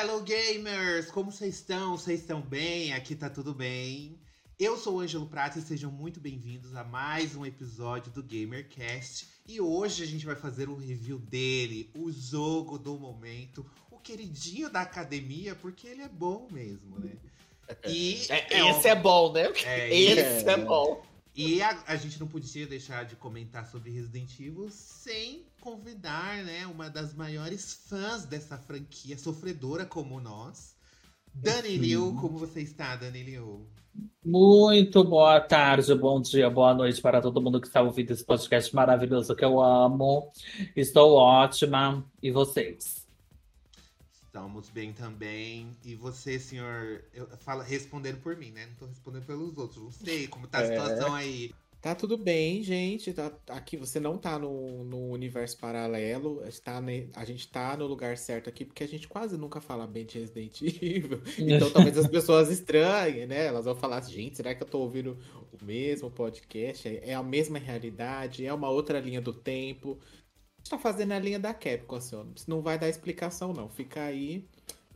Hello 0.00 0.22
gamers! 0.22 1.10
Como 1.10 1.32
vocês 1.32 1.56
estão? 1.56 1.98
Vocês 1.98 2.20
estão 2.20 2.40
bem? 2.40 2.92
Aqui 2.92 3.16
tá 3.16 3.28
tudo 3.28 3.52
bem. 3.52 4.16
Eu 4.56 4.76
sou 4.76 4.94
o 4.94 5.00
Ângelo 5.00 5.26
Prata 5.26 5.58
e 5.58 5.62
sejam 5.62 5.90
muito 5.90 6.20
bem-vindos 6.20 6.76
a 6.76 6.84
mais 6.84 7.34
um 7.34 7.44
episódio 7.44 8.12
do 8.12 8.22
GamerCast. 8.22 9.28
E 9.44 9.60
hoje 9.60 10.04
a 10.04 10.06
gente 10.06 10.24
vai 10.24 10.36
fazer 10.36 10.68
um 10.68 10.76
review 10.76 11.18
dele, 11.18 11.90
o 11.96 12.12
jogo 12.12 12.78
do 12.78 12.96
momento, 12.96 13.68
o 13.90 13.98
queridinho 13.98 14.70
da 14.70 14.82
academia, 14.82 15.56
porque 15.56 15.88
ele 15.88 16.02
é 16.02 16.08
bom 16.08 16.46
mesmo, 16.48 17.00
né? 17.00 17.16
E 17.84 18.24
é, 18.28 18.54
é 18.54 18.70
esse 18.70 18.86
é 18.86 18.94
bom, 18.94 19.32
né? 19.32 19.52
É, 19.64 19.90
esse 19.92 20.48
é, 20.48 20.52
é 20.52 20.56
bom. 20.58 21.04
E 21.34 21.60
a, 21.60 21.76
a, 21.88 21.96
gente 21.96 22.20
não 22.20 22.28
podia 22.28 22.68
deixar 22.68 23.04
de 23.04 23.16
comentar 23.16 23.66
sobre 23.66 23.90
Resident 23.90 24.30
Evil 24.38 24.70
sem 24.70 25.44
convidar, 25.68 26.42
né, 26.44 26.66
uma 26.66 26.88
das 26.88 27.12
maiores 27.12 27.74
fãs 27.86 28.24
dessa 28.24 28.56
franquia, 28.56 29.18
sofredora 29.18 29.84
como 29.84 30.18
nós. 30.18 30.74
Dani 31.34 31.76
Liu, 31.76 32.16
como 32.18 32.38
você 32.38 32.62
está, 32.62 32.96
Dani 32.96 33.22
Liu? 33.22 33.66
Muito 34.24 35.04
boa 35.04 35.38
tarde, 35.40 35.94
bom 35.94 36.22
dia, 36.22 36.48
boa 36.48 36.72
noite 36.72 37.02
para 37.02 37.20
todo 37.20 37.42
mundo 37.42 37.60
que 37.60 37.66
está 37.66 37.82
ouvindo 37.82 38.12
esse 38.12 38.24
podcast 38.24 38.74
maravilhoso 38.74 39.36
que 39.36 39.44
eu 39.44 39.60
amo. 39.60 40.32
Estou 40.74 41.12
ótima. 41.16 42.02
E 42.22 42.30
vocês? 42.30 43.06
Estamos 44.10 44.70
bem 44.70 44.94
também. 44.94 45.76
E 45.84 45.94
você, 45.94 46.38
senhor, 46.38 47.04
eu 47.12 47.26
falo 47.38 47.60
respondendo 47.60 48.22
por 48.22 48.34
mim, 48.36 48.52
né? 48.52 48.66
Não 48.66 48.74
tô 48.74 48.86
respondendo 48.86 49.26
pelos 49.26 49.58
outros. 49.58 49.82
Não 49.82 49.92
sei 49.92 50.28
como 50.28 50.46
tá 50.46 50.60
a 50.60 50.62
é. 50.62 50.66
situação 50.68 51.14
aí. 51.14 51.52
Tá 51.80 51.94
tudo 51.94 52.18
bem, 52.18 52.62
gente. 52.62 53.12
Tá, 53.12 53.32
aqui 53.48 53.76
você 53.76 54.00
não 54.00 54.18
tá 54.18 54.38
no, 54.38 54.82
no 54.84 55.10
universo 55.10 55.56
paralelo. 55.58 56.42
Está 56.46 56.82
a 57.14 57.24
gente 57.24 57.48
tá 57.48 57.76
no 57.76 57.86
lugar 57.86 58.16
certo 58.16 58.48
aqui, 58.48 58.64
porque 58.64 58.82
a 58.82 58.88
gente 58.88 59.06
quase 59.06 59.36
nunca 59.36 59.60
fala 59.60 59.86
bem 59.86 60.04
de 60.04 60.18
Resident 60.18 60.60
Evil. 60.82 61.22
Então 61.38 61.70
talvez 61.70 61.96
as 61.96 62.08
pessoas 62.08 62.50
estranhem, 62.50 63.26
né? 63.26 63.46
Elas 63.46 63.64
vão 63.64 63.76
falar 63.76 63.98
assim, 63.98 64.12
gente, 64.12 64.36
será 64.36 64.54
que 64.54 64.62
eu 64.62 64.66
tô 64.68 64.80
ouvindo 64.80 65.16
o 65.52 65.64
mesmo 65.64 66.10
podcast? 66.10 66.88
É 66.88 67.14
a 67.14 67.22
mesma 67.22 67.58
realidade? 67.58 68.44
É 68.44 68.52
uma 68.52 68.70
outra 68.70 68.98
linha 68.98 69.20
do 69.20 69.32
tempo? 69.32 69.98
tá 70.68 70.78
fazendo 70.78 71.12
a 71.12 71.18
linha 71.18 71.38
da 71.38 71.54
Capcom, 71.54 71.96
assim, 71.96 72.16
não 72.46 72.60
vai 72.60 72.78
dar 72.78 72.88
explicação, 72.88 73.52
não. 73.52 73.68
Fica 73.68 74.02
aí, 74.02 74.46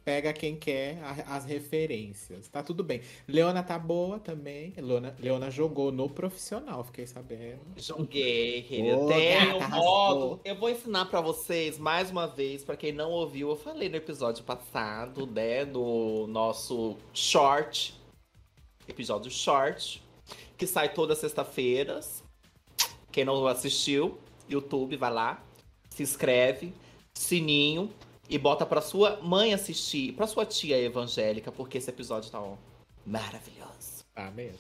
pega 0.05 0.33
quem 0.33 0.56
quer 0.56 0.98
as 1.27 1.45
referências. 1.45 2.48
Tá 2.48 2.62
tudo 2.62 2.83
bem. 2.83 3.00
Leona 3.27 3.62
tá 3.62 3.78
boa 3.78 4.19
também. 4.19 4.72
Leona, 4.77 5.14
Leona 5.19 5.50
jogou 5.50 5.92
no 5.92 6.08
profissional, 6.08 6.84
fiquei 6.84 7.06
sabendo. 7.06 7.61
Joguei, 7.77 8.67
eu 8.70 9.06
tenho 9.06 9.56
um 9.56 9.69
modo. 9.69 10.41
Eu 10.45 10.56
vou 10.56 10.70
ensinar 10.70 11.06
para 11.06 11.20
vocês 11.20 11.78
mais 11.78 12.11
uma 12.11 12.27
vez, 12.27 12.64
para 12.64 12.77
quem 12.77 12.92
não 12.92 13.11
ouviu, 13.11 13.50
eu 13.50 13.56
falei 13.56 13.89
no 13.89 13.97
episódio 13.97 14.45
passado, 14.45 15.27
né, 15.27 15.64
no 15.64 16.27
nosso 16.27 16.97
short, 17.12 17.95
episódio 18.89 19.30
short, 19.30 20.03
que 20.56 20.67
sai 20.67 20.92
todas 20.92 21.19
sexta-feiras. 21.19 22.23
Quem 23.11 23.25
não 23.25 23.47
assistiu, 23.47 24.19
YouTube, 24.48 24.97
vai 24.97 25.12
lá, 25.12 25.45
se 25.91 26.03
inscreve, 26.03 26.73
sininho 27.14 27.91
e 28.33 28.38
bota 28.38 28.64
pra 28.64 28.80
sua 28.80 29.19
mãe 29.20 29.52
assistir, 29.52 30.14
pra 30.14 30.27
sua 30.27 30.47
tia 30.47 30.78
evangélica, 30.78 31.52
porque 31.52 31.77
esse 31.77 31.91
episódio 31.91 32.30
tá 32.30 32.41
ó, 32.41 32.56
maravilhoso. 33.05 34.06
Ah, 34.16 34.30
mesmo. 34.30 34.58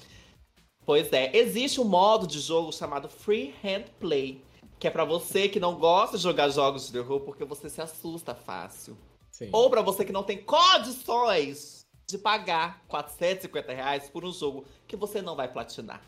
Pois 0.84 1.10
é, 1.10 1.34
existe 1.34 1.80
um 1.80 1.84
modo 1.84 2.26
de 2.26 2.38
jogo 2.38 2.70
chamado 2.70 3.08
Free 3.08 3.54
Hand 3.64 3.84
Play, 3.98 4.44
que 4.78 4.86
é 4.86 4.90
para 4.90 5.06
você 5.06 5.48
que 5.48 5.58
não 5.58 5.76
gosta 5.76 6.18
de 6.18 6.22
jogar 6.22 6.50
jogos 6.50 6.86
de 6.86 6.92
terror 6.92 7.20
porque 7.20 7.46
você 7.46 7.70
se 7.70 7.80
assusta 7.80 8.34
fácil. 8.34 8.94
Sim. 9.30 9.48
Ou 9.50 9.70
para 9.70 9.80
você 9.80 10.04
que 10.04 10.12
não 10.12 10.22
tem 10.22 10.36
condições 10.42 11.86
de 12.06 12.18
pagar 12.18 12.84
450 12.88 13.72
reais 13.72 14.10
por 14.10 14.22
um 14.22 14.32
jogo 14.32 14.66
que 14.86 14.96
você 14.96 15.22
não 15.22 15.34
vai 15.34 15.50
platinar. 15.50 16.02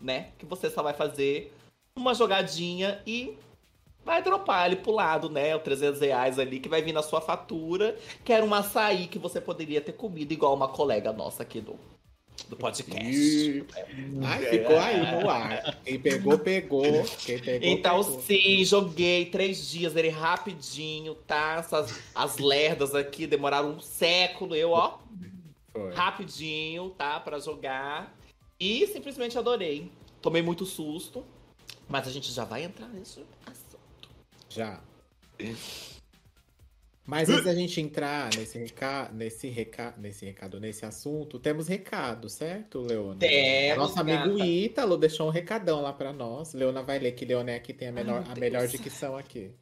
Né? 0.00 0.32
Que 0.38 0.46
você 0.46 0.70
só 0.70 0.82
vai 0.82 0.94
fazer 0.94 1.52
uma 1.94 2.14
jogadinha 2.14 3.02
e 3.06 3.36
vai 4.06 4.22
dropar 4.22 4.62
ali 4.62 4.76
pro 4.76 4.92
lado, 4.92 5.28
né? 5.28 5.54
O 5.56 5.58
300 5.58 6.00
reais 6.00 6.38
ali 6.38 6.60
que 6.60 6.68
vai 6.68 6.80
vir 6.80 6.92
na 6.92 7.02
sua 7.02 7.20
fatura, 7.20 7.98
que 8.24 8.32
era 8.32 8.44
um 8.44 8.54
açaí 8.54 9.08
que 9.08 9.18
você 9.18 9.40
poderia 9.40 9.80
ter 9.80 9.92
comido 9.92 10.32
igual 10.32 10.54
uma 10.54 10.68
colega 10.68 11.12
nossa 11.12 11.42
aqui 11.42 11.60
do, 11.60 11.74
do 12.48 12.56
podcast. 12.56 13.66
Ai, 14.24 14.46
ficou 14.46 14.78
aí 14.78 15.20
no 15.20 15.28
ar. 15.28 15.80
Quem 15.84 15.98
pegou, 15.98 16.38
pegou. 16.38 17.04
Quem 17.18 17.40
pegou, 17.40 17.68
então, 17.68 18.04
pegou. 18.04 18.20
sim, 18.20 18.64
joguei 18.64 19.26
três 19.26 19.68
dias, 19.68 19.96
ele 19.96 20.08
rapidinho, 20.08 21.16
tá? 21.26 21.56
Essas, 21.58 21.98
as 22.14 22.38
lerdas 22.38 22.94
aqui 22.94 23.26
demoraram 23.26 23.72
um 23.72 23.80
século, 23.80 24.54
eu, 24.54 24.70
ó. 24.70 24.98
Foi. 25.72 25.92
Rapidinho, 25.94 26.90
tá? 26.90 27.18
Pra 27.18 27.40
jogar. 27.40 28.16
E 28.58 28.86
simplesmente 28.86 29.36
adorei. 29.36 29.90
Tomei 30.22 30.42
muito 30.42 30.64
susto. 30.64 31.24
Mas 31.88 32.08
a 32.08 32.10
gente 32.10 32.32
já 32.32 32.44
vai 32.44 32.64
entrar 32.64 32.88
nisso 32.88 33.24
já. 34.56 34.80
Mas 37.06 37.28
antes 37.28 37.44
da 37.44 37.54
gente 37.54 37.80
entrar 37.80 38.34
nesse 38.36 38.58
recado, 38.58 39.14
nesse 39.14 39.48
recado, 39.48 40.00
nesse 40.00 40.26
recado, 40.26 40.58
nesse 40.58 40.84
assunto, 40.84 41.38
temos 41.38 41.68
recado, 41.68 42.28
certo, 42.28 42.80
Leona? 42.80 43.20
Temos. 43.20 43.78
Nosso 43.78 44.00
amigo 44.00 44.36
gata. 44.36 44.44
Ítalo 44.44 44.96
deixou 44.96 45.28
um 45.28 45.30
recadão 45.30 45.82
lá 45.82 45.92
para 45.92 46.12
nós. 46.12 46.52
Leona 46.52 46.82
vai 46.82 46.98
ler 46.98 47.12
que 47.12 47.24
Leona 47.24 47.52
é 47.52 47.60
que 47.60 47.72
tem 47.72 47.88
a, 47.88 47.92
menor, 47.92 48.24
Ai, 48.26 48.32
a 48.32 48.40
melhor 48.40 48.66
dicção 48.66 49.16
aqui. 49.16 49.52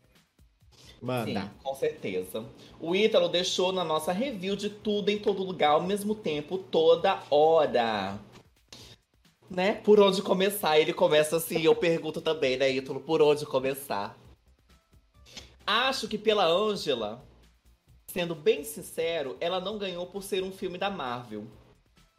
Manda. 1.03 1.43
Sim, 1.43 1.51
com 1.63 1.75
certeza. 1.75 2.47
O 2.81 2.97
Ítalo 2.97 3.29
deixou 3.29 3.73
na 3.73 3.85
nossa 3.85 4.11
review 4.11 4.57
de 4.57 4.71
tudo 4.71 5.11
em 5.11 5.19
todo 5.19 5.43
lugar 5.43 5.73
ao 5.73 5.83
mesmo 5.83 6.15
tempo, 6.15 6.57
toda 6.57 7.23
hora. 7.31 8.19
Né? 9.51 9.75
Por 9.85 10.01
onde 10.01 10.23
começar? 10.23 10.81
Ele 10.81 10.95
começa 10.95 11.37
assim, 11.37 11.61
eu 11.61 11.77
pergunto 11.77 12.23
também, 12.23 12.57
né, 12.57 12.71
Ítalo, 12.71 13.01
por 13.01 13.21
onde 13.21 13.45
começar? 13.45 14.19
Acho 15.67 16.07
que 16.07 16.19
pela 16.19 16.47
Angela, 16.47 17.25
sendo 18.07 18.35
bem 18.35 18.65
sincero, 18.65 19.37
ela 19.41 19.61
não 19.61 19.79
ganhou 19.79 20.07
por 20.07 20.23
ser 20.23 20.43
um 20.43 20.53
filme 20.53 20.77
da 20.77 20.91
Marvel. 20.91 21.47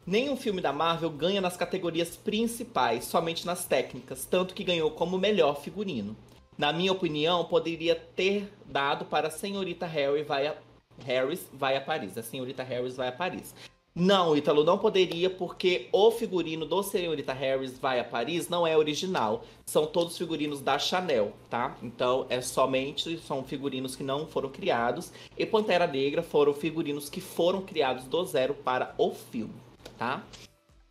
Nenhum 0.04 0.36
filme 0.36 0.60
da 0.60 0.72
Marvel 0.72 1.10
ganha 1.10 1.40
nas 1.40 1.56
categorias 1.56 2.16
principais, 2.16 3.04
somente 3.04 3.46
nas 3.46 3.64
técnicas, 3.64 4.24
tanto 4.24 4.54
que 4.54 4.64
ganhou 4.64 4.90
como 4.90 5.18
melhor 5.18 5.60
figurino. 5.60 6.16
Na 6.58 6.72
minha 6.72 6.92
opinião, 6.92 7.44
poderia 7.44 7.94
ter 7.94 8.52
dado 8.64 9.04
para 9.04 9.28
a 9.28 9.30
Senhorita 9.30 9.86
Harry 9.86 10.22
vai 10.22 10.46
a... 10.46 10.56
Harris 11.04 11.46
vai 11.52 11.76
a 11.76 11.80
Paris. 11.80 12.16
A 12.16 12.22
Senhorita 12.22 12.62
Harris 12.62 12.96
vai 12.96 13.08
a 13.08 13.12
Paris. 13.12 13.54
Não, 13.98 14.36
Ítalo, 14.36 14.62
não 14.62 14.76
poderia, 14.76 15.30
porque 15.30 15.88
o 15.90 16.10
figurino 16.10 16.66
do 16.66 16.82
Senhorita 16.82 17.32
Harris 17.32 17.78
vai 17.78 17.98
a 17.98 18.04
Paris 18.04 18.46
não 18.46 18.66
é 18.66 18.76
original. 18.76 19.42
São 19.64 19.86
todos 19.86 20.18
figurinos 20.18 20.60
da 20.60 20.78
Chanel, 20.78 21.32
tá? 21.48 21.74
Então 21.82 22.26
é 22.28 22.42
somente, 22.42 23.16
são 23.26 23.42
figurinos 23.42 23.96
que 23.96 24.02
não 24.02 24.26
foram 24.26 24.50
criados. 24.50 25.10
E 25.34 25.46
Pantera 25.46 25.86
Negra 25.86 26.22
foram 26.22 26.52
figurinos 26.52 27.08
que 27.08 27.22
foram 27.22 27.62
criados 27.62 28.04
do 28.04 28.22
zero 28.26 28.52
para 28.52 28.94
o 28.98 29.12
filme, 29.12 29.54
tá? 29.96 30.22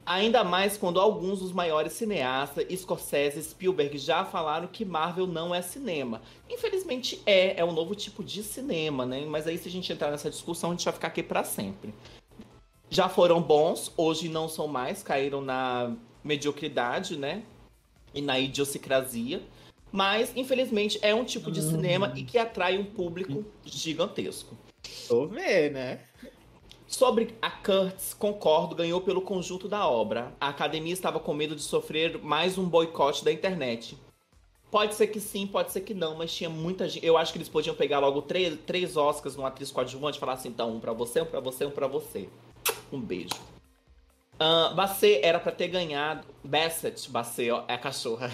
Ainda 0.03 0.43
mais 0.43 0.75
quando 0.75 0.99
alguns 0.99 1.41
dos 1.41 1.51
maiores 1.51 1.93
cineastas, 1.93 2.65
Scorsese 2.75 3.39
e 3.39 3.43
Spielberg, 3.43 3.99
já 3.99 4.25
falaram 4.25 4.67
que 4.67 4.83
Marvel 4.83 5.27
não 5.27 5.53
é 5.53 5.61
cinema. 5.61 6.23
Infelizmente 6.49 7.21
é, 7.23 7.59
é 7.59 7.63
um 7.63 7.71
novo 7.71 7.93
tipo 7.93 8.23
de 8.23 8.41
cinema, 8.41 9.05
né? 9.05 9.23
Mas 9.27 9.45
aí 9.45 9.59
se 9.59 9.69
a 9.69 9.71
gente 9.71 9.93
entrar 9.93 10.09
nessa 10.09 10.31
discussão, 10.31 10.71
a 10.71 10.73
gente 10.73 10.85
vai 10.85 10.93
ficar 10.93 11.09
aqui 11.09 11.21
para 11.21 11.43
sempre 11.43 11.93
já 12.95 13.09
foram 13.09 13.41
bons, 13.41 13.91
hoje 13.97 14.29
não 14.29 14.47
são 14.47 14.69
mais, 14.69 15.03
caíram 15.03 15.41
na 15.41 15.93
mediocridade, 16.23 17.17
né? 17.17 17.43
E 18.13 18.21
na 18.21 18.39
idiosincrasia. 18.39 19.41
Mas, 19.91 20.31
infelizmente, 20.33 20.97
é 21.01 21.13
um 21.13 21.25
tipo 21.25 21.51
de 21.51 21.59
uhum. 21.59 21.71
cinema 21.71 22.13
e 22.15 22.23
que 22.23 22.37
atrai 22.37 22.77
um 22.77 22.85
público 22.85 23.43
gigantesco. 23.65 24.57
Tô 25.09 25.27
vendo, 25.27 25.73
né? 25.73 25.99
Sobre 26.87 27.35
a 27.41 27.51
Kurtz, 27.51 28.13
concordo, 28.13 28.75
ganhou 28.75 29.01
pelo 29.01 29.21
conjunto 29.21 29.67
da 29.67 29.85
obra. 29.85 30.33
A 30.39 30.47
academia 30.47 30.93
estava 30.93 31.19
com 31.19 31.33
medo 31.33 31.53
de 31.53 31.63
sofrer 31.63 32.17
mais 32.23 32.57
um 32.57 32.63
boicote 32.63 33.25
da 33.25 33.31
internet. 33.31 33.97
Pode 34.71 34.95
ser 34.95 35.07
que 35.07 35.19
sim, 35.19 35.45
pode 35.45 35.73
ser 35.73 35.81
que 35.81 35.93
não, 35.93 36.15
mas 36.15 36.33
tinha 36.33 36.49
muita 36.49 36.87
gente. 36.87 37.05
Eu 37.05 37.17
acho 37.17 37.33
que 37.33 37.37
eles 37.37 37.49
podiam 37.49 37.75
pegar 37.75 37.99
logo 37.99 38.21
três, 38.21 38.57
três 38.65 38.95
Oscars 38.95 39.35
numa 39.35 39.49
atriz 39.49 39.69
coadjuvante 39.69 40.17
e 40.17 40.19
falar 40.19 40.33
assim: 40.33 40.49
então, 40.49 40.75
um 40.75 40.79
pra 40.79 40.93
você, 40.93 41.21
um 41.21 41.25
pra 41.25 41.41
você, 41.41 41.65
um 41.65 41.71
pra 41.71 41.87
você. 41.87 42.29
Um 42.91 42.99
beijo. 42.99 43.35
Uh, 44.35 44.75
Bassett 44.75 45.19
era 45.23 45.39
para 45.39 45.51
ter 45.51 45.67
ganhado. 45.69 46.27
Bassett, 46.43 47.09
Bassett, 47.09 47.51
ó, 47.51 47.63
é 47.67 47.73
a 47.73 47.77
cachorra. 47.77 48.31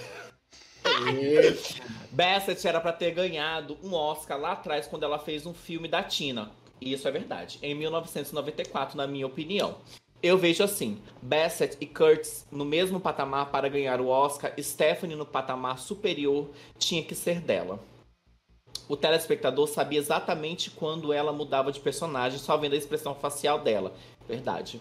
Bassett 2.12 2.68
era 2.68 2.82
para 2.82 2.94
ter 2.94 3.12
ganhado 3.12 3.78
um 3.84 3.94
Oscar 3.94 4.40
lá 4.40 4.54
atrás 4.54 4.88
quando 4.88 5.04
ela 5.04 5.20
fez 5.20 5.46
um 5.46 5.54
filme 5.54 5.88
da 5.88 6.04
Tina. 6.04 6.52
E 6.80 6.94
isso 6.94 7.08
é 7.08 7.12
verdade. 7.12 7.60
Em 7.62 7.76
1994, 7.76 8.98
na 8.98 9.06
minha 9.06 9.28
opinião. 9.28 9.78
Eu 10.24 10.38
vejo 10.38 10.64
assim: 10.64 11.02
Bassett 11.22 11.78
e 11.80 11.86
Kurtz 11.86 12.46
no 12.52 12.64
mesmo 12.66 13.00
patamar 13.00 13.52
para 13.52 13.70
ganhar 13.70 14.00
o 14.00 14.08
Oscar, 14.08 14.54
Stephanie 14.60 15.16
no 15.16 15.26
patamar 15.26 15.80
superior 15.80 16.50
tinha 16.78 17.04
que 17.04 17.16
ser 17.16 17.40
dela. 17.40 17.80
o 18.88 18.98
telespectador 18.98 19.68
sabia 19.68 20.00
exatamente 20.00 20.70
quando 20.70 21.14
ela 21.14 21.32
mudava 21.32 21.72
de 21.72 21.80
personagem, 21.80 22.38
só 22.38 22.58
vendo 22.58 22.74
a 22.74 22.78
expressão 22.78 23.16
facial 23.16 23.60
dela. 23.60 23.94
Verdade. 24.32 24.80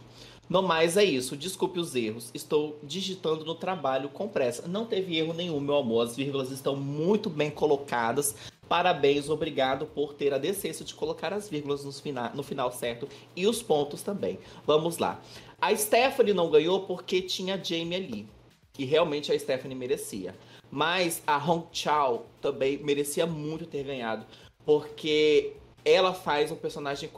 No 0.49 0.63
mais 0.63 0.97
é 0.97 1.03
isso. 1.03 1.37
Desculpe 1.37 1.81
os 1.81 1.97
erros. 1.97 2.31
Estou 2.33 2.79
digitando 2.85 3.45
no 3.45 3.57
trabalho 3.57 4.09
com 4.09 4.29
pressa. 4.29 4.69
Não 4.69 4.87
teve 4.87 5.19
erro 5.19 5.35
nenhum, 5.35 5.59
meu 5.59 5.77
amor. 5.77 6.07
As 6.07 6.15
vírgulas 6.15 6.53
estão 6.53 6.77
muito 6.77 7.29
bem 7.29 7.51
colocadas. 7.51 8.37
Parabéns, 8.69 9.29
obrigado 9.29 9.87
por 9.87 10.15
ter 10.15 10.33
a 10.33 10.39
decência 10.39 10.85
de 10.85 10.95
colocar 10.95 11.33
as 11.33 11.49
vírgulas 11.49 11.85
no 11.85 11.91
final, 11.91 12.31
no 12.33 12.45
final 12.45 12.71
certo 12.71 13.09
e 13.35 13.45
os 13.49 13.61
pontos 13.61 14.03
também. 14.03 14.39
Vamos 14.65 14.99
lá. 14.99 15.21
A 15.61 15.75
Stephanie 15.75 16.33
não 16.33 16.49
ganhou 16.49 16.83
porque 16.83 17.21
tinha 17.21 17.57
a 17.57 17.59
Jamie 17.59 17.97
ali, 17.97 18.29
que 18.73 18.85
realmente 18.85 19.33
a 19.33 19.37
Stephanie 19.39 19.77
merecia. 19.77 20.37
Mas 20.71 21.21
a 21.27 21.37
Hong 21.37 21.67
Chao 21.73 22.27
também 22.41 22.79
merecia 22.79 23.27
muito 23.27 23.67
ter 23.67 23.83
ganhado, 23.83 24.25
porque 24.65 25.55
ela 25.85 26.15
faz 26.15 26.53
um 26.53 26.57
personagem. 26.57 27.11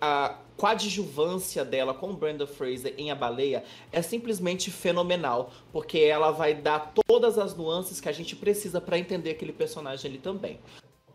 A 0.00 0.38
coadjuvância 0.58 1.64
dela 1.64 1.94
com 1.94 2.12
Brenda 2.12 2.46
Fraser 2.46 2.92
em 2.98 3.12
A 3.12 3.14
Baleia 3.14 3.62
é 3.92 4.02
simplesmente 4.02 4.72
fenomenal, 4.72 5.52
porque 5.72 5.98
ela 6.00 6.32
vai 6.32 6.52
dar 6.52 6.92
todas 7.06 7.38
as 7.38 7.56
nuances 7.56 8.00
que 8.00 8.08
a 8.08 8.12
gente 8.12 8.34
precisa 8.34 8.80
para 8.80 8.98
entender 8.98 9.30
aquele 9.30 9.52
personagem 9.52 10.10
ali 10.10 10.18
também. 10.18 10.58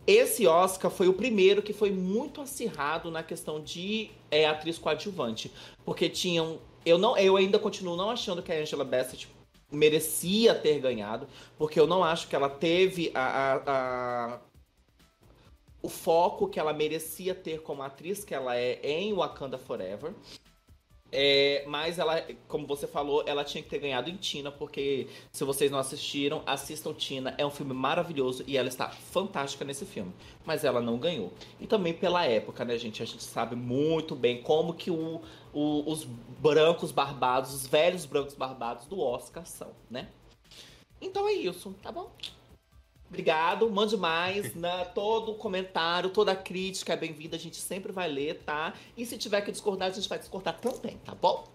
Esse 0.08 0.48
Oscar 0.48 0.90
foi 0.90 1.10
o 1.10 1.14
primeiro 1.14 1.62
que 1.62 1.74
foi 1.74 1.92
muito 1.92 2.42
acirrado 2.42 3.12
na 3.12 3.22
questão 3.22 3.62
de 3.62 4.12
é, 4.32 4.46
atriz 4.46 4.78
coadjuvante, 4.78 5.52
porque 5.86 6.10
tinham 6.10 6.60
eu 6.86 6.98
não 6.98 7.18
eu 7.18 7.38
ainda 7.38 7.60
continuo 7.60 7.96
não 7.96 8.10
achando 8.10 8.42
que 8.42 8.52
a 8.52 8.56
Angela 8.56 8.84
Bassett 8.84 9.30
merecia 9.72 10.56
ter 10.56 10.80
ganhado, 10.80 11.28
porque 11.58 11.80
eu 11.80 11.88
não 11.88 12.04
acho 12.04 12.28
que 12.28 12.36
ela 12.36 12.50
teve 12.50 13.12
a, 13.14 13.22
a, 13.22 13.56
a, 13.66 14.40
o 15.84 15.90
foco 15.90 16.48
que 16.48 16.60
ela 16.60 16.72
merecia 16.72 17.36
ter 17.36 17.62
como 17.62 17.84
atriz 17.84 18.24
que 18.24 18.34
ela 18.34 18.56
é 18.56 18.80
em 18.82 19.14
Wakanda 19.14 19.58
Forever. 19.58 20.14
É, 21.16 21.64
mas 21.68 22.00
ela, 22.00 22.26
como 22.48 22.66
você 22.66 22.88
falou, 22.88 23.24
ela 23.28 23.44
tinha 23.44 23.62
que 23.62 23.70
ter 23.70 23.78
ganhado 23.78 24.10
em 24.10 24.16
Tina, 24.16 24.52
porque 24.52 25.08
se 25.32 25.44
vocês 25.44 25.70
não 25.70 25.78
assistiram, 25.78 26.42
assistam 26.44 26.92
Tina. 26.92 27.36
É 27.38 27.46
um 27.46 27.52
filme 27.52 27.74
maravilhoso 27.74 28.44
e 28.48 28.58
ela 28.58 28.68
está 28.68 28.90
fantástica 28.90 29.64
nesse 29.64 29.86
filme. 29.86 30.12
Mas 30.44 30.64
ela 30.64 30.82
não 30.82 30.98
ganhou. 30.98 31.32
E 31.60 31.68
também 31.68 31.94
pela 31.94 32.26
época, 32.26 32.66
né, 32.66 32.78
gente? 32.80 33.04
A 33.04 33.06
gente 33.06 33.24
sabe 33.24 33.56
muito 33.56 34.16
bem 34.16 34.42
como 34.42 34.74
que 34.74 34.90
o, 34.90 35.22
o, 35.54 35.92
os 35.92 36.04
brancos 36.04 36.92
barbados, 36.92 37.54
os 37.54 37.68
velhos 37.68 38.06
brancos 38.06 38.34
barbados 38.34 38.88
do 38.88 39.00
Oscar 39.00 39.46
são, 39.46 39.72
né? 39.92 40.08
Então 41.00 41.28
é 41.28 41.34
isso, 41.34 41.76
tá 41.84 41.92
bom? 41.92 42.10
Obrigado, 43.14 43.70
mande 43.70 43.96
mais. 43.96 44.56
né? 44.56 44.86
todo 44.86 45.36
comentário, 45.36 46.10
toda 46.10 46.36
crítica 46.36 46.94
é 46.94 46.98
bem-vinda, 46.98 47.36
a 47.36 47.40
gente 47.40 47.58
sempre 47.58 47.92
vai 47.92 48.10
ler, 48.10 48.40
tá? 48.40 48.74
E 48.98 49.06
se 49.06 49.20
tiver 49.20 49.42
que 49.42 49.52
discordar, 49.52 49.90
a 49.90 49.92
gente 49.92 50.10
vai 50.10 50.18
discordar 50.18 50.60
também, 50.60 50.98
tá 50.98 51.14
bom? 51.14 51.48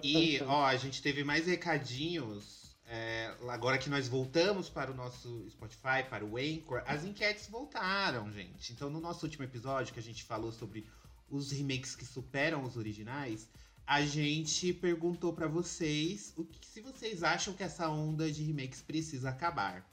E, 0.00 0.40
ó, 0.46 0.64
a 0.64 0.76
gente 0.76 1.02
teve 1.02 1.24
mais 1.24 1.48
recadinhos. 1.48 2.76
É, 2.86 3.34
agora 3.48 3.78
que 3.78 3.90
nós 3.90 4.06
voltamos 4.06 4.68
para 4.68 4.92
o 4.92 4.94
nosso 4.94 5.44
Spotify, 5.50 6.04
para 6.08 6.24
o 6.24 6.36
Anchor, 6.36 6.84
as 6.86 7.04
enquetes 7.04 7.48
voltaram, 7.48 8.30
gente. 8.30 8.72
Então, 8.72 8.88
no 8.88 9.00
nosso 9.00 9.26
último 9.26 9.42
episódio, 9.42 9.92
que 9.92 9.98
a 9.98 10.02
gente 10.02 10.22
falou 10.22 10.52
sobre 10.52 10.86
os 11.28 11.50
remakes 11.50 11.96
que 11.96 12.04
superam 12.04 12.62
os 12.62 12.76
originais, 12.76 13.48
a 13.84 14.02
gente 14.02 14.72
perguntou 14.72 15.32
para 15.32 15.48
vocês 15.48 16.32
o 16.36 16.44
que, 16.44 16.64
se 16.64 16.80
vocês 16.80 17.24
acham 17.24 17.54
que 17.54 17.64
essa 17.64 17.88
onda 17.88 18.30
de 18.30 18.44
remakes 18.44 18.80
precisa 18.80 19.30
acabar. 19.30 19.84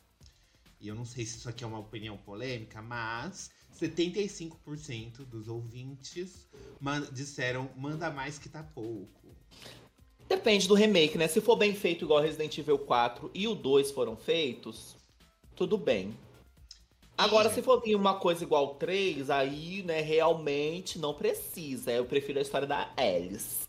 E 0.82 0.88
eu 0.88 0.96
não 0.96 1.06
sei 1.06 1.24
se 1.26 1.38
isso 1.38 1.48
aqui 1.48 1.64
é 1.64 1.68
uma 1.68 1.80
opinião 1.80 2.18
polêmica, 2.18 2.82
mas 2.82 3.52
75% 3.80 5.26
dos 5.26 5.48
ouvintes 5.48 6.48
man 6.80 7.08
disseram 7.12 7.70
manda 7.78 8.10
mais 8.10 8.40
que 8.40 8.50
tá 8.50 8.64
pouco. 8.64 9.22
Depende 10.28 10.68
do 10.68 10.74
remake, 10.74 11.20
né? 11.20 11.28
Se 11.28 11.40
for 11.40 11.56
bem 11.56 11.76
feito 11.76 12.06
igual 12.06 12.22
Resident 12.22 12.58
Evil 12.58 12.80
4 12.80 13.30
e 13.34 13.48
o 13.48 13.54
2 13.54 13.92
foram 13.92 14.18
feitos, 14.18 14.96
tudo 15.56 15.78
bem. 15.78 16.18
Agora, 17.16 17.50
é. 17.50 17.54
se 17.54 17.62
for 17.62 17.80
vir 17.82 17.96
uma 17.96 18.16
coisa 18.16 18.44
igual 18.44 18.76
3, 18.76 19.30
aí, 19.30 19.84
né, 19.84 20.02
realmente 20.02 20.98
não 20.98 21.14
precisa. 21.14 21.92
Eu 21.92 22.06
prefiro 22.06 22.40
a 22.40 22.42
história 22.42 22.66
da 22.66 22.92
Alice. 22.98 23.68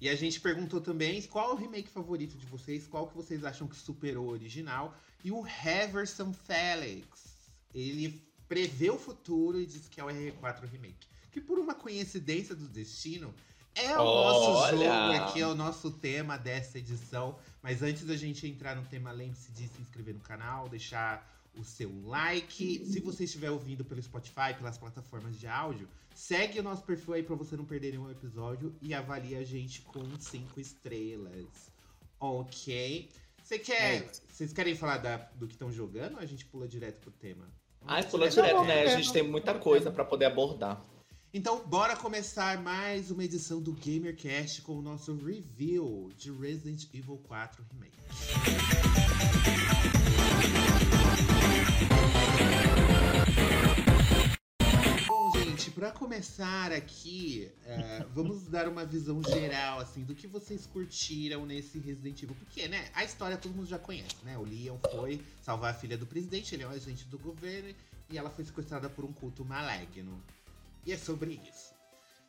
E 0.00 0.08
a 0.08 0.14
gente 0.14 0.40
perguntou 0.40 0.80
também 0.80 1.22
qual 1.22 1.50
é 1.50 1.52
o 1.52 1.56
remake 1.56 1.88
favorito 1.88 2.36
de 2.36 2.44
vocês, 2.46 2.86
qual 2.86 3.06
que 3.06 3.14
vocês 3.14 3.44
acham 3.44 3.68
que 3.68 3.76
superou 3.76 4.26
o 4.26 4.30
original. 4.30 4.94
E 5.26 5.32
o 5.32 5.44
Heverson 5.44 6.32
Felix, 6.32 7.50
ele 7.74 8.22
prevê 8.46 8.90
o 8.90 8.96
futuro 8.96 9.60
e 9.60 9.66
diz 9.66 9.88
que 9.88 10.00
é 10.00 10.04
o 10.04 10.06
R4 10.06 10.70
Remake. 10.70 11.08
Que 11.32 11.40
por 11.40 11.58
uma 11.58 11.74
coincidência 11.74 12.54
do 12.54 12.68
destino, 12.68 13.34
é 13.74 13.98
o 13.98 14.02
Olha. 14.02 14.60
nosso 14.62 14.76
jogo 14.76 15.24
aqui, 15.24 15.40
é 15.40 15.46
o 15.48 15.54
nosso 15.56 15.90
tema 15.90 16.38
dessa 16.38 16.78
edição. 16.78 17.36
Mas 17.60 17.82
antes 17.82 18.04
da 18.04 18.16
gente 18.16 18.46
entrar 18.46 18.76
no 18.76 18.84
tema, 18.84 19.10
lembre-se 19.10 19.50
de 19.50 19.66
se 19.66 19.82
inscrever 19.82 20.14
no 20.14 20.20
canal, 20.20 20.68
deixar 20.68 21.28
o 21.58 21.64
seu 21.64 21.90
like. 22.06 22.86
Se 22.86 23.00
você 23.00 23.24
estiver 23.24 23.50
ouvindo 23.50 23.84
pelo 23.84 24.00
Spotify, 24.00 24.54
pelas 24.56 24.78
plataformas 24.78 25.36
de 25.40 25.48
áudio, 25.48 25.88
segue 26.14 26.60
o 26.60 26.62
nosso 26.62 26.84
perfil 26.84 27.14
aí 27.14 27.24
para 27.24 27.34
você 27.34 27.56
não 27.56 27.64
perder 27.64 27.90
nenhum 27.90 28.08
episódio 28.08 28.72
e 28.80 28.94
avalie 28.94 29.34
a 29.34 29.42
gente 29.42 29.82
com 29.82 30.04
cinco 30.20 30.60
estrelas. 30.60 31.48
Ok? 32.20 33.10
Você 33.46 33.60
quer. 33.60 34.02
É. 34.02 34.10
Vocês 34.28 34.52
querem 34.52 34.74
falar 34.74 34.98
da, 34.98 35.18
do 35.36 35.46
que 35.46 35.54
estão 35.54 35.70
jogando 35.70 36.14
ou 36.14 36.18
a 36.18 36.26
gente 36.26 36.44
pula 36.46 36.66
direto 36.66 37.00
pro 37.00 37.12
tema? 37.12 37.48
Ah, 37.86 38.02
pula 38.02 38.28
direto, 38.28 38.64
né? 38.64 38.82
A 38.82 38.96
gente 38.96 39.12
tem 39.12 39.22
muita 39.22 39.54
coisa 39.54 39.88
para 39.88 40.04
poder 40.04 40.24
abordar. 40.24 40.82
Então, 41.32 41.64
bora 41.64 41.94
começar 41.94 42.60
mais 42.60 43.08
uma 43.08 43.22
edição 43.22 43.62
do 43.62 43.72
GamerCast 43.72 44.62
com 44.62 44.72
o 44.72 44.82
nosso 44.82 45.14
review 45.14 46.10
de 46.16 46.32
Resident 46.32 46.86
Evil 46.92 47.18
4 47.18 47.64
Remake. 47.72 47.96
Para 55.76 55.90
começar 55.90 56.72
aqui, 56.72 57.52
uh, 57.66 58.08
vamos 58.14 58.48
dar 58.48 58.66
uma 58.66 58.82
visão 58.82 59.22
geral, 59.22 59.78
assim, 59.78 60.04
do 60.04 60.14
que 60.14 60.26
vocês 60.26 60.64
curtiram 60.64 61.44
nesse 61.44 61.78
Resident 61.78 62.22
Evil. 62.22 62.34
Porque, 62.34 62.66
né, 62.66 62.88
a 62.94 63.04
história 63.04 63.36
todo 63.36 63.54
mundo 63.54 63.68
já 63.68 63.78
conhece, 63.78 64.16
né? 64.24 64.38
O 64.38 64.42
Leon 64.42 64.78
foi 64.90 65.20
salvar 65.42 65.72
a 65.72 65.74
filha 65.74 65.98
do 65.98 66.06
presidente, 66.06 66.54
ele 66.54 66.62
é 66.62 66.66
um 66.66 66.70
agente 66.70 67.04
do 67.04 67.18
governo, 67.18 67.74
e 68.08 68.16
ela 68.16 68.30
foi 68.30 68.46
sequestrada 68.46 68.88
por 68.88 69.04
um 69.04 69.12
culto 69.12 69.44
maligno. 69.44 70.24
E 70.86 70.92
é 70.92 70.96
sobre 70.96 71.38
isso. 71.46 71.74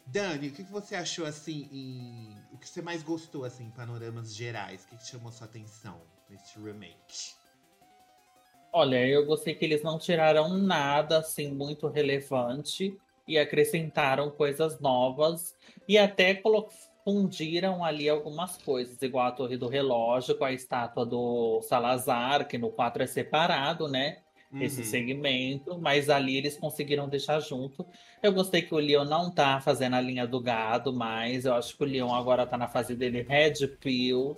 Dani, 0.06 0.50
o 0.50 0.52
que 0.52 0.64
você 0.64 0.96
achou, 0.96 1.26
assim, 1.26 1.70
em... 1.72 2.38
O 2.52 2.58
que 2.58 2.68
você 2.68 2.82
mais 2.82 3.02
gostou, 3.02 3.46
assim, 3.46 3.64
em 3.64 3.72
panoramas 3.72 4.36
gerais? 4.36 4.84
O 4.84 4.88
que 4.98 5.08
chamou 5.08 5.32
sua 5.32 5.48
atenção 5.48 6.02
nesse 6.30 6.60
remake? 6.60 7.32
Olha, 8.74 9.08
eu 9.08 9.26
gostei 9.26 9.56
que 9.56 9.64
eles 9.64 9.82
não 9.84 9.98
tiraram 9.98 10.50
nada 10.58 11.20
assim 11.20 11.50
muito 11.50 11.88
relevante 11.88 13.00
e 13.28 13.38
acrescentaram 13.38 14.30
coisas 14.30 14.80
novas 14.80 15.56
e 15.88 15.98
até 15.98 16.42
fundiram 17.04 17.84
ali 17.84 18.10
algumas 18.10 18.58
coisas, 18.58 19.02
igual 19.02 19.28
a 19.28 19.32
Torre 19.32 19.58
do 19.58 19.68
Relógio 19.68 20.38
com 20.38 20.46
a 20.46 20.52
estátua 20.52 21.06
do 21.06 21.62
Salazar, 21.62 22.48
que 22.48 22.58
no 22.58 22.70
4 22.70 23.04
é 23.04 23.08
separado, 23.08 23.88
né? 23.88 24.18
Uhum. 24.52 24.62
Esse 24.62 24.84
segmento, 24.84 25.78
mas 25.78 26.10
ali 26.10 26.38
eles 26.38 26.58
conseguiram 26.58 27.10
deixar 27.10 27.40
junto. 27.42 27.86
Eu 28.24 28.32
gostei 28.32 28.62
que 28.62 28.74
o 28.74 28.78
Leon 28.78 29.04
não 29.04 29.30
tá 29.30 29.60
fazendo 29.60 29.96
a 29.96 30.02
linha 30.02 30.26
do 30.26 30.40
gado 30.40 30.94
mais. 30.94 31.46
Eu 31.46 31.54
acho 31.54 31.76
que 31.76 31.84
o 31.84 31.88
Leon 31.88 32.14
agora 32.14 32.48
tá 32.48 32.58
na 32.58 32.68
fase 32.68 32.96
dele 32.96 33.22
Red 33.22 33.68
Pill. 33.80 34.38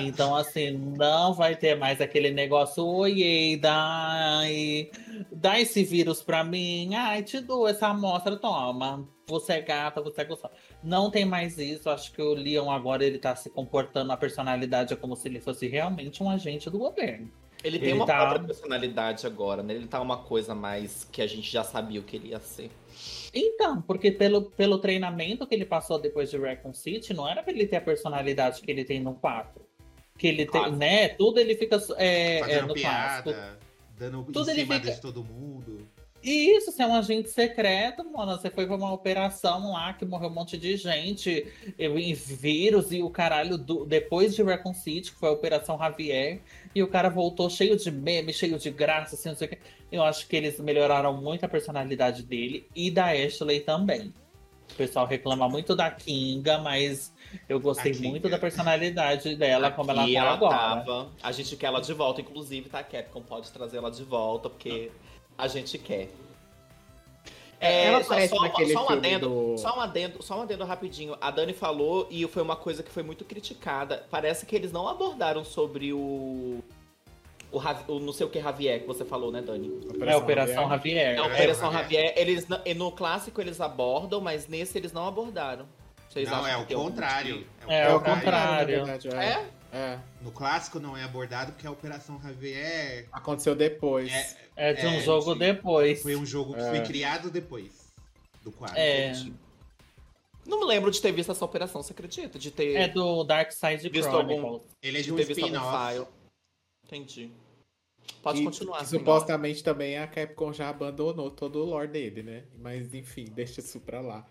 Então, 0.00 0.34
assim, 0.34 0.72
não 0.72 1.34
vai 1.34 1.56
ter 1.56 1.76
mais 1.76 2.00
aquele 2.00 2.30
negócio, 2.30 2.84
oi, 2.84 3.58
dai, 3.60 4.90
dá 5.32 5.60
esse 5.60 5.84
vírus 5.84 6.22
pra 6.22 6.42
mim, 6.42 6.94
ai, 6.94 7.22
te 7.22 7.40
dou 7.40 7.68
essa 7.68 7.88
amostra, 7.88 8.36
toma. 8.36 9.08
Você 9.26 9.54
é 9.54 9.60
gata, 9.60 10.02
você 10.02 10.20
é 10.20 10.24
gostosa. 10.24 10.52
Não 10.82 11.10
tem 11.10 11.24
mais 11.24 11.56
isso. 11.56 11.88
Acho 11.88 12.12
que 12.12 12.20
o 12.20 12.34
Leon 12.34 12.70
agora 12.70 13.04
ele 13.04 13.18
tá 13.18 13.34
se 13.34 13.48
comportando, 13.48 14.12
a 14.12 14.16
personalidade 14.16 14.92
é 14.92 14.96
como 14.96 15.16
se 15.16 15.28
ele 15.28 15.40
fosse 15.40 15.66
realmente 15.66 16.22
um 16.22 16.28
agente 16.28 16.68
do 16.68 16.78
governo. 16.78 17.30
Ele 17.62 17.78
tem 17.78 17.88
ele 17.88 17.96
uma 17.96 18.06
tá... 18.06 18.18
própria 18.18 18.46
personalidade 18.48 19.26
agora, 19.26 19.62
né? 19.62 19.72
Ele 19.72 19.86
tá 19.86 19.98
uma 19.98 20.18
coisa 20.18 20.54
mais 20.54 21.04
que 21.04 21.22
a 21.22 21.26
gente 21.26 21.50
já 21.50 21.64
sabia 21.64 21.98
o 21.98 22.02
que 22.02 22.16
ele 22.16 22.28
ia 22.28 22.40
ser. 22.40 22.70
Então, 23.32 23.80
porque 23.80 24.12
pelo, 24.12 24.50
pelo 24.50 24.78
treinamento 24.78 25.46
que 25.46 25.54
ele 25.54 25.64
passou 25.64 25.98
depois 25.98 26.30
de 26.30 26.36
Recon 26.36 26.74
City, 26.74 27.14
não 27.14 27.26
era 27.26 27.42
pra 27.42 27.52
ele 27.52 27.66
ter 27.66 27.76
a 27.76 27.80
personalidade 27.80 28.60
que 28.60 28.70
ele 28.70 28.84
tem 28.84 29.00
no 29.00 29.14
4 29.14 29.64
que 30.16 30.26
ele 30.26 30.46
tem, 30.46 30.72
né? 30.72 31.08
Tudo 31.08 31.38
ele 31.38 31.54
fica 31.56 31.82
é, 31.96 32.38
é 32.38 32.62
no 32.62 32.74
piada, 32.74 33.58
dando 33.98 34.24
tudo 34.24 34.48
em 34.48 34.52
ele 34.52 34.62
cima 34.62 34.74
fica... 34.76 34.92
de 34.92 35.00
todo 35.00 35.24
mundo. 35.24 35.86
E 36.24 36.56
isso, 36.56 36.72
você 36.72 36.82
é 36.82 36.86
um 36.86 36.94
agente 36.94 37.28
secreto, 37.28 38.02
mano. 38.10 38.32
Você 38.32 38.48
foi 38.48 38.66
pra 38.66 38.76
uma 38.76 38.90
operação 38.90 39.72
lá 39.72 39.92
que 39.92 40.06
morreu 40.06 40.30
um 40.30 40.32
monte 40.32 40.56
de 40.56 40.74
gente, 40.74 41.46
e 41.78 42.14
vírus 42.14 42.92
e 42.92 43.02
o 43.02 43.10
caralho 43.10 43.58
do, 43.58 43.84
depois 43.84 44.34
de 44.34 44.42
Recon 44.42 44.72
City, 44.72 45.12
que 45.12 45.18
foi 45.18 45.28
a 45.28 45.32
Operação 45.32 45.76
Javier, 45.78 46.40
e 46.74 46.82
o 46.82 46.88
cara 46.88 47.10
voltou 47.10 47.50
cheio 47.50 47.76
de 47.76 47.90
meme, 47.90 48.32
cheio 48.32 48.58
de 48.58 48.70
graça, 48.70 49.16
assim, 49.16 49.28
não 49.28 49.36
sei 49.36 49.48
o 49.48 49.50
que. 49.50 49.58
Eu 49.92 50.02
acho 50.02 50.26
que 50.26 50.34
eles 50.34 50.58
melhoraram 50.58 51.14
muito 51.14 51.44
a 51.44 51.48
personalidade 51.48 52.22
dele 52.22 52.66
e 52.74 52.90
da 52.90 53.10
Ashley 53.12 53.60
também. 53.60 54.10
O 54.70 54.74
pessoal 54.76 55.06
reclama 55.06 55.48
muito 55.48 55.76
da 55.76 55.90
Kinga, 55.90 56.58
mas 56.58 57.12
eu 57.48 57.60
gostei 57.60 57.92
muito 57.94 58.28
da 58.28 58.38
personalidade 58.38 59.36
dela, 59.36 59.70
como 59.70 59.90
ela 59.90 60.02
Aqui 60.02 60.14
tá 60.14 60.30
agora. 60.32 60.56
tava. 60.56 61.08
A 61.22 61.30
gente 61.32 61.56
quer 61.56 61.66
ela 61.66 61.80
de 61.80 61.92
volta, 61.92 62.20
inclusive, 62.20 62.68
tá? 62.68 62.82
Capcom 62.82 63.22
pode 63.22 63.50
trazer 63.52 63.76
ela 63.76 63.90
de 63.90 64.02
volta, 64.02 64.50
porque 64.50 64.90
a 65.38 65.46
gente 65.46 65.78
quer. 65.78 66.08
É, 67.60 67.86
Ela 67.86 68.02
só, 68.04 68.14
só- 68.26 68.36
só 68.72 68.84
um 68.86 68.90
adendo, 68.90 69.28
do- 69.28 69.58
só 69.58 69.78
um 69.78 69.80
adendo, 69.80 70.22
só 70.22 70.38
um 70.38 70.42
adendo 70.42 70.64
rapidinho. 70.64 71.16
A 71.20 71.30
Dani 71.30 71.54
falou 71.54 72.06
e 72.10 72.26
foi 72.26 72.42
uma 72.42 72.56
coisa 72.56 72.82
que 72.82 72.90
foi 72.90 73.02
muito 73.02 73.24
criticada. 73.24 74.04
Parece 74.10 74.44
que 74.44 74.54
eles 74.54 74.70
não 74.72 74.86
abordaram 74.88 75.44
sobre 75.44 75.92
o 75.92 76.62
o, 77.56 77.92
o 77.92 78.00
não 78.00 78.12
sei 78.12 78.26
o 78.26 78.30
que 78.30 78.40
Javier 78.40 78.80
que 78.80 78.86
você 78.86 79.04
falou, 79.04 79.30
né, 79.32 79.40
Dani? 79.42 79.70
É 80.06 80.12
a 80.12 80.16
Operação 80.18 80.68
Javier. 80.68 81.14
É 81.14 81.18
a 81.18 81.22
É, 81.22 81.22
Operação 81.22 81.72
Javier. 81.72 82.06
Javier. 82.08 82.18
Eles 82.28 82.46
e 82.64 82.74
no 82.74 82.90
clássico 82.92 83.40
eles 83.40 83.60
abordam, 83.60 84.20
mas 84.20 84.48
nesse 84.48 84.76
eles 84.78 84.92
não 84.92 85.06
abordaram. 85.06 85.66
Vocês 86.08 86.28
Não, 86.30 86.44
acham 86.44 86.62
é 86.62 86.64
que 86.64 86.74
o 86.74 86.78
algum 86.78 86.90
contrário. 86.90 87.34
motivo? 87.36 87.50
o 87.66 87.72
É, 87.72 87.80
É 87.82 87.88
o 87.88 87.98
contrário, 87.98 88.14
contrário. 88.14 88.84
verdade. 88.84 89.08
É. 89.08 89.24
É? 89.24 89.76
É. 89.76 89.98
No 90.22 90.30
clássico 90.30 90.78
não 90.78 90.96
é 90.96 91.02
abordado 91.02 91.50
porque 91.52 91.66
a 91.66 91.70
Operação 91.72 92.20
Javier 92.22 93.08
Aconteceu 93.12 93.56
depois. 93.56 94.12
é- 94.12 94.36
É 94.56 94.72
de 94.72 94.86
um 94.86 94.92
É, 94.94 95.00
jogo 95.00 95.32
de- 95.32 95.40
depois. 95.40 96.00
foi 96.02 96.14
um 96.14 96.24
jogo 96.24 96.54
que 96.54 96.60
É. 96.60 96.70
foi 96.70 96.80
criado 96.82 97.28
depois 97.30 97.92
do 98.44 98.52
quadro. 98.52 98.76
É, 98.78 99.12
Não 100.46 100.60
me 100.60 100.66
lembro 100.66 100.90
de 100.90 101.00
ter 101.00 101.10
visto 101.10 101.32
essa 101.32 101.44
operação, 101.44 101.82
você 101.82 101.92
acredita? 101.94 102.38
De 102.38 102.50
ter, 102.50 102.74
é 102.76 102.86
do 102.86 103.24
Dark 103.24 103.50
Side 103.50 103.88
Visto 103.88 104.10
Chronicles. 104.10 104.60
Ele 104.82 104.98
é 104.98 105.00
de 105.00 105.06
de 105.06 105.12
um 105.12 105.18
algum 105.18 105.30
spin-off. 105.32 105.92
file. 105.94 106.06
Entendi. 106.84 107.32
Pode 108.22 108.40
E- 108.40 108.44
continuar. 108.44 108.78
que 108.78 108.86
supostamente 108.86 109.62
também 109.62 109.98
a 109.98 110.06
Capcom 110.06 110.52
já 110.52 110.68
abandonou 110.68 111.30
todo 111.30 111.56
o 111.60 111.64
lore 111.64 111.88
dele, 111.88 112.22
né? 112.22 112.44
Mas 112.58 112.92
enfim, 112.94 113.24
deixa 113.26 113.60
isso 113.60 113.80
pra 113.80 114.00
lá. 114.00 114.26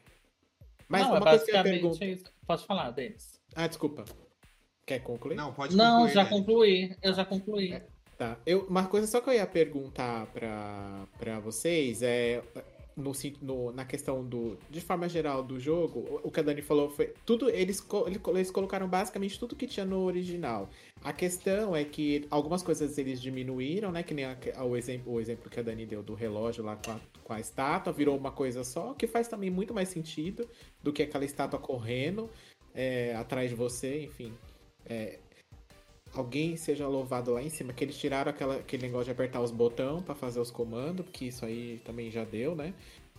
Mas 0.88 1.02
não, 1.04 1.10
uma 1.12 1.18
é 1.18 1.22
coisa 1.22 1.46
que 1.46 1.52
eu 1.56 1.64
pergunto. 1.64 2.04
isso. 2.04 2.26
Pode 2.46 2.66
falar, 2.66 2.92
Denis. 2.92 3.40
Ah, 3.56 3.68
desculpa. 3.68 4.04
Quer 4.86 5.00
concluir? 5.00 5.36
Não, 5.36 5.54
pode 5.54 5.76
Não, 5.76 6.00
concluir, 6.02 6.14
já 6.14 6.24
Dani. 6.24 6.36
concluí. 6.36 6.96
Eu 7.02 7.14
já 7.14 7.26
concluí. 7.26 7.82
Tá. 8.18 8.38
Eu, 8.46 8.66
uma 8.68 8.86
coisa 8.86 9.08
só 9.08 9.22
que 9.22 9.30
eu 9.30 9.34
ia 9.34 9.48
perguntar 9.48 10.26
pra, 10.28 11.08
pra 11.18 11.40
vocês 11.40 12.02
é. 12.04 12.44
No, 12.96 13.12
no- 13.42 13.72
na 13.72 13.86
questão 13.86 14.24
do. 14.24 14.58
De 14.70 14.80
forma 14.80 15.10
geral 15.10 15.42
do 15.44 15.60
jogo, 15.60 16.22
o, 16.24 16.30
que 16.30 16.40
a 16.40 16.44
Dani 16.44 16.62
falou 16.62 16.90
foi. 16.90 17.14
Tudo. 17.26 17.50
Eles, 17.50 17.84
eles 18.36 18.52
colocaram 18.52 18.88
basicamente 18.88 19.40
tudo 19.40 19.56
que 19.56 19.66
tinha 19.66 19.86
no 19.86 20.02
original. 20.04 20.70
A 21.04 21.12
questão 21.12 21.76
é 21.76 21.84
que 21.84 22.28
algumas 22.30 22.62
coisas 22.62 22.98
eles 22.98 23.20
diminuíram, 23.22 23.92
né? 23.92 24.04
Que 24.04 24.14
nem 24.14 24.26
a- 24.26 24.38
o, 24.64 24.78
exemplo, 24.78 25.12
o 25.14 25.20
exemplo 25.20 25.50
que 25.50 25.60
a 25.60 25.64
Dani 25.64 25.86
deu 25.86 26.04
do 26.04 26.14
relógio 26.14 26.64
lá 26.64 26.76
com 26.76 26.92
a, 26.92 27.00
com 27.24 27.34
a 27.34 27.40
estátua, 27.40 27.92
virou 27.92 28.16
uma 28.18 28.32
coisa 28.32 28.64
só, 28.64 28.94
que 28.94 29.08
faz 29.08 29.28
também 29.28 29.50
muito 29.50 29.74
mais 29.74 29.90
sentido 29.90 30.48
do 30.84 30.94
que 30.94 31.02
aquela 31.02 31.26
estátua 31.26 31.58
correndo 31.60 32.30
é, 32.76 33.16
atrás 33.16 33.50
de 33.50 33.56
você, 33.56 34.04
enfim. 34.04 34.32
É, 34.86 35.18
alguém 36.14 36.56
seja 36.56 36.88
louvado 36.88 37.32
lá 37.32 37.42
em 37.42 37.50
cima, 37.50 37.74
que 37.74 37.84
eles 37.84 37.98
tiraram 37.98 38.30
aquela, 38.30 38.56
aquele 38.56 38.84
negócio 38.84 39.06
de 39.06 39.12
apertar 39.12 39.42
os 39.42 39.52
botões 39.52 40.04
pra 40.04 40.16
fazer 40.16 40.40
os 40.40 40.52
comandos, 40.52 41.06
porque 41.06 41.26
isso 41.26 41.46
aí 41.46 41.82
também 41.84 42.12
já 42.12 42.24
deu, 42.24 42.56
né? 42.56 42.74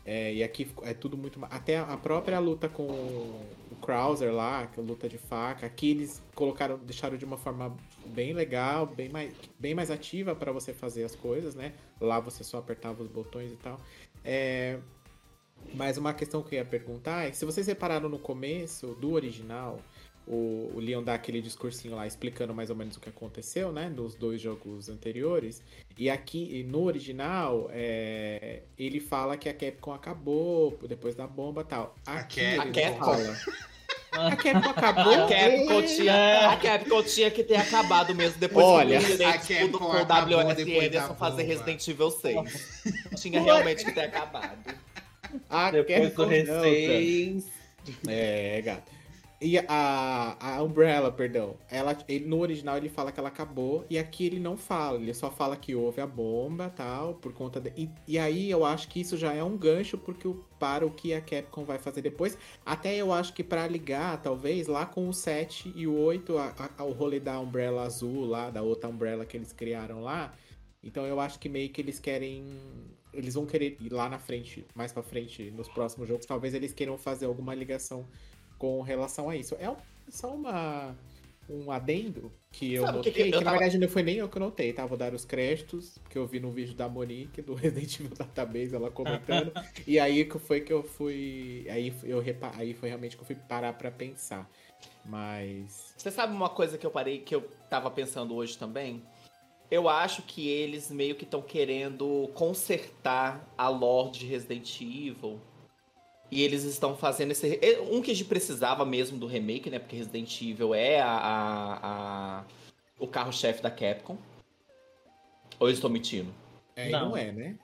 É, 0.06 0.34
e 0.34 0.42
aqui 0.42 0.70
é 0.82 0.92
tudo 0.92 1.16
muito. 1.16 1.38
Até 1.50 1.78
a 1.78 1.96
própria 1.96 2.38
luta 2.38 2.68
com 2.68 2.82
o 2.84 3.76
Krauser 3.80 4.32
lá, 4.32 4.66
que 4.66 4.78
é 4.78 4.82
luta 4.82 5.08
de 5.08 5.16
faca, 5.16 5.66
aqui 5.66 5.92
eles 5.92 6.22
colocaram, 6.34 6.78
deixaram 6.78 7.16
de 7.16 7.24
uma 7.24 7.38
forma 7.38 7.74
bem 8.06 8.34
legal, 8.34 8.86
bem 8.86 9.08
mais, 9.08 9.32
bem 9.58 9.74
mais 9.74 9.90
ativa 9.90 10.34
para 10.34 10.52
você 10.52 10.74
fazer 10.74 11.04
as 11.04 11.16
coisas, 11.16 11.54
né? 11.54 11.72
Lá 12.00 12.20
você 12.20 12.44
só 12.44 12.58
apertava 12.58 13.02
os 13.02 13.08
botões 13.08 13.52
e 13.52 13.56
tal. 13.56 13.80
É, 14.22 14.78
mas 15.72 15.96
uma 15.96 16.12
questão 16.12 16.42
que 16.42 16.54
eu 16.54 16.58
ia 16.58 16.64
perguntar 16.64 17.26
é 17.28 17.32
se 17.32 17.44
vocês 17.46 17.66
repararam 17.66 18.08
no 18.08 18.18
começo 18.18 18.88
do 18.96 19.12
original, 19.12 19.80
o, 20.26 20.70
o 20.74 20.80
Leon 20.80 21.02
dá 21.02 21.14
aquele 21.14 21.40
discursinho 21.42 21.94
lá 21.94 22.06
explicando 22.06 22.54
mais 22.54 22.70
ou 22.70 22.76
menos 22.76 22.96
o 22.96 23.00
que 23.00 23.08
aconteceu, 23.08 23.70
né? 23.72 23.88
Nos 23.94 24.14
dois 24.14 24.40
jogos 24.40 24.88
anteriores. 24.88 25.62
E 25.98 26.08
aqui, 26.08 26.64
no 26.68 26.84
original, 26.84 27.68
é, 27.72 28.62
ele 28.78 29.00
fala 29.00 29.36
que 29.36 29.48
a 29.48 29.54
Capcom 29.54 29.92
acabou 29.92 30.78
depois 30.88 31.14
da 31.14 31.26
bomba 31.26 31.60
e 31.60 31.64
tal. 31.64 31.94
Aqui 32.06 32.40
a 32.40 32.66
Capcom. 32.70 33.16
A 34.12 34.36
Capcom 34.36 34.70
acabou. 34.70 35.12
A 35.12 35.28
Capcom, 35.28 35.80
É. 35.80 35.82
tinha, 35.82 36.50
a 36.50 36.56
Capcom 36.56 37.02
tinha 37.02 37.30
que 37.30 37.44
ter 37.44 37.56
acabado 37.56 38.14
mesmo 38.14 38.38
depois 38.38 38.64
Olha, 38.64 38.98
que 38.98 39.04
o 39.04 39.06
a 39.06 39.08
Resident 39.08 39.46
Capcom 39.46 39.78
com 39.78 39.84
o 39.84 40.80
Anderson 40.80 41.14
fazer. 41.16 41.42
Resident 41.42 41.86
Evil 41.88 42.10
6. 42.10 42.80
tinha 43.20 43.42
realmente 43.42 43.84
que 43.84 43.92
ter 43.92 44.02
acabado. 44.02 44.74
A 45.50 45.70
Depois 45.70 46.12
do 46.14 46.26
Capcom. 46.26 46.30
R6. 46.30 47.44
É, 48.08 48.62
gato. 48.62 48.93
E 49.46 49.58
a, 49.68 50.36
a 50.56 50.62
Umbrella, 50.62 51.12
perdão, 51.12 51.58
ela, 51.68 51.94
ele, 52.08 52.24
no 52.24 52.38
original 52.40 52.78
ele 52.78 52.88
fala 52.88 53.12
que 53.12 53.20
ela 53.20 53.28
acabou, 53.28 53.84
e 53.90 53.98
aqui 53.98 54.24
ele 54.24 54.40
não 54.40 54.56
fala, 54.56 54.98
ele 54.98 55.12
só 55.12 55.30
fala 55.30 55.54
que 55.54 55.74
houve 55.74 56.00
a 56.00 56.06
bomba 56.06 56.70
tal, 56.70 57.16
por 57.16 57.30
conta 57.34 57.60
de. 57.60 57.70
E, 57.76 57.90
e 58.08 58.18
aí 58.18 58.50
eu 58.50 58.64
acho 58.64 58.88
que 58.88 58.98
isso 59.02 59.18
já 59.18 59.34
é 59.34 59.44
um 59.44 59.54
gancho 59.58 59.98
porque 59.98 60.26
o- 60.26 60.42
para 60.58 60.86
o 60.86 60.90
que 60.90 61.12
a 61.12 61.20
Capcom 61.20 61.62
vai 61.62 61.76
fazer 61.78 62.00
depois. 62.00 62.38
Até 62.64 62.96
eu 62.96 63.12
acho 63.12 63.34
que 63.34 63.44
pra 63.44 63.66
ligar, 63.68 64.22
talvez, 64.22 64.66
lá 64.66 64.86
com 64.86 65.10
o 65.10 65.12
7 65.12 65.70
e 65.76 65.86
o 65.86 65.94
8, 65.94 66.38
a, 66.38 66.54
a- 66.78 66.84
o 66.84 66.92
rolê 66.92 67.20
da 67.20 67.38
Umbrella 67.38 67.82
azul 67.82 68.24
lá, 68.24 68.48
da 68.48 68.62
outra 68.62 68.88
Umbrella 68.88 69.26
que 69.26 69.36
eles 69.36 69.52
criaram 69.52 70.00
lá. 70.02 70.32
Então 70.82 71.04
eu 71.06 71.20
acho 71.20 71.38
que 71.38 71.50
meio 71.50 71.68
que 71.68 71.82
eles 71.82 71.98
querem. 72.00 72.46
Eles 73.12 73.34
vão 73.34 73.44
querer 73.44 73.76
ir 73.78 73.92
lá 73.92 74.08
na 74.08 74.18
frente, 74.18 74.64
mais 74.74 74.90
pra 74.90 75.02
frente, 75.02 75.50
nos 75.50 75.68
próximos 75.68 76.08
jogos, 76.08 76.24
talvez 76.26 76.54
eles 76.54 76.72
queiram 76.72 76.96
fazer 76.98 77.26
alguma 77.26 77.54
ligação 77.54 78.06
com 78.58 78.80
relação 78.82 79.28
a 79.30 79.36
isso. 79.36 79.56
É 79.58 79.68
um- 79.70 79.76
só 80.08 80.28
uma, 80.34 80.94
um 81.48 81.70
adendo 81.70 82.30
que 82.52 82.74
eu 82.74 82.82
Sabe 82.82 82.92
que 82.92 82.96
notei, 82.98 83.12
que 83.12 83.22
que, 83.30 83.36
eu 83.36 83.40
na 83.40 83.44
tava- 83.44 83.58
verdade 83.58 83.78
não 83.78 83.88
foi 83.88 84.02
nem 84.02 84.16
eu 84.16 84.28
que 84.28 84.38
notei, 84.38 84.72
tá? 84.72 84.86
Vou 84.86 84.96
dar 84.96 85.12
os 85.14 85.24
créditos, 85.24 85.98
que 86.08 86.16
eu 86.16 86.26
vi 86.26 86.38
no 86.40 86.50
vídeo 86.50 86.74
da 86.74 86.88
Monique, 86.88 87.42
do 87.42 87.54
Resident 87.56 88.00
Evil 88.00 88.16
Database, 88.16 88.74
ela 88.74 88.90
comentando. 88.90 89.52
e 89.86 89.98
aí 89.98 90.24
que 90.24 90.38
foi 90.38 90.60
que 90.60 90.72
eu 90.72 90.82
fui. 90.82 91.66
Aí 91.68 91.92
eu 92.04 92.20
repa... 92.20 92.52
aí 92.54 92.72
foi 92.74 92.88
realmente 92.88 93.16
que 93.16 93.22
eu 93.22 93.26
fui 93.26 93.36
parar 93.36 93.72
pra 93.74 93.90
pensar. 93.90 94.48
Mas. 95.04 95.94
Você 95.96 96.10
sabe 96.10 96.32
uma 96.34 96.48
coisa 96.48 96.78
que 96.78 96.86
eu 96.86 96.90
parei, 96.90 97.18
que 97.18 97.34
eu 97.34 97.42
tava 97.68 97.90
pensando 97.90 98.34
hoje 98.34 98.56
também? 98.56 99.02
Eu 99.70 99.88
acho 99.88 100.22
que 100.22 100.48
eles 100.48 100.90
meio 100.90 101.14
que 101.14 101.24
estão 101.24 101.42
querendo 101.42 102.30
consertar 102.34 103.52
a 103.56 103.68
lore 103.68 104.12
de 104.12 104.26
Resident 104.26 104.80
Evil. 104.80 105.40
E 106.30 106.42
eles 106.42 106.64
estão 106.64 106.96
fazendo 106.96 107.30
esse. 107.32 107.58
é, 107.62 107.80
Um 107.80 108.00
que 108.02 108.10
a 108.10 108.14
gente 108.14 108.26
precisava 108.26 108.84
mesmo 108.84 109.16
do 109.18 109.26
remake, 109.26 109.70
né? 109.70 109.78
Porque 109.78 109.94
Resident 109.96 110.40
Evil 110.42 110.74
é 110.74 111.00
a, 111.00 111.06
a- 111.08 111.78
a- 112.40 112.44
o 112.98 113.06
carro-chefe 113.06 113.62
da 113.62 113.70
Capcom. 113.70 114.16
Ou 115.60 115.68
eu 115.68 115.72
estou 115.74 115.88
mentindo? 115.90 116.32
É, 116.74 116.88
Não. 116.90 117.10
não 117.10 117.16
é, 117.16 117.30
né? 117.30 117.54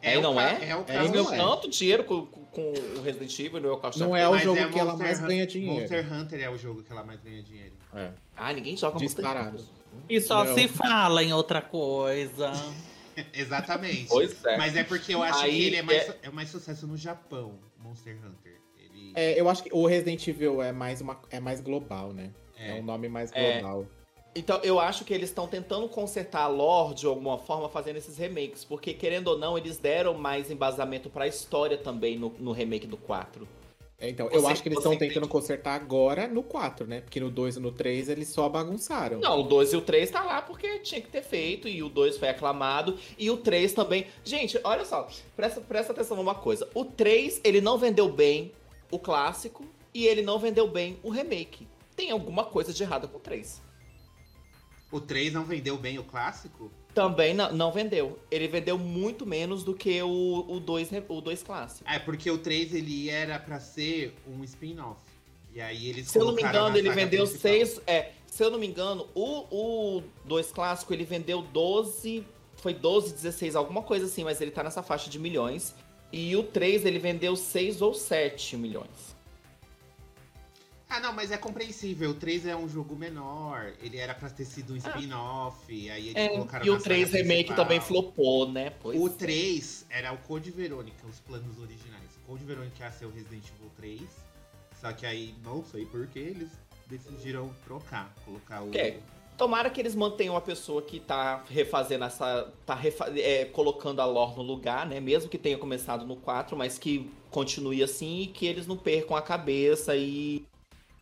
É, 0.00 0.16
o 0.18 0.22
não 0.22 0.34
ca- 0.34 0.42
é? 0.50 0.68
É 0.70 0.76
o 0.76 0.84
É, 0.88 1.08
não 1.08 1.32
é. 1.32 1.36
tanto 1.36 1.68
dinheiro 1.68 2.04
com, 2.04 2.24
com- 2.26 2.44
com 2.46 2.72
o 2.98 3.02
Resident 3.02 3.36
Evil 3.38 3.60
não 3.60 3.68
é 3.70 3.72
o 3.72 3.76
carro-chefe. 3.76 4.04
Não 4.04 4.16
é 4.16 4.28
o 4.28 4.38
jogo 4.38 4.58
é 4.58 4.68
que 4.68 4.78
ela 4.78 4.92
Monster 4.92 5.06
mais 5.06 5.20
ganha 5.20 5.46
dinheiro. 5.46 5.80
Monster 5.80 6.12
Hunter 6.12 6.40
é 6.40 6.50
o 6.50 6.56
jogo 6.58 6.82
que 6.82 6.90
ela 6.92 7.04
mais 7.04 7.20
ganha 7.20 7.42
dinheiro. 7.42 7.74
É. 7.94 8.10
Ah, 8.36 8.52
ninguém 8.52 8.76
joga 8.76 8.94
Monster 8.98 9.08
Disparado. 9.24 9.56
Hunter. 9.58 9.66
E 10.08 10.20
só 10.20 10.44
Não. 10.44 10.54
se 10.54 10.66
fala 10.68 11.22
em 11.22 11.32
outra 11.32 11.60
coisa. 11.60 12.52
Exatamente. 13.34 14.06
Pois 14.08 14.44
é. 14.44 14.56
Mas 14.56 14.76
é 14.76 14.84
porque 14.84 15.14
eu 15.14 15.22
acho 15.22 15.40
Aí 15.40 15.50
que 15.50 15.62
ele 15.66 15.76
é 15.76 15.82
mais, 15.82 16.08
é- 16.08 16.18
é 16.22 16.30
mais 16.30 16.48
sucesso 16.48 16.86
no 16.86 16.96
Japão, 16.96 17.54
Monster 17.88 18.16
Hunter. 18.24 18.60
Ele... 18.78 19.12
É, 19.14 19.40
eu 19.40 19.48
acho 19.48 19.62
que 19.62 19.70
o 19.72 19.86
Resident 19.86 20.26
Evil 20.28 20.62
é 20.62 20.72
mais, 20.72 21.00
uma, 21.00 21.18
é 21.30 21.40
mais 21.40 21.60
global, 21.60 22.12
né? 22.12 22.30
É, 22.56 22.76
É. 22.76 22.80
um 22.80 22.82
nome 22.82 23.08
mais 23.08 23.32
É. 23.32 23.60
global. 23.60 23.86
Então, 24.34 24.60
eu 24.62 24.78
acho 24.78 25.04
que 25.04 25.12
eles 25.14 25.30
estão 25.30 25.48
tentando 25.48 25.88
consertar 25.88 26.42
a 26.42 26.46
lore 26.48 26.94
de 26.94 27.06
alguma 27.06 27.38
forma 27.38 27.68
fazendo 27.68 27.96
esses 27.96 28.18
remakes. 28.18 28.62
Porque, 28.64 28.92
querendo 28.92 29.28
ou 29.28 29.38
não, 29.38 29.56
eles 29.56 29.78
deram 29.78 30.14
mais 30.14 30.50
embasamento 30.50 31.08
pra 31.08 31.26
história 31.26 31.76
também 31.78 32.18
no, 32.18 32.28
no 32.38 32.52
remake 32.52 32.86
do 32.86 32.96
4. 32.96 33.48
É, 34.00 34.08
Então, 34.08 34.28
eu 34.30 34.40
Você- 34.40 34.52
acho 34.52 34.62
que 34.62 34.68
eles 34.68 34.78
estão 34.78 34.92
entende? 34.92 35.12
tentando 35.14 35.28
consertar 35.28 35.74
agora 35.74 36.28
no 36.28 36.40
4, 36.42 36.86
né? 36.86 37.00
Porque 37.00 37.18
no 37.18 37.30
2 37.32 37.56
e 37.56 37.60
no 37.60 37.72
3 37.72 38.08
eles 38.08 38.28
só 38.28 38.48
bagunçaram. 38.48 39.18
Não, 39.18 39.40
o 39.40 39.42
2 39.42 39.72
e 39.72 39.76
o 39.76 39.80
3 39.80 40.08
tá 40.08 40.22
lá 40.22 40.40
porque 40.40 40.78
tinha 40.78 41.00
que 41.00 41.08
ter 41.08 41.22
feito. 41.22 41.66
E 41.66 41.82
o 41.82 41.88
2 41.88 42.16
foi 42.16 42.28
aclamado. 42.28 42.96
E 43.18 43.28
o 43.28 43.36
3 43.36 43.72
também. 43.72 44.06
Gente, 44.24 44.58
olha 44.62 44.84
só. 44.84 45.08
Presta, 45.34 45.60
presta 45.60 45.92
atenção 45.92 46.16
numa 46.16 46.34
coisa. 46.36 46.68
O 46.74 46.84
3, 46.84 47.40
ele 47.42 47.60
não 47.60 47.76
vendeu 47.76 48.08
bem 48.08 48.52
o 48.90 48.98
clássico. 49.00 49.64
E 49.92 50.06
ele 50.06 50.22
não 50.22 50.38
vendeu 50.38 50.68
bem 50.68 50.98
o 51.02 51.10
remake. 51.10 51.66
Tem 51.96 52.12
alguma 52.12 52.44
coisa 52.44 52.72
de 52.72 52.80
errado 52.84 53.08
com 53.08 53.16
o 53.16 53.20
3. 53.20 53.60
O 54.92 55.00
3 55.00 55.32
não 55.32 55.44
vendeu 55.44 55.76
bem 55.76 55.98
o 55.98 56.04
clássico? 56.04 56.70
Também 56.98 57.32
não, 57.32 57.52
não 57.52 57.70
vendeu. 57.70 58.18
Ele 58.28 58.48
vendeu 58.48 58.76
muito 58.76 59.24
menos 59.24 59.62
do 59.62 59.72
que 59.72 60.02
o 60.02 60.42
2 60.42 60.48
o 60.48 60.60
dois, 60.60 60.90
o 61.08 61.20
dois 61.20 61.42
clássico. 61.44 61.88
É, 61.88 61.96
porque 61.98 62.28
o 62.28 62.38
3 62.38 62.74
ele 62.74 63.08
era 63.08 63.38
pra 63.38 63.60
ser 63.60 64.14
um 64.26 64.42
spin-off. 64.42 65.00
E 65.54 65.60
aí 65.60 65.88
eles 65.88 66.08
Se 66.08 66.18
eu 66.18 66.24
não 66.24 66.34
me 66.34 66.42
engano, 66.42 66.76
ele 66.76 66.90
vendeu 66.90 67.24
principal. 67.24 67.52
seis. 67.52 67.80
É, 67.86 68.10
se 68.26 68.42
eu 68.42 68.50
não 68.50 68.58
me 68.58 68.66
engano, 68.66 69.06
o 69.14 70.02
2 70.24 70.50
clássico 70.50 70.92
ele 70.92 71.04
vendeu 71.04 71.40
12. 71.40 72.24
Foi 72.56 72.74
12, 72.74 73.14
16, 73.14 73.54
alguma 73.54 73.82
coisa 73.82 74.06
assim, 74.06 74.24
mas 74.24 74.40
ele 74.40 74.50
tá 74.50 74.64
nessa 74.64 74.82
faixa 74.82 75.08
de 75.08 75.20
milhões. 75.20 75.76
E 76.12 76.34
o 76.34 76.42
3 76.42 76.84
ele 76.84 76.98
vendeu 76.98 77.36
6 77.36 77.80
ou 77.80 77.94
7 77.94 78.56
milhões. 78.56 79.16
Ah, 80.90 81.00
não, 81.00 81.12
mas 81.12 81.30
é 81.30 81.36
compreensível. 81.36 82.10
O 82.10 82.14
3 82.14 82.46
é 82.46 82.56
um 82.56 82.68
jogo 82.68 82.96
menor. 82.96 83.72
Ele 83.82 83.98
era 83.98 84.14
pra 84.14 84.30
ter 84.30 84.44
sido 84.46 84.72
um 84.72 84.76
spin-off. 84.76 85.56
E 85.72 85.90
aí 85.90 86.08
eles 86.08 86.16
É, 86.16 86.28
colocaram 86.28 86.64
e 86.66 86.70
o 86.70 86.78
3 86.80 87.08
saga 87.08 87.18
remake 87.22 87.36
principal. 87.44 87.56
também 87.64 87.80
flopou, 87.80 88.48
né? 88.50 88.70
Pois 88.80 88.98
O 88.98 89.06
é. 89.06 89.10
3 89.10 89.86
era 89.90 90.12
o 90.12 90.18
Code 90.18 90.50
Verônica, 90.50 91.06
os 91.06 91.20
planos 91.20 91.58
originais. 91.58 92.08
O 92.24 92.26
Code 92.32 92.44
Verônica 92.44 92.82
ia 92.84 92.90
ser 92.90 93.04
o 93.04 93.10
Resident 93.10 93.44
Evil 93.54 93.70
3. 93.76 94.00
Só 94.80 94.92
que 94.92 95.04
aí, 95.04 95.34
não 95.44 95.62
sei 95.64 95.84
porquê, 95.84 96.20
eles 96.20 96.48
decidiram 96.86 97.50
trocar. 97.64 98.14
Colocar 98.24 98.62
o. 98.62 98.70
É. 98.76 98.98
Tomara 99.36 99.70
que 99.70 99.80
eles 99.80 99.94
mantenham 99.94 100.36
a 100.36 100.40
pessoa 100.40 100.82
que 100.82 100.98
tá 100.98 101.44
refazendo 101.48 102.04
essa. 102.04 102.52
tá 102.66 102.74
refa- 102.74 103.12
é, 103.16 103.44
colocando 103.44 104.00
a 104.00 104.04
lore 104.04 104.36
no 104.36 104.42
lugar, 104.42 104.86
né? 104.86 104.98
Mesmo 105.00 105.28
que 105.28 105.38
tenha 105.38 105.56
começado 105.58 106.04
no 106.06 106.16
4, 106.16 106.56
mas 106.56 106.76
que 106.78 107.08
continue 107.30 107.82
assim 107.82 108.22
e 108.22 108.26
que 108.26 108.46
eles 108.46 108.66
não 108.66 108.76
percam 108.76 109.14
a 109.16 109.22
cabeça 109.22 109.94
e. 109.94 110.44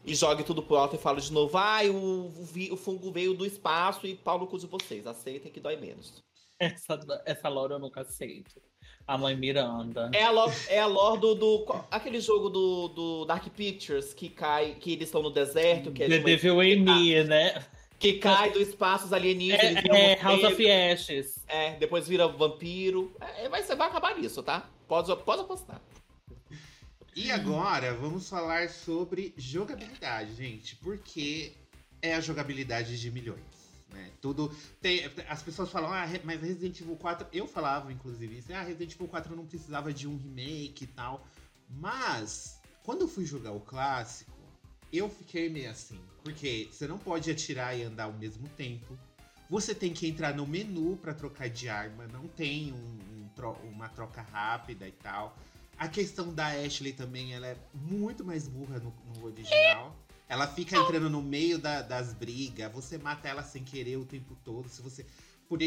E 0.07 0.15
jogue 0.15 0.45
tudo 0.45 0.63
pro 0.63 0.77
alto 0.77 0.95
e 0.95 0.99
fale 0.99 1.21
de 1.21 1.33
novo, 1.33 1.59
ai, 1.59 1.91
o, 1.91 1.95
o, 1.95 2.49
o 2.73 2.77
fungo 2.77 3.11
veio 3.11 3.35
do 3.35 3.45
espaço 3.45 4.07
e 4.07 4.15
pau 4.15 4.39
no 4.39 4.47
cu 4.47 4.57
de 4.59 4.67
vocês. 4.67 5.07
Aceitem 5.07 5.51
que 5.51 5.59
dói 5.61 5.77
menos. 5.77 6.23
Essa, 6.59 6.99
essa 7.27 7.49
lore 7.49 7.73
eu 7.73 7.79
nunca 7.79 8.03
aceito. 8.03 8.63
A 9.07 9.19
mãe 9.19 9.37
Miranda. 9.37 10.11
É 10.15 10.23
a 10.25 10.31
lore, 10.31 10.55
é 10.69 10.79
a 10.81 10.87
lore 10.87 11.21
do, 11.21 11.35
do- 11.35 11.85
Aquele 11.91 12.21
jogo 12.21 12.49
do, 12.49 12.89
do 12.89 13.25
Dark 13.25 13.47
Pictures 13.49 14.15
que 14.15 14.29
cai. 14.29 14.75
Que 14.81 14.93
eles 14.93 15.09
estão 15.09 15.23
no 15.23 15.31
deserto, 15.31 15.93
que 15.93 16.03
é 16.03 16.07
The 16.09 16.13
de 16.15 16.19
uma- 16.21 16.25
Devil 16.27 16.63
in 16.63 16.77
Me, 16.81 17.25
né? 17.25 17.65
que 17.99 18.15
cai 18.15 18.51
do 18.51 18.61
espaço 18.61 19.07
os 19.07 19.13
alienígenas. 19.13 19.85
É, 19.93 20.13
é. 20.13 20.17
House 20.17 20.45
of 20.45 20.71
Ashes. 20.71 21.45
É, 21.49 21.73
depois 21.77 22.07
vira 22.07 22.27
vampiro. 22.29 23.15
É, 23.39 23.49
vai, 23.49 23.63
vai 23.63 23.89
acabar 23.89 24.17
nisso, 24.19 24.43
tá? 24.43 24.69
Pode, 24.87 25.15
pode 25.25 25.41
apostar. 25.43 25.81
E 27.17 27.33
agora 27.33 27.95
vamos 27.95 28.29
falar 28.29 28.69
sobre 28.69 29.33
jogabilidade, 29.39 30.35
gente. 30.35 30.77
Porque 30.77 31.55
é 32.03 32.15
a 32.15 32.21
jogabilidade 32.21 33.01
de 33.01 33.11
milhões. 33.11 33.41
Né? 33.91 34.11
Tudo. 34.21 34.55
Tem, 34.83 35.01
as 35.27 35.43
pessoas 35.43 35.71
falam, 35.71 35.91
ah, 35.95 36.05
mas 36.25 36.43
Resident 36.43 36.79
Evil 36.79 36.95
4. 36.97 37.27
Eu 37.33 37.49
falava, 37.49 37.91
inclusive, 37.91 38.37
isso. 38.37 38.53
Ah, 38.53 38.61
Resident 38.61 38.93
Evil 38.93 39.09
4 39.09 39.35
não 39.35 39.47
precisava 39.47 39.95
de 39.95 40.07
um 40.07 40.19
remake 40.19 40.85
e 40.85 40.89
tal. 40.89 41.27
Mas, 41.71 42.61
quando 42.83 43.01
eu 43.01 43.09
fui 43.09 43.25
jogar 43.25 43.53
o 43.53 43.61
clássico, 43.61 44.37
eu 44.93 45.09
fiquei 45.09 45.49
meio 45.49 45.71
assim. 45.71 45.99
Porque 46.23 46.69
você 46.71 46.87
não 46.87 46.99
pode 46.99 47.31
atirar 47.31 47.75
e 47.79 47.83
andar 47.83 48.05
ao 48.05 48.13
mesmo 48.13 48.47
tempo. 48.51 48.95
Você 49.49 49.75
tem 49.75 49.95
que 49.95 50.07
entrar 50.07 50.35
no 50.35 50.47
menu 50.47 50.99
pra 50.99 51.15
trocar 51.15 51.49
de 51.49 51.67
arma. 51.67 52.07
Não 52.09 52.29
tem 52.29 52.75
um- 52.75 52.99
um 53.23 53.27
uma 53.73 53.89
troca 53.89 54.21
rápida 54.21 54.87
e 54.87 54.93
tal. 54.93 55.35
A 55.79 55.89
questão 55.89 56.33
da 56.33 56.47
Ashley 56.49 56.93
também, 56.93 57.35
ela 57.35 57.47
é 57.49 57.57
muito 57.75 58.25
mais 58.25 58.49
burra 58.49 58.79
no, 58.79 58.93
no 59.15 59.25
original. 59.27 59.95
Ela 60.29 60.47
fica 60.49 60.77
entrando 60.77 61.09
no 61.11 61.23
meio 61.23 61.59
da- 61.59 61.83
das 61.83 62.13
brigas, 62.13 62.73
você 62.73 62.99
mata 62.99 63.29
ela 63.29 63.43
sem 63.43 63.63
querer 63.63 63.97
o 63.97 64.05
tempo 64.05 64.37
todo. 64.45 64.69
Se 64.69 64.81
você. 64.83 65.05
Por, 65.49 65.61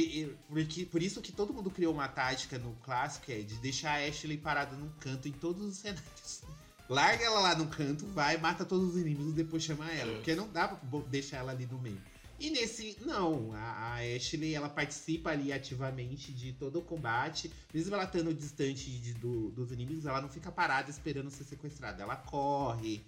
porque- 0.50 0.86
por 0.86 1.02
isso 1.02 1.22
que 1.22 1.32
todo 1.32 1.54
mundo 1.54 1.70
criou 1.72 1.94
uma 1.94 2.08
tática 2.08 2.58
no 2.58 2.74
clássico, 2.84 3.32
é 3.32 3.40
de 3.40 3.56
deixar 3.56 3.92
a 4.00 4.06
Ashley 4.06 4.38
parada 4.38 4.76
num 4.76 4.90
canto 5.00 5.28
em 5.28 5.32
todos 5.32 5.62
os 5.66 5.78
cenários. 5.78 6.42
Larga 6.90 7.24
ela 7.24 7.40
lá 7.40 7.56
no 7.56 7.68
canto, 7.68 8.06
vai, 8.08 8.36
mata 8.38 8.66
todos 8.66 8.96
os 8.96 8.98
inimigos, 9.00 9.34
depois 9.34 9.64
chama 9.64 9.90
ela. 9.92 10.12
Porque 10.16 10.34
não 10.36 10.50
dá 10.52 10.68
pra 10.68 10.80
deixar 11.08 11.38
ela 11.38 11.52
ali 11.52 11.68
no 11.68 11.78
meio. 11.80 12.02
E 12.40 12.50
nesse, 12.52 12.96
não, 13.06 13.52
a, 13.54 13.96
a 13.96 14.16
Ashley 14.16 14.56
ela 14.56 14.70
participa 14.70 15.30
ali 15.32 15.52
ativamente 15.52 16.32
de 16.32 16.54
todo 16.54 16.80
o 16.80 16.82
combate, 16.82 17.52
mesmo 17.74 17.94
ela 17.94 18.06
estando 18.06 18.34
distante 18.34 18.90
de- 18.90 19.14
do- 19.16 19.50
dos 19.52 19.72
inimigos, 19.74 20.06
ela 20.06 20.22
não 20.22 20.30
fica 20.30 20.50
parada 20.52 20.90
esperando 20.90 21.30
ser 21.30 21.44
sequestrada. 21.44 22.02
Ela 22.02 22.16
corre, 22.16 23.04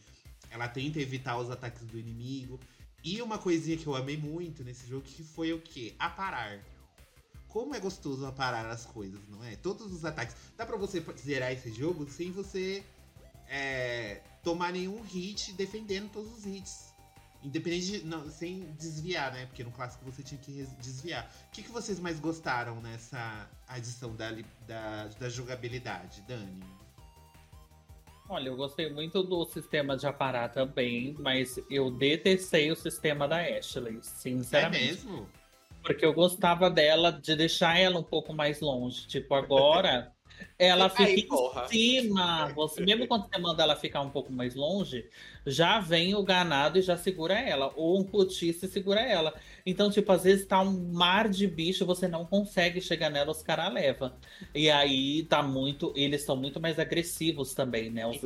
ela 0.49 0.67
tenta 0.67 0.99
evitar 0.99 1.37
os 1.37 1.49
ataques 1.49 1.83
do 1.87 1.97
inimigo. 1.97 2.59
E 3.03 3.21
uma 3.21 3.37
coisinha 3.37 3.77
que 3.77 3.87
eu 3.87 3.95
amei 3.95 4.17
muito 4.17 4.63
nesse 4.65 4.85
jogo 4.85 5.03
que 5.03 5.23
foi 5.23 5.53
o 5.53 5.61
quê? 5.61 5.95
Aparar. 5.97 6.59
Como 7.47 7.73
é 7.73 7.79
gostoso 7.79 8.25
aparar 8.25 8.65
as 8.69 8.85
coisas, 8.85 9.19
não 9.29 9.43
é? 9.43 9.55
Todos 9.55 9.91
os 9.93 10.03
ataques. 10.05 10.35
Dá 10.57 10.65
pra 10.65 10.75
você 10.77 11.03
zerar 11.17 11.51
esse 11.53 11.71
jogo 11.73 12.05
sem 12.09 12.31
você 12.31 12.83
é, 13.47 14.21
tomar 14.43 14.71
nenhum 14.73 15.01
hit 15.01 15.53
defendendo 15.53 16.09
todos 16.11 16.31
os 16.37 16.45
hits. 16.45 16.90
Independente 17.43 17.99
de. 17.99 18.05
Não, 18.05 18.29
sem 18.29 18.71
desviar, 18.77 19.33
né? 19.33 19.45
Porque 19.47 19.63
no 19.63 19.71
clássico 19.71 20.05
você 20.05 20.21
tinha 20.21 20.39
que 20.39 20.63
desviar. 20.79 21.29
O 21.47 21.51
que, 21.51 21.63
que 21.63 21.71
vocês 21.71 21.99
mais 21.99 22.19
gostaram 22.19 22.79
nessa 22.81 23.49
adição 23.67 24.15
da, 24.15 24.31
da, 24.67 25.07
da 25.19 25.29
jogabilidade, 25.29 26.21
Dani? 26.27 26.63
Olha, 28.29 28.47
eu 28.47 28.55
gostei 28.55 28.89
muito 28.89 29.23
do 29.23 29.43
sistema 29.45 29.97
de 29.97 30.07
aparar 30.07 30.49
também, 30.49 31.15
mas 31.19 31.59
eu 31.69 31.91
detestei 31.91 32.71
o 32.71 32.75
sistema 32.75 33.27
da 33.27 33.41
Ashley, 33.41 33.97
É 33.97 34.01
sinceramente. 34.01 34.85
mesmo? 34.85 35.27
Porque 35.83 36.05
eu 36.05 36.13
gostava 36.13 36.69
dela 36.69 37.11
de 37.11 37.35
deixar 37.35 37.77
ela 37.77 37.99
um 37.99 38.03
pouco 38.03 38.33
mais 38.33 38.61
longe. 38.61 39.07
Tipo, 39.07 39.33
agora 39.33 40.13
ela 40.57 40.91
Aí, 40.95 41.15
fica 41.15 41.35
porra. 41.35 41.65
em 41.65 41.67
cima. 41.69 42.51
Você, 42.53 42.81
mesmo 42.81 43.07
quando 43.07 43.27
você 43.27 43.37
manda 43.39 43.63
ela 43.63 43.75
ficar 43.75 44.01
um 44.01 44.09
pouco 44.09 44.31
mais 44.31 44.55
longe, 44.55 45.05
já 45.45 45.79
vem 45.79 46.15
o 46.15 46.23
ganado 46.23 46.77
e 46.77 46.81
já 46.81 46.97
segura 46.97 47.33
ela. 47.33 47.71
Ou 47.75 47.99
um 47.99 48.03
putice 48.03 48.67
segura 48.67 49.01
ela. 49.01 49.33
Então, 49.65 49.89
tipo, 49.89 50.11
às 50.11 50.23
vezes 50.23 50.45
tá 50.45 50.61
um 50.61 50.93
mar 50.93 51.29
de 51.29 51.47
bicho, 51.47 51.85
você 51.85 52.07
não 52.07 52.25
consegue 52.25 52.81
chegar 52.81 53.09
nela, 53.09 53.31
os 53.31 53.41
caras 53.41 53.73
levam. 53.73 54.13
E 54.53 54.69
aí 54.69 55.23
tá 55.23 55.41
muito. 55.41 55.93
Eles 55.95 56.23
são 56.23 56.35
muito 56.35 56.59
mais 56.59 56.79
agressivos 56.79 57.53
também, 57.53 57.89
né? 57.89 58.05
Os, 58.07 58.21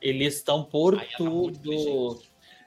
eles 0.00 0.36
estão 0.36 0.64
por 0.64 0.98
Aí 0.98 1.06
tá 1.06 1.16
tudo. 1.18 2.22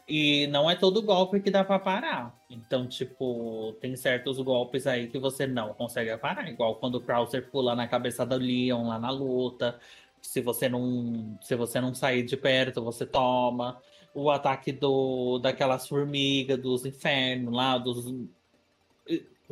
E 0.07 0.47
não 0.47 0.69
é 0.69 0.75
todo 0.75 1.01
golpe 1.01 1.39
que 1.39 1.49
dá 1.49 1.63
pra 1.63 1.79
parar. 1.79 2.37
Então, 2.49 2.87
tipo, 2.87 3.73
tem 3.79 3.95
certos 3.95 4.37
golpes 4.39 4.85
aí 4.85 5.07
que 5.07 5.17
você 5.17 5.47
não 5.47 5.73
consegue 5.73 6.15
parar. 6.17 6.49
Igual 6.49 6.75
quando 6.75 6.95
o 6.95 7.01
Krauser 7.01 7.49
pula 7.49 7.75
na 7.75 7.87
cabeça 7.87 8.25
do 8.25 8.37
Leon 8.37 8.87
lá 8.87 8.99
na 8.99 9.09
luta. 9.09 9.79
Se 10.21 10.41
você 10.41 10.67
não, 10.69 11.37
se 11.41 11.55
você 11.55 11.79
não 11.79 11.93
sair 11.93 12.23
de 12.23 12.35
perto, 12.35 12.81
você 12.81 13.05
toma. 13.05 13.81
O 14.13 14.29
ataque 14.29 14.71
do 14.71 15.39
daquelas 15.39 15.87
formigas 15.87 16.59
dos 16.59 16.85
infernos 16.85 17.53
lá, 17.53 17.77
dos 17.77 18.05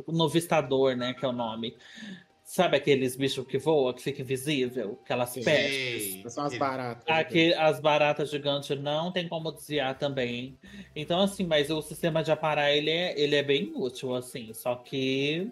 o 0.06 0.12
novistador, 0.12 0.96
né, 0.96 1.12
que 1.14 1.24
é 1.24 1.28
o 1.28 1.32
nome. 1.32 1.76
Sabe 2.52 2.76
aqueles 2.76 3.16
bichos 3.16 3.46
que 3.46 3.56
voam, 3.56 3.94
que 3.94 4.02
fica 4.02 4.20
invisível? 4.20 4.98
Aquelas 5.02 5.32
pestes. 5.32 6.30
São 6.30 6.44
as 6.44 6.58
baratas. 6.58 7.02
Aqui, 7.08 7.54
as 7.54 7.80
baratas 7.80 8.28
gigantes 8.30 8.78
não 8.78 9.10
tem 9.10 9.26
como 9.26 9.50
desviar 9.50 9.96
também. 9.98 10.58
Então, 10.94 11.22
assim, 11.22 11.46
mas 11.46 11.70
o 11.70 11.80
sistema 11.80 12.22
de 12.22 12.30
aparar, 12.30 12.70
ele 12.70 12.90
é, 12.90 13.18
ele 13.18 13.36
é 13.36 13.42
bem 13.42 13.72
útil, 13.74 14.14
assim. 14.14 14.52
Só 14.52 14.74
que 14.74 15.50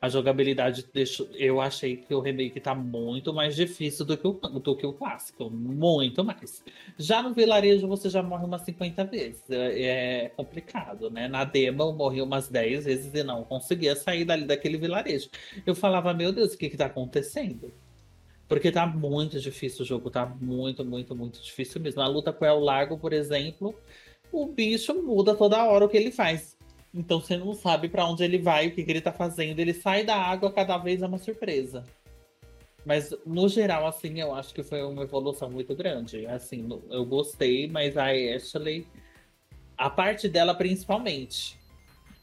a 0.00 0.08
jogabilidade 0.08 0.86
deixou. 0.94 1.28
Eu 1.34 1.60
achei 1.60 1.96
que 1.96 2.14
o 2.14 2.20
remake 2.20 2.58
tá 2.58 2.74
muito 2.74 3.34
mais 3.34 3.54
difícil 3.54 4.06
do 4.06 4.16
que 4.16 4.26
o, 4.26 4.32
do 4.32 4.74
que 4.74 4.86
o 4.86 4.94
clássico. 4.94 5.50
Muito 5.50 6.24
mais. 6.24 6.64
Já 6.98 7.22
no 7.22 7.34
vilarejo 7.34 7.86
você 7.86 8.08
já 8.08 8.22
morre 8.22 8.46
umas 8.46 8.62
50 8.62 9.04
vezes. 9.04 9.42
É, 9.50 10.24
é 10.24 10.28
complicado, 10.30 11.10
né? 11.10 11.28
Na 11.28 11.44
demo 11.44 11.82
eu 11.82 11.92
morri 11.92 12.22
umas 12.22 12.48
10 12.48 12.86
vezes 12.86 13.12
e 13.12 13.22
não 13.22 13.44
conseguia 13.44 13.94
sair 13.94 14.24
dali 14.24 14.46
daquele 14.46 14.78
vilarejo. 14.78 15.28
Eu 15.66 15.74
falava, 15.74 16.14
meu 16.14 16.32
Deus, 16.32 16.54
o 16.54 16.58
que 16.58 16.70
que 16.70 16.78
tá 16.78 16.86
acontecendo? 16.86 17.70
Porque 18.48 18.72
tá 18.72 18.86
muito 18.86 19.38
difícil 19.38 19.82
o 19.82 19.86
jogo, 19.86 20.10
tá 20.10 20.26
muito, 20.40 20.82
muito, 20.82 21.14
muito 21.14 21.42
difícil 21.42 21.78
mesmo. 21.80 22.00
A 22.00 22.08
luta 22.08 22.32
com 22.32 22.44
o 22.44 22.48
El 22.48 22.60
Largo, 22.60 22.98
por 22.98 23.12
exemplo, 23.12 23.74
o 24.32 24.46
bicho 24.46 24.94
muda 25.02 25.34
toda 25.34 25.62
hora 25.64 25.84
o 25.84 25.88
que 25.88 25.96
ele 25.96 26.10
faz. 26.10 26.56
Então 26.92 27.20
você 27.20 27.36
não 27.36 27.54
sabe 27.54 27.88
pra 27.88 28.04
onde 28.06 28.24
ele 28.24 28.38
vai, 28.38 28.66
o 28.68 28.74
que, 28.74 28.82
que 28.82 28.90
ele 28.90 29.00
tá 29.00 29.12
fazendo. 29.12 29.58
Ele 29.60 29.72
sai 29.72 30.04
da 30.04 30.16
água, 30.16 30.52
cada 30.52 30.76
vez 30.76 31.02
é 31.02 31.06
uma 31.06 31.18
surpresa. 31.18 31.84
Mas 32.84 33.14
no 33.26 33.48
geral, 33.48 33.86
assim, 33.86 34.20
eu 34.20 34.34
acho 34.34 34.52
que 34.54 34.62
foi 34.62 34.82
uma 34.82 35.02
evolução 35.02 35.50
muito 35.50 35.74
grande. 35.74 36.26
Assim, 36.26 36.66
eu 36.90 37.04
gostei, 37.04 37.68
mas 37.68 37.96
a 37.96 38.06
Ashley, 38.06 38.86
a 39.76 39.88
parte 39.88 40.28
dela 40.28 40.54
principalmente. 40.54 41.58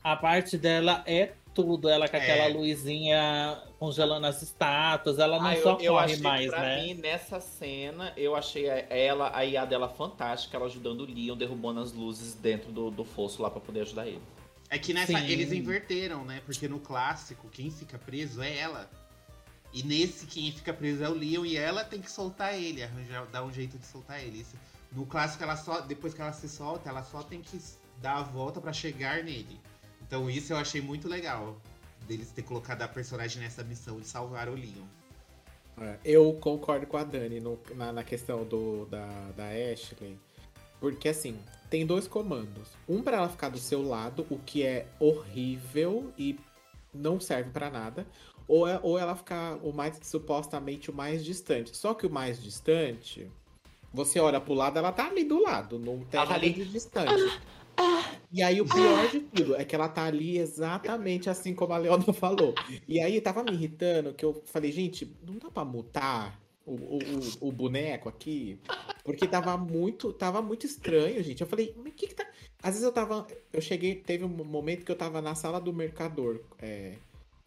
A 0.04 0.16
parte 0.16 0.58
dela 0.58 1.04
é 1.06 1.32
tudo. 1.54 1.88
Ela 1.88 2.08
com 2.10 2.18
É. 2.18 2.20
aquela 2.20 2.48
luzinha 2.48 3.62
congelando 3.80 4.26
as 4.28 4.42
estátuas, 4.42 5.20
ela 5.20 5.40
não 5.40 5.48
Ah, 5.52 5.56
só 5.58 5.74
eu, 5.76 5.82
eu 5.82 5.94
corre 5.94 6.18
mais, 6.18 6.50
pra 6.50 6.62
né? 6.62 6.82
mim, 6.82 6.94
nessa 6.96 7.40
cena, 7.40 8.12
eu 8.18 8.36
achei 8.36 8.66
ela, 8.90 9.32
a 9.36 9.46
IA 9.46 9.64
dela 9.66 9.88
fantástica, 9.88 10.58
ela 10.58 10.66
ajudando 10.66 11.02
o 11.02 11.06
Leon, 11.06 11.38
derrubando 11.38 11.80
as 11.80 11.94
luzes 11.94 12.34
dentro 12.34 12.72
do, 12.72 12.90
do 12.90 13.04
fosso 13.06 13.42
lá 13.42 13.50
pra 13.52 13.62
poder 13.62 13.82
ajudar 13.82 14.08
ele. 14.08 14.22
É 14.70 14.78
que 14.78 14.94
nessa 14.94 15.18
Sim. 15.20 15.26
eles 15.28 15.52
inverteram, 15.52 16.26
né? 16.26 16.42
Porque 16.46 16.68
no 16.68 16.80
clássico, 16.80 17.48
quem 17.50 17.72
fica 17.72 17.98
preso 17.98 18.42
é 18.42 18.58
ela. 18.58 18.90
E 19.74 19.84
nesse, 19.84 20.26
quem 20.26 20.52
fica 20.52 20.74
preso 20.74 21.04
é 21.04 21.10
o 21.10 21.14
Leon 21.14 21.46
e 21.46 21.56
ela 21.58 21.84
tem 21.84 22.02
que 22.02 22.12
soltar 22.12 22.54
ele, 22.60 22.84
arranjar, 22.84 23.26
dar 23.28 23.44
um 23.44 23.52
jeito 23.54 23.78
de 23.78 23.86
soltar 23.86 24.22
ele. 24.24 24.40
Isso- 24.42 24.56
no 24.92 25.06
clássico, 25.06 25.44
ela 25.44 25.56
só, 25.58 25.82
depois 25.82 26.14
que 26.14 26.22
ela 26.22 26.32
se 26.34 26.48
solta, 26.50 26.90
ela 26.90 27.04
só 27.04 27.22
tem 27.22 27.42
que 27.42 27.60
dar 28.02 28.18
a 28.18 28.24
volta 28.24 28.60
pra 28.62 28.72
chegar 28.74 29.24
nele. 29.24 29.60
Então 30.02 30.30
isso 30.30 30.54
eu 30.54 30.58
achei 30.58 30.82
muito 30.82 31.08
legal. 31.08 31.60
Deles 32.08 32.32
ter 32.32 32.44
colocado 32.44 32.82
a 32.82 32.88
personagem 32.88 33.42
nessa 33.42 33.64
missão 33.64 34.00
de 34.00 34.08
salvar 34.08 34.48
o 34.48 34.54
Leon. 34.54 34.86
É, 35.80 35.98
Eu 36.06 36.34
concordo 36.42 36.88
com 36.88 36.98
a 36.98 37.04
Dani 37.04 37.40
no- 37.40 37.60
na, 37.76 37.92
na 37.92 38.04
questão 38.04 38.46
do, 38.46 38.86
da, 38.86 39.06
da 39.36 39.48
Ashley. 39.50 40.18
Porque 40.80 41.10
assim, 41.10 41.38
tem 41.70 41.86
dois 41.86 42.08
comandos. 42.08 42.70
Um 42.88 43.02
pra 43.02 43.18
ela 43.18 43.30
ficar 43.30 43.50
do 43.50 43.58
seu 43.58 43.82
lado, 43.88 44.26
o 44.30 44.38
que 44.40 44.64
é 44.64 44.88
horrível 45.00 46.12
e 46.18 46.38
não 46.94 47.20
serve 47.20 47.50
pra 47.52 47.70
nada. 47.70 48.06
Ou, 48.48 48.68
é- 48.68 48.80
ou 48.82 48.98
ela 48.98 49.16
ficar 49.16 49.56
o 49.62 49.74
mais 49.74 50.00
supostamente 50.04 50.90
o 50.90 50.94
mais 50.94 51.24
distante. 51.24 51.76
Só 51.76 51.94
que 51.94 52.08
o 52.08 52.10
mais 52.10 52.42
distante, 52.42 53.30
você 53.94 54.20
olha 54.20 54.40
pro 54.40 54.54
lado, 54.54 54.78
ela 54.80 54.92
tá 54.92 55.08
ali 55.08 55.24
do 55.26 55.42
lado, 55.42 55.78
não 55.78 56.00
tem 56.00 56.18
Ela 56.20 56.30
tá 56.30 56.36
ali. 56.36 56.54
de 56.54 56.66
distante. 56.66 57.40
E 58.32 58.42
aí 58.42 58.60
o 58.60 58.66
pior 58.66 59.10
de 59.12 59.20
tudo 59.20 59.56
é 59.56 59.64
que 59.64 59.76
ela 59.76 59.88
tá 59.88 60.06
ali 60.06 60.38
exatamente 60.38 61.30
assim 61.30 61.54
como 61.54 61.74
a 61.74 61.78
Leona 61.78 62.06
falou. 62.14 62.56
E 62.88 63.00
aí 63.00 63.20
tava 63.22 63.44
me 63.44 63.52
irritando 63.52 64.14
que 64.14 64.26
eu 64.26 64.42
falei, 64.46 64.72
gente, 64.72 65.14
não 65.26 65.36
dá 65.38 65.50
pra 65.52 65.64
mutar 65.66 66.40
o, 66.68 66.74
o, 66.74 66.98
o- 66.98 67.48
o 67.48 67.52
boneco 67.52 68.10
aqui? 68.10 68.60
Porque 69.04 69.28
tava 69.28 69.56
muito, 69.58 70.12
tava 70.14 70.42
muito 70.42 70.66
estranho, 70.66 71.24
gente. 71.24 71.42
Eu 71.42 71.48
falei, 71.48 71.74
mas 71.78 71.94
que 71.96 72.08
que 72.08 72.16
tá. 72.16 72.28
Às 72.62 72.72
vezes 72.72 72.84
eu 72.84 72.92
tava. 72.92 73.26
Eu 73.54 73.62
cheguei, 73.62 73.96
teve 73.96 74.24
um 74.26 74.28
momento 74.30 74.84
que 74.86 74.92
eu 74.92 74.96
tava 74.98 75.22
na 75.22 75.34
sala 75.36 75.60
do 75.62 75.72
mercador, 75.74 76.42
é, 76.60 76.94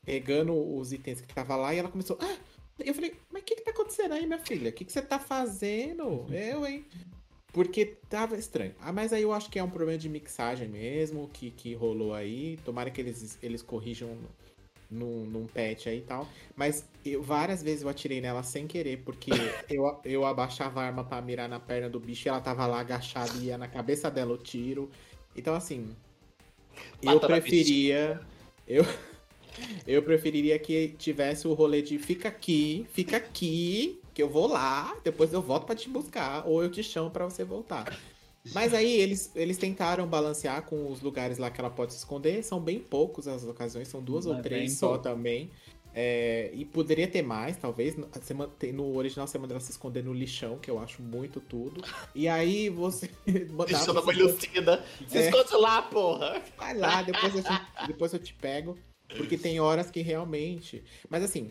pegando 0.04 0.54
os 0.76 0.92
itens 0.92 1.20
que 1.20 1.34
tava 1.34 1.54
lá, 1.56 1.74
e 1.74 1.78
ela 1.78 1.88
começou. 1.90 2.16
Ah! 2.20 2.36
Eu 2.78 2.94
falei, 2.94 3.14
mas 3.30 3.42
o 3.42 3.44
que, 3.44 3.56
que 3.56 3.62
tá 3.62 3.72
acontecendo 3.72 4.12
aí, 4.14 4.24
minha 4.26 4.38
filha? 4.38 4.70
O 4.70 4.72
que, 4.72 4.86
que 4.86 4.92
você 4.92 5.02
tá 5.02 5.18
fazendo? 5.18 6.24
Eu, 6.32 6.66
hein? 6.66 6.84
Porque 7.52 7.84
tava 8.08 8.38
estranho. 8.38 8.74
Ah, 8.80 8.90
mas 8.92 9.12
aí 9.12 9.22
eu 9.22 9.32
acho 9.32 9.50
que 9.50 9.58
é 9.58 9.62
um 9.62 9.68
problema 9.68 9.98
de 9.98 10.08
mixagem 10.08 10.66
mesmo, 10.68 11.28
que, 11.32 11.50
que 11.50 11.74
rolou 11.74 12.14
aí. 12.14 12.58
Tomara 12.64 12.90
que 12.90 13.00
eles, 13.00 13.36
eles 13.42 13.60
corrijam 13.60 14.16
num, 14.90 15.24
num 15.24 15.46
patch 15.46 15.86
aí 15.86 15.98
e 15.98 16.02
tal. 16.02 16.28
Mas 16.56 16.88
eu, 17.04 17.22
várias 17.22 17.62
vezes 17.62 17.82
eu 17.82 17.88
atirei 17.88 18.20
nela 18.20 18.42
sem 18.42 18.66
querer, 18.66 18.98
porque 19.04 19.30
eu, 19.70 20.00
eu 20.04 20.24
abaixava 20.24 20.80
a 20.80 20.84
arma 20.84 21.04
pra 21.04 21.20
mirar 21.22 21.48
na 21.48 21.60
perna 21.60 21.88
do 21.88 22.00
bicho 22.00 22.26
e 22.26 22.28
ela 22.28 22.40
tava 22.40 22.66
lá 22.66 22.80
agachada 22.80 23.32
e 23.38 23.46
ia 23.46 23.58
na 23.58 23.68
cabeça 23.68 24.10
dela 24.10 24.34
o 24.34 24.38
tiro. 24.38 24.90
Então, 25.36 25.54
assim, 25.54 25.94
eu 27.02 27.14
Mata 27.14 27.28
na 27.28 27.40
preferia. 27.40 28.20
Eu, 28.66 28.84
eu 29.86 30.02
preferiria 30.02 30.58
que 30.58 30.88
tivesse 30.98 31.46
o 31.46 31.54
rolê 31.54 31.82
de 31.82 31.98
fica 31.98 32.28
aqui, 32.28 32.86
fica 32.92 33.16
aqui, 33.16 34.00
que 34.12 34.22
eu 34.22 34.28
vou 34.28 34.46
lá, 34.46 34.96
depois 35.04 35.32
eu 35.32 35.42
volto 35.42 35.66
pra 35.66 35.74
te 35.74 35.88
buscar, 35.88 36.46
ou 36.46 36.62
eu 36.62 36.70
te 36.70 36.82
chamo 36.82 37.10
pra 37.10 37.24
você 37.24 37.44
voltar. 37.44 37.84
Mas 38.54 38.72
aí 38.72 38.90
eles, 38.98 39.30
eles 39.34 39.58
tentaram 39.58 40.06
balancear 40.06 40.62
com 40.62 40.90
os 40.90 41.00
lugares 41.02 41.36
lá 41.38 41.50
que 41.50 41.60
ela 41.60 41.70
pode 41.70 41.92
se 41.92 41.98
esconder. 41.98 42.42
São 42.42 42.58
bem 42.60 42.78
poucos 42.78 43.28
as 43.28 43.44
ocasiões, 43.44 43.88
são 43.88 44.02
duas 44.02 44.24
É 44.24 44.28
ou 44.28 44.34
bem 44.36 44.42
três 44.42 44.78
só 44.78 44.88
pouco. 44.90 45.02
também. 45.04 45.50
É, 45.92 46.50
e 46.54 46.64
poderia 46.64 47.08
ter 47.08 47.20
mais, 47.20 47.56
talvez. 47.56 47.96
No- 47.96 48.96
original 48.96 49.26
você 49.26 49.36
manda 49.38 49.52
ela 49.54 49.60
se 49.60 49.72
esconder 49.72 50.04
no 50.04 50.12
lixão, 50.12 50.56
que 50.58 50.70
eu 50.70 50.78
acho 50.78 51.02
muito 51.02 51.40
tudo. 51.40 51.82
E 52.14 52.28
aí 52.28 52.68
você. 52.70 53.10
mandava 53.50 53.66
Deixando 53.66 53.98
a 53.98 54.00
se 54.02 54.06
mãe 54.06 54.16
Lucida. 54.22 54.84
Se 55.08 55.18
É. 55.18 55.28
esconde 55.28 55.54
lá, 55.56 55.82
porra. 55.82 56.40
Vai 56.56 56.76
lá, 56.76 57.02
depois 57.02 57.34
eu, 57.34 57.42
te, 57.42 57.86
depois 57.88 58.12
eu 58.12 58.18
te 58.20 58.32
pego. 58.34 58.78
Porque 59.16 59.36
tem 59.36 59.58
horas 59.58 59.90
que 59.90 60.00
realmente. 60.00 60.82
Mas 61.08 61.24
assim. 61.24 61.50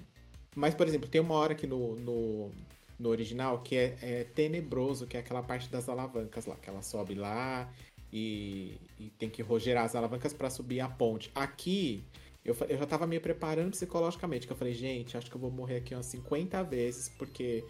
Mas, 0.56 0.73
por 0.73 0.88
exemplo, 0.88 1.08
tem 1.10 1.21
uma 1.21 1.36
hora 1.36 1.54
que 1.54 1.67
no, 1.67 1.95
no, 1.97 2.52
no 3.00 3.10
original 3.10 3.62
que 3.62 3.76
é, 3.76 3.98
é 4.02 4.24
tenebroso, 4.26 5.08
que 5.08 5.16
é 5.16 5.22
aquela 5.22 5.42
parte 5.42 5.70
das 5.70 5.88
alavancas 5.88 6.46
lá, 6.46 6.56
que 6.56 6.70
ela 6.70 6.82
sobe 6.82 7.16
lá 7.16 7.72
e, 8.12 8.78
e 9.00 9.10
tem 9.18 9.30
que 9.30 9.42
rogerar 9.42 9.86
as 9.86 9.96
alavancas 9.96 10.34
pra 10.34 10.50
subir 10.50 10.82
a 10.82 10.90
ponte. 10.90 11.32
Aqui. 11.34 12.04
Eu, 12.44 12.56
eu 12.68 12.78
já 12.78 12.86
tava 12.86 13.06
me 13.06 13.20
preparando 13.20 13.72
psicologicamente, 13.72 14.48
que 14.48 14.54
eu 14.54 14.58
falei, 14.58 14.74
gente, 14.74 15.18
acho 15.18 15.30
que 15.30 15.36
eu 15.36 15.42
vou 15.42 15.52
morrer 15.52 15.78
aqui 15.78 15.94
umas 15.94 16.06
50 16.08 16.64
vezes, 16.64 17.10
porque 17.10 17.64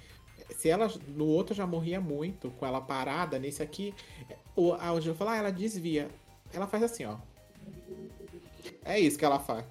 se 0.56 0.70
ela 0.70 0.92
no 1.08 1.26
outro 1.26 1.56
já 1.56 1.66
morria 1.66 2.00
muito, 2.00 2.50
com 2.52 2.66
ela 2.66 2.80
parada, 2.80 3.40
nesse 3.40 3.62
aqui, 3.62 3.94
o, 4.56 4.74
a 4.74 4.90
Angela 4.90 5.16
falou, 5.16 5.34
ah, 5.34 5.38
ela 5.38 5.52
desvia. 5.52 6.10
Ela 6.54 6.68
faz 6.68 6.84
assim, 6.84 7.06
ó. 7.06 7.18
É 8.86 9.00
isso 9.00 9.18
que 9.18 9.26
ela 9.26 9.40
faz. 9.40 9.66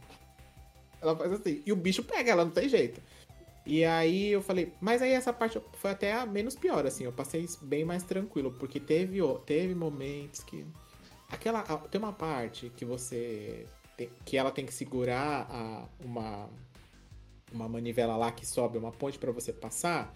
Ela 1.01 1.17
faz 1.17 1.33
assim. 1.33 1.63
E 1.65 1.73
o 1.73 1.77
bicho 1.77 2.03
pega 2.03 2.33
ela, 2.33 2.45
não 2.45 2.53
tem 2.53 2.69
jeito. 2.69 3.01
E 3.69 3.85
aí 3.85 4.29
eu 4.31 4.41
falei, 4.41 4.73
mas 4.81 5.03
aí 5.03 5.13
essa 5.13 5.31
parte 5.31 5.61
foi 5.75 5.91
até 5.91 6.15
a 6.15 6.25
menos 6.25 6.57
pior, 6.57 6.87
assim. 6.87 7.05
Eu 7.05 7.13
passei 7.13 7.47
bem 7.61 7.85
mais 7.85 8.03
tranquilo, 8.03 8.51
porque 8.59 8.81
teve, 8.81 9.19
teve 9.45 9.75
momentos 9.75 10.43
que. 10.43 10.65
Aquela. 11.31 11.63
Tem 11.63 12.01
uma 12.01 12.15
parte 12.15 12.73
que 12.75 12.87
você. 12.87 13.67
tem- 13.95 14.09
que 14.25 14.39
ela 14.39 14.51
tem 14.51 14.65
que 14.65 14.73
segurar 14.73 15.47
a, 15.51 15.87
uma. 16.03 16.49
Uma 17.53 17.69
manivela 17.69 18.17
lá 18.17 18.33
que 18.33 18.47
sobe 18.47 18.79
uma 18.79 18.91
ponte 18.91 19.19
pra 19.19 19.33
você 19.33 19.53
passar. 19.53 20.15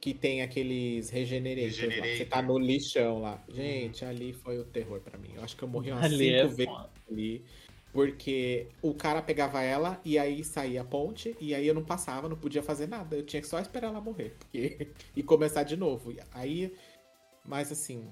Que 0.00 0.12
tem 0.12 0.42
aqueles 0.42 1.10
regenerators 1.10 1.78
lá. 1.98 2.02
que 2.02 2.16
Você 2.18 2.24
tá 2.24 2.42
no 2.42 2.58
lixão 2.58 3.20
lá. 3.20 3.40
Gente, 3.48 4.04
ali 4.04 4.32
foi 4.32 4.58
o 4.58 4.64
terror 4.64 5.00
pra 5.00 5.18
mim. 5.18 5.30
Eu 5.36 5.44
acho 5.44 5.56
que 5.56 5.62
eu 5.62 5.68
morri 5.68 5.92
umas 5.92 6.04
Ali 6.04 6.18
cinco 6.18 6.36
é 6.36 6.46
vezes 6.46 6.68
ali. 7.10 7.44
Porque 7.92 8.68
o 8.82 8.94
cara 8.94 9.22
pegava 9.22 9.62
ela 9.62 10.00
e 10.04 10.18
aí 10.18 10.44
saía 10.44 10.82
a 10.82 10.84
ponte, 10.84 11.36
e 11.40 11.54
aí 11.54 11.66
eu 11.66 11.74
não 11.74 11.84
passava, 11.84 12.28
não 12.28 12.36
podia 12.36 12.62
fazer 12.62 12.86
nada. 12.86 13.16
Eu 13.16 13.24
tinha 13.24 13.40
que 13.40 13.48
só 13.48 13.58
esperar 13.58 13.88
ela 13.88 14.00
morrer. 14.00 14.36
Porque... 14.38 14.92
e 15.16 15.22
começar 15.22 15.62
de 15.62 15.76
novo. 15.76 16.12
Aí. 16.32 16.74
Mas 17.44 17.72
assim. 17.72 18.06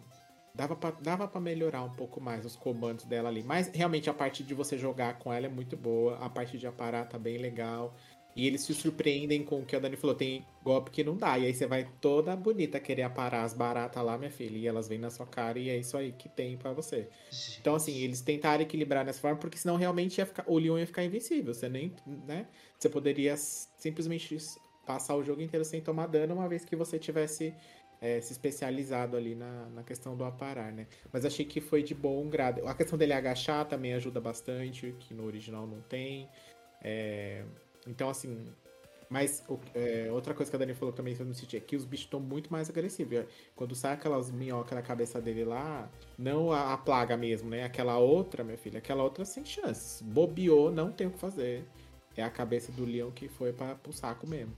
Dava 0.54 0.74
pra, 0.74 0.90
dava 0.90 1.28
pra 1.28 1.38
melhorar 1.38 1.82
um 1.82 1.90
pouco 1.90 2.18
mais 2.18 2.46
os 2.46 2.56
comandos 2.56 3.04
dela 3.04 3.28
ali. 3.28 3.42
Mas 3.42 3.68
realmente 3.68 4.08
a 4.08 4.14
parte 4.14 4.42
de 4.42 4.54
você 4.54 4.78
jogar 4.78 5.18
com 5.18 5.30
ela 5.30 5.44
é 5.44 5.50
muito 5.50 5.76
boa. 5.76 6.16
A 6.16 6.30
parte 6.30 6.56
de 6.56 6.66
aparar 6.66 7.06
tá 7.06 7.18
bem 7.18 7.36
legal. 7.36 7.94
E 8.36 8.46
eles 8.46 8.60
se 8.60 8.74
surpreendem 8.74 9.42
com 9.42 9.60
o 9.60 9.64
que 9.64 9.74
a 9.74 9.78
Dani 9.78 9.96
falou. 9.96 10.14
Tem 10.14 10.44
golpe 10.62 10.90
que 10.90 11.02
não 11.02 11.16
dá. 11.16 11.38
E 11.38 11.46
aí 11.46 11.54
você 11.54 11.66
vai 11.66 11.88
toda 12.02 12.36
bonita 12.36 12.78
querer 12.78 13.02
aparar 13.02 13.44
as 13.44 13.54
baratas 13.54 14.04
lá, 14.04 14.18
minha 14.18 14.30
filha. 14.30 14.58
E 14.58 14.66
elas 14.66 14.86
vêm 14.86 14.98
na 14.98 15.08
sua 15.08 15.26
cara 15.26 15.58
e 15.58 15.70
é 15.70 15.76
isso 15.78 15.96
aí 15.96 16.12
que 16.12 16.28
tem 16.28 16.54
pra 16.54 16.72
você. 16.74 17.08
Então, 17.58 17.74
assim, 17.74 17.96
eles 17.96 18.20
tentaram 18.20 18.62
equilibrar 18.62 19.06
nessa 19.06 19.20
forma, 19.20 19.38
porque 19.38 19.56
senão 19.56 19.76
realmente 19.76 20.18
ia 20.18 20.26
ficar, 20.26 20.44
o 20.46 20.58
Leon 20.58 20.78
ia 20.78 20.86
ficar 20.86 21.02
invencível. 21.02 21.54
Você 21.54 21.66
nem, 21.66 21.94
né? 22.06 22.46
Você 22.78 22.90
poderia 22.90 23.34
simplesmente 23.38 24.36
passar 24.84 25.16
o 25.16 25.24
jogo 25.24 25.40
inteiro 25.40 25.64
sem 25.64 25.80
tomar 25.80 26.06
dano, 26.06 26.34
uma 26.34 26.46
vez 26.46 26.62
que 26.62 26.76
você 26.76 26.98
tivesse 26.98 27.54
é, 28.00 28.20
se 28.20 28.32
especializado 28.32 29.16
ali 29.16 29.34
na, 29.34 29.66
na 29.70 29.82
questão 29.82 30.14
do 30.14 30.24
aparar, 30.24 30.72
né? 30.72 30.86
Mas 31.10 31.24
achei 31.24 31.44
que 31.44 31.60
foi 31.60 31.82
de 31.82 31.94
bom 31.94 32.28
grado. 32.28 32.66
A 32.68 32.74
questão 32.74 32.98
dele 32.98 33.14
agachar 33.14 33.66
também 33.66 33.94
ajuda 33.94 34.20
bastante, 34.20 34.94
que 35.00 35.14
no 35.14 35.24
original 35.24 35.66
não 35.66 35.80
tem. 35.80 36.28
É, 36.82 37.44
então, 37.86 38.08
assim. 38.10 38.46
Mas 39.08 39.44
o- 39.48 39.60
é, 39.72 40.08
outra 40.10 40.34
coisa 40.34 40.50
que 40.50 40.56
a 40.56 40.58
Dani 40.58 40.74
falou 40.74 40.92
também 40.92 41.14
que 41.14 41.22
eu 41.22 41.26
não 41.26 41.32
senti 41.32 41.56
é 41.56 41.60
que 41.60 41.76
os 41.76 41.84
bichos 41.84 42.06
estão 42.06 42.18
muito 42.18 42.50
mais 42.50 42.68
agressivos. 42.68 43.24
Quando 43.54 43.72
sai 43.72 43.92
aquelas 43.94 44.32
minhocas 44.32 44.74
na 44.74 44.82
cabeça 44.82 45.20
dele 45.20 45.44
lá, 45.44 45.88
não 46.18 46.50
a, 46.50 46.72
a 46.72 46.76
plaga 46.76 47.16
mesmo, 47.16 47.48
né? 47.48 47.62
Aquela 47.62 47.98
outra, 47.98 48.42
minha 48.42 48.58
filha, 48.58 48.78
aquela 48.78 49.04
outra 49.04 49.24
sem 49.24 49.44
chances. 49.44 50.02
Bobeou, 50.02 50.72
não 50.72 50.90
tem 50.90 51.06
o 51.06 51.10
que 51.12 51.20
fazer. 51.20 51.64
É 52.16 52.22
a 52.24 52.30
cabeça 52.30 52.72
do 52.72 52.84
leão 52.84 53.12
que 53.12 53.28
foi 53.28 53.52
para 53.52 53.76
pro 53.76 53.92
saco 53.92 54.26
mesmo. 54.26 54.52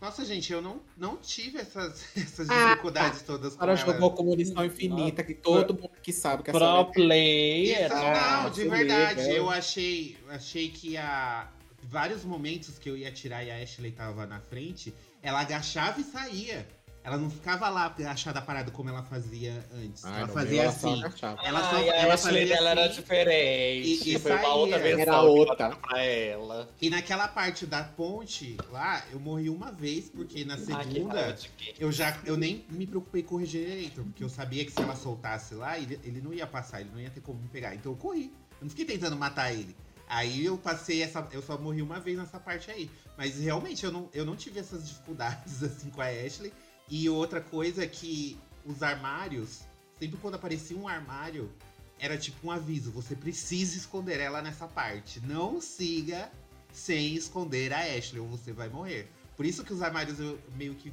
Nossa, 0.00 0.24
gente, 0.24 0.50
eu 0.52 0.62
não, 0.62 0.80
não 0.96 1.16
tive 1.16 1.58
essas, 1.58 2.06
essas 2.16 2.48
Ah, 2.48 2.68
dificuldades 2.70 3.20
todas 3.22 3.56
com 3.56 3.62
Ela 3.62 3.72
ela. 3.72 3.92
jogou 3.92 4.14
com 4.14 4.22
munição 4.22 4.64
infinita, 4.64 5.22
que 5.22 5.34
todo 5.34 5.74
mundo 5.74 5.90
que 6.02 6.12
sabe 6.14 6.44
que 6.44 6.50
essa 6.50 6.58
Pro 6.58 6.82
Isso, 6.82 6.92
player. 6.92 7.92
Ah, 7.92 8.42
não, 8.44 8.50
de 8.50 8.66
verdade. 8.68 9.30
Eu 9.32 9.50
achei, 9.50 10.16
achei 10.28 10.70
que 10.70 10.96
a 10.96 11.50
vários 11.88 12.24
momentos 12.24 12.78
que 12.78 12.88
eu 12.88 12.96
ia 12.96 13.08
atirar 13.08 13.44
e 13.44 13.50
a 13.50 13.62
Ashley 13.62 13.90
tava 13.92 14.26
na 14.26 14.40
frente, 14.40 14.94
ela 15.22 15.40
agachava 15.40 16.00
e 16.00 16.04
saía. 16.04 16.66
Ela 17.04 17.16
não 17.16 17.30
ficava 17.30 17.70
lá 17.70 17.86
agachada 17.86 18.42
parada 18.42 18.70
como 18.70 18.90
ela 18.90 19.02
fazia 19.02 19.64
antes. 19.72 20.04
Ai, 20.04 20.18
ela 20.18 20.28
fazia 20.28 20.50
meu, 20.50 20.62
ela 20.64 20.72
só 20.72 20.88
assim. 20.92 21.00
Ela 21.46 21.60
só 21.70 21.76
Ai, 21.76 21.88
a 21.88 21.94
ela 21.96 22.14
Ashley 22.14 22.32
fazia 22.40 22.46
dela 22.56 22.70
era 22.70 22.84
assim. 22.86 22.94
diferente. 23.00 23.88
E- 24.10 24.14
e 24.14 24.18
foi 24.18 24.32
uma 24.32 24.40
saía. 24.42 24.54
outra 24.54 24.78
versão 24.78 25.00
Era 25.00 25.12
que 25.12 25.26
outra. 25.26 25.76
pra 25.76 26.02
ela. 26.04 26.70
E 26.82 26.90
naquela 26.90 27.28
parte 27.28 27.64
da 27.64 27.82
ponte 27.84 28.56
lá, 28.70 29.02
eu 29.10 29.18
morri 29.18 29.48
uma 29.48 29.72
vez, 29.72 30.10
porque 30.10 30.44
na 30.44 30.54
Ai, 30.54 30.60
que 30.60 30.66
segunda 30.66 31.38
quê? 31.56 31.74
eu 31.78 31.90
já 31.90 32.18
eu 32.26 32.36
nem 32.36 32.66
me 32.68 32.86
preocupei 32.86 33.22
com 33.22 33.36
o 33.36 33.38
Regenerator, 33.38 34.04
porque 34.04 34.22
eu 34.22 34.28
sabia 34.28 34.62
que 34.64 34.70
se 34.72 34.80
ela 34.82 34.94
soltasse 34.96 35.54
lá, 35.54 35.78
ele, 35.78 35.98
ele 36.04 36.20
não 36.20 36.34
ia 36.34 36.46
passar, 36.46 36.82
ele 36.82 36.90
não 36.92 37.00
ia 37.00 37.08
ter 37.10 37.20
como 37.22 37.40
me 37.40 37.48
pegar. 37.48 37.74
Então 37.74 37.92
eu 37.92 37.96
corri. 37.96 38.30
Eu 38.60 38.64
não 38.64 38.68
fiquei 38.70 38.84
tentando 38.84 39.16
matar 39.16 39.50
ele. 39.52 39.74
Aí 40.08 40.44
eu 40.44 40.56
passei 40.56 41.02
essa. 41.02 41.26
Eu 41.32 41.42
só 41.42 41.58
morri 41.58 41.82
uma 41.82 42.00
vez 42.00 42.16
nessa 42.16 42.40
parte 42.40 42.70
aí. 42.70 42.90
Mas 43.16 43.38
realmente 43.38 43.84
eu 43.84 43.92
não, 43.92 44.08
eu 44.12 44.24
não 44.24 44.36
tive 44.36 44.58
essas 44.58 44.88
dificuldades 44.88 45.62
assim 45.62 45.90
com 45.90 46.00
a 46.00 46.06
Ashley. 46.06 46.52
E 46.88 47.08
outra 47.08 47.40
coisa 47.40 47.84
é 47.84 47.86
que 47.86 48.38
os 48.64 48.82
armários, 48.82 49.60
sempre 49.98 50.18
quando 50.18 50.36
aparecia 50.36 50.76
um 50.76 50.88
armário, 50.88 51.50
era 51.98 52.16
tipo 52.16 52.46
um 52.46 52.50
aviso: 52.50 52.90
você 52.90 53.14
precisa 53.14 53.76
esconder 53.76 54.20
ela 54.20 54.40
nessa 54.40 54.66
parte. 54.66 55.20
Não 55.20 55.60
siga 55.60 56.30
sem 56.72 57.14
esconder 57.14 57.72
a 57.72 57.80
Ashley, 57.80 58.20
ou 58.20 58.28
você 58.28 58.52
vai 58.52 58.68
morrer. 58.68 59.10
Por 59.36 59.44
isso 59.44 59.64
que 59.64 59.72
os 59.72 59.82
armários 59.82 60.18
eu 60.18 60.38
meio 60.56 60.74
que 60.74 60.92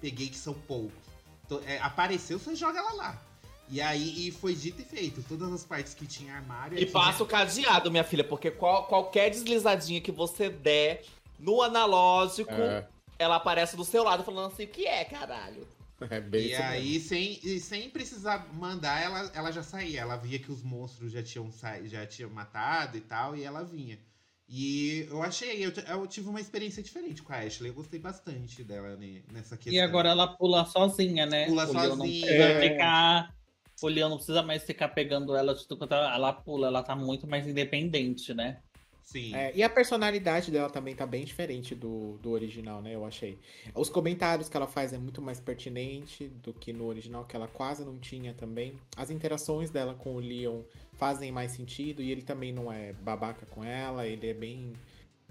peguei 0.00 0.28
que 0.28 0.36
são 0.36 0.54
poucos. 0.54 1.06
Então, 1.44 1.60
é, 1.64 1.78
apareceu, 1.78 2.38
você 2.38 2.54
joga 2.54 2.78
ela 2.78 2.92
lá. 2.92 3.22
E 3.68 3.80
aí 3.80 4.28
e 4.28 4.30
foi 4.30 4.54
dito 4.54 4.80
e 4.80 4.84
feito. 4.84 5.22
Todas 5.28 5.52
as 5.52 5.64
partes 5.64 5.92
que 5.94 6.06
tinha 6.06 6.34
armário. 6.34 6.78
E 6.78 6.86
passa 6.86 7.22
o 7.22 7.26
cadeado, 7.26 7.90
minha 7.90 8.04
filha, 8.04 8.22
porque 8.24 8.50
qual, 8.50 8.84
qualquer 8.86 9.30
deslizadinha 9.30 10.00
que 10.00 10.12
você 10.12 10.48
der 10.48 11.02
no 11.38 11.60
analógico, 11.62 12.52
É. 12.52 12.86
ela 13.18 13.36
aparece 13.36 13.76
do 13.76 13.84
seu 13.84 14.04
lado 14.04 14.22
falando 14.24 14.52
assim: 14.52 14.64
o 14.64 14.68
que 14.68 14.86
é, 14.86 15.04
caralho? 15.04 15.66
É 16.10 16.20
bem 16.20 16.48
E 16.48 16.54
aí, 16.54 17.00
sem, 17.00 17.40
e 17.42 17.58
sem 17.58 17.88
precisar 17.88 18.46
mandar, 18.52 19.02
ela, 19.02 19.30
ela 19.34 19.50
já 19.50 19.62
saía. 19.62 20.02
Ela 20.02 20.16
via 20.16 20.38
que 20.38 20.52
os 20.52 20.62
monstros 20.62 21.10
já 21.10 21.22
tinham, 21.22 21.50
sa... 21.50 21.80
já 21.84 22.04
tinham 22.06 22.28
matado 22.28 22.98
e 22.98 23.00
tal, 23.00 23.34
e 23.34 23.42
ela 23.42 23.64
vinha. 23.64 23.98
E 24.46 25.06
eu 25.10 25.22
achei, 25.22 25.64
eu, 25.64 25.72
t- 25.72 25.82
eu 25.88 26.06
tive 26.06 26.28
uma 26.28 26.38
experiência 26.40 26.82
diferente 26.82 27.22
com 27.22 27.32
a 27.32 27.38
Ashley. 27.38 27.70
Eu 27.70 27.74
gostei 27.74 27.98
bastante 27.98 28.62
dela 28.62 28.94
ne- 28.94 29.24
nessa 29.32 29.56
questão. 29.56 29.72
E 29.72 29.80
agora 29.80 30.10
ela 30.10 30.28
pula 30.36 30.66
sozinha, 30.66 31.24
né? 31.24 31.46
Pula 31.46 31.64
não 31.66 31.72
sozinha. 31.72 31.96
precisa 32.26 32.44
É. 32.44 32.70
ficar. 32.70 33.34
O 33.82 33.88
Leon 33.88 34.08
não 34.08 34.16
precisa 34.16 34.42
mais 34.42 34.62
ficar 34.62 34.88
pegando 34.88 35.34
ela 35.34 35.54
de 35.54 35.66
tudo 35.66 35.78
quanto 35.78 35.94
ela 35.94 36.14
ela 36.14 36.32
pula, 36.32 36.68
ela 36.68 36.82
tá 36.82 36.96
muito 36.96 37.26
mais 37.26 37.46
independente, 37.46 38.32
né? 38.32 38.58
Sim. 39.06 39.32
É, 39.36 39.52
e 39.54 39.62
a 39.62 39.70
personalidade 39.70 40.50
dela 40.50 40.68
também 40.68 40.92
tá 40.92 41.06
bem 41.06 41.24
diferente 41.24 41.76
do, 41.76 42.18
do 42.18 42.32
original, 42.32 42.82
né? 42.82 42.92
Eu 42.92 43.04
achei. 43.04 43.38
Os 43.72 43.88
comentários 43.88 44.48
que 44.48 44.56
ela 44.56 44.66
faz 44.66 44.92
é 44.92 44.98
muito 44.98 45.22
mais 45.22 45.38
pertinente 45.38 46.26
do 46.26 46.52
que 46.52 46.72
no 46.72 46.86
original, 46.86 47.24
que 47.24 47.36
ela 47.36 47.46
quase 47.46 47.84
não 47.84 47.98
tinha 48.00 48.34
também. 48.34 48.74
As 48.96 49.08
interações 49.08 49.70
dela 49.70 49.94
com 49.94 50.16
o 50.16 50.18
Leon 50.18 50.62
fazem 50.94 51.30
mais 51.30 51.52
sentido 51.52 52.02
e 52.02 52.10
ele 52.10 52.22
também 52.22 52.52
não 52.52 52.72
é 52.72 52.94
babaca 52.94 53.46
com 53.46 53.62
ela, 53.62 54.04
ele 54.04 54.26
é 54.26 54.34
bem. 54.34 54.72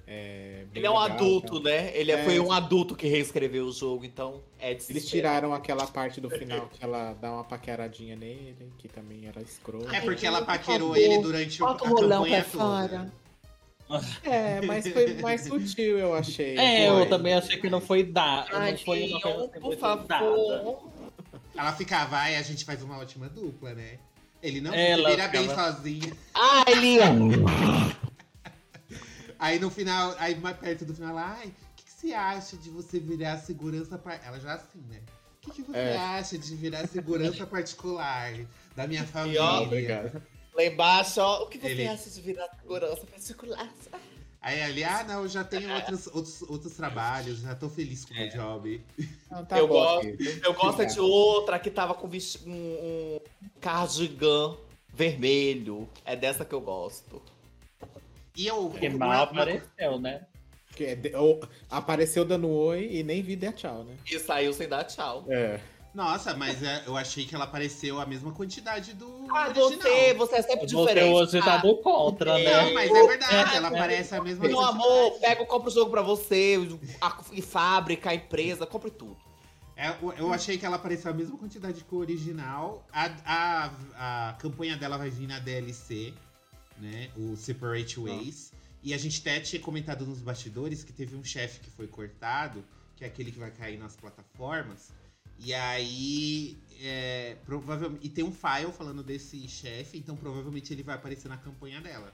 É, 0.07 0.65
bem 0.71 0.81
Ele 0.81 0.85
é 0.85 0.89
um 0.89 0.99
legal, 0.99 1.15
adulto, 1.17 1.57
então. 1.57 1.63
né? 1.63 1.91
Ele 1.97 2.11
É. 2.11 2.23
foi 2.23 2.39
um 2.39 2.51
adulto 2.51 2.95
que 2.95 3.07
reescreveu 3.07 3.65
o 3.65 3.71
jogo, 3.71 4.05
então 4.05 4.41
é 4.59 4.71
Eles 4.71 5.07
tiraram 5.07 5.53
aquela 5.53 5.87
parte 5.87 6.21
do 6.21 6.29
final 6.29 6.67
que 6.67 6.83
ela 6.83 7.13
dá 7.13 7.31
uma 7.31 7.43
paqueradinha 7.43 8.15
nele, 8.15 8.71
que 8.77 8.87
também 8.87 9.25
era 9.27 9.41
escroto. 9.41 9.93
É 9.93 10.01
porque 10.01 10.25
ela 10.27 10.39
por 10.39 10.47
paquerou 10.47 10.89
favor, 10.89 10.97
ele 10.97 11.17
durante 11.19 11.61
o, 11.61 11.65
a 11.65 11.69
bota 11.73 11.83
o 11.85 11.87
rolão 11.89 12.23
campanha 12.23 12.43
pra 12.43 12.51
toda. 12.51 12.63
fora. 12.89 13.11
É, 14.23 14.61
mas 14.65 14.87
foi 14.87 15.13
mais 15.21 15.41
sutil, 15.41 15.99
eu 15.99 16.15
achei. 16.15 16.57
É, 16.57 16.89
Foi. 16.89 17.01
eu 17.01 17.05
também 17.09 17.35
achei 17.35 17.55
que 17.57 17.69
não 17.69 17.79
foi 17.79 18.03
dar. 18.03 18.47
Não 18.51 18.57
Ai, 18.59 18.77
foi 18.77 19.07
uma 19.09 19.21
coisa 19.21 19.37
assim 19.45 19.59
por 19.59 19.77
favor. 19.77 20.07
dada. 20.07 20.75
Ela 21.55 21.71
ficava, 21.73 22.17
ai, 22.17 22.35
a 22.35 22.41
gente 22.41 22.65
faz 22.65 22.81
uma 22.81 22.97
ótima 22.97 23.29
dupla, 23.29 23.75
né? 23.75 23.99
Ele 24.41 24.59
não 24.59 24.73
Ela 24.73 25.09
vira 25.11 25.27
bem 25.27 25.47
ficava- 25.47 25.73
sozinho. 25.73 26.17
Ai, 26.33 26.73
Leon! 26.73 27.29
Aí 29.39 29.59
no 29.59 29.69
final, 29.69 30.15
aí 30.17 30.35
mais 30.35 30.57
perto 30.57 30.85
do 30.85 30.93
final, 30.93 31.09
ela, 31.11 31.37
ai, 31.39 31.47
o 31.47 31.75
que, 31.75 31.83
que 31.85 31.91
você 31.91 32.13
acha 32.13 32.57
de 32.57 32.69
você 32.69 32.99
virar 32.99 33.37
segurança 33.39 33.97
par... 33.97 34.19
Ela 34.25 34.39
já 34.39 34.53
assim, 34.53 34.81
né? 34.89 35.01
O 35.37 35.41
que, 35.41 35.51
que 35.51 35.61
você 35.63 35.77
É. 35.77 35.97
acha 35.97 36.37
de 36.37 36.55
virar 36.55 36.87
segurança 36.87 37.45
particular 37.47 38.33
da 38.75 38.87
minha 38.87 39.03
ó, 39.03 39.05
família? 39.05 39.61
Obrigado. 39.61 40.21
Lá 40.53 40.63
embaixo, 40.63 41.19
ó, 41.21 41.43
o 41.43 41.47
que 41.47 41.57
você 41.59 41.67
Ele- 41.67 41.87
acha 41.87 42.09
de 42.09 42.21
virar 42.21 42.47
segurança 42.59 43.05
particular? 43.05 43.69
Aí 44.41 44.61
ali, 44.61 44.83
ah, 44.83 45.03
não, 45.03 45.23
eu 45.23 45.27
já 45.27 45.43
tenho 45.43 45.73
outros, 45.73 46.05
outros, 46.07 46.41
outros 46.43 46.73
trabalhos, 46.73 47.39
já 47.39 47.55
tô 47.55 47.67
feliz 47.67 48.05
com 48.05 48.13
o 48.13 48.15
meu 48.15 48.25
É. 48.25 48.29
job. 48.29 48.81
Não, 49.31 49.43
tá 49.43 49.57
Eu 49.57 49.67
bom, 49.67 49.73
gosto-. 49.73 50.23
Eu 50.43 50.53
gosto 50.53 50.85
de 50.85 50.99
outra 50.99 51.57
que 51.59 51.71
tava 51.71 51.93
com 51.95 52.07
um, 52.07 52.11
um 52.47 53.19
cardigan 53.59 54.55
vermelho. 54.93 55.89
É 56.05 56.15
dessa 56.15 56.45
que 56.45 56.53
eu 56.53 56.61
gosto. 56.61 57.21
E 58.35 58.47
eu. 58.47 58.69
Que 58.69 58.87
uma- 58.89 58.97
mal 59.05 59.09
uma- 59.09 59.23
apareceu, 59.23 59.99
né? 59.99 60.25
Que 60.75 60.83
é 60.85 61.17
ou- 61.17 61.41
apareceu 61.69 62.25
dando 62.25 62.49
oi 62.49 62.89
e 62.91 63.03
nem 63.03 63.21
vi 63.21 63.35
dar 63.35 63.53
tchau, 63.53 63.83
né? 63.85 63.95
E 64.09 64.19
saiu 64.19 64.51
sem 64.53 64.67
dar 64.67 64.83
tchau. 64.83 65.25
É. 65.29 65.59
Nossa, 65.93 66.35
mas 66.35 66.61
é, 66.61 66.83
eu 66.85 66.97
achei 66.97 67.23
que 67.25 67.33
ela 67.33 67.45
apareceu 67.45 68.01
a 68.01 68.05
mesma 68.05 68.29
quantidade 68.33 68.93
do 68.93 69.07
Ah, 69.33 69.45
original. 69.47 69.69
você, 69.81 70.13
você 70.13 70.35
é 70.35 70.41
sempre 70.41 70.67
Você 70.67 70.75
diferente. 70.75 71.13
hoje 71.13 71.39
tá 71.39 71.53
Ah, 71.53 71.57
do 71.59 71.77
contra, 71.77 72.33
Não, 72.33 72.39
né? 72.43 72.63
Não, 72.65 72.73
mas 72.73 72.91
é 72.91 73.07
verdade, 73.07 73.53
É, 73.53 73.55
ela 73.55 73.67
é. 73.69 73.71
aparece 73.73 74.13
a 74.13 74.21
mesma 74.21 74.45
Meu 74.45 74.59
amor, 74.59 75.11
pega, 75.21 75.45
compra 75.45 75.69
o 75.69 75.73
jogo 75.73 75.89
pra 75.91 76.01
você, 76.01 76.57
a, 76.99 77.17
e 77.31 77.41
fábrica, 77.41 78.09
a 78.09 78.15
empresa, 78.15 78.65
compre 78.65 78.91
tudo. 78.91 79.15
É, 79.77 79.89
eu- 80.01 80.13
eu 80.17 80.33
achei 80.33 80.57
que 80.57 80.65
ela 80.65 80.75
apareceu 80.75 81.09
a 81.11 81.13
mesma 81.13 81.37
quantidade 81.37 81.81
que 81.81 81.95
o 81.95 81.97
original. 81.99 82.85
A, 82.91 83.09
a, 83.25 84.29
a 84.29 84.33
campanha 84.33 84.75
dela 84.75 84.97
vai 84.97 85.09
vir 85.09 85.27
na 85.27 85.39
DLC, 85.39 86.13
né? 86.77 87.11
O 87.15 87.35
Separate 87.35 87.99
Ways. 87.99 88.51
E 88.83 88.93
a 88.93 88.97
gente 88.97 89.19
até 89.21 89.39
tinha 89.39 89.61
comentado 89.61 90.05
nos 90.05 90.19
bastidores 90.19 90.83
que 90.83 90.93
teve 90.93 91.15
um 91.15 91.23
chefe 91.23 91.59
que 91.59 91.71
foi 91.71 91.87
cortado, 91.87 92.63
que 92.95 93.03
é 93.03 93.07
aquele 93.07 93.31
que 93.31 93.39
vai 93.39 93.51
cair 93.51 93.77
nas 93.77 93.95
plataformas. 93.95 94.91
E 95.39 95.53
aí, 95.53 96.57
é, 96.81 97.35
provavelmente. 97.45 98.05
E 98.05 98.09
tem 98.09 98.23
um 98.23 98.31
file 98.31 98.71
falando 98.71 99.03
desse 99.03 99.47
chefe, 99.47 99.97
então 99.97 100.15
provavelmente 100.15 100.71
ele 100.73 100.83
vai 100.83 100.95
aparecer 100.95 101.27
na 101.27 101.37
campanha 101.37 101.81
dela. 101.81 102.13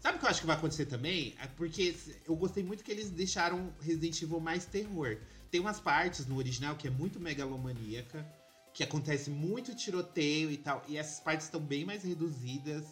Sabe 0.00 0.16
o 0.16 0.20
que 0.20 0.24
eu 0.24 0.30
acho 0.30 0.40
que 0.40 0.46
vai 0.46 0.56
acontecer 0.56 0.86
também? 0.86 1.34
É 1.38 1.46
porque 1.46 1.94
eu 2.26 2.34
gostei 2.34 2.62
muito 2.62 2.82
que 2.82 2.90
eles 2.90 3.10
deixaram 3.10 3.70
Resident 3.82 4.22
Evil 4.22 4.40
mais 4.40 4.64
terror. 4.64 5.18
Tem 5.50 5.60
umas 5.60 5.78
partes 5.78 6.26
no 6.26 6.38
original 6.38 6.74
que 6.76 6.86
é 6.86 6.90
muito 6.90 7.20
megalomaníaca, 7.20 8.26
que 8.72 8.82
acontece 8.82 9.28
muito 9.28 9.74
tiroteio 9.74 10.50
e 10.50 10.56
tal, 10.56 10.82
e 10.88 10.96
essas 10.96 11.20
partes 11.20 11.46
estão 11.46 11.60
bem 11.60 11.84
mais 11.84 12.02
reduzidas. 12.02 12.84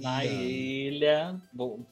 Na 0.00 0.24
ilha, 0.24 1.40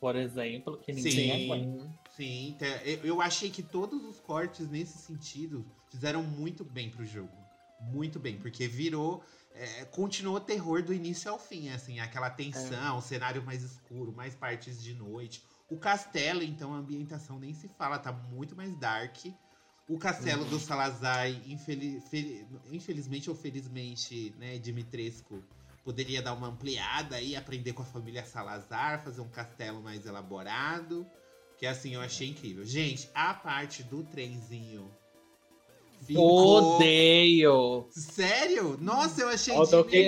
por 0.01 0.17
exemplo, 0.17 0.79
que 0.79 0.93
ninguém 0.93 1.47
Sim. 1.47 1.95
Sim, 2.11 2.57
eu, 3.05 3.21
achei 3.21 3.51
que 3.51 3.63
todos 3.63 4.03
os 4.05 4.19
cortes 4.19 4.71
nesse 4.71 4.97
sentido 4.97 5.67
fizeram 5.91 6.23
muito 6.23 6.65
bem 6.65 6.91
pro 6.91 7.05
jogo. 7.05 7.37
Muito 7.79 8.19
bem, 8.19 8.39
porque 8.39 8.67
virou. 8.67 9.23
é, 9.53 9.85
continuou 9.87 10.41
terror 10.41 10.83
do 10.83 10.95
início 10.95 11.31
ao 11.31 11.39
fim, 11.39 11.69
assim, 11.69 11.99
aquela 11.99 12.31
tensão, 12.31 13.01
cenário 13.03 13.43
mais 13.45 13.63
escuro, 13.63 14.13
mais 14.13 14.35
partes 14.35 14.83
de 14.83 14.95
noite. 14.95 15.43
O 15.69 15.79
castelo, 15.79 16.43
então, 16.43 16.73
a 16.73 16.79
ambientação 16.79 17.39
nem 17.39 17.53
se 17.53 17.69
fala, 17.69 17.99
tá 17.99 18.13
muito 18.13 18.57
mais 18.57 18.75
dark. 18.77 19.27
O 19.89 19.99
castelo 19.99 20.45
do 20.45 20.59
Salazar, 20.59 21.29
infeli- 21.49 22.01
fel- 22.01 22.61
infelizmente 22.71 23.29
ou 23.29 23.37
felizmente, 23.37 24.35
né, 24.39 24.59
Dimitrescu 24.59 25.45
poderia 25.87 26.21
dar 26.21 26.33
uma 26.33 26.49
ampliada 26.49 27.21
e 27.21 27.37
aprender 27.37 27.73
com 27.73 27.81
a 27.81 27.85
família 27.85 28.25
Salazar, 28.25 29.05
fazer 29.05 29.21
um 29.21 29.29
castelo 29.29 29.81
mais 29.81 30.05
elaborado. 30.05 31.07
Que 31.57 31.65
assim, 31.65 31.95
eu 31.95 32.01
achei 32.01 32.29
incrível. 32.29 32.65
Gente, 32.65 33.09
a 33.15 33.33
parte 33.33 33.85
do 33.85 34.03
trenzinho. 34.03 34.93
Ficou- 36.03 36.77
Odeio! 36.77 37.87
Sério? 37.91 38.77
Nossa, 38.81 39.23
eu 39.23 39.29
achei. 39.29 39.55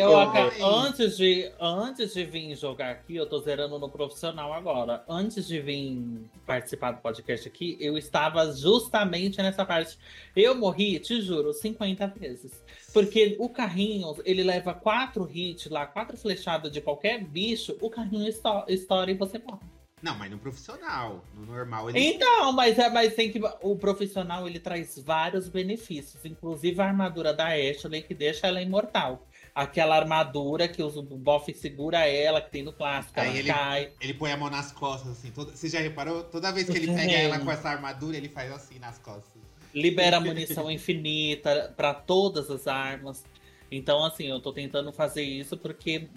Eu, 0.03 0.17
aca- 0.19 0.53
antes, 0.65 1.17
de, 1.17 1.51
antes 1.61 2.15
de 2.15 2.25
vir 2.25 2.55
jogar 2.57 2.91
aqui, 2.91 3.17
eu 3.17 3.27
tô 3.29 3.39
zerando 3.41 3.79
no 3.79 3.89
profissional 3.89 4.53
agora. 4.53 5.05
Antes 5.09 5.47
de 5.47 5.61
vir 5.61 6.29
participar 6.47 6.93
do 6.93 7.01
podcast 7.01 7.47
aqui, 7.49 7.77
eu 7.81 7.97
estava 7.99 8.53
justamente 8.53 9.39
nessa 9.39 9.65
parte. 9.65 9.99
Eu 10.37 10.55
morri, 10.55 10.99
te 10.99 11.21
juro, 11.21 11.53
50 11.53 12.07
vezes. 12.09 12.63
Porque 12.93 13.37
o 13.39 13.49
carrinho, 13.49 14.17
ele 14.25 14.43
leva 14.43 14.73
quatro 14.75 15.29
hits 15.33 15.69
lá, 15.71 15.87
quatro 15.87 16.17
flechadas 16.17 16.73
de 16.73 16.81
qualquer 16.81 17.23
bicho, 17.25 17.77
o 17.81 17.91
carrinho 17.91 18.27
esto- 18.29 18.65
estoura 18.69 19.11
e 19.11 19.15
você 19.15 19.39
morre. 19.39 19.61
Não, 20.03 20.17
mas 20.17 20.31
no 20.31 20.39
profissional. 20.39 21.25
No 21.35 21.47
normal, 21.47 21.91
ele. 21.91 21.99
Então, 21.99 22.53
mas, 22.53 22.79
é, 22.79 22.89
mas 22.89 23.15
tem 23.15 23.31
que. 23.31 23.41
O 23.63 23.77
profissional 23.77 24.47
ele 24.47 24.59
traz 24.61 24.99
vários 24.99 25.49
benefícios, 25.49 26.25
inclusive 26.25 26.81
a 26.81 26.87
armadura 26.87 27.35
da 27.35 27.49
Ashley, 27.49 28.03
que 28.03 28.15
deixa 28.15 28.47
ela 28.47 28.61
imortal. 28.63 29.27
Aquela 29.55 29.97
armadura 29.97 30.69
que 30.69 30.83
o 30.83 30.91
Boff 31.03 31.53
segura 31.53 32.07
ela, 32.07 32.41
que 32.41 32.51
tem 32.51 32.63
no 32.63 32.73
clássico, 32.73 33.19
Aí 33.19 33.29
ela 33.29 33.39
ele- 33.39 33.49
cai. 33.49 33.93
Ele 34.01 34.15
põe 34.15 34.31
a 34.31 34.37
mão 34.37 34.49
nas 34.49 34.71
costas, 34.71 35.13
assim. 35.13 35.31
Toda... 35.33 35.51
Você 35.57 35.69
já 35.69 35.81
reparou? 35.81 36.23
Toda 36.23 36.53
vez 36.53 36.69
que 36.69 36.77
ele 36.77 36.87
pega 36.95 37.13
ela 37.13 37.39
com 37.41 37.51
essa 37.51 37.69
armadura, 37.69 38.17
ele 38.17 38.29
faz 38.29 38.53
assim 38.53 38.79
nas 38.79 38.99
costas. 38.99 39.43
libera 39.75 40.21
munição 40.21 40.71
infinita 40.71 41.75
pra 41.77 41.93
todas 41.93 42.51
as 42.51 42.67
armas. 42.69 43.25
Então, 43.71 44.05
assim, 44.05 44.27
eu 44.29 44.41
tô 44.41 44.53
tentando 44.53 44.93
fazer 44.93 45.23
isso 45.23 45.57
porque 45.57 46.09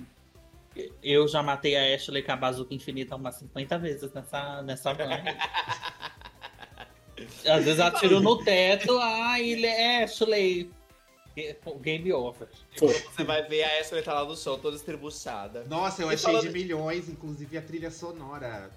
eu 1.03 1.27
já 1.27 1.41
matei 1.43 1.75
a 1.75 1.95
Ashley 1.95 2.23
com 2.23 2.31
a 2.31 2.35
bazuca 2.35 2.73
infinita 2.73 3.15
umas 3.15 3.35
50 3.35 3.77
vezes 3.79 4.11
nessa, 4.13 4.61
nessa 4.63 4.93
van. 4.93 5.09
Às 7.47 7.65
vezes 7.65 7.79
atiro 7.79 8.19
no 8.19 8.43
teto, 8.43 8.97
ai, 8.99 9.63
é 9.65 10.03
Ashley. 10.03 10.71
Game 11.81 12.11
over. 12.11 12.47
E 12.75 12.79
quando 12.79 12.93
você 12.93 13.23
vai 13.23 13.41
ver, 13.47 13.63
a 13.63 13.79
Ashley 13.79 14.01
tá 14.03 14.13
lá 14.13 14.25
no 14.25 14.35
chão, 14.35 14.59
toda 14.59 14.75
estribuchada. 14.75 15.63
Nossa, 15.65 16.01
eu 16.01 16.11
E 16.11 16.15
achei 16.15 16.25
falando- 16.25 16.41
de 16.47 16.49
milhões, 16.51 17.07
inclusive 17.07 17.57
a 17.57 17.61
trilha 17.61 17.89
sonora. 17.91 18.69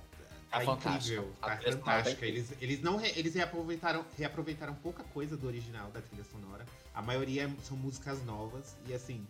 Tá 0.51 0.61
Tá 0.61 0.65
fantástica. 0.67 1.15
incrível, 1.21 1.33
tá 1.41 1.57
tá 1.57 1.73
fantástica. 1.73 2.25
Eles, 2.27 2.53
eles 2.61 2.81
não 2.81 2.97
re- 2.97 3.13
eles 3.17 3.35
reaproveitaram, 3.35 4.05
reaproveitaram 4.17 4.73
pouca 4.75 5.03
coisa 5.13 5.37
do 5.37 5.49
original 5.49 5.91
da 5.91 6.01
trilha 6.01 6.23
sonora. 6.23 6.65
A 6.95 7.03
maioria 7.03 7.51
são 7.65 7.77
músicas 7.77 8.25
novas 8.25 8.77
e 8.87 8.95
assim, 8.95 9.27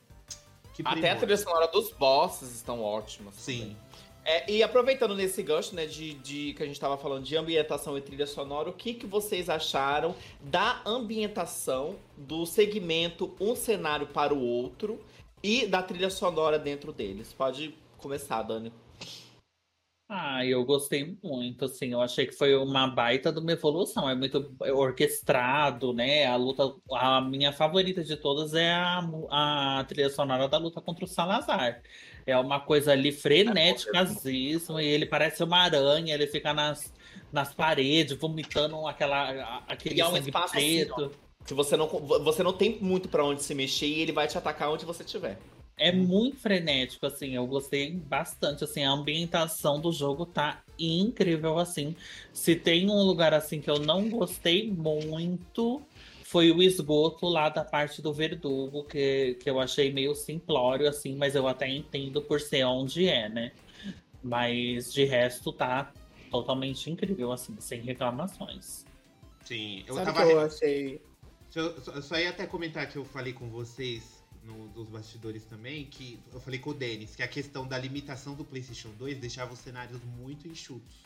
Até 0.85 1.11
a 1.11 1.17
trilha 1.17 1.37
sonora 1.37 1.69
dos 1.69 1.91
bosses 1.93 2.55
estão 2.55 2.83
ótimas. 2.83 3.35
Sim. 3.35 3.77
É, 4.25 4.51
e 4.51 4.63
aproveitando 4.63 5.15
nesse 5.15 5.43
gancho, 5.43 5.75
né, 5.75 5.85
de, 5.85 6.15
de 6.15 6.55
que 6.55 6.63
a 6.63 6.67
gente 6.67 6.81
tava 6.81 6.97
falando 6.97 7.25
de 7.25 7.37
ambientação 7.37 7.97
e 7.99 8.01
trilha 8.01 8.27
sonora, 8.27 8.71
o 8.71 8.73
que, 8.73 8.95
que 8.95 9.07
vocês 9.07 9.51
acharam 9.51 10.15
da 10.41 10.81
ambientação 10.87 11.97
do 12.17 12.47
segmento 12.47 13.35
um 13.39 13.55
cenário 13.55 14.07
para 14.07 14.33
o 14.33 14.41
outro 14.41 14.99
e 15.43 15.67
da 15.67 15.83
trilha 15.83 16.09
sonora 16.09 16.59
dentro 16.59 16.91
deles? 16.91 17.35
Pode 17.35 17.75
começar, 17.99 18.43
Dani. 18.43 18.73
Ah, 20.07 20.45
eu 20.45 20.63
gostei 20.67 21.17
muito, 21.23 21.65
assim, 21.65 21.93
eu 21.93 22.01
achei 22.01 22.27
que 22.27 22.35
foi 22.35 22.55
uma 22.55 22.87
baita 22.87 23.33
de 23.33 23.41
uma 23.41 23.53
evolução, 23.53 24.09
é 24.09 24.15
muito 24.15 24.55
orquestrado, 24.61 25.95
né? 25.95 26.27
A 26.27 26.37
luta, 26.37 26.75
a 26.93 27.23
minha 27.23 27.53
favorita 27.53 28.05
de 28.05 28.15
todas 28.15 28.53
é 28.53 28.71
a, 28.71 29.01
a 29.31 29.85
trilha 29.85 30.11
sonora 30.11 30.47
da 30.47 30.59
luta 30.59 30.83
contra 30.83 31.07
o 31.07 31.09
Salazar. 31.09 31.83
É 32.27 32.37
uma 32.37 32.61
coisa 32.61 32.93
ali 32.93 33.13
frenéticasíssima, 33.13 34.83
e 34.83 34.87
ele 34.87 35.07
parece 35.07 35.43
uma 35.43 35.61
aranha, 35.61 36.13
ele 36.13 36.27
fica 36.27 36.53
nas, 36.53 36.93
nas 37.33 37.55
paredes, 37.55 38.19
vomitando 38.19 38.87
aquela, 38.87 39.63
aquele 39.67 39.97
E 39.97 40.01
é 40.03 40.07
um 40.07 40.11
sangue 40.11 40.29
espaço 40.29 40.55
assim, 40.55 40.85
preto. 40.85 41.13
Que 41.47 41.55
você 41.55 41.79
não, 41.79 41.89
você 41.89 42.43
não 42.43 42.53
tem 42.53 42.79
muito 42.79 43.09
pra 43.09 43.25
onde 43.25 43.43
se 43.43 43.55
mexer 43.55 43.87
e 43.87 44.01
ele 44.01 44.13
vai 44.13 44.27
te 44.27 44.37
atacar 44.37 44.71
onde 44.71 44.85
você 44.85 45.03
estiver. 45.03 45.39
É 45.77 45.91
muito 45.91 46.37
frenético, 46.37 47.05
assim, 47.07 47.35
eu 47.35 47.47
gostei 47.47 47.91
bastante, 47.91 48.63
assim, 48.63 48.85
a 48.85 48.91
ambientação 48.91 49.81
do 49.81 49.91
jogo 49.91 50.25
tá 50.25 50.63
incrível, 50.79 51.59
assim. 51.59 51.97
Se 52.33 52.55
tem 52.55 52.89
um 52.89 53.03
lugar, 53.03 53.35
assim, 53.35 53.61
que 53.61 53.69
eu 53.69 53.81
não 53.81 54.09
gostei 54.09 54.71
muito, 54.71 55.83
foi 56.23 56.53
o 56.53 56.63
esgoto 56.63 57.27
lá 57.27 57.49
da 57.49 57.65
parte 57.65 58.01
do 58.01 58.13
Verdugo, 58.13 58.85
que, 58.85 59.37
que 59.43 59.51
eu 59.51 59.59
achei 59.59 59.93
meio 59.93 60.15
simplório, 60.15 60.89
assim, 60.89 61.17
mas 61.17 61.35
eu 61.35 61.49
até 61.49 61.69
entendo 61.69 62.23
por 62.23 62.41
ser 62.41 62.65
onde 62.65 63.09
é, 63.09 63.29
né? 63.29 63.51
Mas 64.23 64.93
de 64.93 65.05
resto 65.05 65.53
tá 65.53 65.93
totalmente 66.31 66.89
incrível, 66.89 67.33
assim, 67.33 67.57
sem 67.59 67.81
reclamações. 67.81 68.85
Sim. 69.45 69.85
Eu 69.87 69.95
Sabe 69.95 70.07
tava. 70.07 70.27
que 70.27 70.33
eu 70.33 70.41
achei? 70.41 71.03
Eu 71.55 72.03
só 72.03 72.17
ia 72.17 72.31
até 72.31 72.47
comentar 72.47 72.89
que 72.89 72.97
eu 72.97 73.05
falei 73.05 73.33
com 73.33 73.49
vocês 73.49 74.14
no, 74.45 74.69
dos 74.69 74.89
bastidores 74.89 75.45
também, 75.45 75.87
que 75.87 76.21
eu 76.33 76.41
falei 76.41 76.59
com 76.59 76.71
o 76.71 76.75
Denis, 76.75 77.17
que 77.17 77.23
a 77.23 77.29
questão 77.29 77.67
da 77.67 77.79
limitação 77.79 78.35
do 78.35 78.45
PlayStation 78.45 78.91
2 78.91 79.19
deixava 79.19 79.53
os 79.53 79.59
cenários 79.59 80.03
muito 80.05 80.47
enxutos. 80.47 81.05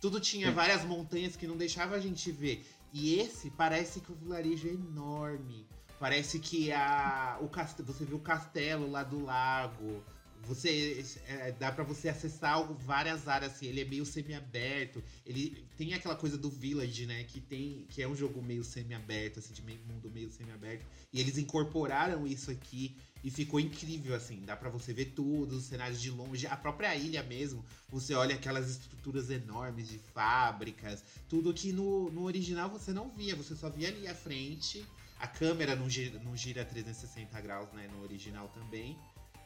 Tudo 0.00 0.20
tinha 0.20 0.52
várias 0.52 0.84
montanhas 0.84 1.34
que 1.34 1.46
não 1.46 1.56
deixava 1.56 1.94
a 1.94 2.00
gente 2.00 2.30
ver. 2.30 2.66
E 2.92 3.18
esse 3.18 3.50
parece 3.50 4.00
que 4.00 4.12
o 4.12 4.14
vilarejo 4.14 4.68
é 4.68 4.72
enorme. 4.72 5.66
Parece 5.98 6.38
que 6.38 6.70
a, 6.72 7.38
o 7.40 7.48
castelo, 7.48 7.92
você 7.92 8.04
vê 8.04 8.14
o 8.14 8.18
castelo 8.18 8.90
lá 8.90 9.02
do 9.02 9.24
lago. 9.24 10.04
Você 10.46 11.04
é, 11.26 11.52
dá 11.52 11.72
pra 11.72 11.84
você 11.84 12.08
acessar 12.08 12.62
várias 12.74 13.26
áreas 13.28 13.52
assim. 13.52 13.66
Ele 13.66 13.80
é 13.80 13.84
meio 13.84 14.04
semi-aberto. 14.04 15.02
Ele 15.24 15.64
tem 15.76 15.94
aquela 15.94 16.16
coisa 16.16 16.36
do 16.36 16.50
Village, 16.50 17.06
né? 17.06 17.24
Que 17.24 17.40
tem 17.40 17.86
que 17.88 18.02
é 18.02 18.08
um 18.08 18.14
jogo 18.14 18.42
meio 18.42 18.64
semi-aberto, 18.64 19.38
assim, 19.38 19.52
de 19.52 19.62
meio 19.62 19.80
mundo 19.86 20.10
meio 20.10 20.30
semi-aberto. 20.30 20.84
E 21.12 21.20
eles 21.20 21.38
incorporaram 21.38 22.26
isso 22.26 22.50
aqui 22.50 22.96
e 23.24 23.30
ficou 23.30 23.58
incrível, 23.58 24.14
assim. 24.14 24.44
Dá 24.44 24.54
pra 24.54 24.68
você 24.68 24.92
ver 24.92 25.06
tudo, 25.06 25.56
os 25.56 25.64
cenários 25.64 26.00
de 26.00 26.10
longe, 26.10 26.46
a 26.46 26.56
própria 26.56 26.94
ilha 26.94 27.22
mesmo. 27.22 27.64
Você 27.88 28.14
olha 28.14 28.34
aquelas 28.34 28.68
estruturas 28.68 29.30
enormes 29.30 29.88
de 29.88 29.98
fábricas, 29.98 31.02
tudo 31.28 31.54
que 31.54 31.72
no, 31.72 32.10
no 32.10 32.24
original 32.24 32.68
você 32.68 32.92
não 32.92 33.08
via, 33.08 33.34
você 33.34 33.56
só 33.56 33.70
via 33.70 33.88
ali 33.88 34.06
à 34.06 34.14
frente. 34.14 34.84
A 35.18 35.26
câmera 35.26 35.74
não 35.74 35.88
gira, 35.88 36.18
não 36.18 36.36
gira 36.36 36.64
360 36.64 37.40
graus, 37.40 37.72
né? 37.72 37.88
No 37.88 38.02
original 38.02 38.48
também. 38.48 38.98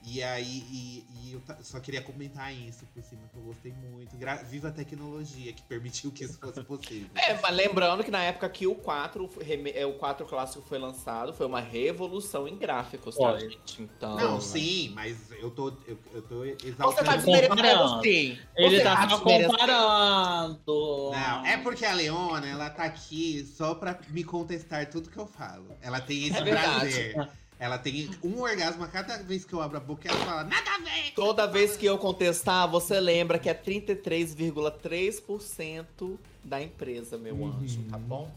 E 0.05 0.23
aí, 0.23 0.65
e, 0.71 1.05
e 1.13 1.33
eu 1.33 1.43
só 1.63 1.79
queria 1.81 2.01
comentar 2.01 2.55
isso 2.55 2.87
por 2.95 3.03
cima, 3.03 3.23
que 3.31 3.37
eu 3.37 3.43
gostei 3.43 3.73
muito. 3.73 4.17
Gra- 4.17 4.37
Viva 4.43 4.69
a 4.69 4.71
tecnologia 4.71 5.53
que 5.53 5.63
permitiu 5.65 6.11
que 6.11 6.25
isso 6.25 6.39
fosse 6.39 6.63
possível. 6.65 7.09
É, 7.15 7.35
mas 7.41 7.55
lembrando 7.55 8.03
que 8.03 8.11
na 8.11 8.23
época 8.23 8.49
que 8.49 8.67
o 8.67 8.75
4, 8.75 9.29
reme- 9.43 9.73
é, 9.75 9.85
o 9.85 9.95
4 9.95 10.25
clássico 10.25 10.65
foi 10.67 10.79
lançado, 10.79 11.35
foi 11.35 11.47
uma 11.47 11.61
revolução 11.61 12.49
em 12.49 12.57
gráficos, 12.57 13.17
tá, 13.17 13.33
Foi. 13.33 13.41
gente? 13.41 13.83
Então. 13.83 14.17
Não, 14.17 14.41
sim, 14.41 14.93
mas 14.95 15.31
eu 15.33 15.51
tô, 15.51 15.69
eu, 15.87 15.99
eu 16.15 16.23
tô 16.23 16.39
Você 16.39 16.53
tá 16.57 16.67
exaltando. 16.69 17.17
desmerecendo 17.17 18.03
sim. 18.03 18.39
Ele 18.57 18.77
Você 18.77 18.83
tá 18.83 19.09
só 19.09 19.19
comparando! 19.19 21.11
Não, 21.13 21.47
é 21.47 21.57
porque 21.59 21.85
a 21.85 21.93
Leona, 21.93 22.47
ela 22.47 22.71
tá 22.71 22.85
aqui 22.85 23.45
só 23.57 23.75
pra 23.75 23.99
me 24.09 24.25
contestar 24.25 24.89
tudo 24.89 25.11
que 25.11 25.19
eu 25.19 25.27
falo. 25.27 25.77
Ela 25.81 26.01
tem 26.01 26.27
esse 26.29 26.37
É 26.39 26.43
verdade. 26.45 26.69
prazer. 27.15 27.29
Ela 27.61 27.77
tem 27.79 28.09
um 28.23 28.41
orgasmo 28.41 28.85
a 28.85 28.89
cada 28.89 29.17
vez 29.19 29.45
que 29.45 29.53
eu 29.53 29.61
abro 29.61 29.79
a 29.79 29.81
boca 29.81 30.07
e 30.07 30.11
ela 30.11 30.21
fala, 30.25 30.45
nada 30.45 30.71
a 30.75 30.79
ver! 30.79 31.13
Toda 31.15 31.45
vez 31.47 31.77
que 31.77 31.87
eu 31.87 31.99
contestar, 31.99 32.71
você 32.71 33.01
lembra 33.01 33.37
que 33.39 33.49
é 33.49 33.55
33,3% 33.55 36.17
da 36.45 36.63
empresa, 36.63 37.19
meu 37.19 37.35
Uhum. 37.35 37.49
anjo, 37.61 37.83
tá 37.91 37.99
bom? 37.99 38.31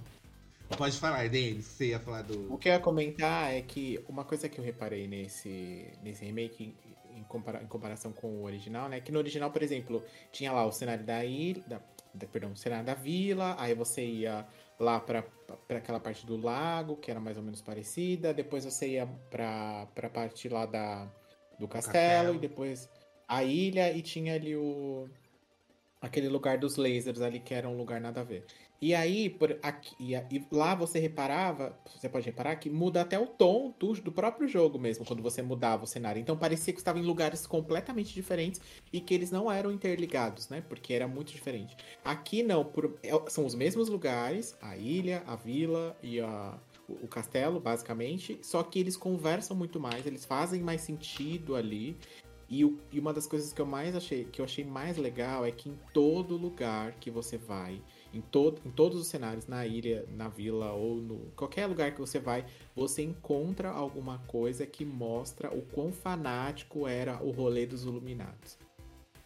Pode 0.78 0.98
falar, 0.98 1.28
Denis, 1.30 1.66
você 1.66 1.90
ia 1.90 2.00
falar 2.00 2.22
do. 2.24 2.52
O 2.54 2.58
que 2.58 2.70
eu 2.70 2.74
ia 2.74 2.80
comentar 2.80 3.54
é 3.54 3.62
que 3.62 4.00
uma 4.08 4.24
coisa 4.24 4.48
que 4.50 4.58
eu 4.58 4.64
reparei 4.64 5.06
nesse, 5.08 5.86
nesse 6.02 6.24
remake 6.26 6.74
em, 7.14 7.20
em 7.20 7.24
compara- 7.24 7.62
em 7.62 7.68
comparação 7.68 8.12
com 8.14 8.28
o 8.28 8.44
original, 8.46 8.88
né? 8.88 9.02
Que 9.02 9.12
no 9.12 9.20
original, 9.20 9.52
por 9.52 9.62
exemplo, 9.62 10.02
tinha 10.32 10.50
lá 10.52 10.66
o 10.66 10.72
cenário 10.72 11.04
da 11.04 11.26
ilha, 11.26 11.62
da, 11.68 11.82
da- 12.14 12.28
perdão, 12.28 12.54
o 12.54 12.58
cenário 12.58 12.86
da 12.86 12.94
vila, 12.94 13.56
aí 13.60 13.76
você 13.76 14.04
ia 14.06 14.46
lá 14.82 15.00
pra, 15.00 15.22
pra 15.68 15.78
aquela 15.78 16.00
parte 16.00 16.26
do 16.26 16.36
lago, 16.36 16.98
que 16.98 17.12
era 17.12 17.20
mais 17.20 17.38
ou 17.38 17.44
menos 17.44 17.62
parecida, 17.62 18.34
depois 18.34 18.66
você 18.66 18.90
ia 18.90 19.08
pra, 19.30 19.88
pra 19.94 20.10
parte 20.10 20.50
lá 20.50 20.66
da, 20.66 21.06
do 21.60 21.68
castelo, 21.68 21.94
castelo. 21.94 22.36
e 22.36 22.40
depois 22.40 22.90
a 23.28 23.44
ilha, 23.44 23.96
e 23.96 24.02
tinha 24.02 24.34
ali 24.34 24.56
o 24.56 25.08
aquele 26.02 26.28
lugar 26.28 26.58
dos 26.58 26.78
lasers 26.78 27.22
ali, 27.22 27.40
que 27.40 27.54
era 27.54 27.70
um 27.70 27.78
lugar 27.78 28.02
nada 28.02 28.22
a 28.22 28.24
ver. 28.24 28.44
E 28.82 28.96
aí, 28.96 29.30
por 29.30 29.60
aqui, 29.62 29.94
e, 30.00 30.44
lá 30.52 30.74
você 30.74 30.98
reparava, 30.98 31.78
você 31.96 32.10
pode 32.10 32.26
reparar 32.26 32.56
que 32.56 32.68
muda 32.68 33.02
até 33.02 33.20
o 33.20 33.28
tom 33.28 33.72
do, 33.78 33.94
do 33.94 34.12
próprio 34.12 34.48
jogo 34.48 34.80
mesmo, 34.80 35.06
quando 35.06 35.22
você 35.22 35.40
mudava 35.44 35.84
o 35.84 35.88
cenário. 35.88 36.20
Então 36.20 36.36
parecia 36.36 36.74
que 36.74 36.80
estava 36.80 36.98
em 36.98 37.04
lugares 37.04 37.46
completamente 37.46 38.12
diferentes 38.12 38.60
e 38.92 39.00
que 39.00 39.14
eles 39.14 39.30
não 39.30 39.52
eram 39.52 39.72
interligados, 39.72 40.50
né? 40.50 40.62
Porque 40.68 40.94
era 40.94 41.08
muito 41.08 41.32
diferente. 41.32 41.78
Aqui 42.04 42.42
não, 42.42 42.66
por- 42.66 42.98
é- 43.04 43.12
são 43.30 43.46
os 43.46 43.54
mesmos 43.54 43.88
lugares, 43.88 44.58
a 44.60 44.76
ilha, 44.76 45.22
a 45.28 45.36
vila 45.36 45.96
e 46.02 46.20
a, 46.20 46.58
o, 46.88 47.06
o 47.06 47.08
castelo, 47.08 47.60
basicamente, 47.60 48.40
só 48.42 48.64
que 48.64 48.80
eles 48.80 48.98
conversam 48.98 49.56
muito 49.56 49.80
mais, 49.80 50.08
eles 50.08 50.26
fazem 50.26 50.60
mais 50.60 50.82
sentido 50.82 51.56
ali. 51.56 51.96
E, 52.50 52.66
o- 52.66 52.78
e 52.92 53.00
uma 53.00 53.14
das 53.14 53.28
coisas 53.28 53.54
que 53.54 53.62
eu 53.62 53.66
mais 53.66 53.96
achei, 53.96 54.26
que 54.26 54.42
eu 54.42 54.46
achei 54.46 54.66
mais 54.66 54.98
legal 54.98 55.46
é 55.46 55.52
que 55.52 55.70
em 55.70 55.80
todo 55.94 56.36
lugar 56.36 56.94
que 57.00 57.10
você 57.10 57.38
vai, 57.38 57.80
em, 58.14 58.22
todo, 58.22 58.62
em 58.66 58.72
todos 58.72 59.00
os 59.00 59.08
cenários, 59.08 59.48
na 59.48 59.66
ilha, 59.66 60.06
na 60.16 60.28
vila 60.28 60.72
ou 60.74 60.96
no 60.96 61.18
qualquer 61.36 61.66
lugar 61.68 61.94
que 61.94 62.00
você 62.00 62.20
vai, 62.20 62.46
você 62.76 63.02
encontra 63.02 63.70
alguma 63.70 64.20
coisa 64.28 64.66
que 64.66 64.86
mostra 64.86 65.54
o 65.54 65.62
quão 65.62 65.92
fanático 65.92 66.88
era 66.88 67.22
o 67.24 67.32
rolê 67.32 67.66
dos 67.66 67.84
Iluminados. 67.84 68.61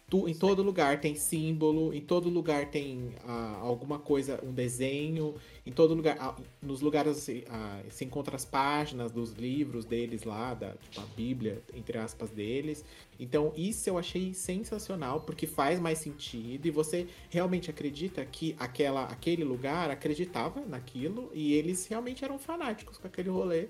Tu, 0.08 0.28
em 0.28 0.34
todo 0.34 0.62
lugar 0.62 1.00
tem 1.00 1.16
símbolo, 1.16 1.92
em 1.92 2.00
todo 2.00 2.28
lugar 2.28 2.70
tem 2.70 3.12
ah, 3.26 3.58
alguma 3.60 3.98
coisa, 3.98 4.38
um 4.44 4.52
desenho, 4.52 5.34
em 5.66 5.72
todo 5.72 5.94
lugar, 5.94 6.16
ah, 6.20 6.36
nos 6.62 6.80
lugares 6.80 7.28
ah, 7.48 7.82
se 7.90 8.04
encontra 8.04 8.36
as 8.36 8.44
páginas 8.44 9.10
dos 9.10 9.32
livros 9.32 9.84
deles 9.84 10.22
lá, 10.22 10.54
da 10.54 10.74
tipo, 10.74 11.00
a 11.00 11.04
Bíblia, 11.16 11.60
entre 11.74 11.98
aspas, 11.98 12.30
deles. 12.30 12.84
Então 13.18 13.52
isso 13.56 13.90
eu 13.90 13.98
achei 13.98 14.32
sensacional, 14.32 15.22
porque 15.22 15.44
faz 15.44 15.80
mais 15.80 15.98
sentido 15.98 16.66
e 16.66 16.70
você 16.70 17.08
realmente 17.28 17.68
acredita 17.68 18.24
que 18.24 18.54
aquela, 18.60 19.06
aquele 19.06 19.42
lugar 19.42 19.90
acreditava 19.90 20.60
naquilo 20.60 21.32
e 21.34 21.52
eles 21.54 21.84
realmente 21.88 22.24
eram 22.24 22.38
fanáticos 22.38 22.96
com 22.96 23.08
aquele 23.08 23.28
rolê 23.28 23.66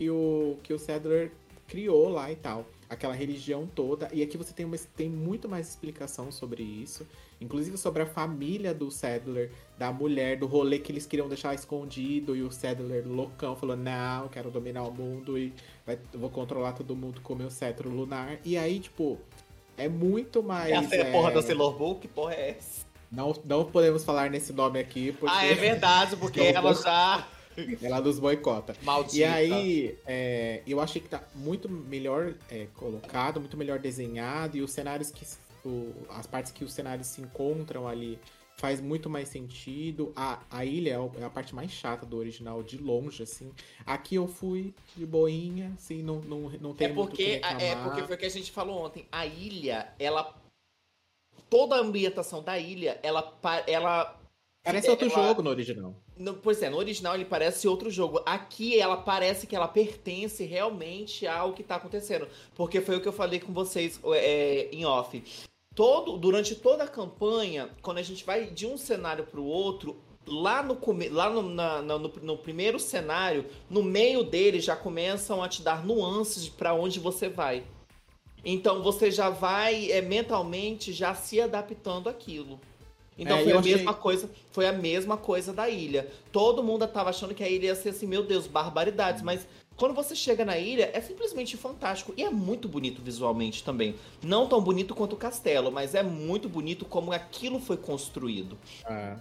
e 0.00 0.08
o 0.08 0.56
que 0.62 0.72
o 0.72 0.78
Cedler 0.78 1.30
criou 1.66 2.08
lá 2.08 2.32
e 2.32 2.36
tal. 2.36 2.66
Aquela 2.94 3.14
religião 3.14 3.68
toda. 3.74 4.08
E 4.12 4.22
aqui 4.22 4.36
você 4.36 4.52
tem, 4.52 4.64
uma, 4.64 4.76
tem 4.96 5.08
muito 5.08 5.48
mais 5.48 5.68
explicação 5.68 6.32
sobre 6.32 6.62
isso. 6.62 7.06
Inclusive 7.40 7.76
sobre 7.76 8.02
a 8.02 8.06
família 8.06 8.72
do 8.72 8.90
Sadler, 8.90 9.50
da 9.78 9.92
mulher, 9.92 10.38
do 10.38 10.46
rolê 10.46 10.78
que 10.78 10.90
eles 10.90 11.04
queriam 11.04 11.28
deixar 11.28 11.54
escondido. 11.54 12.34
E 12.34 12.42
o 12.42 12.50
Sadler, 12.50 13.06
loucão, 13.06 13.54
falou: 13.56 13.76
Não, 13.76 14.28
quero 14.28 14.50
dominar 14.50 14.84
o 14.84 14.92
mundo 14.92 15.38
e 15.38 15.52
vai, 15.86 15.98
vou 16.12 16.30
controlar 16.30 16.72
todo 16.72 16.96
mundo 16.96 17.20
com 17.20 17.34
o 17.34 17.36
meu 17.36 17.50
cetro 17.50 17.90
lunar. 17.90 18.38
E 18.44 18.56
aí, 18.56 18.80
tipo, 18.80 19.18
é 19.76 19.88
muito 19.88 20.42
mais. 20.42 20.72
Essa 20.72 20.96
é 20.96 21.02
a 21.02 21.06
é, 21.08 21.12
porra 21.12 21.30
da 21.32 21.42
Sailor 21.42 21.78
Moon? 21.78 21.94
Que 21.96 22.08
porra 22.08 22.34
é 22.34 22.50
essa? 22.50 22.94
não, 23.14 23.34
não 23.44 23.64
podemos 23.64 24.04
falar 24.04 24.28
nesse 24.28 24.52
nome 24.52 24.78
aqui, 24.78 25.12
porque 25.12 25.34
Ah, 25.34 25.46
é 25.46 25.54
verdade, 25.54 26.16
porque 26.16 26.40
ela 26.42 26.74
já. 26.74 27.26
Ela 27.82 28.00
nos 28.00 28.18
boicota. 28.18 28.74
Maldita. 28.82 29.16
E 29.16 29.24
aí, 29.24 29.98
é, 30.06 30.62
eu 30.66 30.80
achei 30.80 31.00
que 31.00 31.08
tá 31.08 31.22
muito 31.34 31.68
melhor 31.68 32.34
é, 32.50 32.66
colocado, 32.74 33.40
muito 33.40 33.56
melhor 33.56 33.78
desenhado, 33.78 34.56
e 34.56 34.62
os 34.62 34.70
cenários 34.72 35.10
que. 35.10 35.24
o- 35.64 35.92
as 36.10 36.26
partes 36.26 36.52
que 36.52 36.64
os 36.64 36.72
cenários 36.72 37.06
se 37.08 37.20
encontram 37.20 37.88
ali 37.88 38.18
faz 38.56 38.80
muito 38.80 39.10
mais 39.10 39.28
sentido. 39.28 40.12
A, 40.14 40.40
a 40.50 40.64
ilha 40.64 40.90
é, 40.90 41.20
é 41.20 41.24
a 41.24 41.30
parte 41.30 41.54
mais 41.54 41.70
chata 41.70 42.06
do 42.06 42.16
original, 42.16 42.62
de 42.62 42.78
longe, 42.78 43.22
assim. 43.22 43.52
Aqui 43.84 44.14
eu 44.14 44.26
fui 44.28 44.74
de 44.96 45.04
boinha, 45.04 45.72
assim, 45.76 46.02
não, 46.02 46.20
não, 46.20 46.50
não 46.60 46.74
tem 46.74 46.88
é 46.88 46.92
porque, 46.92 47.40
É 47.60 47.76
porque 47.76 48.02
foi 48.04 48.14
o 48.14 48.18
que 48.18 48.26
a 48.26 48.30
gente 48.30 48.50
falou 48.52 48.84
ontem. 48.84 49.06
A 49.10 49.26
ilha, 49.26 49.92
ela. 49.98 50.34
Toda 51.50 51.76
a 51.76 51.78
ambientação 51.78 52.42
da 52.42 52.58
ilha, 52.58 52.98
ela. 53.02 53.38
ela 53.66 54.20
Parece 54.62 54.88
outro 54.88 55.10
ela, 55.10 55.28
jogo 55.28 55.42
no 55.42 55.50
original. 55.50 55.94
No, 56.16 56.34
pois 56.34 56.62
é, 56.62 56.70
no 56.70 56.76
original 56.76 57.14
ele 57.14 57.24
parece 57.24 57.66
outro 57.66 57.90
jogo. 57.90 58.20
Aqui 58.24 58.78
ela 58.78 58.96
parece 58.96 59.46
que 59.46 59.56
ela 59.56 59.66
pertence 59.66 60.44
realmente 60.44 61.26
ao 61.26 61.52
que 61.52 61.62
tá 61.62 61.76
acontecendo. 61.76 62.28
Porque 62.54 62.80
foi 62.80 62.96
o 62.96 63.00
que 63.00 63.08
eu 63.08 63.12
falei 63.12 63.40
com 63.40 63.52
vocês 63.52 63.98
é, 64.12 64.68
em 64.72 64.84
off 64.84 65.22
todo, 65.74 66.16
durante 66.16 66.54
toda 66.54 66.84
a 66.84 66.88
campanha, 66.88 67.68
quando 67.82 67.98
a 67.98 68.02
gente 68.02 68.24
vai 68.24 68.46
de 68.46 68.66
um 68.66 68.78
cenário 68.78 69.24
para 69.24 69.40
o 69.40 69.44
outro, 69.44 69.96
lá 70.26 70.62
no, 70.62 70.78
lá 71.10 71.28
no, 71.28 71.42
na, 71.42 71.82
no, 71.82 71.98
no, 71.98 72.38
primeiro 72.38 72.78
cenário, 72.78 73.46
no 73.68 73.82
meio 73.82 74.22
dele 74.22 74.60
já 74.60 74.76
começam 74.76 75.42
a 75.42 75.48
te 75.48 75.62
dar 75.62 75.84
nuances 75.84 76.48
para 76.48 76.72
onde 76.72 77.00
você 77.00 77.28
vai. 77.28 77.64
Então 78.44 78.82
você 78.82 79.10
já 79.10 79.30
vai 79.30 79.90
é, 79.90 80.00
mentalmente 80.00 80.92
já 80.92 81.14
se 81.14 81.40
adaptando 81.40 82.08
àquilo. 82.08 82.60
Então 83.16 83.38
é, 83.38 83.44
foi 83.44 83.52
a 83.52 83.58
achei... 83.58 83.74
mesma 83.76 83.94
coisa, 83.94 84.30
foi 84.50 84.66
a 84.66 84.72
mesma 84.72 85.16
coisa 85.16 85.52
da 85.52 85.68
ilha. 85.68 86.08
Todo 86.32 86.62
mundo 86.62 86.86
tava 86.86 87.10
achando 87.10 87.34
que 87.34 87.44
a 87.44 87.48
ilha 87.48 87.66
ia 87.66 87.74
ser 87.74 87.90
assim, 87.90 88.06
meu 88.06 88.24
Deus, 88.24 88.46
barbaridades, 88.46 89.22
mas 89.22 89.46
quando 89.76 89.94
você 89.94 90.14
chega 90.14 90.44
na 90.44 90.56
ilha, 90.56 90.90
é 90.92 91.00
simplesmente 91.00 91.56
fantástico. 91.56 92.14
E 92.16 92.22
é 92.22 92.30
muito 92.30 92.68
bonito 92.68 93.02
visualmente 93.02 93.64
também. 93.64 93.94
Não 94.22 94.48
tão 94.48 94.60
bonito 94.60 94.94
quanto 94.94 95.14
o 95.14 95.16
castelo, 95.16 95.70
mas 95.70 95.94
é 95.94 96.02
muito 96.02 96.48
bonito 96.48 96.84
como 96.84 97.12
aquilo 97.12 97.58
foi 97.58 97.76
construído. 97.76 98.56
Ah. 98.84 99.16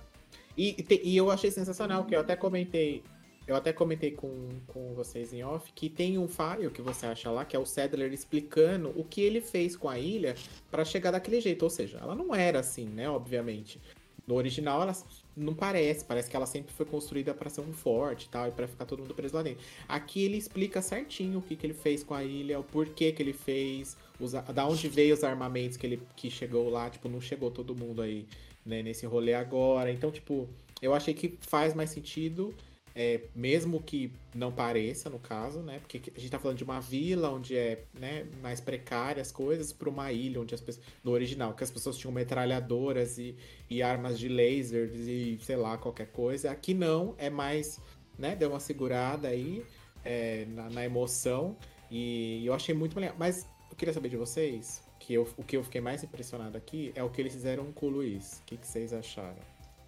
E, 0.56 0.86
e 1.04 1.18
eu 1.18 1.32
achei 1.32 1.50
sensacional, 1.50 2.06
que 2.06 2.16
eu 2.16 2.20
até 2.20 2.36
comentei. 2.36 3.04
Eu 3.46 3.56
até 3.56 3.74
comentei 3.74 4.12
com, 4.12 4.50
com 4.68 4.94
vocês 4.94 5.34
em 5.34 5.44
off 5.44 5.72
que 5.74 5.90
tem 5.90 6.18
um 6.18 6.28
file 6.28 6.70
que 6.72 6.82
você 6.82 7.06
acha 7.06 7.30
lá, 7.30 7.44
que 7.44 7.56
é 7.56 7.60
o 7.60 7.66
Sadler 7.66 8.14
explicando 8.14 8.94
o 8.96 9.04
que 9.04 9.22
ele 9.22 9.42
fez 9.42 9.76
com 9.76 9.90
a 9.90 10.00
ilha 10.00 10.36
para 10.72 10.86
chegar 10.86 11.12
daquele 11.12 11.42
jeito. 11.42 11.64
Ou 11.64 11.70
seja, 11.70 11.98
ela 11.98 12.16
não 12.16 12.34
era 12.34 12.60
assim, 12.60 12.86
né? 12.86 13.10
Obviamente. 13.10 13.82
No 14.26 14.36
original, 14.36 14.82
ela 14.82 14.96
não 15.36 15.54
parece, 15.54 16.06
parece 16.06 16.30
que 16.30 16.36
ela 16.36 16.46
sempre 16.46 16.74
foi 16.74 16.86
construída 16.86 17.34
para 17.34 17.50
ser 17.50 17.60
um 17.60 17.74
forte 17.74 18.26
e 18.26 18.30
tal, 18.30 18.48
e 18.48 18.52
para 18.52 18.68
ficar 18.70 18.86
todo 18.86 19.00
mundo 19.00 19.14
preso 19.14 19.36
lá 19.36 19.44
dentro. 19.44 19.62
Aqui 19.86 20.24
ele 20.24 20.38
explica 20.38 20.82
certinho 20.82 21.40
o 21.40 21.42
que, 21.42 21.58
que 21.58 21.66
ele 21.66 21.74
fez 21.74 22.04
com 22.04 22.14
a 22.14 22.24
ilha, 22.24 22.58
o 22.58 22.64
porquê 22.64 23.12
que 23.12 23.22
ele 23.22 23.34
fez, 23.34 23.98
os, 24.18 24.32
da 24.32 24.66
onde 24.66 24.88
veio 24.88 25.14
os 25.14 25.26
armamentos 25.26 25.76
que 25.76 25.86
ele 25.86 26.02
que 26.16 26.30
chegou 26.30 26.70
lá, 26.70 26.90
tipo, 26.90 27.10
não 27.10 27.20
chegou 27.20 27.52
todo 27.52 27.76
mundo 27.76 28.02
aí, 28.02 28.26
né, 28.66 28.82
nesse 28.82 29.06
rolê 29.06 29.34
agora. 29.34 29.92
Então, 29.92 30.10
tipo, 30.10 30.48
eu 30.82 30.94
achei 30.94 31.14
que 31.14 31.38
faz 31.42 31.74
mais 31.74 31.90
sentido 31.90 32.56
é, 32.96 33.22
mesmo 33.34 33.82
que 33.82 34.12
não 34.36 34.52
pareça, 34.52 35.10
no 35.10 35.18
caso, 35.18 35.60
né? 35.62 35.80
Porque 35.80 36.12
a 36.16 36.20
gente 36.20 36.30
tá 36.30 36.38
falando 36.38 36.58
de 36.58 36.64
uma 36.64 36.80
vila 36.80 37.32
onde 37.32 37.58
é 37.58 37.86
né, 37.94 38.28
mais 38.42 38.62
precária 38.62 39.22
as 39.22 39.32
coisas, 39.32 39.74
para 39.74 39.90
uma 39.90 40.12
ilha 40.12 40.40
onde 40.40 40.54
as 40.54 40.62
pessoas. 40.62 40.86
No 41.04 41.12
original, 41.12 41.54
que 41.56 41.64
as 41.64 41.72
pessoas 41.72 41.98
tinham 41.98 42.12
metralhadoras 42.12 43.18
e, 43.18 43.36
e 43.70 43.82
armas 43.82 44.20
de 44.20 44.28
laser 44.28 44.92
e 44.94 45.40
sei 45.42 45.56
lá, 45.56 45.78
qualquer 45.78 46.08
coisa. 46.08 46.52
Aqui 46.52 46.74
não, 46.74 47.16
é 47.18 47.30
mais. 47.30 47.80
né? 48.18 48.36
Deu 48.36 48.50
uma 48.50 48.60
segurada 48.60 49.28
aí 49.28 49.66
é, 50.06 50.46
na, 50.50 50.70
na, 50.70 50.86
emoção. 50.86 51.58
E 51.90 52.46
eu 52.46 52.54
achei 52.54 52.76
muito 52.76 53.00
legal. 53.00 53.16
Mas 53.18 53.48
eu 53.72 53.76
queria 53.76 53.94
saber 53.94 54.10
de 54.10 54.18
vocês. 54.18 54.84
Que 55.00 55.16
eu, 55.16 55.28
o 55.36 55.44
que 55.44 55.58
eu 55.58 55.64
fiquei 55.66 55.82
mais 55.82 56.02
impressionado 56.02 56.58
aqui 56.58 56.94
é 56.96 57.04
o 57.04 57.10
que 57.10 57.20
eles 57.20 57.34
fizeram 57.34 57.74
com 57.74 57.88
o 57.88 57.90
Luiz. 57.90 58.40
O 58.40 58.46
que, 58.46 58.56
que 58.56 58.66
vocês 58.66 58.94
acharam? 58.94 59.42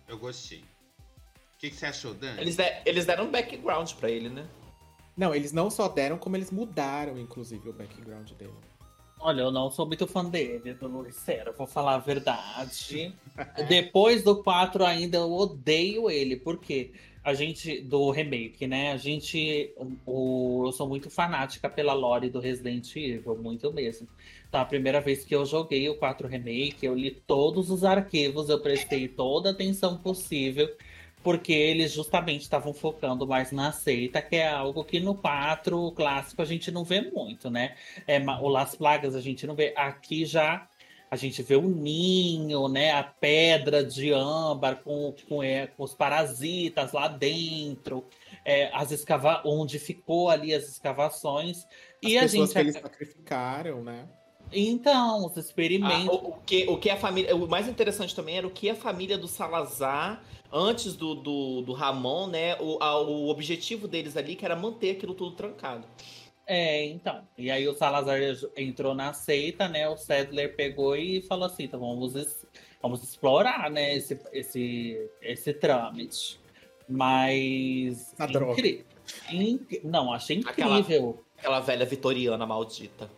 Eu 0.10 0.18
gostei. 0.18 0.75
O 1.56 1.58
que, 1.58 1.70
que, 1.70 1.76
você 1.76 1.86
achou, 1.86 2.14
Dan? 2.14 2.36
Eles, 2.38 2.58
de, 2.58 2.64
eles 2.86 3.06
deram 3.06 3.26
um 3.26 3.32
background 3.32 3.94
pra 3.94 4.10
ele, 4.10 4.30
né? 4.30 4.46
Não, 5.16 5.34
eles 5.34 5.54
não 5.54 5.70
só 5.70 5.88
deram, 5.88 6.18
como 6.18 6.36
eles 6.36 6.52
mudaram, 6.52 7.18
inclusive, 7.18 7.70
o 7.70 7.74
background 7.74 8.32
dele. 8.32 8.52
Olha, 9.18 9.42
eu 9.42 9.52
não 9.52 9.72
sou 9.72 9.88
muito 9.88 10.06
fã 10.06 10.26
dele, 10.26 10.74
do 10.74 10.88
Lucero, 10.88 11.54
vou 11.58 11.66
falar 11.66 11.96
a 11.96 12.00
verdade. 12.00 13.14
Depois 13.70 14.22
do 14.22 14.44
4 14.44 14.86
ainda 14.86 15.18
eu 15.18 15.32
odeio 15.32 16.10
ele, 16.10 16.36
porque 16.36 16.92
a 17.24 17.34
gente, 17.34 17.80
do 17.82 18.12
remake, 18.12 18.68
né? 18.68 18.92
A 18.92 18.98
gente, 18.98 19.74
o, 20.06 20.64
eu 20.66 20.72
sou 20.74 20.88
muito 20.88 21.10
fanática 21.10 21.70
pela 21.70 21.94
lore 21.94 22.30
do 22.30 22.42
Resident 22.42 22.94
Evil, 22.96 23.38
muito 23.38 23.72
mesmo. 23.72 24.08
Então, 24.48 24.60
a 24.60 24.66
primeira 24.66 25.00
vez 25.00 25.24
que 25.24 25.34
eu 25.34 25.46
joguei 25.46 25.90
o 25.90 25.96
4 25.96 26.28
Remake, 26.28 26.86
eu 26.86 26.94
li 26.94 27.10
todos 27.10 27.72
os 27.72 27.84
arquivos, 27.84 28.50
eu 28.50 28.60
prestei 28.60 29.08
toda 29.08 29.50
a 29.50 29.52
atenção 29.54 29.98
possível 29.98 30.70
porque 31.26 31.52
eles 31.52 31.92
justamente 31.92 32.44
estavam 32.44 32.72
focando 32.72 33.26
mais 33.26 33.52
na 33.52 33.72
seita, 33.72 34.22
que 34.22 34.36
é 34.36 34.48
algo 34.48 34.86
que 34.86 35.00
no 35.00 35.16
4 35.16 35.92
clássico 35.94 36.40
a 36.40 36.46
gente 36.46 36.70
não 36.70 36.84
vê 36.84 37.02
muito, 37.02 37.50
né? 37.50 37.76
É, 38.06 38.20
o 38.20 38.48
Las 38.48 38.76
Plagas 38.76 39.16
a 39.16 39.22
gente 39.22 39.48
não 39.48 39.56
vê. 39.56 39.74
Aqui 39.76 40.24
já 40.24 40.68
a 41.10 41.16
gente 41.16 41.42
vê 41.42 41.56
o 41.56 41.64
ninho, 41.64 42.68
né? 42.68 42.92
A 42.92 43.02
pedra 43.02 43.84
de 43.84 44.14
âmbar 44.14 44.84
com, 44.84 45.16
com, 45.28 45.42
é, 45.42 45.66
com 45.66 45.82
os 45.82 45.96
parasitas 45.96 46.92
lá 46.92 47.08
dentro, 47.08 48.06
é, 48.46 48.70
as 48.72 48.92
escava 48.92 49.42
onde 49.44 49.80
ficou 49.80 50.30
ali 50.30 50.54
as 50.54 50.70
escavações. 50.70 51.66
As 52.04 52.12
e 52.12 52.20
a 52.20 52.28
gente 52.28 52.54
que 52.54 52.60
eles 52.60 52.76
sacrificaram, 52.76 53.84
né? 53.84 54.08
Então, 54.52 55.26
os 55.26 55.36
experimentos. 55.38 56.08
Ah, 56.08 56.12
o, 56.12 56.30
o, 56.30 56.34
que, 56.46 56.68
o 56.70 56.78
que 56.78 56.92
a 56.92 56.98
família. 56.98 57.36
O 57.36 57.48
mais 57.48 57.68
interessante 57.68 58.16
também 58.16 58.38
era 58.38 58.46
o 58.46 58.52
que 58.52 58.70
a 58.70 58.76
família 58.76 59.18
do 59.18 59.28
Salazar, 59.28 60.22
antes 60.56 60.96
do, 60.96 61.14
do, 61.14 61.62
do 61.62 61.74
Ramon, 61.74 62.28
né? 62.28 62.56
O, 62.62 62.82
a, 62.82 62.98
o 63.02 63.28
objetivo 63.28 63.90
deles 63.90 64.16
ali, 64.16 64.38
que 64.38 64.46
era 64.46 64.56
manter 64.56 64.92
aquilo 64.92 65.14
tudo 65.14 65.36
trancado. 65.36 65.86
É, 66.48 66.86
então. 66.86 67.28
E 67.38 67.52
aí 67.52 67.68
o 67.68 67.76
Salazar 67.76 68.20
entrou 68.56 68.96
na 68.96 69.12
seita, 69.12 69.68
né? 69.68 69.90
O 69.90 69.98
Sadler 69.98 70.56
pegou 70.56 70.96
e 70.96 71.22
falou 71.24 71.46
assim: 71.46 71.64
então 71.64 71.80
vamos, 71.80 72.46
vamos 72.82 73.04
explorar, 73.04 73.70
né? 73.70 73.96
Esse, 73.96 74.18
esse, 74.32 75.10
esse 75.22 75.54
trâmite. 75.54 76.40
Mas. 76.88 78.14
A 78.18 78.26
droga. 78.26 78.62
Não, 79.84 80.14
achei 80.14 80.38
incrível. 80.38 80.80
Aquela, 80.80 81.16
aquela 81.38 81.60
velha 81.60 81.86
vitoriana 81.86 82.46
maldita. 82.46 83.10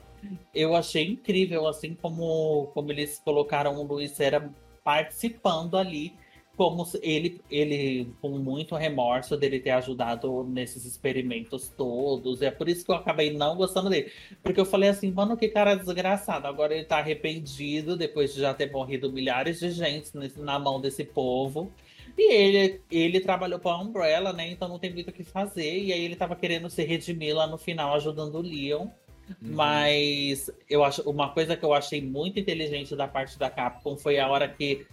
Eu 0.54 0.76
achei 0.76 1.06
incrível, 1.06 1.68
assim 1.68 1.94
como, 1.94 2.72
como 2.74 2.92
eles 2.92 3.22
colocaram 3.24 3.76
o 3.76 3.84
Luiz 3.84 4.20
era 4.20 4.52
participando 4.84 5.78
ali, 5.78 6.14
como 6.58 6.90
ele, 7.04 7.40
ele 7.52 8.12
com 8.20 8.30
muito 8.30 8.76
remorso 8.76 9.38
dele 9.38 9.60
ter 9.60 9.70
ajudado 9.70 10.44
nesses 10.44 10.86
experimentos 10.86 11.70
todos. 11.70 12.42
É 12.42 12.50
por 12.50 12.68
isso 12.68 12.84
que 12.84 12.90
eu 12.90 12.96
acabei 12.96 13.32
não 13.32 13.56
gostando 13.56 13.92
dele. 13.92 14.12
Porque 14.42 14.60
eu 14.60 14.66
falei 14.66 14.90
assim, 14.90 15.12
mano, 15.12 15.38
que 15.38 15.50
cara 15.50 15.76
desgraçado. 15.76 16.48
Agora 16.48 16.74
ele 16.74 16.84
tá 16.84 16.98
arrependido 16.98 17.96
depois 17.96 18.34
de 18.34 18.42
já 18.42 18.56
ter 18.56 18.72
morrido 18.72 19.14
milhares 19.14 19.60
de 19.60 19.70
gente 19.70 20.12
na 20.36 20.58
mão 20.58 20.82
desse 20.82 21.04
povo. 21.04 21.72
E 22.18 22.34
ele, 22.34 22.82
ele 22.90 23.20
trabalhou 23.20 23.60
para 23.60 23.74
a 23.74 23.80
Umbrella, 23.80 24.34
né? 24.34 24.50
Então 24.50 24.68
não 24.68 24.80
tem 24.80 24.92
muito 24.92 25.10
o 25.10 25.14
que 25.14 25.24
fazer. 25.24 25.78
E 25.80 25.94
aí 25.94 26.04
ele 26.04 26.16
tava 26.16 26.36
querendo 26.36 26.72
se 26.72 26.84
redimir 26.84 27.36
lá 27.36 27.46
no 27.46 27.60
final, 27.60 27.94
ajudando 27.94 28.34
o 28.34 28.42
Leon. 28.42 28.88
Uhum. 29.30 29.36
Mas 29.42 30.50
eu 30.68 30.84
acho 30.84 31.08
uma 31.08 31.30
coisa 31.30 31.56
que 31.56 31.64
eu 31.64 31.74
achei 31.74 32.02
muito 32.02 32.40
inteligente 32.40 32.96
da 32.96 33.08
parte 33.08 33.38
da 33.38 33.50
Capcom 33.50 33.96
foi 33.96 34.18
a 34.18 34.28
hora 34.28 34.48
que 34.48 34.88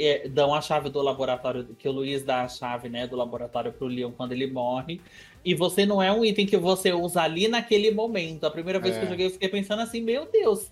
é, 0.00 0.28
dão 0.28 0.54
a 0.54 0.60
chave 0.60 0.88
do 0.88 1.00
laboratório, 1.02 1.76
que 1.78 1.88
o 1.88 1.92
Luiz 1.92 2.24
dá 2.24 2.42
a 2.42 2.48
chave, 2.48 2.88
né, 2.88 3.06
do 3.06 3.16
laboratório 3.16 3.72
pro 3.72 3.86
Leon 3.86 4.12
quando 4.12 4.32
ele 4.32 4.46
morre. 4.46 5.00
E 5.44 5.54
você 5.54 5.86
não 5.86 6.02
é 6.02 6.12
um 6.12 6.24
item 6.24 6.46
que 6.46 6.56
você 6.56 6.92
usa 6.92 7.22
ali 7.22 7.48
naquele 7.48 7.90
momento. 7.90 8.44
A 8.44 8.50
primeira 8.50 8.78
vez 8.78 8.96
é. 8.96 8.98
que 8.98 9.04
eu 9.04 9.08
é. 9.08 9.10
joguei, 9.10 9.26
eu 9.26 9.30
fiquei 9.30 9.48
pensando 9.48 9.80
assim, 9.82 10.00
meu 10.00 10.26
Deus, 10.30 10.70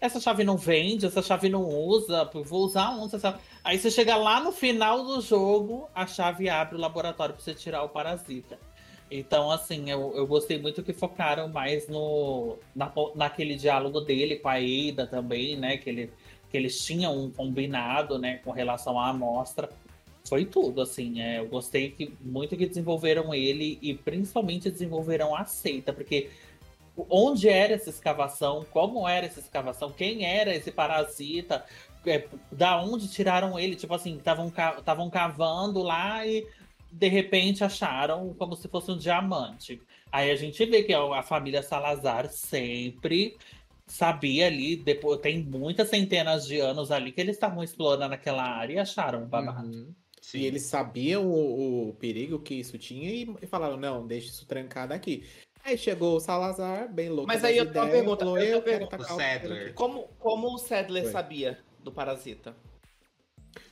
essa 0.00 0.18
chave 0.18 0.42
não 0.42 0.56
vende, 0.56 1.06
essa 1.06 1.22
chave 1.22 1.48
não 1.48 1.62
usa, 1.62 2.28
vou 2.32 2.64
usar 2.64 2.90
um. 2.90 3.06
Essa... 3.06 3.38
Aí 3.62 3.78
você 3.78 3.90
chega 3.90 4.16
lá 4.16 4.40
no 4.40 4.50
final 4.50 5.04
do 5.04 5.20
jogo, 5.20 5.88
a 5.94 6.06
chave 6.06 6.48
abre 6.48 6.76
o 6.76 6.80
laboratório 6.80 7.34
para 7.34 7.42
você 7.42 7.54
tirar 7.54 7.84
o 7.84 7.88
parasita. 7.88 8.58
Então, 9.14 9.50
assim, 9.50 9.90
eu, 9.90 10.12
eu 10.16 10.26
gostei 10.26 10.58
muito 10.58 10.82
que 10.82 10.94
focaram 10.94 11.46
mais 11.46 11.86
no 11.86 12.58
na, 12.74 12.90
naquele 13.14 13.54
diálogo 13.56 14.00
dele 14.00 14.36
com 14.36 14.48
a 14.48 14.58
Eida 14.58 15.06
também, 15.06 15.54
né? 15.54 15.76
Que, 15.76 15.90
ele, 15.90 16.12
que 16.52 16.56
eles 16.58 16.84
tinham 16.84 17.18
um 17.18 17.30
combinado, 17.30 18.18
né? 18.18 18.36
Com 18.44 18.50
relação 18.52 19.00
à 19.00 19.08
amostra. 19.08 19.70
Foi 20.28 20.44
tudo, 20.44 20.82
assim. 20.82 21.20
É, 21.20 21.38
eu 21.38 21.48
gostei 21.48 21.90
que, 21.90 22.14
muito 22.20 22.56
que 22.56 22.66
desenvolveram 22.66 23.34
ele 23.34 23.78
e 23.80 23.94
principalmente 23.94 24.70
desenvolveram 24.70 25.34
a 25.34 25.46
seita, 25.46 25.92
porque 25.92 26.30
onde 27.08 27.48
era 27.48 27.72
essa 27.72 27.88
escavação, 27.88 28.64
como 28.70 29.08
era 29.08 29.24
essa 29.24 29.40
escavação, 29.40 29.90
quem 29.90 30.26
era 30.26 30.54
esse 30.54 30.70
parasita, 30.70 31.64
é, 32.06 32.28
da 32.50 32.80
onde 32.82 33.08
tiraram 33.08 33.58
ele, 33.58 33.74
tipo 33.74 33.94
assim, 33.94 34.18
estavam 34.18 35.10
cavando 35.10 35.82
lá 35.82 36.26
e 36.26 36.46
de 36.90 37.08
repente 37.08 37.64
acharam 37.64 38.34
como 38.34 38.54
se 38.54 38.68
fosse 38.68 38.90
um 38.90 38.98
diamante. 38.98 39.80
Aí 40.10 40.30
a 40.30 40.36
gente 40.36 40.62
vê 40.66 40.82
que 40.82 40.92
a 40.92 41.22
família 41.22 41.62
Salazar 41.62 42.28
sempre 42.28 43.38
sabia 43.86 44.46
ali, 44.46 44.76
depois 44.76 45.20
tem 45.20 45.42
muitas 45.42 45.88
centenas 45.88 46.46
de 46.46 46.58
anos 46.58 46.90
ali 46.90 47.12
que 47.12 47.20
eles 47.20 47.36
estavam 47.36 47.62
explorando 47.62 48.14
aquela 48.14 48.42
área 48.42 48.74
e 48.74 48.78
acharam 48.78 49.22
um 49.22 49.26
babado. 49.26 49.68
Uhum. 49.68 49.94
E 50.34 50.46
eles 50.46 50.62
sabiam 50.62 51.26
o, 51.26 51.88
o, 51.88 51.94
perigo 51.94 52.38
que 52.38 52.54
isso 52.54 52.78
tinha 52.78 53.10
e, 53.10 53.28
e 53.42 53.46
falaram, 53.46 53.76
não, 53.76 54.06
deixa 54.06 54.28
isso 54.28 54.46
trancado 54.46 54.94
aqui. 54.94 55.24
Aí 55.64 55.76
chegou 55.76 56.16
o 56.16 56.20
Salazar, 56.20 56.92
bem 56.92 57.08
louco. 57.08 57.26
Mas 57.26 57.44
aí 57.44 57.56
eu 57.56 57.70
tenho 57.70 57.84
uma 57.84 57.90
pergunta. 57.90 58.24
Falou, 58.24 58.38
eu, 58.38 58.56
eu 58.56 58.62
pergunta 58.62 58.96
o 59.00 59.04
Sadler. 59.04 59.74
Como, 59.74 60.08
como 60.18 60.54
o 60.54 60.58
Sadler 60.58 61.04
Foi. 61.04 61.12
sabia 61.12 61.58
do 61.80 61.92
parasita? 61.92 62.54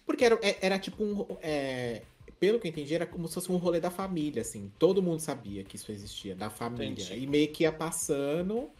Porque 0.04 0.24
era, 0.24 0.38
é, 0.42 0.58
era 0.60 0.78
tipo 0.78 1.02
um. 1.02 1.26
É, 1.40 2.02
pelo 2.38 2.58
que 2.58 2.68
eu 2.68 2.70
entendi, 2.70 2.94
era 2.94 3.06
como 3.06 3.28
se 3.28 3.34
fosse 3.34 3.50
um 3.50 3.56
rolê 3.56 3.80
da 3.80 3.90
família, 3.90 4.42
assim. 4.42 4.72
Todo 4.78 5.02
mundo 5.02 5.20
sabia 5.20 5.64
que 5.64 5.76
isso 5.76 5.90
existia, 5.90 6.34
da 6.34 6.48
família. 6.48 6.90
Entendi. 6.90 7.24
E 7.24 7.26
meio 7.26 7.52
que 7.52 7.64
ia 7.64 7.72
passando. 7.72 8.70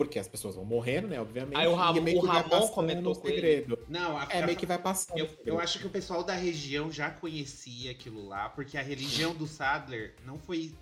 Porque 0.00 0.18
as 0.18 0.26
pessoas 0.26 0.54
vão 0.54 0.64
morrendo, 0.64 1.08
né? 1.08 1.20
Obviamente. 1.20 1.58
Aí 1.58 1.66
o, 1.66 1.74
Ram 1.74 1.92
o 1.92 2.20
Ramon 2.24 2.68
comentou 2.68 3.14
segredo. 3.14 3.78
Não, 3.86 4.16
a, 4.16 4.26
é 4.30 4.46
meio 4.46 4.56
que 4.56 4.64
vai 4.64 4.78
passando. 4.78 5.18
Eu, 5.18 5.28
eu, 5.44 5.60
acho 5.60 5.78
que 5.78 5.86
o 5.86 5.90
pessoal 5.90 6.24
da 6.24 6.32
região 6.32 6.90
já 6.90 7.10
conhecia 7.10 7.90
aquilo 7.90 8.26
lá, 8.26 8.48
porque 8.48 8.78
a 8.78 8.82
religião 8.82 9.34
do 9.34 9.46
Sadler 9.46 10.14
não 10.24 10.38
foi 10.38 10.72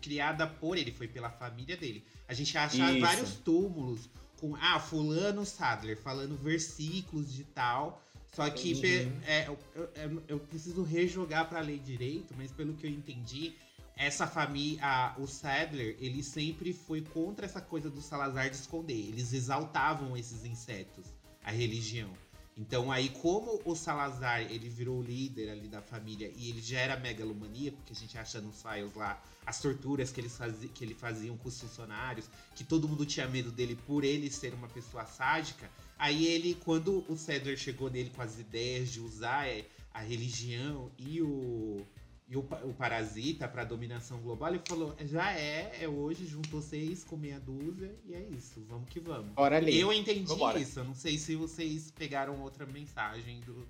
criada 0.00 0.46
por 0.46 0.78
ele, 0.78 0.92
foi 0.92 1.08
pela 1.08 1.30
família 1.30 1.76
dele. 1.76 2.04
A 2.28 2.32
gente 2.32 2.56
acha 2.56 2.92
Isso. 2.92 3.00
vários 3.00 3.34
túmulos 3.34 4.08
com, 4.40 4.54
ah, 4.54 4.78
fulano 4.78 5.44
Sadler, 5.44 5.96
falando 5.96 6.36
versículos 6.36 7.32
de 7.32 7.42
tal. 7.42 8.00
Só 8.32 8.48
que 8.48 8.80
é, 9.26 9.48
eu, 9.48 9.58
eu, 9.96 10.22
eu, 10.28 10.38
preciso 10.38 10.84
rejogar 10.84 11.48
para 11.48 11.58
ler 11.58 11.80
direito, 11.80 12.32
mas 12.38 12.52
pelo 12.52 12.74
que 12.74 12.86
eu 12.86 12.90
entendi, 12.90 13.54
essa 14.00 14.26
família, 14.26 15.14
o 15.18 15.26
Sadler, 15.26 15.94
ele 16.00 16.22
sempre 16.22 16.72
foi 16.72 17.02
contra 17.02 17.44
essa 17.44 17.60
coisa 17.60 17.90
do 17.90 18.00
Salazar 18.00 18.48
de 18.48 18.56
esconder. 18.56 18.94
Eles 18.94 19.34
exaltavam 19.34 20.16
esses 20.16 20.42
insetos, 20.46 21.04
a 21.44 21.50
religião. 21.50 22.10
Então 22.56 22.90
aí, 22.90 23.10
como 23.10 23.60
o 23.62 23.76
Salazar 23.76 24.40
ele 24.40 24.70
virou 24.70 25.02
líder 25.02 25.50
ali 25.50 25.68
da 25.68 25.82
família 25.82 26.32
e 26.34 26.48
ele 26.48 26.62
já 26.62 26.78
era 26.78 26.96
megalomaníaco, 26.98 27.76
que 27.84 27.92
a 27.92 27.96
gente 27.96 28.16
acha 28.16 28.40
nos 28.40 28.62
files 28.62 28.94
lá, 28.94 29.22
as 29.44 29.60
torturas 29.60 30.10
que, 30.10 30.18
eles 30.18 30.34
fazi 30.34 30.68
que 30.68 30.82
ele 30.82 30.94
faziam 30.94 31.36
com 31.36 31.50
os 31.50 31.60
funcionários, 31.60 32.24
que 32.56 32.64
todo 32.64 32.88
mundo 32.88 33.04
tinha 33.04 33.28
medo 33.28 33.52
dele 33.52 33.76
por 33.86 34.02
ele 34.02 34.30
ser 34.30 34.54
uma 34.54 34.68
pessoa 34.68 35.04
sádica. 35.04 35.70
Aí 35.98 36.26
ele, 36.26 36.54
quando 36.64 37.04
o 37.06 37.18
Cedar 37.18 37.54
chegou 37.54 37.90
nele 37.90 38.08
com 38.08 38.22
as 38.22 38.38
ideias 38.38 38.90
de 38.90 39.00
usar 39.00 39.46
é, 39.46 39.66
a 39.92 40.00
religião 40.00 40.90
e 40.98 41.20
o, 41.20 41.86
e 42.30 42.36
o, 42.36 42.46
o 42.62 42.72
Parasita 42.72 43.48
para 43.48 43.64
dominação 43.64 44.20
global, 44.20 44.50
ele 44.50 44.62
falou: 44.64 44.94
já 45.04 45.32
é, 45.32 45.72
é 45.80 45.88
hoje, 45.88 46.24
juntou 46.24 46.62
seis 46.62 47.02
com 47.02 47.16
meia 47.16 47.40
dúzia 47.40 47.92
e 48.06 48.14
é 48.14 48.20
isso, 48.20 48.64
vamos 48.68 48.88
que 48.88 49.00
vamos. 49.00 49.32
Bora 49.32 49.56
ali. 49.56 49.78
Eu 49.78 49.92
entendi 49.92 50.22
Vambora. 50.26 50.56
isso, 50.56 50.78
eu 50.78 50.84
não 50.84 50.94
sei 50.94 51.18
se 51.18 51.34
vocês 51.34 51.90
pegaram 51.90 52.40
outra 52.40 52.64
mensagem 52.64 53.40
do, 53.40 53.66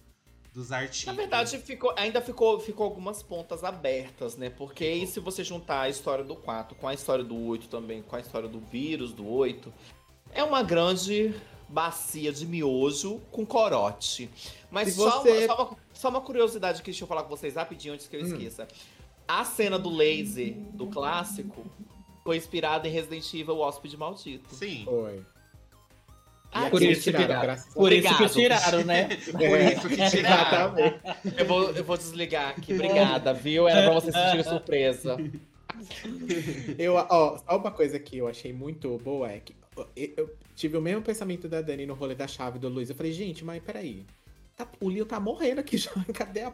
dos 0.52 0.70
artigos. 0.72 1.06
Na 1.06 1.14
verdade, 1.14 1.56
ficou, 1.56 1.94
ainda 1.96 2.20
ficou, 2.20 2.60
ficou 2.60 2.84
algumas 2.84 3.22
pontas 3.22 3.64
abertas, 3.64 4.36
né? 4.36 4.50
Porque 4.50 4.84
aí, 4.84 5.06
se 5.06 5.20
você 5.20 5.42
juntar 5.42 5.80
a 5.80 5.88
história 5.88 6.22
do 6.22 6.36
4 6.36 6.76
com 6.76 6.86
a 6.86 6.92
história 6.92 7.24
do 7.24 7.36
8 7.36 7.66
também, 7.66 8.02
com 8.02 8.14
a 8.14 8.20
história 8.20 8.48
do 8.48 8.60
vírus 8.60 9.14
do 9.14 9.26
8, 9.26 9.72
é 10.32 10.44
uma 10.44 10.62
grande 10.62 11.34
bacia 11.70 12.32
de 12.32 12.46
miojo 12.46 13.20
com 13.30 13.46
corote. 13.46 14.28
Mas 14.70 14.94
só, 14.94 15.22
você... 15.22 15.46
uma, 15.46 15.46
só, 15.46 15.62
uma, 15.62 15.76
só, 15.94 16.08
uma, 16.08 16.20
curiosidade 16.20 16.82
que 16.82 16.90
deixa 16.90 17.04
eu 17.04 17.08
falar 17.08 17.22
com 17.22 17.28
vocês 17.28 17.54
rapidinho 17.54 17.94
antes 17.94 18.06
que 18.08 18.16
eu 18.16 18.22
hum. 18.22 18.26
esqueça. 18.26 18.64
Hum. 18.64 19.00
A 19.28 19.44
cena 19.44 19.78
do 19.78 19.88
laser 19.88 20.54
do 20.72 20.88
clássico 20.88 21.64
foi 22.24 22.36
inspirada 22.36 22.88
em 22.88 22.90
Resident 22.90 23.32
Evil 23.32 23.58
Hóspede 23.58 23.96
Maldito. 23.96 24.52
Sim. 24.54 24.82
Foi. 24.84 25.22
Ah, 26.52 26.68
por, 26.68 26.82
isso 26.82 27.02
tiraram, 27.02 27.56
por 27.72 27.92
isso 27.92 28.16
que 28.16 28.28
tiraram, 28.28 28.84
né? 28.84 29.04
por 29.30 29.60
isso 29.60 29.88
que 29.88 30.10
tiraram. 30.10 30.74
eu, 31.38 31.46
vou, 31.46 31.70
eu 31.70 31.84
vou 31.84 31.96
desligar 31.96 32.50
aqui. 32.50 32.74
Obrigada, 32.74 33.32
viu? 33.32 33.68
Era 33.68 33.88
pra 33.88 34.00
você 34.00 34.10
sentir 34.10 34.42
surpresa. 34.42 35.16
Eu, 36.76 36.94
ó, 36.94 37.38
só 37.38 37.56
uma 37.56 37.70
coisa 37.70 38.00
que 38.00 38.18
eu 38.18 38.26
achei 38.26 38.52
muito 38.52 38.98
boa 38.98 39.30
é 39.30 39.38
que 39.38 39.54
eu 39.96 40.36
tive 40.54 40.76
o 40.76 40.80
mesmo 40.80 41.02
pensamento 41.02 41.48
da 41.48 41.60
Dani 41.60 41.86
no 41.86 41.94
rolê 41.94 42.14
da 42.14 42.26
chave 42.26 42.58
do 42.58 42.68
Luiz. 42.68 42.90
Eu 42.90 42.96
falei, 42.96 43.12
gente, 43.12 43.44
mas 43.44 43.62
peraí. 43.62 44.04
Tá, 44.56 44.68
o 44.80 44.88
Leo 44.88 45.06
tá 45.06 45.18
morrendo 45.18 45.60
aqui 45.60 45.78
já. 45.78 45.90
Cadê 46.12 46.42
a. 46.42 46.52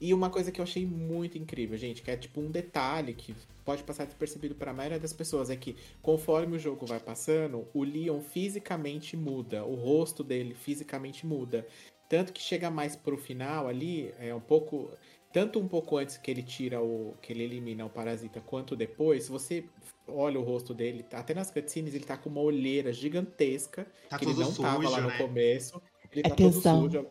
E 0.00 0.14
uma 0.14 0.30
coisa 0.30 0.50
que 0.50 0.60
eu 0.60 0.62
achei 0.62 0.86
muito 0.86 1.36
incrível, 1.36 1.76
gente, 1.76 2.02
que 2.02 2.10
é 2.10 2.16
tipo 2.16 2.40
um 2.40 2.50
detalhe 2.50 3.12
que 3.12 3.34
pode 3.64 3.82
passar 3.82 4.06
despercebido 4.06 4.54
para 4.54 4.70
a 4.70 4.74
maioria 4.74 4.98
das 4.98 5.12
pessoas, 5.12 5.50
é 5.50 5.56
que 5.56 5.76
conforme 6.00 6.56
o 6.56 6.58
jogo 6.58 6.86
vai 6.86 6.98
passando, 6.98 7.68
o 7.74 7.84
Leon 7.84 8.20
fisicamente 8.20 9.14
muda, 9.14 9.62
o 9.64 9.74
rosto 9.74 10.24
dele 10.24 10.54
fisicamente 10.54 11.26
muda. 11.26 11.66
Tanto 12.08 12.32
que 12.32 12.40
chega 12.40 12.70
mais 12.70 12.96
pro 12.96 13.18
final 13.18 13.68
ali, 13.68 14.14
é 14.18 14.34
um 14.34 14.40
pouco. 14.40 14.90
Tanto 15.30 15.60
um 15.60 15.68
pouco 15.68 15.98
antes 15.98 16.16
que 16.16 16.30
ele 16.30 16.42
tira 16.42 16.80
o. 16.80 17.14
que 17.20 17.32
ele 17.32 17.42
elimina 17.42 17.84
o 17.84 17.90
parasita, 17.90 18.40
quanto 18.40 18.74
depois, 18.74 19.28
você 19.28 19.64
olha 20.08 20.38
o 20.38 20.42
rosto 20.42 20.74
dele, 20.74 21.04
até 21.12 21.34
nas 21.34 21.50
cutscenes 21.50 21.94
ele 21.94 22.04
tá 22.04 22.16
com 22.16 22.28
uma 22.28 22.40
olheira 22.40 22.92
gigantesca, 22.92 23.86
tá 24.08 24.18
que 24.18 24.24
ele 24.24 24.34
não 24.34 24.46
sujo, 24.46 24.62
tava 24.62 24.88
lá 24.88 25.00
no 25.00 25.08
né? 25.08 25.18
começo. 25.18 25.80
Ele 26.12 26.22
é 26.24 26.28
tá 26.28 26.36
todo 26.36 26.60
sujo. 26.60 27.06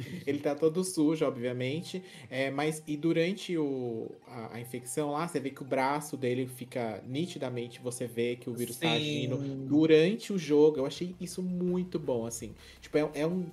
Ele 0.26 0.38
tá 0.38 0.54
todo 0.54 0.82
sujo, 0.82 1.26
obviamente. 1.26 2.02
É, 2.30 2.50
mas 2.50 2.82
e 2.86 2.96
durante 2.96 3.56
o, 3.58 4.10
a, 4.26 4.56
a, 4.56 4.60
infecção 4.60 5.10
lá, 5.10 5.28
você 5.28 5.38
vê 5.38 5.50
que 5.50 5.60
o 5.60 5.64
braço 5.64 6.16
dele 6.16 6.46
fica 6.46 7.02
nitidamente, 7.06 7.80
você 7.80 8.06
vê 8.06 8.34
que 8.36 8.48
o 8.48 8.54
vírus 8.54 8.76
tá 8.76 8.86
Sim. 8.86 9.28
tá 9.28 9.36
agindo. 9.36 9.66
Durante 9.68 10.32
o 10.32 10.38
jogo, 10.38 10.78
eu 10.78 10.86
achei 10.86 11.14
isso 11.20 11.42
muito 11.42 11.98
bom, 11.98 12.24
assim. 12.24 12.54
Tipo, 12.80 12.96
é, 12.96 13.10
é 13.14 13.26
um. 13.26 13.46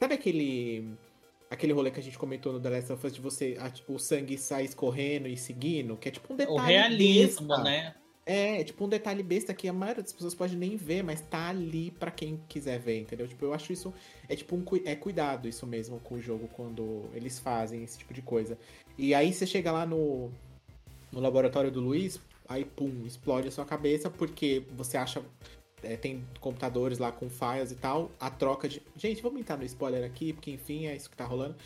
Sabe 0.00 0.14
aquele 0.14 0.96
aquele 1.52 1.72
rolê 1.72 1.90
que 1.90 2.00
a 2.00 2.02
gente 2.02 2.18
comentou 2.18 2.52
no 2.52 2.60
The 2.60 2.70
Last 2.70 2.92
of 2.92 3.06
Us 3.06 3.12
de 3.12 3.20
você, 3.20 3.56
a, 3.60 3.70
o 3.92 3.98
sangue 3.98 4.38
sai 4.38 4.64
escorrendo 4.64 5.28
e 5.28 5.36
seguindo, 5.36 5.96
que 5.96 6.08
é 6.08 6.12
tipo 6.12 6.32
um 6.32 6.36
detalhe. 6.36 6.58
O 6.58 6.62
realismo, 6.62 7.48
besta. 7.48 7.62
né? 7.62 7.94
É, 8.24 8.60
é, 8.60 8.64
tipo 8.64 8.84
um 8.84 8.88
detalhe 8.88 9.22
besta 9.22 9.52
que 9.52 9.68
a 9.68 9.72
maioria 9.72 10.02
das 10.02 10.12
pessoas 10.12 10.34
pode 10.34 10.56
nem 10.56 10.76
ver, 10.76 11.02
mas 11.02 11.20
tá 11.20 11.48
ali 11.48 11.90
para 11.90 12.10
quem 12.10 12.40
quiser 12.48 12.78
ver, 12.78 13.00
entendeu? 13.00 13.28
Tipo, 13.28 13.44
eu 13.44 13.52
acho 13.52 13.72
isso. 13.72 13.92
É 14.28 14.34
tipo 14.34 14.56
um 14.56 14.64
é 14.84 14.94
cuidado 14.94 15.48
isso 15.48 15.66
mesmo 15.66 16.00
com 16.00 16.14
o 16.14 16.20
jogo 16.20 16.48
quando 16.48 17.04
eles 17.14 17.38
fazem 17.38 17.82
esse 17.82 17.98
tipo 17.98 18.14
de 18.14 18.22
coisa. 18.22 18.56
E 18.96 19.12
aí 19.12 19.32
você 19.32 19.46
chega 19.46 19.70
lá 19.70 19.84
no, 19.84 20.30
no 21.10 21.20
laboratório 21.20 21.70
do 21.70 21.80
Luiz, 21.80 22.20
aí 22.48 22.64
pum, 22.64 23.04
explode 23.04 23.48
a 23.48 23.50
sua 23.50 23.64
cabeça 23.64 24.08
porque 24.08 24.62
você 24.74 24.96
acha 24.96 25.22
é, 25.82 25.96
tem 25.96 26.24
computadores 26.40 26.98
lá 26.98 27.10
com 27.10 27.28
files 27.28 27.72
e 27.72 27.76
tal, 27.76 28.10
a 28.18 28.30
troca 28.30 28.68
de. 28.68 28.82
Gente, 28.96 29.22
vamos 29.22 29.40
entrar 29.40 29.56
no 29.56 29.64
spoiler 29.64 30.04
aqui, 30.04 30.32
porque 30.32 30.50
enfim, 30.50 30.86
é 30.86 30.94
isso 30.94 31.10
que 31.10 31.16
tá 31.16 31.24
rolando. 31.24 31.56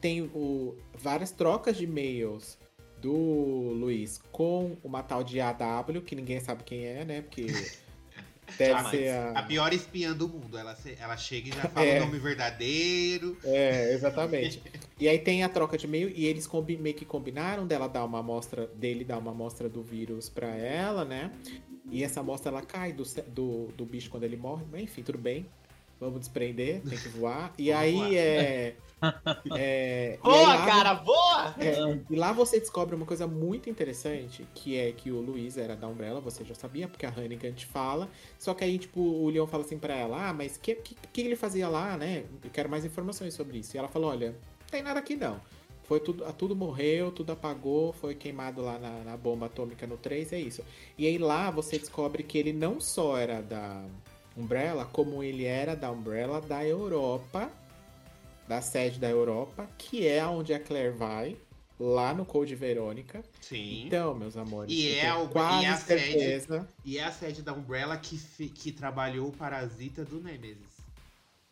Tem 0.00 0.22
o, 0.22 0.76
várias 0.96 1.30
trocas 1.30 1.76
de 1.76 1.84
e-mails 1.84 2.58
do 3.00 3.12
Luiz 3.12 4.20
com 4.32 4.76
uma 4.82 5.02
tal 5.02 5.22
de 5.22 5.40
AW, 5.40 6.02
que 6.04 6.14
ninguém 6.14 6.40
sabe 6.40 6.64
quem 6.64 6.84
é, 6.86 7.04
né? 7.04 7.22
Porque. 7.22 7.46
Deve 8.58 8.72
ah, 8.72 8.90
ser 8.90 9.08
a... 9.08 9.30
a... 9.38 9.42
pior 9.42 9.72
espiã 9.72 10.12
do 10.12 10.28
mundo. 10.28 10.58
Ela, 10.58 10.76
ela 11.00 11.16
chega 11.16 11.48
e 11.48 11.52
já 11.52 11.62
fala 11.70 11.86
é. 11.86 11.98
o 11.98 12.04
nome 12.04 12.18
verdadeiro. 12.18 13.38
É, 13.42 13.94
exatamente. 13.94 14.62
e 15.00 15.08
aí 15.08 15.18
tem 15.18 15.42
a 15.42 15.48
troca 15.48 15.78
de 15.78 15.86
e-mail 15.86 16.12
e 16.14 16.26
eles 16.26 16.46
meio 16.78 16.94
que 16.94 17.06
combinaram 17.06 17.66
dela 17.66 17.88
dar 17.88 18.04
uma 18.04 18.18
amostra, 18.18 18.66
dele 18.66 19.02
dar 19.02 19.16
uma 19.16 19.30
amostra 19.30 19.66
do 19.66 19.82
vírus 19.82 20.28
para 20.28 20.48
ela, 20.48 21.06
né? 21.06 21.32
E 21.90 22.02
essa 22.02 22.20
amostra 22.20 22.50
ela 22.50 22.62
cai 22.62 22.92
do, 22.92 23.04
do, 23.28 23.66
do 23.76 23.84
bicho 23.84 24.10
quando 24.10 24.24
ele 24.24 24.36
morre. 24.36 24.64
Mas 24.70 24.82
enfim, 24.82 25.02
tudo 25.02 25.18
bem. 25.18 25.46
Vamos 26.00 26.20
desprender, 26.20 26.82
tem 26.82 26.98
que 26.98 27.08
voar. 27.08 27.52
E 27.56 27.72
aí 27.72 27.94
voar. 27.94 28.14
é. 28.14 28.74
é 29.56 30.18
boa, 30.22 30.36
aí 30.36 30.46
lá, 30.46 30.66
cara, 30.66 30.94
boa! 30.94 31.54
É, 31.58 31.98
e 32.10 32.16
lá 32.16 32.32
você 32.32 32.58
descobre 32.58 32.94
uma 32.94 33.06
coisa 33.06 33.26
muito 33.26 33.68
interessante, 33.68 34.46
que 34.54 34.76
é 34.76 34.92
que 34.92 35.10
o 35.10 35.20
Luiz 35.20 35.56
era 35.56 35.76
da 35.76 35.86
Umbrella, 35.86 36.20
você 36.20 36.44
já 36.44 36.54
sabia, 36.54 36.88
porque 36.88 37.06
a 37.06 37.10
Hannigan 37.10 37.52
te 37.52 37.66
fala. 37.66 38.08
Só 38.38 38.54
que 38.54 38.64
aí, 38.64 38.78
tipo, 38.78 39.00
o 39.00 39.28
Leon 39.28 39.46
fala 39.46 39.64
assim 39.64 39.78
pra 39.78 39.94
ela, 39.94 40.28
ah, 40.28 40.32
mas 40.32 40.56
o 40.56 40.60
que, 40.60 40.74
que, 40.74 40.96
que 41.12 41.20
ele 41.20 41.36
fazia 41.36 41.68
lá, 41.68 41.96
né? 41.96 42.24
Eu 42.42 42.50
quero 42.50 42.68
mais 42.68 42.84
informações 42.84 43.34
sobre 43.34 43.58
isso. 43.58 43.76
E 43.76 43.78
ela 43.78 43.88
falou, 43.88 44.10
olha, 44.10 44.30
não 44.30 44.68
tem 44.70 44.82
nada 44.82 44.98
aqui 44.98 45.16
não. 45.16 45.40
Foi 45.84 46.00
tudo, 46.00 46.24
tudo 46.32 46.56
morreu, 46.56 47.12
tudo 47.12 47.32
apagou, 47.32 47.92
foi 47.92 48.14
queimado 48.14 48.62
lá 48.62 48.78
na, 48.78 49.04
na, 49.04 49.16
bomba 49.16 49.46
atômica 49.46 49.86
no 49.86 49.98
3, 49.98 50.32
é 50.32 50.40
isso. 50.40 50.62
E 50.96 51.06
aí 51.06 51.18
lá 51.18 51.50
você 51.50 51.78
descobre 51.78 52.22
que 52.22 52.38
ele 52.38 52.52
não 52.52 52.80
só 52.80 53.18
era 53.18 53.42
da 53.42 53.84
Umbrella, 54.36 54.86
como 54.86 55.22
ele 55.22 55.44
era 55.44 55.76
da 55.76 55.90
Umbrella 55.90 56.40
da 56.40 56.64
Europa, 56.64 57.50
da 58.48 58.62
sede 58.62 58.98
da 58.98 59.10
Europa, 59.10 59.68
que 59.76 60.06
é 60.06 60.26
onde 60.26 60.54
a 60.54 60.60
Claire 60.60 60.96
vai, 60.96 61.36
lá 61.78 62.14
no 62.14 62.24
Code 62.24 62.54
Verônica. 62.54 63.22
Sim. 63.40 63.86
Então, 63.86 64.14
meus 64.14 64.36
amores. 64.36 64.74
E 64.74 64.98
é, 64.98 65.14
o, 65.14 65.28
quase 65.28 65.64
e, 65.64 65.66
é 65.66 65.68
a 65.68 65.76
certeza... 65.76 66.60
sede, 66.60 66.68
e 66.84 66.98
é 66.98 67.04
a 67.04 67.12
sede 67.12 67.42
da 67.42 67.52
Umbrella 67.52 67.96
que, 67.98 68.16
que 68.48 68.72
trabalhou 68.72 69.28
o 69.28 69.32
Parasita 69.32 70.04
do 70.04 70.20
Nemesis. 70.20 70.73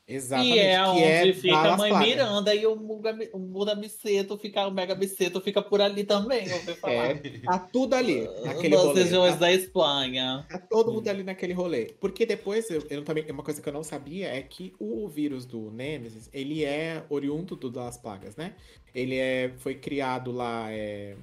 Exatamente. 0.06 0.56
E 0.56 0.58
é 0.58 0.74
que 0.92 1.00
onde 1.00 1.02
é 1.04 1.32
fica 1.32 1.70
a 1.70 1.76
mãe 1.76 1.90
Plagas. 1.90 2.08
Miranda 2.08 2.54
e 2.54 2.66
o 2.66 2.76
Muga, 2.76 3.16
o 3.32 3.38
Muda 3.38 3.74
Miceto 3.76 4.36
fica, 4.36 4.66
o 4.66 4.70
Mega 4.72 4.94
Miceto 4.94 5.40
fica 5.40 5.62
por 5.62 5.80
ali 5.80 6.04
também, 6.04 6.52
ouvi 6.52 6.74
falar. 6.74 7.10
É, 7.10 7.14
tá 7.44 7.58
tudo 7.58 7.94
ali, 7.94 8.28
naquele 8.44 8.76
Nas 8.76 8.84
rolê. 8.84 9.02
regiões 9.04 9.34
Tá, 9.34 9.40
da 9.40 9.52
Espanha. 9.52 10.44
tá 10.48 10.58
todo 10.58 10.92
mundo 10.92 11.06
ali 11.08 11.22
naquele 11.22 11.52
rolê. 11.52 11.94
Porque 12.00 12.26
depois, 12.26 12.68
eu, 12.70 12.84
eu 12.90 13.04
também, 13.04 13.24
uma 13.30 13.42
coisa 13.44 13.62
que 13.62 13.68
eu 13.68 13.72
não 13.72 13.84
sabia 13.84 14.28
é 14.28 14.42
que 14.42 14.74
o 14.78 15.08
vírus 15.08 15.46
do 15.46 15.70
Nemesis, 15.70 16.28
ele 16.32 16.64
é 16.64 17.04
oriundo 17.08 17.54
do 17.56 17.70
das 17.70 17.96
plagas, 17.96 18.36
né? 18.36 18.56
Ele 18.94 19.16
é, 19.16 19.52
foi 19.58 19.76
criado 19.76 20.32
lá, 20.32 20.70
é, 20.72 21.16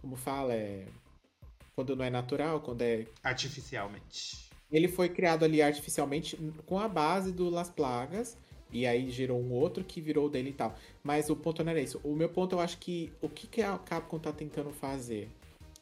como 0.00 0.16
fala, 0.16 0.54
é, 0.54 0.86
quando 1.76 1.94
não 1.94 2.04
é 2.04 2.10
natural, 2.10 2.60
quando 2.60 2.82
é 2.82 3.06
Artificialmente. 3.22 4.41
Ele 4.72 4.88
foi 4.88 5.08
criado 5.08 5.44
ali 5.44 5.60
artificialmente 5.60 6.36
com 6.66 6.78
a 6.78 6.88
base 6.88 7.30
do 7.30 7.50
Las 7.50 7.68
Plagas. 7.68 8.36
E 8.72 8.86
aí 8.86 9.10
gerou 9.10 9.38
um 9.38 9.52
outro 9.52 9.84
que 9.84 10.00
virou 10.00 10.30
dele 10.30 10.50
e 10.50 10.54
tal. 10.54 10.74
Mas 11.04 11.28
o 11.28 11.36
ponto 11.36 11.62
não 11.62 11.70
era 11.70 11.80
isso. 11.80 12.00
O 12.02 12.14
meu 12.16 12.28
ponto 12.28 12.56
eu 12.56 12.60
acho 12.60 12.78
que. 12.78 13.12
O 13.20 13.28
que, 13.28 13.46
que 13.46 13.60
a 13.62 13.76
Capcom 13.76 14.18
tá 14.18 14.32
tentando 14.32 14.70
fazer? 14.70 15.28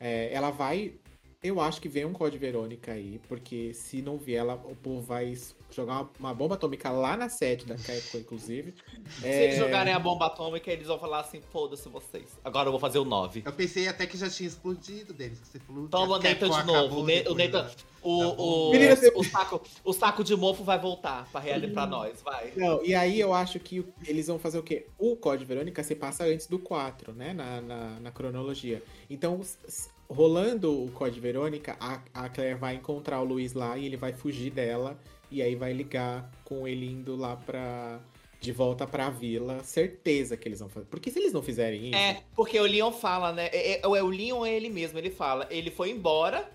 É, 0.01 0.33
ela 0.33 0.51
vai. 0.51 0.95
Eu 1.43 1.61
acho 1.61 1.81
que 1.81 1.89
vem 1.89 2.05
um 2.05 2.13
Code 2.13 2.37
Verônica 2.37 2.93
aí, 2.93 3.21
porque 3.29 3.73
se 3.73 4.03
não 4.03 4.19
vier, 4.19 4.41
ela, 4.41 4.55
o 4.55 4.75
povo 4.75 5.01
vai 5.01 5.35
jogar 5.77 5.93
uma, 6.01 6.11
uma 6.19 6.35
bomba 6.35 6.55
atômica 6.55 6.91
lá 6.91 7.17
na 7.17 7.29
sede 7.29 7.65
da 7.67 7.75
Capcom, 7.77 8.19
inclusive. 8.19 8.75
Se 9.21 9.27
eles 9.27 9.59
jogarem 9.59 9.93
a 9.93 9.99
bomba 9.99 10.27
atômica, 10.27 10.71
eles 10.71 10.87
vão 10.87 10.99
falar 10.99 11.21
assim: 11.21 11.41
foda-se 11.53 11.89
vocês. 11.89 12.39
Agora 12.45 12.69
eu 12.69 12.73
vou 12.73 12.81
fazer 12.81 12.99
o 12.99 13.05
9. 13.05 13.43
Eu 13.45 13.53
pensei 13.53 13.89
até 13.89 14.07
que 14.07 14.17
já 14.17 14.29
tinha 14.29 14.49
explodido, 14.49 15.13
Denis, 15.13 15.39
que 15.41 15.47
você 15.49 15.59
falou. 15.61 15.89
Toma 15.89 16.17
o 16.17 16.23
Nathan 16.23 16.51
de 16.51 16.67
novo. 16.67 17.01
O, 17.01 17.05
Ne- 17.07 17.21
o 17.29 17.35
depois 17.35 17.53
Nathan. 17.53 17.71
O, 18.03 18.19
Tá 18.21 18.43
o, 18.43 18.71
Menina, 18.73 18.97
você- 18.97 19.13
o, 19.15 19.23
saco, 19.23 19.61
o 19.85 19.93
saco 19.93 20.25
de 20.25 20.35
mofo 20.35 20.65
vai 20.65 20.79
voltar 20.79 21.29
pra 21.31 21.39
realidade 21.41 21.75
pra 21.75 21.87
nós, 21.87 22.23
vai. 22.23 22.51
Não, 22.57 22.83
e 22.83 22.95
aí 22.95 23.21
eu 23.21 23.35
acho 23.35 23.61
que 23.61 23.85
eles 24.07 24.27
vão 24.27 24.39
fazer 24.39 24.59
o 24.59 24.63
quê? 24.63 24.87
O 24.99 25.17
Code 25.17 25.45
Verônica 25.45 25.83
se 25.83 25.95
passa 25.95 26.25
antes 26.25 26.47
do 26.47 26.59
4, 26.59 27.13
né? 27.13 27.35
Na, 27.35 27.61
na, 27.61 28.01
na 28.01 28.11
cronologia. 28.11 28.83
Então, 29.11 29.39
rolando 30.09 30.85
o 30.85 30.91
Code 30.93 31.21
Verônica, 31.21 31.77
a, 31.79 32.01
a 32.15 32.29
Claire 32.31 32.59
vai 32.59 32.75
encontrar 32.75 33.21
o 33.21 33.25
Luiz 33.25 33.53
lá 33.53 33.77
e 33.77 33.85
ele 33.87 33.97
vai 33.99 34.13
fugir 34.15 34.51
dela. 34.51 34.99
E 35.31 35.41
aí 35.43 35.55
vai 35.55 35.73
ligar 35.73 36.31
com 36.45 36.67
ele 36.67 36.87
indo 36.87 37.17
lá 37.17 37.37
pra. 37.37 38.01
De 38.41 38.53
volta 38.53 38.87
pra 38.87 39.11
vila. 39.11 39.63
Certeza 39.63 40.35
que 40.37 40.49
eles 40.49 40.61
vão 40.61 40.69
fazer. 40.71 40.87
Porque 40.87 41.11
se 41.11 41.19
eles 41.19 41.33
não 41.33 41.43
fizerem 41.43 41.89
isso. 41.91 41.95
É, 41.95 42.23
porque 42.35 42.59
o 42.59 42.65
Leon 42.65 42.91
fala, 42.91 43.33
né? 43.35 43.49
É, 43.53 43.73
é, 43.73 43.81
é 43.83 43.87
o 43.87 44.07
Leon 44.09 44.47
é 44.47 44.55
ele 44.57 44.71
mesmo, 44.71 44.99
ele 44.99 45.11
fala. 45.11 45.47
Ele 45.51 45.71
foi 45.71 45.91
embora. 45.91 46.51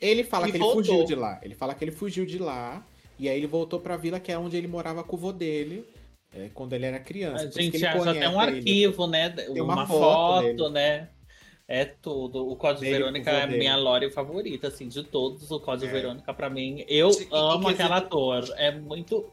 Ele 0.00 0.24
fala 0.24 0.48
E 0.48 0.50
que 0.50 0.56
ele 0.56 0.64
voltou. 0.64 0.82
fugiu 0.82 1.04
de 1.04 1.14
lá. 1.14 1.38
Ele 1.42 1.54
fala 1.54 1.72
que 1.74 1.84
ele 1.84 1.92
fugiu 1.92 2.26
de 2.26 2.38
lá. 2.38 2.84
E 3.18 3.28
aí 3.28 3.36
ele 3.36 3.46
voltou 3.46 3.78
pra 3.78 3.96
vila, 3.96 4.18
que 4.18 4.32
é 4.32 4.38
onde 4.38 4.56
ele 4.56 4.66
morava 4.66 5.04
com 5.04 5.14
o 5.14 5.18
vô 5.18 5.30
dele. 5.30 5.84
é, 6.34 6.48
quando 6.52 6.72
ele 6.72 6.86
era 6.86 6.98
criança. 6.98 7.44
A 7.46 7.62
gente 7.62 7.76
ele 7.76 7.86
acha 7.86 8.10
até 8.10 8.28
um 8.28 8.34
conhece 8.34 8.50
ele. 8.50 8.58
arquivo, 8.58 9.06
né? 9.06 9.28
Tem 9.30 9.60
uma 9.60 9.74
uma, 9.74 9.86
foto 9.86 10.46
foto, 10.48 10.70
né? 10.70 11.08
É 11.72 11.84
tudo. 11.84 12.50
O 12.50 12.56
Código 12.56 12.84
com 12.84 12.90
Verônica 12.90 13.30
é 13.30 13.46
minha 13.46 13.76
lore 13.76 14.10
favorita, 14.10 14.66
assim, 14.66 14.88
de 14.88 15.04
todos. 15.04 15.48
O 15.52 15.60
Código 15.60 15.88
É. 15.88 15.92
Verônica, 16.00 16.34
pra 16.34 16.50
mim, 16.50 16.84
eu 16.88 17.10
E- 17.10 17.28
amo 17.30 17.68
quer 17.68 17.74
aquela 17.74 17.98
ator. 17.98 18.44
É 18.56 18.72
muito. 18.72 19.24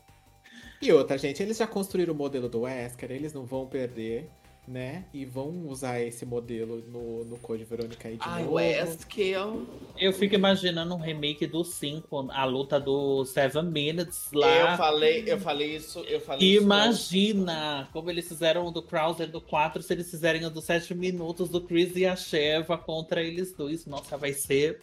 E 0.79 0.93
outra, 0.93 1.17
gente, 1.17 1.41
eles 1.41 1.57
já 1.57 1.65
construíram 1.65 2.13
o 2.13 2.15
modelo 2.15 2.47
do 2.47 2.61
Wesker, 2.61 3.11
eles 3.11 3.33
não 3.33 3.43
vão 3.43 3.65
perder, 3.65 4.29
né? 4.67 5.05
E 5.13 5.23
vão 5.23 5.67
usar 5.67 6.01
esse 6.01 6.25
modelo 6.25 6.83
no, 6.87 7.23
no 7.23 7.37
Code 7.37 7.63
Verônica 7.63 8.07
aí 8.07 8.15
de 8.17 8.23
Ai, 8.23 8.43
novo. 8.43 8.55
o 8.55 8.59
Eskel. 8.59 9.65
Eu 9.97 10.11
fico 10.11 10.35
imaginando 10.35 10.93
um 10.93 10.99
remake 10.99 11.47
do 11.47 11.63
5, 11.63 12.29
a 12.31 12.43
luta 12.43 12.77
do 12.79 13.23
Seven 13.23 13.63
Minutes 13.63 14.29
lá. 14.33 14.71
Eu 14.71 14.77
falei, 14.77 15.23
eu 15.25 15.39
falei 15.39 15.75
isso, 15.75 15.99
eu 15.99 16.19
falei 16.19 16.49
isso. 16.55 16.63
Imagina 16.63 17.87
como 17.93 18.09
eles 18.09 18.27
fizeram 18.27 18.67
o 18.67 18.71
do 18.71 18.81
Krauser 18.81 19.29
do 19.31 19.39
4, 19.39 19.81
se 19.81 19.93
eles 19.93 20.11
fizerem 20.11 20.45
o 20.45 20.49
dos 20.49 20.65
7 20.65 20.93
minutos 20.93 21.47
do 21.49 21.61
Chris 21.61 21.95
e 21.95 22.05
a 22.05 22.15
Sheva 22.15 22.77
contra 22.77 23.23
eles 23.23 23.53
dois. 23.53 23.85
Nossa, 23.85 24.17
vai 24.17 24.33
ser. 24.33 24.81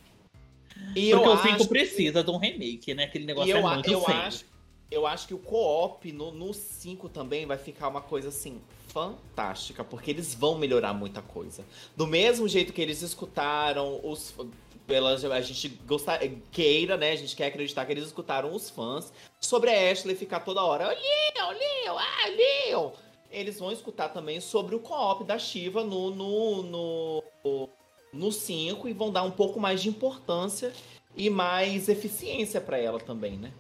E 0.97 1.11
Porque 1.11 1.29
eu 1.29 1.33
o 1.33 1.37
5 1.37 1.55
acho, 1.57 1.69
precisa 1.69 2.25
de 2.25 2.31
um 2.31 2.39
remake, 2.39 2.95
né? 2.95 3.05
Aquele 3.05 3.25
e 3.25 3.27
negócio 3.27 3.51
eu, 3.51 3.59
é 3.59 3.61
a- 3.63 3.75
muito 3.75 3.91
eu 3.91 4.07
acho, 4.07 4.45
eu 4.91 5.07
acho 5.07 5.29
que 5.29 5.35
o 5.35 5.39
co-op 5.39 6.11
no, 6.11 6.33
no 6.33 6.55
5 6.55 7.09
também 7.11 7.45
vai 7.47 7.59
ficar 7.59 7.89
uma 7.89 8.01
coisa 8.01 8.29
assim 8.29 8.61
fantástica, 8.95 9.83
porque 9.83 10.13
eles 10.13 10.35
vão 10.35 10.57
melhorar 10.57 10.95
muita 10.95 11.21
coisa. 11.21 11.65
Do 11.97 12.07
mesmo 12.07 12.47
jeito 12.47 12.73
que 12.73 12.81
eles 12.81 13.03
escutaram 13.03 14.01
os 14.05 14.33
pela, 14.87 15.15
a 15.15 15.41
gente 15.41 15.69
gostar, 15.87 16.21
queira, 16.53 16.97
né? 16.97 17.11
A 17.11 17.17
gente 17.17 17.35
quer 17.35 17.47
acreditar 17.47 17.85
que 17.85 17.93
eles 17.93 18.05
escutaram 18.05 18.55
os 18.55 18.71
fãs 18.71 19.13
sobre 19.41 19.71
a 19.71 19.91
Ashley 19.91 20.15
ficar 20.15 20.41
toda 20.41 20.63
hora, 20.63 20.89
Leon, 20.89 21.51
Leon, 21.51 21.97
ah, 21.99 22.29
Leon. 22.29 22.91
Eles 23.31 23.59
vão 23.59 23.73
escutar 23.73 24.11
também 24.11 24.41
sobre 24.41 24.77
o 24.77 24.79
co-op 24.79 25.25
da 25.25 25.39
Shiva 25.39 25.83
no 25.83 26.11
no 26.11 26.63
no 26.63 27.69
no 28.13 28.31
5 28.31 28.89
e 28.89 28.93
vão 28.93 29.11
dar 29.11 29.25
um 29.25 29.31
pouco 29.31 29.59
mais 29.59 29.83
de 29.83 29.89
importância 29.89 30.73
e 31.17 31.29
mais 31.29 31.89
eficiência 31.89 32.61
pra 32.61 32.79
ela 32.79 33.01
também, 33.01 33.37
né? 33.37 33.53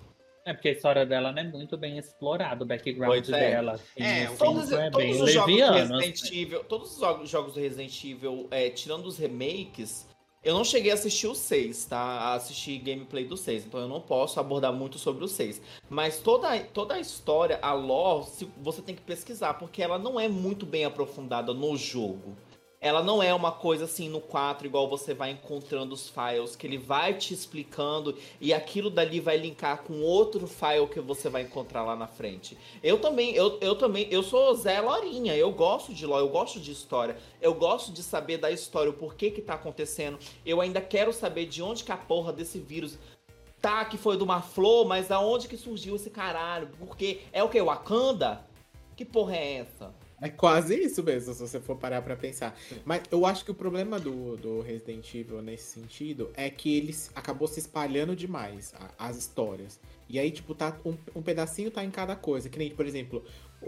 É 0.45 0.53
porque 0.53 0.68
a 0.68 0.72
história 0.72 1.07
dela 1.07 1.32
não 1.32 1.38
é 1.40 1.45
muito 1.45 1.76
bem 1.76 1.97
explorada, 1.97 2.62
o 2.64 2.66
background 2.66 3.09
Pois 3.11 3.28
é. 3.30 3.51
dela. 3.51 3.72
assim, 3.72 4.03
É, 4.03 4.26
Todos, 4.26 4.64
cinco 4.68 4.76
é 4.80 4.90
todos 4.90 4.97
bem 5.07 5.11
os 5.12 5.18
jogos 5.18 5.34
do 5.34 5.38
leviano. 5.51 5.76
Resident 5.97 6.22
assim. 6.22 6.38
Evil, 6.38 6.64
todos 6.64 6.92
os 6.92 7.01
jogos- 7.01 7.30
jogos 7.30 7.55
do 7.55 7.61
Resident 7.61 8.05
Evil, 8.05 8.49
é, 8.51 8.68
tirando 8.68 9.07
os 9.07 9.16
remakes, 9.16 10.07
eu 10.45 10.53
não 10.53 10.62
cheguei 10.62 10.90
a 10.90 10.95
assistir 10.95 11.26
o 11.26 11.34
6, 11.34 11.86
tá? 11.86 11.97
A 11.99 12.34
assistir 12.34 12.76
gameplay 12.78 13.24
do 13.24 13.38
6, 13.38 13.64
então 13.64 13.80
eu 13.80 13.88
não 13.88 14.03
posso 14.03 14.38
abordar 14.38 14.70
muito 14.74 14.99
sobre 14.99 15.24
o 15.24 15.28
6. 15.28 15.62
Mas 15.88 16.18
toda, 16.18 16.59
toda 16.61 16.92
a 16.95 17.01
história, 17.01 17.59
a 17.62 17.72
lore, 17.72 18.26
você 18.59 18.82
tem 18.82 18.95
que 18.95 19.01
pesquisar, 19.01 19.55
porque 19.55 19.82
ela 19.82 19.99
não 19.99 20.20
é 20.20 20.28
muito 20.28 20.66
bem 20.66 20.84
aprofundada 20.84 21.55
no 21.55 21.74
jogo. 21.74 22.36
Ela 22.85 23.03
não 23.03 23.22
é 23.22 23.32
uma 23.32 23.51
coisa 23.51 23.87
assim 23.87 24.11
no 24.11 24.20
4, 24.20 24.66
igual 24.66 24.87
você 24.87 25.14
vai 25.14 25.30
encontrando 25.30 25.95
os 25.95 26.11
files, 26.11 26.55
que 26.55 26.66
ele 26.66 26.76
vai 26.76 27.14
te 27.14 27.32
explicando 27.32 28.14
e 28.39 28.53
aquilo 28.53 28.91
dali 28.91 29.20
vai 29.20 29.39
linkar 29.39 29.85
com 29.85 30.03
outro 30.03 30.47
file 30.47 30.87
que 30.87 31.01
você 31.01 31.30
vai 31.30 31.41
encontrar 31.41 31.82
lá 31.82 31.97
na 31.97 32.07
frente. 32.07 32.59
Eu 32.82 33.01
também, 33.01 33.35
eu, 33.35 33.59
eu 33.62 33.74
também, 33.74 34.07
eu 34.11 34.22
sou 34.22 34.55
Zé 34.55 34.82
Lorinha, 34.82 35.35
eu 35.35 35.51
gosto 35.51 35.95
de 35.95 36.05
lore, 36.05 36.26
eu 36.26 36.28
gosto 36.28 36.61
de 36.61 36.72
história, 36.72 37.16
eu 37.41 37.55
gosto 37.55 37.91
de 37.91 38.03
saber 38.03 38.37
da 38.37 38.51
história, 38.51 38.91
o 38.91 38.93
porquê 38.95 39.30
que 39.30 39.41
tá 39.41 39.55
acontecendo. 39.55 40.18
Eu 40.45 40.61
ainda 40.61 40.82
quero 40.82 41.11
saber 41.11 41.47
de 41.47 41.62
onde 41.62 41.85
que 41.85 41.93
a 41.93 41.97
porra 41.97 42.35
desse 42.35 42.59
vírus 42.59 42.99
tá, 43.62 43.82
que 43.87 43.97
foi 43.97 44.18
de 44.18 44.22
uma 44.22 44.43
flor, 44.43 44.87
mas 44.87 45.11
aonde 45.11 45.49
que 45.49 45.57
surgiu 45.57 45.97
esse 45.97 46.11
caralho? 46.11 46.68
Porque 46.78 47.22
é 47.32 47.43
o 47.43 47.49
que? 47.49 47.62
Wakanda? 47.62 48.45
Que 48.95 49.07
porra 49.07 49.37
é 49.37 49.55
essa? 49.55 50.03
É 50.20 50.28
quase 50.28 50.74
isso 50.76 51.02
mesmo, 51.02 51.34
se 51.34 51.40
você 51.40 51.60
for 51.60 51.76
parar 51.76 52.00
pra 52.00 52.16
pensar. 52.16 52.56
Mas 52.84 53.02
eu 53.10 53.26
acho 53.26 53.44
que 53.44 53.50
o 53.50 53.54
problema 53.54 53.98
do, 53.98 54.36
do 54.36 54.60
Resident 54.60 55.12
Evil 55.14 55.42
nesse 55.42 55.80
sentido 55.80 56.30
é 56.34 56.48
que 56.48 56.76
ele 56.76 56.94
acabou 57.14 57.46
se 57.48 57.58
espalhando 57.60 58.14
demais, 58.16 58.72
a- 58.78 59.08
as 59.08 59.16
histórias. 59.18 59.78
E 60.08 60.18
aí, 60.18 60.30
tipo, 60.30 60.54
tá 60.54 60.76
um, 60.84 60.96
um 61.14 61.20
pedacinho 61.22 61.70
tá 61.70 61.84
em 61.84 61.90
cada 61.90 62.14
coisa. 62.14 62.48
Que 62.48 62.58
nem, 62.58 62.70
por 62.70 62.86
exemplo, 62.86 63.24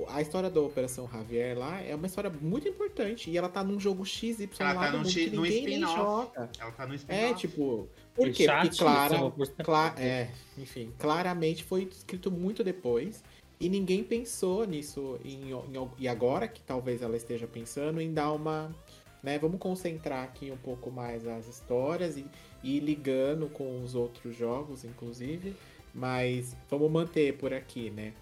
a 0.08 0.20
história 0.22 0.48
da 0.48 0.60
Operação 0.60 1.08
Javier 1.12 1.58
lá 1.58 1.80
é 1.82 1.94
uma 1.94 2.06
história 2.06 2.30
muito 2.30 2.68
importante. 2.68 3.28
E 3.30 3.36
ela 3.36 3.48
tá 3.48 3.64
num 3.64 3.80
jogo 3.80 4.04
XY 4.04 4.48
Ela 4.58 4.72
lá 4.72 4.86
tá 4.86 4.92
num 4.98 5.02
que 5.02 5.30
num 5.30 5.42
ninguém 5.42 5.64
nem 5.64 5.74
spin-off. 5.82 5.96
joga. 5.96 6.50
Ela 6.60 6.70
tá 6.72 6.86
no 6.86 6.92
É, 6.92 6.96
spin-off. 6.96 7.34
tipo... 7.40 7.88
Por 8.14 8.30
quê? 8.32 8.46
Porque 8.46 8.78
Clara, 8.78 9.30
por- 9.30 9.46
Cla- 9.62 9.94
é, 9.98 10.30
enfim, 10.56 10.90
claramente 10.98 11.62
foi 11.64 11.82
escrito 11.82 12.30
muito 12.30 12.64
depois. 12.64 13.22
E 13.58 13.68
ninguém 13.68 14.04
pensou 14.04 14.66
nisso. 14.66 15.18
Em, 15.24 15.50
em- 15.52 15.90
e 15.98 16.08
agora 16.08 16.46
que 16.46 16.60
talvez 16.62 17.02
ela 17.02 17.16
esteja 17.16 17.46
pensando 17.46 18.00
em 18.00 18.12
dar 18.12 18.32
uma. 18.32 18.74
Né, 19.22 19.38
vamos 19.38 19.58
concentrar 19.58 20.22
aqui 20.22 20.52
um 20.52 20.56
pouco 20.56 20.88
mais 20.90 21.26
as 21.26 21.48
histórias 21.48 22.16
e, 22.16 22.24
ir 22.62 22.80
ligando 22.80 23.48
com 23.48 23.82
os 23.82 23.94
outros 23.94 24.36
jogos, 24.36 24.84
inclusive. 24.84 25.54
Mas 25.94 26.56
vamos 26.70 26.90
manter 26.90 27.36
por 27.36 27.52
aqui, 27.52 27.90
né? 27.90 28.12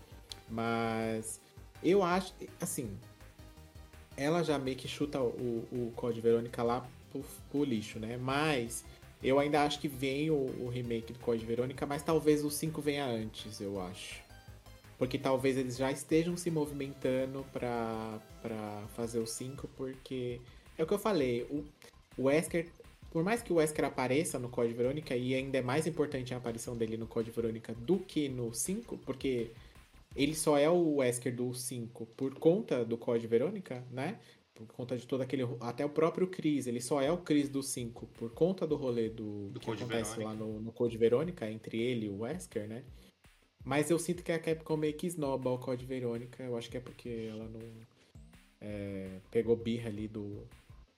Mas 0.49 1.41
eu 1.83 2.03
acho. 2.03 2.33
Assim. 2.61 2.91
Ela 4.17 4.45
já 4.45 4.57
meio 4.59 4.77
que 4.77 4.87
chuta 4.87 5.21
o, 5.21 5.65
o 5.73 5.93
Code 5.97 6.21
Verônica 6.21 6.63
lá 6.63 6.87
pro, 7.11 7.25
pro 7.51 7.65
lixo, 7.65 7.99
né? 7.99 8.17
Mas 8.17 8.85
eu 9.21 9.39
ainda 9.41 9.65
acho 9.65 9.81
que 9.81 9.89
vem 9.89 10.31
o, 10.31 10.35
o 10.61 10.69
remake 10.69 11.13
do 11.13 11.19
Code 11.19 11.45
Verônica, 11.45 11.85
mas 11.85 12.03
talvez 12.03 12.45
o 12.45 12.51
5 12.51 12.81
venha 12.81 13.05
antes, 13.05 13.61
eu 13.61 13.81
acho. 13.81 14.24
Porque 14.99 15.19
talvez 15.19 15.57
eles 15.57 15.77
já 15.77 15.91
estejam 15.91 16.37
se 16.37 16.51
movimentando 16.51 17.45
pra, 17.53 18.21
pra 18.41 18.87
fazer 18.95 19.19
o 19.19 19.27
5, 19.27 19.69
porque 19.77 20.41
é 20.79 20.83
o 20.83 20.87
que 20.87 20.95
eu 20.95 20.99
falei, 20.99 21.43
o, 21.51 21.65
o 22.17 22.25
Wesker, 22.25 22.69
por 23.11 23.25
mais 23.25 23.43
que 23.43 23.53
o 23.53 23.57
Wesker 23.57 23.85
apareça 23.85 24.39
no 24.39 24.49
Code 24.49 24.73
Verônica, 24.73 25.17
e 25.17 25.35
ainda 25.35 25.59
é 25.59 25.63
mais 25.63 25.87
importante 25.87 26.33
a 26.33 26.37
aparição 26.37 26.77
dele 26.77 26.97
no 26.97 27.07
Code 27.07 27.31
Verônica 27.31 27.75
do 27.75 27.99
que 27.99 28.29
no 28.29 28.55
5, 28.55 28.99
porque 28.99 29.51
ele 30.15 30.35
só 30.35 30.57
é 30.57 30.69
o 30.69 30.97
Wesker 30.97 31.35
do 31.35 31.53
5 31.53 32.07
por 32.17 32.35
conta 32.35 32.85
do 32.85 32.97
Code 32.97 33.27
Verônica, 33.27 33.85
né? 33.91 34.19
Por 34.55 34.67
conta 34.69 34.97
de 34.97 35.05
todo 35.07 35.21
aquele. 35.21 35.43
Até 35.61 35.85
o 35.85 35.89
próprio 35.89 36.29
Chris, 36.29 36.69
ele 36.69 36.81
só 36.81 37.03
é 37.03 37.11
o 37.11 37.19
Chris 37.19 37.49
do 37.49 37.61
5 37.61 38.07
por 38.07 38.31
conta 38.31 38.65
do 38.65 38.77
rolê 38.77 39.09
do, 39.09 39.49
Do 39.49 39.59
que 39.59 39.67
Code 39.67 39.83
acontece 39.83 40.17
Verônica. 40.17 40.45
lá 40.45 40.47
no, 40.47 40.61
no 40.61 40.73
Code 40.73 40.97
Verônica, 40.97 41.51
entre 41.51 41.81
ele 41.81 42.07
e 42.07 42.09
o 42.09 42.21
Wesker, 42.21 42.69
né? 42.69 42.85
Mas 43.65 43.91
eu 43.91 43.99
sinto 43.99 44.23
que 44.23 44.31
a 44.31 44.39
Capcom 44.39 44.77
meio 44.77 44.95
que 44.95 45.07
esnoba 45.07 45.51
o 45.51 45.59
Code 45.59 45.87
Verônica. 45.87 46.43
Eu 46.43 46.57
acho 46.57 46.71
que 46.71 46.77
é 46.77 46.81
porque 46.81 47.29
ela 47.31 47.49
não 47.49 47.61
é, 48.61 49.09
pegou 49.31 49.57
birra 49.57 49.89
ali 49.89 50.07
do, 50.07 50.47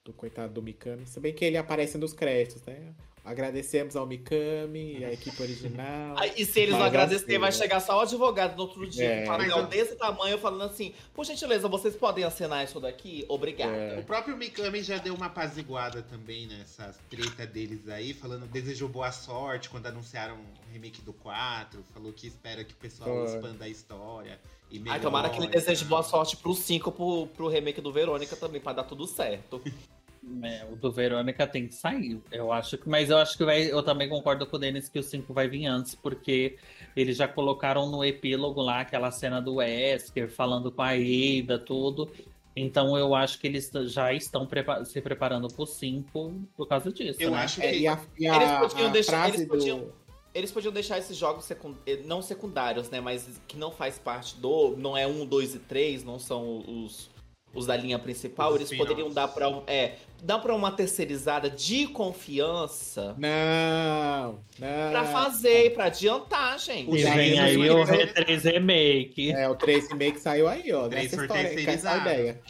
do 0.05 0.13
coitado 0.13 0.53
do 0.53 0.63
Mikami. 0.63 1.07
Se 1.07 1.21
bem 1.21 1.33
que 1.33 1.45
ele 1.45 1.57
aparece 1.57 1.97
nos 1.97 2.13
créditos, 2.13 2.63
né? 2.65 2.93
Agradecemos 3.27 3.97
ao 3.97 4.07
Mikami 4.07 4.99
e 5.01 5.05
à 5.05 5.13
equipe 5.13 5.43
original. 5.43 6.15
Aí, 6.17 6.33
e 6.37 6.47
se 6.47 6.61
eles 6.61 6.75
não 6.77 6.85
agradecerem, 6.85 7.35
assim, 7.35 7.39
vai 7.41 7.51
chegar 7.51 7.81
só 7.81 7.99
o 7.99 8.01
advogado 8.03 8.55
no 8.55 8.63
outro 8.63 8.87
dia, 8.89 9.05
É. 9.05 9.23
um 9.25 9.27
papel 9.27 9.57
Mas- 9.63 9.69
desse 9.69 9.97
tamanho, 9.97 10.39
falando 10.39 10.63
assim: 10.63 10.95
por 11.13 11.27
gentileza, 11.27 11.67
vocês 11.67 11.97
podem 11.97 12.23
assinar 12.23 12.65
isso 12.65 12.79
daqui? 12.79 13.25
Obrigado. 13.29 13.73
É. 13.75 13.99
O 13.99 14.05
próprio 14.05 14.37
Mikami 14.37 14.81
já 14.81 14.99
deu 14.99 15.13
uma 15.13 15.27
apaziguada 15.27 16.03
também 16.03 16.47
nessas 16.47 16.97
treta 17.11 17.45
deles 17.45 17.89
aí, 17.89 18.15
falando, 18.15 18.47
desejou 18.47 18.89
boa 18.89 19.11
sorte 19.11 19.69
quando 19.69 19.87
anunciaram 19.87 20.37
o 20.37 20.73
remake 20.73 21.03
do 21.03 21.13
4, 21.13 21.83
falou 21.93 22.13
que 22.13 22.29
espera 22.29 22.63
que 22.63 22.75
o 22.75 22.77
pessoal 22.77 23.11
Foi. 23.11 23.25
expanda 23.35 23.65
a 23.65 23.69
história. 23.69 24.39
E 24.71 24.81
Ai, 24.87 25.01
tomara 25.01 25.29
que 25.31 25.39
ele 25.39 25.49
deseje 25.49 25.85
boa 25.85 26.03
sorte 26.05 26.37
pro 26.37 26.55
5 26.55 26.93
pro, 26.93 27.27
pro 27.29 27.49
remake 27.49 27.81
do 27.81 27.93
Verônica 27.93 28.37
também, 28.37 28.61
pra 28.61 28.73
dar 28.73 28.85
tudo 28.85 29.05
certo. 29.05 29.61
É, 30.43 30.65
o 30.71 30.77
do 30.77 30.91
Verônica 30.91 31.47
tem 31.47 31.69
que 31.69 31.75
sair. 31.75 32.21
Eu 32.33 32.53
acho 32.53 32.77
que, 32.77 32.89
mas 32.89 33.11
eu 33.11 33.19
acho 33.19 33.37
que 33.39 33.45
vai. 33.45 33.71
Eu 33.71 33.83
também 33.83 34.09
concordo 34.09 34.47
com 34.47 34.57
o 34.57 34.59
Denis 34.59 34.89
que 34.89 34.99
o 34.99 35.03
5 35.03 35.33
vai 35.33 35.49
vir 35.49 35.67
antes, 35.67 35.95
porque 35.95 36.57
eles 36.97 37.17
já 37.17 37.29
colocaram 37.29 37.89
no 37.89 38.05
epílogo 38.05 38.61
lá 38.61 38.81
aquela 38.81 39.11
cena 39.11 39.41
do 39.41 39.57
Wesker 39.57 40.29
falando 40.29 40.71
com 40.73 40.83
a 40.83 40.91
Ada, 40.91 41.59
tudo. 41.59 42.11
Então 42.57 42.97
eu 42.97 43.15
acho 43.15 43.39
que 43.39 43.47
eles 43.47 43.71
já 43.87 44.13
estão 44.13 44.47
prepa- 44.47 44.85
se 44.85 45.01
preparando 45.01 45.47
pro 45.49 45.67
5 45.67 46.33
por 46.57 46.67
causa 46.67 46.91
disso. 46.91 47.23
Eu 47.23 47.31
né? 47.33 47.39
acho 47.39 47.61
É, 47.63 47.71
que 47.71 47.79
e 47.81 47.87
a, 47.87 48.01
e 48.19 48.27
a- 48.27 48.37
Eles 48.37 48.73
podiam 48.73 48.89
a 48.89 48.93
deixar- 48.93 49.13
frase 49.13 49.37
eles 49.37 49.47
do- 49.47 49.51
podiam- 49.51 49.89
Eles 50.35 50.53
podiam 50.53 50.73
deixar 50.73 50.99
esses 50.99 51.17
jogos 51.17 51.45
secund... 51.47 51.77
eh, 51.87 52.01
não 52.05 52.21
secundários, 52.21 52.91
né? 52.91 53.01
Mas 53.01 53.41
que 53.49 53.57
não 53.57 53.71
faz 53.71 53.99
parte 53.99 54.37
do. 54.39 54.77
Não 54.77 54.95
é 54.97 55.07
um, 55.07 55.25
dois 55.25 55.55
e 55.55 55.59
três, 55.59 56.03
não 56.05 56.19
são 56.19 56.59
os, 56.85 57.09
os 57.57 57.67
da 57.67 57.77
linha 57.77 57.99
principal. 57.99 58.51
Os 58.51 58.57
eles 58.57 58.71
spin-offs. 58.71 58.89
poderiam 58.89 59.13
dar 59.13 59.29
pra. 59.29 59.49
um- 59.49 59.63
É, 59.67 59.93
dar 60.23 60.39
pra 60.39 60.55
uma 60.55 60.71
terceirizada 60.73 61.49
de 61.51 61.87
confiança 61.89 63.15
Não, 63.19 64.39
não. 64.59 64.91
pra 64.91 65.05
fazer, 65.05 65.73
pra 65.75 65.87
adiantar, 65.87 66.59
gente. 66.59 66.91
E 66.95 67.03
vem 67.05 67.39
aí 67.41 67.71
o 67.71 67.87
foi- 67.87 68.07
R3 68.07 68.45
Remake. 68.53 69.33
É, 69.33 69.49
o 69.49 69.55
3 69.55 69.89
remake 69.89 70.19
saiu 70.21 70.49
aí, 70.49 70.73
ó. 70.73 70.89
Três 70.89 71.05
Nessa 71.05 71.17
foi 71.17 71.25
história, 71.27 71.43
com 71.43 71.49
essa 71.49 71.57
terceirizado. 71.57 72.01
ideia. 72.01 72.41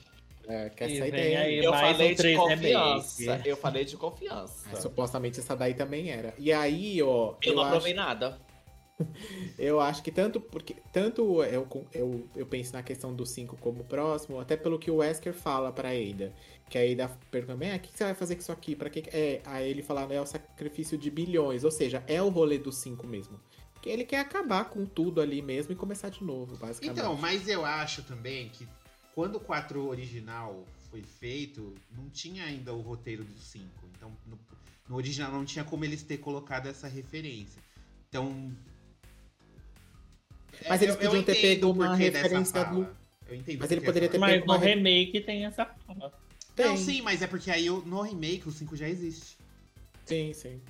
É, 0.49 0.71
essa 0.79 1.07
ideia. 1.09 1.41
aí. 1.41 1.59
Eu 1.65 1.73
falei 1.73 2.09
de 2.11 2.17
3 2.17 2.37
confiança. 2.39 3.21
remake. 3.23 3.49
Eu 3.49 3.57
falei 3.57 3.85
de 3.85 3.97
confiança. 3.97 4.69
Mas, 4.71 4.79
supostamente 4.81 5.41
essa 5.41 5.57
daí 5.57 5.75
também 5.75 6.11
era. 6.11 6.33
E 6.39 6.53
aí, 6.53 7.03
ó. 7.03 7.35
Eu 7.43 7.55
não 7.55 7.63
acho- 7.63 7.69
aprovei 7.75 7.95
nada. 7.95 8.39
Eu 9.59 9.81
acho 9.81 10.03
que 10.03 10.11
tanto 10.11 10.41
porque 10.41 10.77
tanto 10.93 11.43
eu, 11.43 11.69
eu, 11.93 12.29
eu 12.35 12.47
penso 12.47 12.73
na 12.73 12.83
questão 12.83 13.15
do 13.15 13.27
5 13.27 13.57
como 13.57 13.85
próximo, 13.85 14.41
até 14.41 14.57
pelo 14.57 14.79
que 14.79 14.91
o 14.91 14.97
Wesker 14.97 15.35
fala 15.35 15.73
pra 15.73 15.91
Ada. 15.91 16.33
Que 16.69 16.79
a 16.79 16.93
Ada 16.93 17.17
pergunta, 17.31 17.65
"É, 17.65 17.77
o 17.77 17.81
que 17.81 17.97
você 17.97 18.05
vai 18.05 18.15
fazer 18.15 18.35
com 18.37 18.41
isso 18.41 18.53
aqui? 18.53 18.75
Para 18.75 18.91
que-" 18.91 19.09
é? 19.13 19.43
Aí 19.45 19.69
ele 19.69 19.83
fala, 19.83 20.03
é 20.13 20.21
o 20.21 20.27
sacrifício 20.27 20.97
de 20.97 21.11
bilhões, 21.11 21.65
ou 21.65 21.71
seja, 21.71 22.03
é 22.07 22.23
o 22.23 22.29
rolê 22.29 22.59
do 22.59 22.73
5 22.73 23.07
mesmo. 23.07 23.39
Que 23.83 23.91
ele 23.91 24.05
quer 24.05 24.21
acabar 24.21 24.65
com 24.65 24.85
tudo 24.85 25.21
ali 25.21 25.43
mesmo 25.43 25.73
e 25.73 25.77
começar 25.77 26.09
de 26.09 26.25
novo, 26.25 26.57
basicamente. 26.57 26.99
Então, 26.99 27.15
mas 27.17 27.49
eu 27.49 27.65
acho 27.65 28.03
também 28.03 28.49
que 28.49 28.67
quando 29.15 29.37
o 29.37 29.41
4 29.41 29.87
original 29.87 30.65
foi 30.91 31.03
feito, 31.03 31.75
não 31.97 32.09
tinha 32.09 32.45
ainda 32.45 32.73
o 32.73 32.81
roteiro 32.81 33.25
do 33.25 33.39
5. 33.39 33.65
Então, 33.95 34.17
no, 34.27 34.39
no 34.89 34.97
original 34.97 35.31
não 35.31 35.45
tinha 35.45 35.65
como 35.65 35.85
eles 35.85 36.03
ter 36.03 36.19
colocado 36.19 36.67
essa 36.67 36.89
referência. 36.89 37.61
Então. 38.09 38.51
Mas 40.69 40.83
eles 40.83 40.95
eu- 40.95 41.01
eu 41.03 41.07
podiam 41.11 41.25
ter 41.25 41.33
entendo 41.39 41.43
pego 41.55 41.67
o 41.67 41.73
uma 41.73 41.89
porquê 41.89 42.11
dessa 42.11 42.23
referência 42.25 42.65
fala. 42.65 42.77
do- 42.85 42.97
Eu 43.29 43.35
entendo 43.37 43.59
Mas 43.59 43.71
ele 43.73 43.81
poderia 43.81 44.09
ter. 44.09 44.19
Mas 44.19 44.33
pego 44.35 44.47
no 44.47 44.53
uma 44.53 44.59
re- 44.59 44.75
remake 44.75 45.21
tem 45.21 45.45
essa 45.47 45.65
fala. 45.67 46.13
Não, 46.57 46.65
Tem. 46.65 46.77
sim, 46.77 47.03
mas 47.03 47.21
é 47.23 47.27
porque 47.27 47.51
aí 47.51 47.69
o- 47.69 47.83
no 47.85 48.01
remake 48.03 48.49
o 48.49 48.53
5 48.53 48.75
já 48.77 48.89
existe. 48.89 49.37
Sim, 50.05 50.33
sim. 50.33 50.61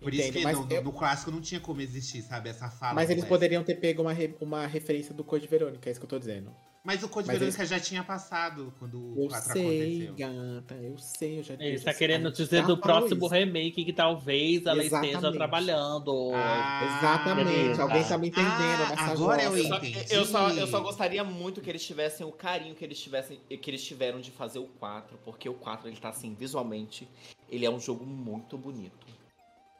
Por 0.00 0.12
Entendo, 0.12 0.24
isso 0.24 0.32
que 0.38 0.44
mas 0.44 0.58
no, 0.58 0.72
eu- 0.72 0.82
no 0.82 0.92
clássico 0.92 1.30
não 1.30 1.40
tinha 1.40 1.60
como 1.60 1.80
existir, 1.80 2.22
sabe? 2.22 2.48
Essa 2.50 2.68
fala. 2.68 2.94
Mas 2.94 3.08
eles 3.10 3.22
Wesker. 3.22 3.28
poderiam 3.28 3.62
ter 3.62 3.74
pego 3.76 4.02
uma, 4.02 4.12
re- 4.12 4.34
uma 4.40 4.66
referência 4.66 5.14
do 5.14 5.22
Code 5.24 5.46
Verônica, 5.46 5.88
é 5.88 5.90
isso 5.90 6.00
que 6.00 6.04
eu 6.04 6.10
tô 6.10 6.18
dizendo. 6.18 6.50
Mas 6.86 7.02
o 7.02 7.08
Code 7.08 7.26
Mas 7.26 7.36
Verônica 7.40 7.66
já 7.66 7.80
tinha 7.80 8.04
passado 8.04 8.72
quando 8.78 8.96
o 8.96 9.24
Eu 9.24 9.28
4 9.28 9.52
sei, 9.54 10.06
aconteceu. 10.06 10.14
gata, 10.14 10.74
eu 10.76 10.96
sei, 10.98 11.38
eu 11.40 11.42
já 11.42 11.54
Ele 11.54 11.70
está 11.74 11.90
isso. 11.90 11.98
querendo 11.98 12.30
dizer 12.30 12.64
do 12.64 12.78
próximo 12.78 13.26
isso. 13.26 13.34
remake 13.34 13.84
que 13.84 13.92
talvez 13.92 14.64
ela 14.64 14.84
esteja 14.84 15.04
Exatamente. 15.08 15.36
trabalhando. 15.36 16.30
Ah, 16.32 16.98
Exatamente, 17.00 17.80
alguém 17.80 18.04
tá 18.04 18.16
me 18.16 18.28
entendendo 18.28 18.52
Ah, 18.84 18.88
nessa 18.90 19.02
agora 19.10 19.42
eu. 19.42 19.64
Só- 19.64 19.76
entendi. 19.78 20.06
Eu 20.10 20.24
só, 20.24 20.48
eu 20.50 20.66
só 20.68 20.78
gostaria 20.80 21.24
muito 21.24 21.60
que 21.60 21.68
eles 21.68 21.84
tivessem 21.84 22.24
o 22.24 22.30
carinho 22.30 22.76
que 22.76 22.84
eles 22.84 23.00
tivessem 23.00 23.40
que 23.48 23.68
eles 23.68 23.82
tiveram 23.84 24.20
de 24.20 24.30
fazer 24.30 24.60
o 24.60 24.66
4, 24.78 25.18
porque 25.24 25.48
o 25.48 25.54
4 25.54 25.88
ele 25.88 25.96
tá 25.96 26.10
assim, 26.10 26.34
visualmente, 26.38 27.08
ele 27.48 27.66
é 27.66 27.70
um 27.70 27.80
jogo 27.80 28.06
muito 28.06 28.56
bonito. 28.56 29.04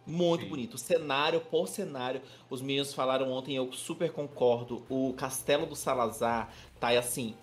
Muito 0.09 0.45
Sim. 0.45 0.49
bonito. 0.51 0.79
Cenário 0.79 1.41
por 1.41 1.67
cenário. 1.67 2.23
Os 2.49 2.63
meninos 2.63 2.95
falaram 2.95 3.29
ontem, 3.33 3.57
eu 3.57 3.73
super 3.73 4.13
concordo. 4.13 4.87
O 4.89 5.13
Castelo 5.15 5.67
do 5.67 5.75
Salazar 5.75 6.49
tá 6.81 6.89
assim, 6.99 7.35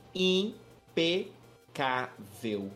impecável. 0.95 2.71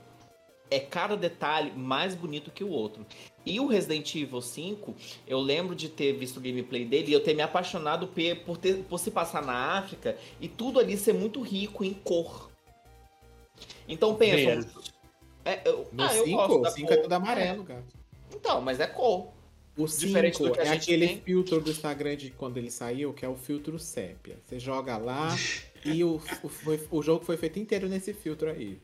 É 0.69 0.79
cada 0.79 1.15
detalhe 1.15 1.71
mais 1.71 2.13
bonito 2.13 2.51
que 2.51 2.61
o 2.63 2.69
outro. 2.69 3.05
E 3.45 3.57
o 3.59 3.67
Resident 3.67 4.13
Evil 4.15 4.41
5, 4.41 4.93
eu 5.25 5.39
lembro 5.39 5.73
de 5.73 5.87
ter 5.87 6.11
visto 6.13 6.37
o 6.37 6.41
gameplay 6.41 6.83
dele 6.83 7.11
e 7.11 7.13
eu 7.13 7.23
ter 7.23 7.33
me 7.33 7.41
apaixonado 7.41 8.07
por, 8.45 8.57
ter, 8.57 8.83
por 8.83 8.99
se 8.99 9.09
passar 9.09 9.41
na 9.41 9.77
África 9.77 10.17
e 10.41 10.49
tudo 10.49 10.79
ali 10.79 10.97
ser 10.97 11.13
muito 11.13 11.41
rico 11.41 11.85
em 11.85 11.93
cor. 11.93 12.51
Então 13.87 14.15
pensa. 14.15 14.35
Verde. 14.35 14.67
É, 15.45 15.61
eu, 15.63 15.87
No 15.93 16.03
ah, 16.03 16.13
eu 16.13 16.25
5, 16.25 16.35
gosto 16.35 16.59
o 16.59 16.61
da 16.61 16.71
5 16.71 16.87
cor. 16.87 16.97
é 16.97 17.01
tudo 17.01 17.13
amarelo, 17.13 17.63
gato. 17.63 17.95
Então, 18.35 18.59
mas 18.59 18.81
é 18.81 18.87
cor. 18.87 19.29
O 19.77 19.85
Diferente 19.87 20.37
5 20.37 20.49
do 20.49 20.51
que 20.51 20.59
a 20.59 20.65
é 20.65 20.69
aquele 20.71 21.07
tem. 21.07 21.21
filtro 21.21 21.61
do 21.61 21.71
Instagram 21.71 22.17
de 22.17 22.31
quando 22.31 22.57
ele 22.57 22.69
saiu, 22.69 23.13
que 23.13 23.23
é 23.23 23.29
o 23.29 23.37
filtro 23.37 23.79
sépia. 23.79 24.37
Você 24.45 24.59
joga 24.59 24.97
lá 24.97 25.29
e 25.89 26.03
o, 26.03 26.21
o, 26.43 26.49
foi- 26.49 26.87
o 26.91 27.01
jogo 27.01 27.23
foi 27.25 27.37
feito 27.37 27.59
inteiro 27.59 27.87
nesse 27.87 28.13
filtro 28.13 28.49
aí. 28.49 28.77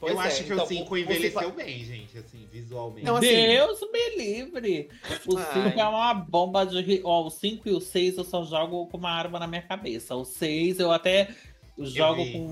Pois 0.00 0.12
eu 0.14 0.20
é, 0.22 0.26
acho 0.26 0.44
que 0.44 0.52
então, 0.52 0.64
o 0.64 0.68
5 0.68 0.80
por- 0.84 0.88
por 0.90 0.96
se 0.96 1.02
envelheceu 1.02 1.40
fa- 1.42 1.50
bem, 1.50 1.84
gente, 1.84 2.16
assim, 2.18 2.46
visualmente. 2.52 3.04
Não, 3.04 3.16
assim- 3.16 3.26
Deus 3.26 3.80
me 3.92 4.16
livre! 4.16 4.88
O 5.26 5.36
Ai. 5.36 5.70
5 5.70 5.80
é 5.80 5.88
uma 5.88 6.14
bomba 6.14 6.64
de. 6.64 7.00
Ó, 7.02 7.26
o 7.26 7.30
5 7.30 7.68
e 7.68 7.72
o 7.72 7.80
6 7.80 8.16
eu 8.16 8.22
só 8.24 8.44
jogo 8.44 8.86
com 8.86 8.96
uma 8.96 9.10
arma 9.10 9.40
na 9.40 9.48
minha 9.48 9.62
cabeça. 9.62 10.14
O 10.14 10.24
6 10.24 10.78
eu 10.78 10.92
até 10.92 11.34
jogo 11.76 12.22
vi. 12.24 12.32
com, 12.32 12.46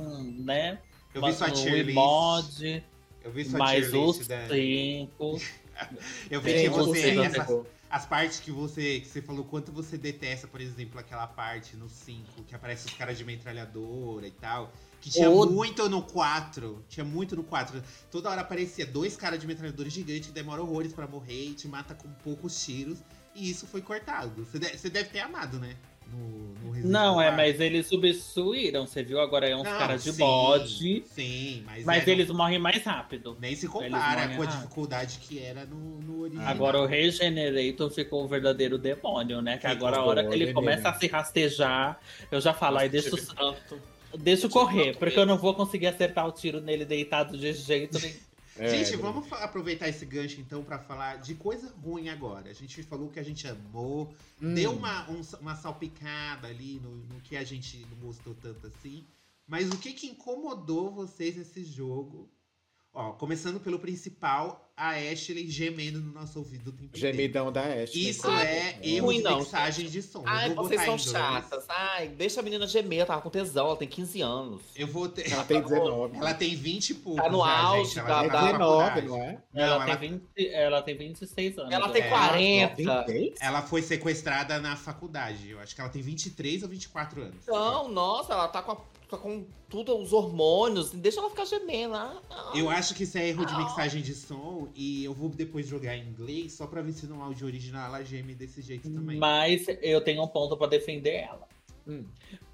né? 0.45 0.79
eu 1.15 1.25
vi 1.25 1.33
sua 1.33 1.49
o 1.49 1.53
tier 1.53 1.85
list. 1.85 1.95
mod, 1.95 2.85
Eu 3.25 3.31
vi 3.31 3.45
sua 3.45 3.59
mas 3.61 3.89
tier 3.91 4.01
o 4.01 4.07
list 4.07 4.27
da... 4.29 4.49
5. 4.49 5.41
Eu 6.31 6.41
vi 6.41 6.53
que 6.55 6.69
você. 6.71 7.11
essas- 7.21 7.49
as 7.91 8.05
partes 8.05 8.41
que 8.41 8.51
você, 8.51 9.01
que 9.01 9.07
você 9.09 9.23
falou, 9.23 9.45
quanto 9.45 9.71
você 9.71 9.97
detesta, 9.97 10.47
por 10.49 10.61
exemplo, 10.61 10.99
aquela 10.99 11.27
parte 11.27 11.77
no 11.77 11.89
5, 11.89 12.43
que 12.45 12.55
aparece 12.55 12.87
os 12.87 12.95
caras 12.95 13.17
de 13.17 13.25
metralhadora 13.25 14.27
e 14.27 14.31
tal. 14.33 14.73
Que 15.01 15.11
tinha 15.11 15.31
O- 15.31 15.47
muito 15.51 15.89
no 15.89 16.03
4. 16.03 16.85
Tinha 16.89 17.05
muito 17.05 17.37
no 17.37 17.45
4. 17.45 17.81
Toda 18.11 18.29
hora 18.31 18.41
aparecia 18.41 18.85
dois 18.87 19.17
caras 19.17 19.41
de 19.41 19.47
metralhadora 19.47 19.89
gigante, 19.89 20.33
demora 20.33 20.61
horrores 20.63 20.93
pra 20.93 21.07
morrer 21.07 21.51
e 21.51 21.55
te 21.55 21.69
mata 21.69 21.95
com 21.95 22.09
poucos 22.25 22.65
tiros. 22.65 22.99
E 23.35 23.49
isso 23.51 23.67
foi 23.67 23.83
cortado. 23.83 24.45
Você 24.45 24.89
deve 24.91 25.11
ter 25.11 25.21
amado, 25.21 25.59
né? 25.59 25.77
No, 26.13 26.73
no 26.75 26.89
Não, 26.89 27.21
é, 27.21 27.25
4. 27.27 27.37
mas 27.37 27.61
eles 27.61 27.87
substituíram. 27.87 28.87
Você 28.87 29.03
viu 29.03 29.21
agora 29.21 29.49
é 29.49 29.57
uns 29.57 29.65
Não, 29.65 29.79
caras 29.79 30.05
de 30.05 30.13
sim, 30.13 30.19
bode. 30.19 31.05
Sim, 31.07 31.63
mas. 31.67 31.85
Mas 31.85 32.07
é, 32.09 32.11
eles 32.11 32.31
morrem 32.31 32.59
mais 32.59 32.83
rápido. 32.85 33.37
Nem 33.41 33.55
se 33.57 33.67
compara 33.69 34.29
com 34.29 34.43
a 34.43 34.45
rápido. 34.45 34.47
dificuldade 34.61 35.19
que 35.21 35.39
era 35.39 35.65
no, 35.65 36.01
no 36.01 36.21
original. 36.23 36.47
Agora 36.49 36.81
o 36.81 36.87
Regenerator 36.87 37.91
ficou 37.91 38.25
o 38.25 38.29
verdadeiro 38.29 38.79
demônio, 38.79 39.41
né? 39.43 39.59
Que 39.59 39.67
agora 39.67 39.97
a 39.99 40.05
hora 40.05 40.25
que 40.27 40.35
ele 40.35 40.53
começa 40.53 40.89
a 40.89 40.95
se 40.95 41.07
rastejar, 41.07 41.99
eu 42.31 42.41
já 42.41 42.53
falo, 42.55 42.79
aí 42.79 42.89
deixa, 42.89 43.11
Tive 43.11 43.27
tanto. 43.35 43.81
deixa 44.19 44.47
eu 44.47 44.51
correr, 44.51 44.97
porque 44.97 45.19
eu 45.19 45.27
não 45.27 45.37
vou 45.39 45.55
conseguir 45.55 45.89
acertar 45.89 46.27
o 46.27 46.33
tiro 46.33 46.61
nele 46.61 46.85
deitado 46.85 47.37
de 47.37 47.53
jeito 47.53 47.99
nenhum. 47.99 48.26
É, 48.59 48.69
gente, 48.85 48.97
Bruno. 48.97 49.21
vamos 49.23 49.33
aproveitar 49.33 49.89
esse 49.89 50.05
gancho 50.07 50.41
então 50.41 50.63
pra 50.65 50.79
falar 50.79 51.17
de 51.17 51.35
coisa 51.35 51.73
ruim 51.83 52.09
agora. 52.09 52.51
A 52.51 52.55
gente 52.55 52.83
falou 52.83 53.09
que 53.11 53.21
a 53.21 53.23
gente 53.23 53.47
amou, 53.47 54.13
Hum. 54.41 54.55
deu 54.55 54.73
uma, 54.73 55.11
um- 55.11 55.21
uma 55.41 55.55
salpicada 55.57 56.49
ali 56.49 56.81
no, 56.83 56.91
no 56.97 57.21
que 57.21 57.37
a 57.37 57.45
gente 57.45 57.87
não 57.91 57.99
gostou 58.07 58.35
tanto 58.41 58.67
assim. 58.67 59.05
Mas 59.47 59.71
o 59.71 59.77
que 59.79 59.93
que 59.93 60.07
incomodou 60.09 60.91
vocês 60.91 61.37
nesse 61.37 61.65
jogo? 61.65 62.29
Ó, 62.93 63.13
começando 63.13 63.61
pelo 63.61 63.79
principal, 63.79 64.66
a 64.77 64.91
Ashley 64.91 65.49
gemendo 65.51 65.99
no 66.01 66.13
nosso 66.13 66.39
ouvido 66.39 66.69
o 66.69 66.73
tempo 66.73 66.85
inteiro. 66.97 67.17
Gemidão 67.17 67.51
da 67.51 67.63
Ashley. 67.63 68.11
Isso 68.11 68.29
Ah, 68.29 68.45
é 68.45 68.79
erro 68.83 69.07
ruim, 69.07 69.17
de 69.19 69.23
não. 69.23 69.39
mixagem 69.39 69.89
de 69.89 70.03
som. 70.03 70.23
Ai, 70.27 70.53
vocês 70.53 70.81
são 70.83 70.95
inglês. 70.97 71.11
chatas. 71.11 71.65
Ai, 71.69 72.09
deixa 72.09 72.41
a 72.41 72.43
menina 72.43 72.67
gemer, 72.67 72.99
ela 72.99 73.07
tava 73.07 73.23
com 73.23 73.31
tesão, 73.31 73.67
ela 73.69 73.77
tem 73.77 73.89
15 73.89 74.21
anos. 74.21 74.61
Eu 74.77 74.87
vou 74.87 75.09
ter... 75.09 75.33
Ela 75.33 75.45
tem 75.45 75.63
19. 75.63 76.17
Ela 76.19 76.35
tem 76.35 76.55
20 76.55 76.91
e 76.91 76.95
poucos. 76.95 77.23
Tá 77.25 77.31
no 77.31 77.39
já, 77.39 77.59
auge 77.59 77.85
gente. 77.95 77.99
Ela 78.01 78.09
da- 78.09 78.15
já 78.21 78.27
É 78.27 78.29
tá 78.29 78.41
na 78.43 78.47
19, 78.53 78.85
faculdade. 78.85 79.07
não 79.07 79.17
é? 79.23 79.39
Não, 79.55 79.63
ela, 79.63 79.75
ela, 79.87 79.97
tem 79.97 80.11
20, 80.37 80.49
ela 80.53 80.83
tem 80.83 80.97
26 80.99 81.59
anos. 81.59 81.73
Ela 81.73 81.89
tem 81.89 82.03
eu 82.03 82.07
É, 82.07 82.11
40. 82.11 82.83
Ela 82.83 83.07
ela 83.41 83.63
foi 83.63 83.81
sequestrada 83.83 84.59
na 84.61 84.77
faculdade. 84.77 85.49
Eu 85.51 85.59
acho 85.61 85.75
que 85.75 85.81
ela 85.81 85.91
tem 85.91 86.03
23 86.03 86.63
ou 86.63 86.69
24 86.69 87.23
anos. 87.23 87.47
Não, 87.47 87.89
nossa, 87.89 88.35
ela 88.35 88.49
tá 88.49 88.61
com, 88.61 88.73
a- 88.73 88.77
tá 89.09 89.17
com 89.17 89.45
tudo, 89.69 89.97
os 89.97 90.13
hormônios. 90.13 90.91
Deixa 90.91 91.21
ela 91.21 91.31
ficar 91.31 91.45
gemendo. 91.45 91.95
ah, 91.95 92.21
ah. 92.31 92.53
Eu 92.55 92.69
acho 92.69 92.95
que 92.95 93.05
isso 93.05 93.17
é 93.19 93.29
erro 93.29 93.45
de 93.45 93.57
mixagem 93.57 94.03
de 94.03 94.15
som 94.15 94.69
e 94.75 95.05
eu 95.05 95.15
vou 95.15 95.29
depois 95.29 95.67
jogar 95.67 95.97
em 95.97 96.09
inglês 96.09 96.55
só 96.55 96.67
pra 96.67 96.83
ver 96.83 96.93
se 96.93 97.07
no 97.07 97.23
áudio 97.23 97.47
original 97.47 97.87
ela 97.87 98.05
geme 98.05 98.35
desse 98.35 98.61
jeito 98.63 98.91
também. 98.91 99.19
Mas 99.19 99.67
eu 99.81 100.01
tenho 100.01 100.23
um 100.23 100.29
ponto 100.29 100.57
pra 100.57 100.67
defender 100.67 101.15
ela. 101.15 101.47
Hum. 101.87 102.05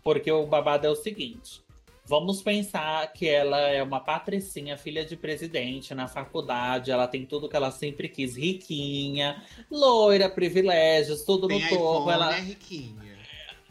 Porque 0.02 0.30
o 0.30 0.46
babado 0.46 0.86
é 0.86 0.90
o 0.90 0.96
seguinte. 0.96 1.62
Vamos 2.04 2.42
pensar 2.42 3.10
que 3.12 3.28
ela 3.28 3.60
é 3.60 3.82
uma 3.82 4.00
patricinha, 4.00 4.76
filha 4.76 5.04
de 5.04 5.16
presidente 5.16 5.94
na 5.94 6.08
faculdade. 6.08 6.90
Ela 6.90 7.06
tem 7.06 7.24
tudo 7.24 7.48
que 7.48 7.56
ela 7.56 7.70
sempre 7.70 8.08
quis, 8.08 8.36
riquinha, 8.36 9.42
loira, 9.70 10.28
privilégios, 10.28 11.22
tudo 11.22 11.46
Tem 11.46 11.62
no 11.62 11.68
topo. 11.68 12.10
Ela... 12.10 12.36
é 12.36 12.40
riquinha. 12.40 13.11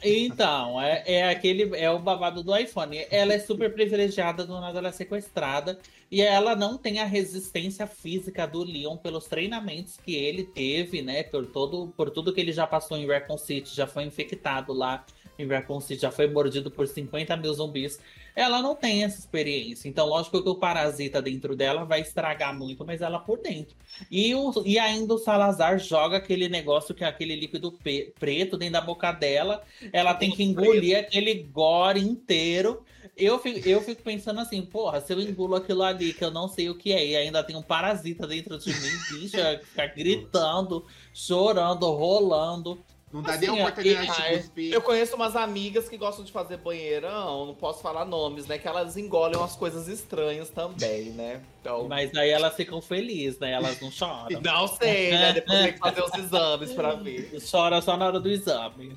Então, 0.04 0.82
é, 0.82 1.04
é 1.06 1.30
aquele 1.30 1.76
é 1.78 1.90
o 1.90 2.00
babado 2.00 2.42
do 2.42 2.56
iPhone. 2.56 3.06
Ela 3.12 3.34
é 3.34 3.40
super 3.40 3.72
privilegiada, 3.74 4.46
do 4.46 4.60
nada 4.60 4.80
ela 4.80 4.88
é 4.88 4.92
sequestrada. 4.92 5.80
E 6.10 6.22
ela 6.22 6.56
não 6.56 6.78
tem 6.78 7.00
a 7.00 7.06
resistência 7.06 7.88
física 7.88 8.46
do 8.46 8.64
Leon 8.64 8.98
pelos 8.98 9.28
treinamentos 9.28 9.98
que 9.98 10.16
ele 10.16 10.44
teve, 10.44 11.02
né? 11.02 11.24
Por, 11.24 11.46
todo, 11.46 11.94
por 11.96 12.10
tudo 12.10 12.34
que 12.34 12.42
ele 12.42 12.52
já 12.52 12.68
passou 12.68 12.98
em 12.98 13.08
Raccoon 13.08 13.38
City, 13.38 13.74
já 13.74 13.88
foi 13.88 14.04
infectado 14.04 14.74
lá 14.74 15.06
em 15.38 15.48
Raccoon 15.48 15.80
City, 15.80 16.02
já 16.02 16.12
foi 16.12 16.28
mordido 16.28 16.70
por 16.70 16.88
50 16.88 17.38
mil 17.38 17.54
zumbis. 17.54 18.00
Ela 18.36 18.62
não 18.62 18.76
tem 18.76 19.04
essa 19.04 19.20
experiência. 19.20 19.90
Então, 19.90 20.08
lógico 20.08 20.42
que 20.42 20.50
o 20.50 20.56
parasita 20.56 21.22
dentro 21.22 21.56
dela 21.56 21.84
vai 21.84 22.02
estragar 22.02 22.58
muito, 22.58 22.86
mas 22.86 23.02
ela 23.02 23.20
por 23.20 23.40
dentro. 23.40 23.76
E, 24.10 24.34
o, 24.34 24.54
e 24.66 24.80
ainda 24.80 25.14
o 25.14 25.18
Salazar 25.18 25.80
joga 25.80 26.18
aquele 26.18 26.48
negócio 26.48 26.96
que 26.96 27.04
é 27.04 27.08
aquele 27.08 27.36
líquido 27.36 27.78
preto 28.20 28.58
dentro 28.58 28.74
da 28.74 28.82
boca 28.82 29.12
dela. 29.12 29.64
Ela 29.92 30.14
tem 30.14 30.32
que 30.32 30.44
engolir 30.44 30.98
aquele 30.98 31.44
gore 31.44 32.00
inteiro. 32.00 32.84
Eu 33.18 33.40
fico, 33.40 33.68
eu 33.68 33.82
fico 33.82 34.02
pensando 34.02 34.40
assim, 34.40 34.62
porra, 34.62 35.02
se 35.02 35.14
eu 35.14 35.20
engulo 35.20 35.56
aquilo 35.56 35.84
ali 35.84 36.14
que 36.14 36.24
eu 36.24 36.32
não 36.32 36.48
sei 36.48 36.70
o 36.70 36.76
que 36.76 36.94
é, 36.94 37.06
e 37.06 37.16
ainda 37.16 37.44
tem 37.44 37.56
um 37.56 37.62
parasita 37.62 38.26
dentro 38.26 38.58
de 38.58 38.70
mim, 38.70 39.30
ia 39.34 39.60
ficar 39.60 39.88
gritando, 39.88 40.86
chorando, 41.14 41.90
rolando. 41.92 42.80
Não 43.12 43.22
dá 43.22 43.34
Assim, 43.34 43.48
nem 43.48 43.60
é, 43.60 43.62
oportunidade 43.62 44.08
de 44.08 44.38
cuspir. 44.38 44.74
Eu 44.74 44.82
conheço 44.82 45.16
umas 45.16 45.36
amigas 45.36 45.90
que 45.90 45.98
gostam 45.98 46.24
de 46.24 46.32
fazer 46.32 46.58
banheirão, 46.58 47.46
não 47.46 47.56
posso 47.56 47.82
falar 47.82 48.06
nomes, 48.06 48.48
né? 48.48 48.58
Que 48.58 48.68
elas 48.68 48.96
engolem 48.96 49.38
umas 49.38 49.56
coisas 49.56 49.88
estranhas 49.88 50.50
também, 50.50 51.12
né? 51.12 51.42
Então. 51.60 51.88
Mas 51.88 52.16
aí 52.16 52.30
elas 52.30 52.56
ficam 52.56 52.82
felizes, 52.82 53.38
né? 53.40 53.52
Elas 53.52 53.80
não 53.82 53.92
choram. 53.92 54.40
Não 54.42 54.68
sei, 54.68 55.12
né? 55.12 55.34
Depois 55.34 55.60
tem 55.60 55.74
que 55.74 55.80
fazer 55.80 56.02
os 56.02 56.14
exames 56.14 56.74
pra 56.74 56.94
ver. 56.96 57.38
Chora 57.50 57.82
só 57.82 57.98
na 57.98 58.08
hora 58.08 58.20
do 58.20 58.30
exame. 58.30 58.96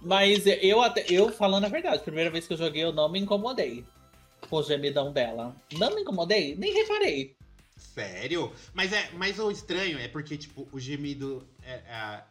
Mas 0.00 0.46
eu 0.46 0.80
até, 0.80 1.04
eu 1.10 1.30
falando 1.32 1.64
a 1.64 1.68
verdade, 1.68 2.02
primeira 2.02 2.30
vez 2.30 2.46
que 2.46 2.52
eu 2.52 2.56
joguei, 2.56 2.84
eu 2.84 2.92
não 2.92 3.08
me 3.08 3.18
incomodei 3.18 3.84
com 4.48 4.56
o 4.56 4.62
gemidão 4.62 5.12
dela. 5.12 5.54
Não 5.72 5.94
me 5.94 6.02
incomodei, 6.02 6.54
nem 6.56 6.72
reparei. 6.72 7.36
Sério? 7.76 8.52
Mas 8.74 8.92
é, 8.92 9.10
mas 9.14 9.38
o 9.38 9.50
estranho 9.50 9.98
é 9.98 10.08
porque, 10.08 10.36
tipo, 10.36 10.68
o 10.72 10.78
gemido 10.78 11.46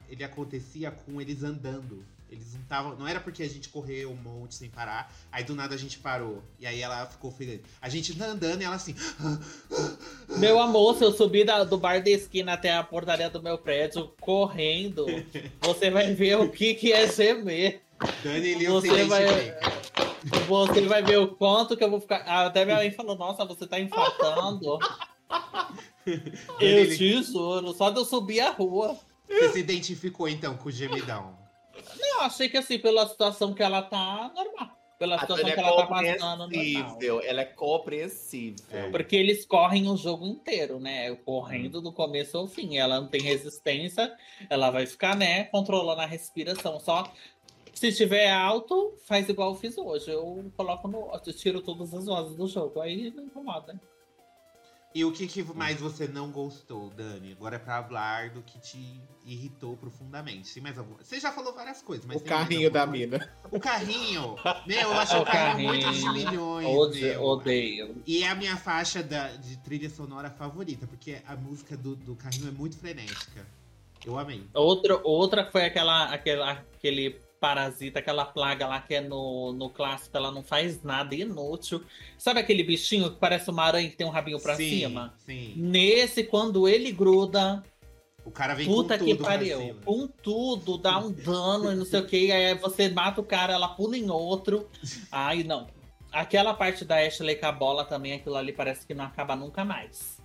ele 0.10 0.24
acontecia 0.24 0.92
com 0.92 1.20
eles 1.22 1.44
andando. 1.44 2.04
Eles 2.30 2.54
não 2.54 2.62
estavam. 2.62 2.96
Não 2.98 3.08
era 3.08 3.20
porque 3.20 3.44
a 3.44 3.48
gente 3.50 3.70
correu 3.70 4.12
um 4.12 4.16
monte 4.16 4.56
sem 4.56 4.70
parar, 4.70 5.14
aí 5.32 5.44
do 5.44 5.54
nada 5.56 5.76
a 5.76 5.78
gente 5.78 6.00
parou. 6.00 6.42
E 6.60 6.66
aí 6.66 6.82
ela 6.82 7.06
ficou 7.06 7.32
feliz. 7.32 7.62
A 7.80 7.88
gente 7.88 8.16
tá 8.18 8.26
andando 8.26 8.62
e 8.62 8.66
ela 8.66 8.76
assim. 8.76 8.96
Meu 10.38 10.60
amor, 10.60 10.98
se 10.98 11.04
eu 11.04 11.12
subir 11.12 11.46
da- 11.46 11.64
do 11.64 11.78
bar 11.78 12.04
da 12.04 12.10
esquina 12.10 12.54
até 12.54 12.74
a 12.74 12.84
portaria 12.84 13.30
do 13.30 13.42
meu 13.42 13.58
prédio 13.58 14.12
correndo, 14.20 15.06
você 15.62 15.90
vai 15.92 16.14
ver 16.14 16.38
o 16.40 16.50
que, 16.50 16.74
que 16.74 16.92
é 16.92 17.08
gemer. 17.08 17.82
Dani 18.24 18.48
e 18.48 18.56
Lil 18.56 18.72
Você 18.74 19.04
vai-. 19.06 19.58
Você 20.48 20.82
vai 20.82 21.04
ver 21.04 21.18
o 21.20 21.28
quanto 21.28 21.78
que 21.78 21.84
eu 21.84 21.90
vou 21.90 22.02
ficar. 22.02 22.24
Ah, 22.26 22.48
Até 22.48 22.66
minha 22.66 22.78
mãe 22.78 22.92
falou: 22.92 23.16
Nossa, 23.16 23.46
você 23.46 23.68
tá 23.68 23.80
infartando. 23.80 24.80
eu 26.60 26.98
te 26.98 27.24
juro, 27.24 27.74
só 27.74 27.90
de 27.92 28.00
eu 28.00 28.06
subir 28.06 28.40
a 28.40 28.50
rua. 28.52 28.98
Você 29.28 29.54
se 29.54 29.60
identificou 29.60 30.28
então 30.28 30.56
com 30.58 30.70
o 30.70 30.72
gemidão? 30.72 31.38
Eu 31.98 32.22
achei 32.22 32.48
que 32.48 32.58
assim, 32.58 32.80
pela 32.80 33.08
situação 33.08 33.54
que 33.54 33.62
ela 33.62 33.82
tá, 33.82 34.32
normal. 34.34 34.76
Pela 34.98 35.20
situação 35.20 35.46
que 35.46 35.52
é 35.52 35.60
ela 35.60 35.76
tá 35.76 35.88
passando, 35.88 36.20
normal. 36.20 36.38
compreensível. 36.48 37.22
Ela 37.22 37.42
é 37.42 37.46
compreensível. 37.46 38.66
É. 38.72 38.90
Porque 38.90 39.16
eles 39.16 39.46
correm 39.46 39.90
o 39.90 39.98
jogo 39.98 40.26
inteiro, 40.26 40.80
né? 40.80 41.14
Correndo 41.16 41.82
do 41.82 41.92
começo 41.92 42.38
ao 42.38 42.48
fim. 42.48 42.78
Ela 42.78 43.02
não 43.02 43.08
tem 43.08 43.22
resistência, 43.22 44.16
ela 44.50 44.72
vai 44.72 44.86
ficar, 44.86 45.16
né, 45.16 45.46
controlando 45.46 46.02
a 46.02 46.06
respiração. 46.06 46.80
Só 46.80 47.12
se 47.74 47.90
estiver 47.90 48.32
alto, 48.32 48.96
faz 49.06 49.28
igual 49.28 49.50
eu 49.50 49.56
fiz 49.56 49.78
hoje. 49.78 50.10
Eu 50.10 50.50
coloco 50.56 50.88
no. 50.88 51.12
Eu 51.14 51.34
tiro 51.34 51.62
todas 51.62 51.94
as 51.94 52.06
vozes 52.06 52.36
do 52.38 52.48
jogo. 52.48 52.80
Aí 52.80 53.12
não 53.12 53.26
incomoda. 53.26 53.78
E 54.96 55.04
o 55.04 55.12
que, 55.12 55.28
que 55.28 55.44
mais 55.44 55.78
você 55.82 56.08
não 56.08 56.32
gostou, 56.32 56.90
Dani? 56.92 57.34
Agora 57.34 57.58
é 57.58 57.60
pra 57.60 57.84
falar 57.84 58.30
do 58.30 58.42
que 58.42 58.58
te 58.62 59.02
irritou 59.26 59.76
profundamente. 59.76 60.54
Tem 60.54 60.64
mais 60.64 60.78
alguma? 60.78 61.04
Você 61.04 61.20
já 61.20 61.34
falou 61.34 61.54
várias 61.54 61.82
coisas, 61.82 62.06
mas 62.06 62.16
O 62.16 62.24
carrinho 62.24 62.72
da 62.72 62.88
mina. 62.88 63.30
O 63.52 63.60
carrinho! 63.60 64.38
Meu, 64.66 64.80
eu 64.80 64.94
acho 64.94 65.18
O 65.20 65.22
o 65.22 65.26
carrinho 65.26 65.68
muito 65.68 65.84
carrinho. 65.84 66.14
de 66.14 66.26
milhões. 66.26 66.68
Ode- 66.68 67.02
meu. 67.02 67.22
odeio. 67.24 68.02
E 68.08 68.24
é 68.24 68.30
a 68.30 68.36
minha 68.36 68.56
faixa 68.56 69.04
da- 69.04 69.36
de 69.36 69.58
trilha 69.58 69.90
sonora 69.90 70.30
favorita, 70.30 70.88
porque 70.88 71.18
a 71.28 71.36
música 71.36 71.76
do, 71.76 71.94
do 71.98 72.16
carrinho 72.16 72.48
é 72.48 72.52
muito 72.52 72.78
frenética. 72.78 73.46
Eu 74.06 74.18
amei. 74.18 74.44
Outra, 74.54 74.98
outra 75.04 75.52
foi 75.52 75.66
aquela, 75.66 76.06
aquela, 76.06 76.52
aquele 76.52 77.20
parasita, 77.46 78.00
aquela 78.00 78.26
plaga 78.26 78.66
lá 78.66 78.82
que 78.82 78.96
é 78.96 79.02
no, 79.02 79.54
no 79.54 79.70
clássico, 79.70 80.18
ela 80.18 80.32
não 80.32 80.42
faz 80.42 80.82
nada, 80.82 81.14
é 81.14 81.20
inútil. 81.20 81.84
Sabe 82.18 82.40
aquele 82.40 82.64
bichinho 82.64 83.12
que 83.12 83.20
parece 83.20 83.52
uma 83.52 83.64
aranha 83.64 83.88
que 83.88 83.96
tem 83.96 84.08
um 84.08 84.10
rabinho 84.10 84.40
pra 84.40 84.56
sim, 84.56 84.80
cima? 84.80 85.14
Sim. 85.24 85.54
Nesse, 85.56 86.24
quando 86.24 86.68
ele 86.68 86.92
gruda, 86.92 87.64
O 88.26 88.32
cara 88.32 88.56
vem 88.56 88.66
puta 88.66 88.98
com 88.98 89.06
que 89.06 89.12
tudo 89.12 89.24
pra 89.24 89.34
pariu, 89.34 89.78
com 89.86 90.08
tudo, 90.08 90.80
dá 90.80 90.98
um 90.98 91.12
dano 91.12 91.72
e 91.72 91.76
não 91.76 91.86
sei 91.86 92.00
o 92.00 92.08
que, 92.08 92.32
aí 92.32 92.56
você 92.56 92.90
mata 92.90 93.22
o 93.22 93.24
cara, 93.24 93.54
ela 93.54 93.68
pula 93.68 93.96
em 93.96 94.10
outro. 94.10 94.68
Ai, 95.12 95.44
não. 95.44 95.68
Aquela 96.12 96.56
parte 96.56 96.84
da 96.84 96.98
Ashley 96.98 97.36
com 97.36 97.46
a 97.46 97.52
bola 97.52 97.86
também, 97.86 98.14
aquilo 98.14 98.38
ali 98.38 98.54
parece 98.54 98.88
que 98.88 98.96
não 98.96 99.06
acaba 99.06 99.36
nunca 99.36 99.64
mais. 99.64 100.20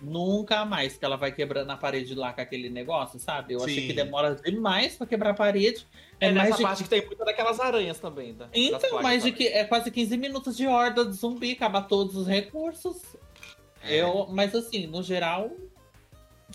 Nunca 0.00 0.64
mais, 0.64 0.96
que 0.96 1.04
ela 1.04 1.16
vai 1.16 1.32
quebrando 1.32 1.70
a 1.70 1.76
parede 1.76 2.14
lá 2.14 2.32
com 2.32 2.40
aquele 2.40 2.68
negócio, 2.68 3.18
sabe? 3.18 3.54
Eu 3.54 3.64
achei 3.64 3.82
Sim. 3.82 3.86
que 3.86 3.92
demora 3.92 4.34
demais 4.34 4.96
pra 4.96 5.06
quebrar 5.06 5.30
a 5.30 5.34
parede. 5.34 5.86
É, 6.20 6.28
É 6.28 6.32
mais 6.32 6.50
nessa 6.50 6.58
de 6.58 6.62
parte 6.62 6.82
que 6.82 6.88
tem 6.88 7.06
muita 7.06 7.24
daquelas 7.24 7.58
aranhas 7.58 7.98
também. 7.98 8.34
Da, 8.34 8.46
das 8.46 8.54
Então, 8.54 9.02
mais 9.02 9.22
de 9.22 9.32
que 9.32 9.48
é 9.48 9.64
quase 9.64 9.90
15 9.90 10.16
minutos 10.16 10.56
de 10.56 10.66
horda 10.66 11.04
de 11.04 11.12
zumbi, 11.12 11.52
acaba 11.52 11.80
todos 11.80 12.16
os 12.16 12.26
recursos. 12.26 13.02
É. 13.82 14.02
Eu, 14.02 14.26
mas 14.30 14.54
assim, 14.54 14.86
no 14.86 15.02
geral, 15.02 15.50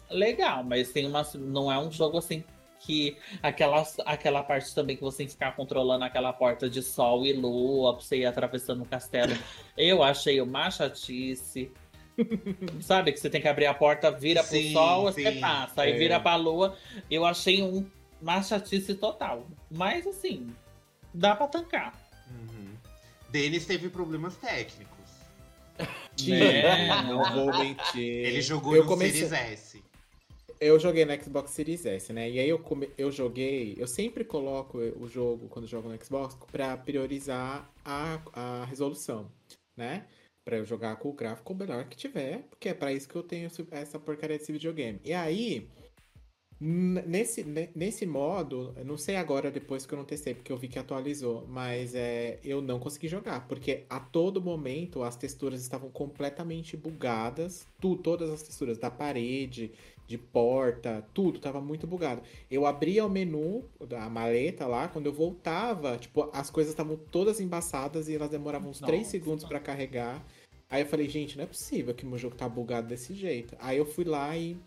legal, 0.10 0.64
mas 0.64 0.92
tem 0.92 1.06
uma 1.06 1.26
não 1.36 1.72
é 1.72 1.80
um 1.80 1.92
jogo 1.92 2.18
assim 2.18 2.44
que 2.82 3.16
aquela, 3.42 3.84
aquela 4.06 4.44
parte 4.44 4.74
também 4.74 4.96
que 4.96 5.04
você 5.04 5.20
tem 5.20 5.28
que 5.28 5.34
ficar 5.34 5.56
controlando 5.56 6.04
aquela 6.04 6.34
porta 6.34 6.70
de 6.70 6.82
sol 6.82 7.26
e 7.26 7.34
lua 7.34 7.94
pra 7.96 8.04
você 8.04 8.18
ir 8.18 8.26
atravessando 8.26 8.82
o 8.82 8.86
castelo. 8.86 9.34
Eu 9.78 10.04
achei 10.04 10.42
uma 10.42 10.70
chatice. 10.70 11.72
Sabe 12.82 13.12
que 13.12 13.20
você 13.20 13.30
tem 13.30 13.42
que 13.42 13.48
abrir 13.48 13.66
a 13.66 13.74
porta, 13.74 14.12
vira 14.12 14.42
pro 14.44 14.52
Sim, 14.52 14.74
sol, 14.74 15.04
você 15.04 15.32
sim. 15.34 15.40
passa, 15.40 15.84
aí 15.84 15.94
É. 15.94 15.98
vira 15.98 16.20
pra 16.20 16.36
lua. 16.36 16.78
Eu 17.10 17.26
achei 17.26 17.62
um, 17.62 17.86
uma 18.22 18.42
chatice 18.44 18.96
total. 18.96 19.48
Mas 19.70 20.06
assim, 20.06 20.54
dá 21.14 21.36
pra 21.36 21.48
tancar. 21.48 21.94
Uhum. 22.30 22.74
Denis 23.30 23.66
teve 23.66 23.90
problemas 23.90 24.36
técnicos. 24.38 24.92
Né? 26.28 26.88
Não 27.04 27.24
vou 27.34 27.58
mentir. 27.58 28.04
Ele 28.04 28.42
jogou 28.42 28.76
eu 28.76 28.84
no 28.84 28.88
comecei, 28.90 29.28
Series 29.28 29.32
S. 29.32 29.84
Eu 30.60 30.80
joguei 30.80 31.04
no 31.06 31.24
Xbox 31.24 31.50
Series 31.52 31.84
S, 31.86 32.14
né? 32.14 32.30
E 32.30 32.38
aí 32.40 32.48
eu, 32.48 32.60
come... 32.60 32.90
eu 32.96 33.12
joguei. 33.12 33.76
Eu 33.80 33.88
sempre 33.88 34.24
coloco 34.24 34.78
o 34.78 35.08
jogo, 35.08 35.48
quando 35.48 35.66
jogo 35.68 35.90
no 35.90 36.06
Xbox, 36.06 36.38
pra 36.52 36.78
priorizar 36.78 37.68
a, 37.84 38.20
a 38.34 38.66
resolução, 38.66 39.32
né? 39.76 40.06
Pra 40.52 40.58
eu 40.58 40.66
jogar 40.66 40.98
com 40.98 41.08
o 41.08 41.14
gráfico 41.14 41.56
melhor 41.56 41.86
que 41.86 41.96
tiver, 41.96 42.40
porque 42.50 42.68
é 42.68 42.74
pra 42.74 42.92
isso 42.92 43.08
que 43.08 43.16
eu 43.16 43.24
tenho 43.24 43.50
essa 43.72 43.98
porcaria 43.98 44.38
desse 44.38 44.52
videogame. 44.52 45.00
E 45.02 45.14
aí, 45.14 45.66
Nesse, 46.64 47.44
ne- 47.44 47.72
nesse 47.74 48.06
modo, 48.06 48.76
não 48.86 48.96
sei 48.96 49.16
agora 49.16 49.50
depois 49.50 49.84
que 49.84 49.94
eu 49.96 49.98
não 49.98 50.06
testei, 50.06 50.36
porque 50.36 50.52
eu 50.52 50.58
vi 50.58 50.68
que 50.68 50.78
atualizou, 50.78 51.44
mas 51.48 51.96
é, 51.96 52.38
eu 52.44 52.62
não 52.62 52.80
consegui 52.80 53.08
jogar, 53.08 53.48
porque 53.48 53.84
a 53.90 54.00
todo 54.00 54.40
momento 54.40 55.02
as 55.02 55.16
texturas 55.16 55.60
estavam 55.60 55.90
completamente 55.90 56.78
bugadas, 56.78 57.66
tu, 57.80 57.96
todas 57.96 58.30
as 58.30 58.44
texturas 58.44 58.78
da 58.78 58.92
parede, 58.92 59.72
de 60.06 60.20
porta, 60.20 61.04
tudo 61.14 61.38
estava 61.38 61.60
muito 61.60 61.88
bugado. 61.88 62.22
Eu 62.50 62.68
abria 62.68 63.06
o 63.06 63.10
menu 63.10 63.64
da 63.88 64.08
maleta 64.08 64.68
lá, 64.68 64.88
quando 64.88 65.08
eu 65.08 65.14
voltava, 65.14 65.98
tipo, 65.98 66.30
as 66.32 66.52
coisas 66.52 66.74
estavam 66.74 66.96
todas 66.96 67.40
embaçadas 67.40 68.08
e 68.08 68.14
elas 68.16 68.30
demoravam 68.30 68.70
uns 68.70 68.80
3 68.80 69.00
Nossa. 69.00 69.10
segundos 69.10 69.46
pra 69.46 69.60
carregar. 69.60 70.24
Aí 70.72 70.84
eu 70.84 70.86
falei, 70.88 71.10
gente, 71.10 71.36
não 71.38 71.44
é 71.44 71.48
possível 71.48 71.94
que 71.94 72.06
meu 72.06 72.18
jogo 72.18 72.36
tá 72.36 72.48
bugado 72.48 72.88
desse 72.88 73.14
jeito. 73.14 73.56
Aí 73.60 73.78
eu 73.78 73.86
fui 73.86 74.06
lá 74.06 74.36
e 74.38 74.58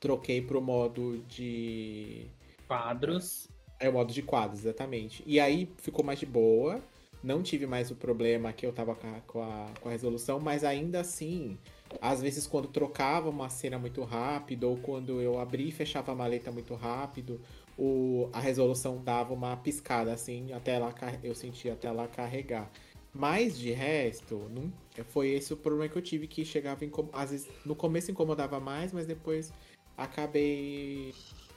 troquei 0.00 0.42
pro 0.42 0.60
modo 0.60 1.18
de. 1.28 2.26
Quadros. 2.66 3.48
É 3.78 3.88
o 3.88 3.92
modo 3.92 4.12
de 4.12 4.22
quadros, 4.22 4.64
exatamente. 4.64 5.22
E 5.24 5.38
aí 5.38 5.70
ficou 5.78 6.04
mais 6.04 6.18
de 6.18 6.26
boa. 6.26 6.82
Não 7.22 7.42
tive 7.42 7.64
mais 7.64 7.90
o 7.90 7.94
problema 7.94 8.52
que 8.52 8.66
eu 8.66 8.72
tava 8.72 8.94
com 8.94 9.06
a, 9.06 9.20
com 9.20 9.42
a, 9.42 9.66
com 9.80 9.88
a 9.88 9.92
resolução, 9.92 10.38
mas 10.40 10.62
ainda 10.62 11.00
assim, 11.00 11.56
às 11.98 12.20
vezes 12.20 12.46
quando 12.46 12.68
trocava 12.68 13.30
uma 13.30 13.48
cena 13.48 13.78
muito 13.78 14.02
rápido, 14.02 14.64
ou 14.64 14.76
quando 14.76 15.22
eu 15.22 15.40
abria 15.40 15.68
e 15.68 15.72
fechava 15.72 16.12
a 16.12 16.14
maleta 16.14 16.52
muito 16.52 16.74
rápido, 16.74 17.40
o, 17.78 18.28
a 18.30 18.40
resolução 18.40 19.02
dava 19.02 19.32
uma 19.32 19.56
piscada, 19.56 20.12
assim, 20.12 20.52
até 20.52 20.78
car- 20.92 21.18
eu 21.22 21.34
sentia 21.34 21.72
até 21.72 21.90
lá 21.90 22.06
carregar. 22.06 22.70
Mas 23.14 23.56
de 23.56 23.70
resto, 23.70 24.50
não, 24.50 24.72
foi 25.10 25.30
esse 25.30 25.52
o 25.52 25.56
problema 25.56 25.88
que 25.88 25.96
eu 25.96 26.02
tive, 26.02 26.26
que 26.26 26.44
chegava, 26.44 26.84
incom- 26.84 27.08
às 27.12 27.30
vezes, 27.30 27.48
no 27.64 27.76
começo 27.76 28.10
incomodava 28.10 28.58
mais, 28.58 28.92
mas 28.92 29.06
depois 29.06 29.52
acabei. 29.96 31.14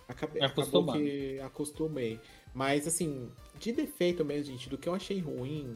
Acabei, 0.08 0.42
acabou 0.42 0.64
Acostumando. 0.64 1.00
que 1.00 1.40
acostumei. 1.42 2.20
Mas 2.54 2.88
assim, 2.88 3.30
de 3.60 3.72
defeito 3.72 4.24
mesmo, 4.24 4.52
gente, 4.52 4.70
do 4.70 4.78
que 4.78 4.88
eu 4.88 4.94
achei 4.94 5.20
ruim, 5.20 5.76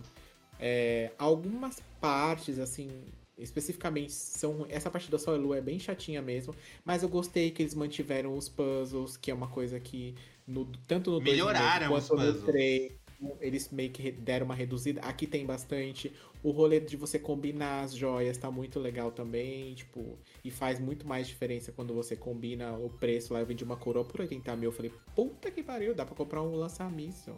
é, 0.59 1.11
algumas 1.17 1.81
partes, 1.99 2.59
assim, 2.59 2.89
especificamente 3.37 4.13
são. 4.13 4.65
Essa 4.69 4.89
parte 4.89 5.09
da 5.11 5.17
Sol 5.19 5.35
e 5.35 5.39
Lua 5.39 5.57
é 5.57 5.61
bem 5.61 5.79
chatinha 5.79 6.21
mesmo. 6.21 6.55
Mas 6.85 7.03
eu 7.03 7.09
gostei 7.09 7.51
que 7.51 7.61
eles 7.61 7.73
mantiveram 7.75 8.37
os 8.37 8.47
puzzles, 8.47 9.17
que 9.17 9.31
é 9.31 9.33
uma 9.33 9.47
coisa 9.47 9.79
que 9.79 10.15
no, 10.47 10.65
tanto 10.87 11.11
no 11.11 11.19
2 11.19 11.31
Melhoraram 11.31 11.93
os 11.93 12.07
quanto 12.07 12.19
no 12.21 12.27
puzzles. 12.33 12.45
3 12.45 13.00
eles 13.39 13.69
meio 13.69 13.91
que 13.91 14.11
deram 14.11 14.45
uma 14.45 14.55
reduzida. 14.55 15.01
Aqui 15.01 15.27
tem 15.27 15.45
bastante. 15.45 16.13
O 16.43 16.51
rolê 16.51 16.79
de 16.79 16.97
você 16.97 17.19
combinar 17.19 17.81
as 17.81 17.93
joias 17.93 18.37
tá 18.37 18.49
muito 18.49 18.79
legal 18.79 19.11
também, 19.11 19.73
tipo, 19.75 20.17
e 20.43 20.49
faz 20.49 20.79
muito 20.79 21.07
mais 21.07 21.27
diferença 21.27 21.71
quando 21.71 21.93
você 21.93 22.15
combina 22.15 22.73
o 22.73 22.89
preço 22.89 23.33
lá. 23.33 23.39
Eu 23.39 23.45
vendi 23.45 23.63
uma 23.63 23.77
coroa 23.77 24.03
por 24.03 24.21
80 24.21 24.55
mil. 24.55 24.69
Eu 24.69 24.73
falei, 24.73 24.91
puta 25.15 25.51
que 25.51 25.61
pariu, 25.61 25.93
dá 25.93 26.05
pra 26.05 26.15
comprar 26.15 26.41
um 26.41 26.55
lança-míssil. 26.55 27.35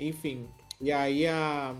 Enfim, 0.00 0.48
e 0.80 0.90
aí 0.90 1.26
a. 1.26 1.76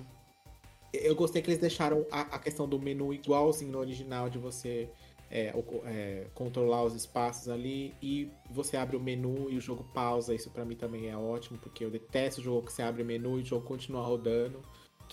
Eu 0.92 1.14
gostei 1.14 1.40
que 1.40 1.48
eles 1.48 1.60
deixaram 1.60 2.06
a, 2.10 2.20
a 2.20 2.38
questão 2.38 2.68
do 2.68 2.78
menu 2.78 3.14
igualzinho 3.14 3.72
no 3.72 3.78
original, 3.78 4.28
de 4.28 4.38
você 4.38 4.90
é, 5.32 5.50
o- 5.54 5.82
é, 5.86 6.26
controlar 6.34 6.84
os 6.84 6.94
espaços 6.94 7.48
ali 7.48 7.94
e 8.02 8.28
você 8.50 8.76
abre 8.76 8.96
o 8.96 9.00
menu 9.00 9.50
e 9.50 9.56
o 9.56 9.60
jogo 9.60 9.82
pausa. 9.94 10.34
Isso 10.34 10.50
pra 10.50 10.64
mim 10.64 10.76
também 10.76 11.08
é 11.08 11.16
ótimo, 11.16 11.58
porque 11.58 11.82
eu 11.84 11.90
detesto 11.90 12.40
o 12.40 12.44
jogo 12.44 12.66
que 12.66 12.72
você 12.72 12.82
abre 12.82 13.02
o 13.02 13.06
menu 13.06 13.38
e 13.38 13.42
o 13.42 13.44
jogo 13.44 13.66
continua 13.66 14.02
rodando. 14.02 14.60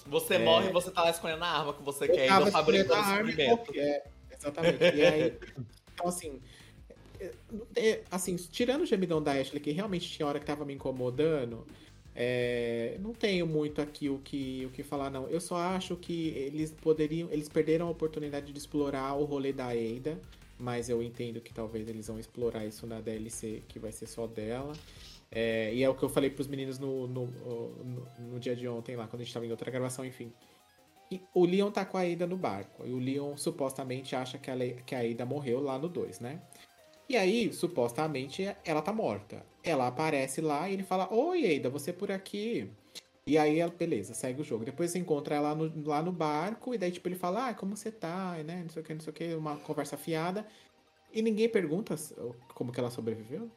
Você 0.07 0.36
É. 0.36 0.39
morre 0.39 0.70
e 0.70 0.74
você 0.74 0.91
tá 0.91 1.03
lá 1.03 1.09
escolhendo 1.09 1.43
a 1.43 1.47
arma 1.47 1.74
que 1.74 1.82
você 1.82 2.07
quer 2.07 2.26
e 2.26 2.28
tava 2.28 2.45
não 2.45 2.51
tá 2.51 2.61
brincando 2.61 2.91
escolhendo 2.91 2.93
a 2.93 2.97
no 2.97 3.13
arma 3.17 3.30
suprimento. 3.32 3.57
qualquer. 3.63 4.11
Exatamente. 4.32 4.95
E 4.95 5.01
aí, 5.05 5.38
então 5.93 6.07
assim, 6.07 6.41
é, 7.20 7.32
é, 7.76 8.03
assim, 8.11 8.36
tirando 8.36 8.82
o 8.82 8.86
gemidão 8.86 9.22
da 9.22 9.34
Ashley, 9.34 9.59
que 9.61 9.72
realmente 9.72 10.09
tinha 10.09 10.28
hora 10.28 10.39
que 10.39 10.45
tava 10.45 10.63
me 10.65 10.74
incomodando, 10.74 11.65
é, 12.22 12.97
não 12.99 13.13
tenho 13.13 13.47
muito 13.47 13.82
aqui 13.82 14.09
o 14.09 14.20
que, 14.20 14.65
o 14.65 14.72
que 14.72 14.84
falar, 14.84 15.09
não. 15.09 15.30
Eu 15.30 15.39
só 15.39 15.55
acho 15.55 15.95
que 15.95 16.28
eles 16.36 16.70
poderiam. 16.70 17.30
Eles 17.32 17.47
perderam 17.47 17.88
a 17.88 17.89
oportunidade 17.89 18.51
de 18.51 18.59
explorar 18.59 19.13
o 19.13 19.24
rolê 19.24 19.53
da 19.53 19.70
Ada. 19.70 20.20
Mas 20.57 20.89
eu 20.89 21.01
entendo 21.01 21.39
que 21.39 21.53
talvez 21.53 21.88
eles 21.88 22.07
vão 22.07 22.20
explorar 22.20 22.65
isso 22.65 22.86
na 22.86 22.99
DLC, 22.99 23.63
que 23.70 23.80
vai 23.80 23.93
ser 23.93 24.05
só 24.05 24.28
dela. 24.28 24.74
É, 25.32 25.74
e 25.74 25.82
é 25.82 25.89
o 25.89 25.95
que 25.95 26.03
eu 26.03 26.09
falei 26.09 26.30
pros 26.30 26.47
meninos 26.47 26.78
no, 26.78 27.07
no, 27.07 27.28
no, 27.28 28.07
no 28.20 28.39
dia 28.41 28.53
de 28.53 28.67
ontem 28.67 28.97
lá, 28.97 29.07
quando 29.07 29.22
a 29.22 29.24
gente 29.24 29.34
tava 29.34 29.45
em 29.45 29.51
outra 29.51 29.72
gravação, 29.72 30.05
enfim. 30.05 30.34
E 31.09 31.22
o 31.34 31.45
Leon 31.45 31.72
tá 31.72 31.86
com 31.86 31.97
a 31.97 32.01
Ada 32.01 32.28
no 32.28 32.36
barco. 32.36 32.86
E 32.86 32.91
o 32.91 32.99
Leon 32.99 33.38
supostamente 33.38 34.13
acha 34.13 34.38
que 34.38 34.51
a, 34.51 34.57
que 34.86 34.93
a 34.93 34.99
Ada 34.99 35.26
morreu 35.26 35.61
lá 35.61 35.80
no 35.80 35.88
2, 35.88 36.20
né? 36.20 36.41
E 37.10 37.18
aí, 37.18 37.51
supostamente, 37.51 38.55
ela 38.64 38.84
tá 38.84 38.93
morta. 38.93 39.43
Ela 39.64 39.88
aparece 39.88 40.41
lá 40.41 40.70
e 40.70 40.74
ele 40.74 40.84
fala: 40.84 41.12
Oi, 41.12 41.57
Ada, 41.57 41.68
você 41.70 41.91
por 41.91 42.12
aqui. 42.12 42.70
E 43.26 43.38
aí, 43.38 43.60
ela, 43.60 43.72
beleza, 43.72 44.14
segue 44.14 44.41
o 44.41 44.45
jogo. 44.45 44.64
Depois 44.64 44.91
você 44.91 44.99
encontra 44.99 45.36
ela 45.36 45.55
no- 45.55 45.88
lá 45.88 46.01
no 46.03 46.12
barco, 46.12 46.74
e 46.74 46.78
daí, 46.78 46.91
tipo, 46.91 47.07
ele 47.07 47.16
fala: 47.16 47.49
Ah, 47.49 47.53
como 47.55 47.76
você 47.76 47.91
tá, 47.91 48.38
né? 48.45 48.62
Não 48.62 48.70
sei 48.70 48.82
o 48.84 48.86
que, 48.86 48.93
não 48.93 49.01
sei 49.01 49.10
o 49.12 49.14
que, 49.14 49.34
uma 49.34 49.57
conversa 49.57 49.97
fiada. 49.97 50.45
E 51.12 51.22
ninguém 51.24 51.49
pergunta 51.49 51.95
como 52.53 52.72
que 52.72 52.80
ela 52.80 52.91
sobreviveu. 52.91 53.49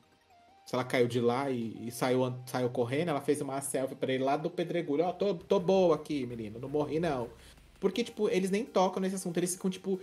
Se 0.65 0.75
ela 0.75 0.85
caiu 0.85 1.07
de 1.07 1.21
lá 1.21 1.51
e, 1.51 1.89
e 1.89 1.91
saiu, 1.91 2.21
saiu 2.47 2.71
correndo, 2.71 3.09
ela 3.11 3.21
fez 3.21 3.41
uma 3.43 3.61
selfie 3.61 3.97
pra 3.97 4.13
ele 4.15 4.25
lá 4.25 4.37
do 4.39 4.49
pedregulho. 4.49 5.05
Ó, 5.05 5.13
tô, 5.13 5.35
tô 5.35 5.61
boa 5.61 5.97
aqui, 5.97 6.25
menino, 6.25 6.59
não 6.59 6.69
morri 6.69 6.99
não. 6.99 7.29
Porque, 7.81 8.05
tipo, 8.05 8.29
eles 8.29 8.51
nem 8.51 8.65
tocam 8.65 9.03
nesse 9.03 9.17
assunto, 9.17 9.37
eles 9.39 9.55
ficam, 9.55 9.69
tipo, 9.69 9.99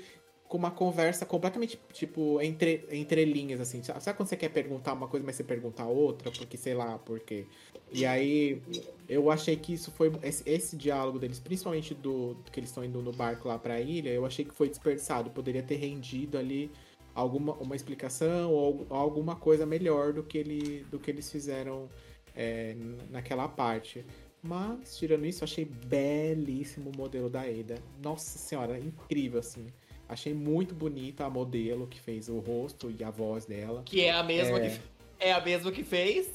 com 0.50 0.58
uma 0.58 0.72
conversa 0.72 1.28
completamente, 1.28 1.80
tipo, 1.94 2.42
entre, 2.42 2.84
entre 2.90 3.24
linhas, 3.24 3.62
assim. 3.62 3.84
Sabe 3.84 4.18
quando 4.18 4.28
você 4.28 4.36
quer 4.36 4.50
perguntar 4.50 4.94
uma 4.94 5.08
coisa, 5.08 5.24
mas 5.24 5.36
você 5.36 5.44
pergunta 5.44 5.86
outra? 5.86 6.32
Porque, 6.32 6.58
sei 6.58 6.74
lá, 6.74 6.98
por 6.98 7.20
quê? 7.20 7.46
E 7.94 8.04
aí, 8.04 8.60
eu 9.08 9.30
achei 9.30 9.56
que 9.56 9.74
isso 9.74 9.92
foi. 9.92 10.12
Esse, 10.24 10.44
esse 10.50 10.76
diálogo 10.76 11.20
deles, 11.20 11.40
principalmente 11.40 11.94
do 11.94 12.36
que 12.52 12.60
eles 12.60 12.72
estão 12.72 12.84
indo 12.84 13.00
no 13.00 13.12
barco 13.12 13.48
lá 13.48 13.60
pra 13.60 13.80
ilha, 13.80 14.10
eu 14.10 14.26
achei 14.26 14.44
que 14.44 14.52
foi 14.52 14.68
desperdiçado. 14.68 15.30
Poderia 15.30 15.62
ter 15.62 15.76
rendido 15.76 16.36
ali 16.36 16.72
alguma 17.14 17.54
uma 17.54 17.76
explicação 17.76 18.52
ou, 18.52 18.88
ou 18.90 18.98
alguma 18.98 19.36
coisa 19.36 19.68
melhor 19.68 20.14
do 20.14 20.24
que, 20.24 20.40
ele, 20.40 20.84
do 20.90 20.98
que 20.98 21.12
eles 21.12 21.32
fizeram 21.32 21.88
é, 22.36 22.76
naquela 23.12 23.48
parte. 23.48 24.04
Mas, 24.42 24.98
tirando 24.98 25.28
isso, 25.28 25.44
achei 25.44 25.66
belíssimo 25.66 26.90
o 26.90 26.98
modelo 26.98 27.30
da 27.30 27.42
Ada. 27.42 27.76
Nossa 28.02 28.40
senhora, 28.40 28.80
incrível, 28.80 29.40
assim. 29.40 29.68
Achei 30.10 30.34
muito 30.34 30.74
bonita 30.74 31.24
a 31.26 31.30
modelo 31.30 31.86
que 31.88 32.00
fez 32.00 32.28
o 32.28 32.40
rosto 32.40 32.90
e 32.90 33.04
a 33.04 33.12
voz 33.12 33.46
dela. 33.46 33.84
Que 33.86 34.02
é 34.06 34.12
a 34.12 34.24
mesma 34.24 34.58
É. 34.60 34.70
que 34.72 34.80
é 35.20 35.32
a 35.34 35.40
mesma 35.40 35.72
que 35.72 35.84
fez. 35.84 36.28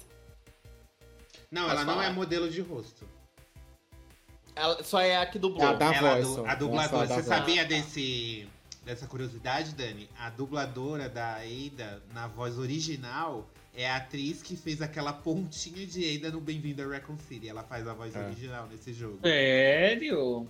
Não, 1.50 1.62
Pode 1.62 1.72
ela 1.74 1.84
não 1.84 1.94
falar. 1.94 2.06
é 2.06 2.10
modelo 2.12 2.48
de 2.48 2.60
rosto. 2.60 3.04
Ela 4.54 4.82
só 4.84 5.00
é 5.00 5.16
a 5.16 5.26
que 5.26 5.38
dublou. 5.38 5.66
É 5.66 5.70
a 5.70 5.72
da 5.74 5.92
ela, 5.92 6.14
voz. 6.14 6.36
du- 6.36 6.46
a 6.46 6.54
dubladora. 6.54 6.82
Ela 6.84 6.88
só 6.88 6.98
Você 7.00 7.08
da 7.08 7.14
voz. 7.16 7.26
sabia 7.26 7.64
desse, 7.64 8.48
dessa 8.84 9.06
curiosidade, 9.08 9.74
Dani? 9.74 10.08
A 10.16 10.30
dubladora 10.30 11.08
da 11.08 11.38
Ada, 11.38 12.00
na 12.12 12.28
voz 12.28 12.56
original, 12.56 13.48
é 13.76 13.90
a 13.90 13.96
atriz 13.96 14.40
que 14.42 14.56
fez 14.56 14.80
aquela 14.80 15.12
pontinha 15.12 15.84
de 15.84 16.16
Ada 16.16 16.30
no 16.30 16.40
Bem-vindo 16.40 16.82
a 16.82 16.86
City. 17.28 17.48
Ela 17.48 17.64
faz 17.64 17.88
a 17.88 17.94
voz 17.94 18.14
É. 18.14 18.24
original 18.24 18.68
nesse 18.70 18.92
jogo. 18.92 19.18
Sério? 19.22 20.46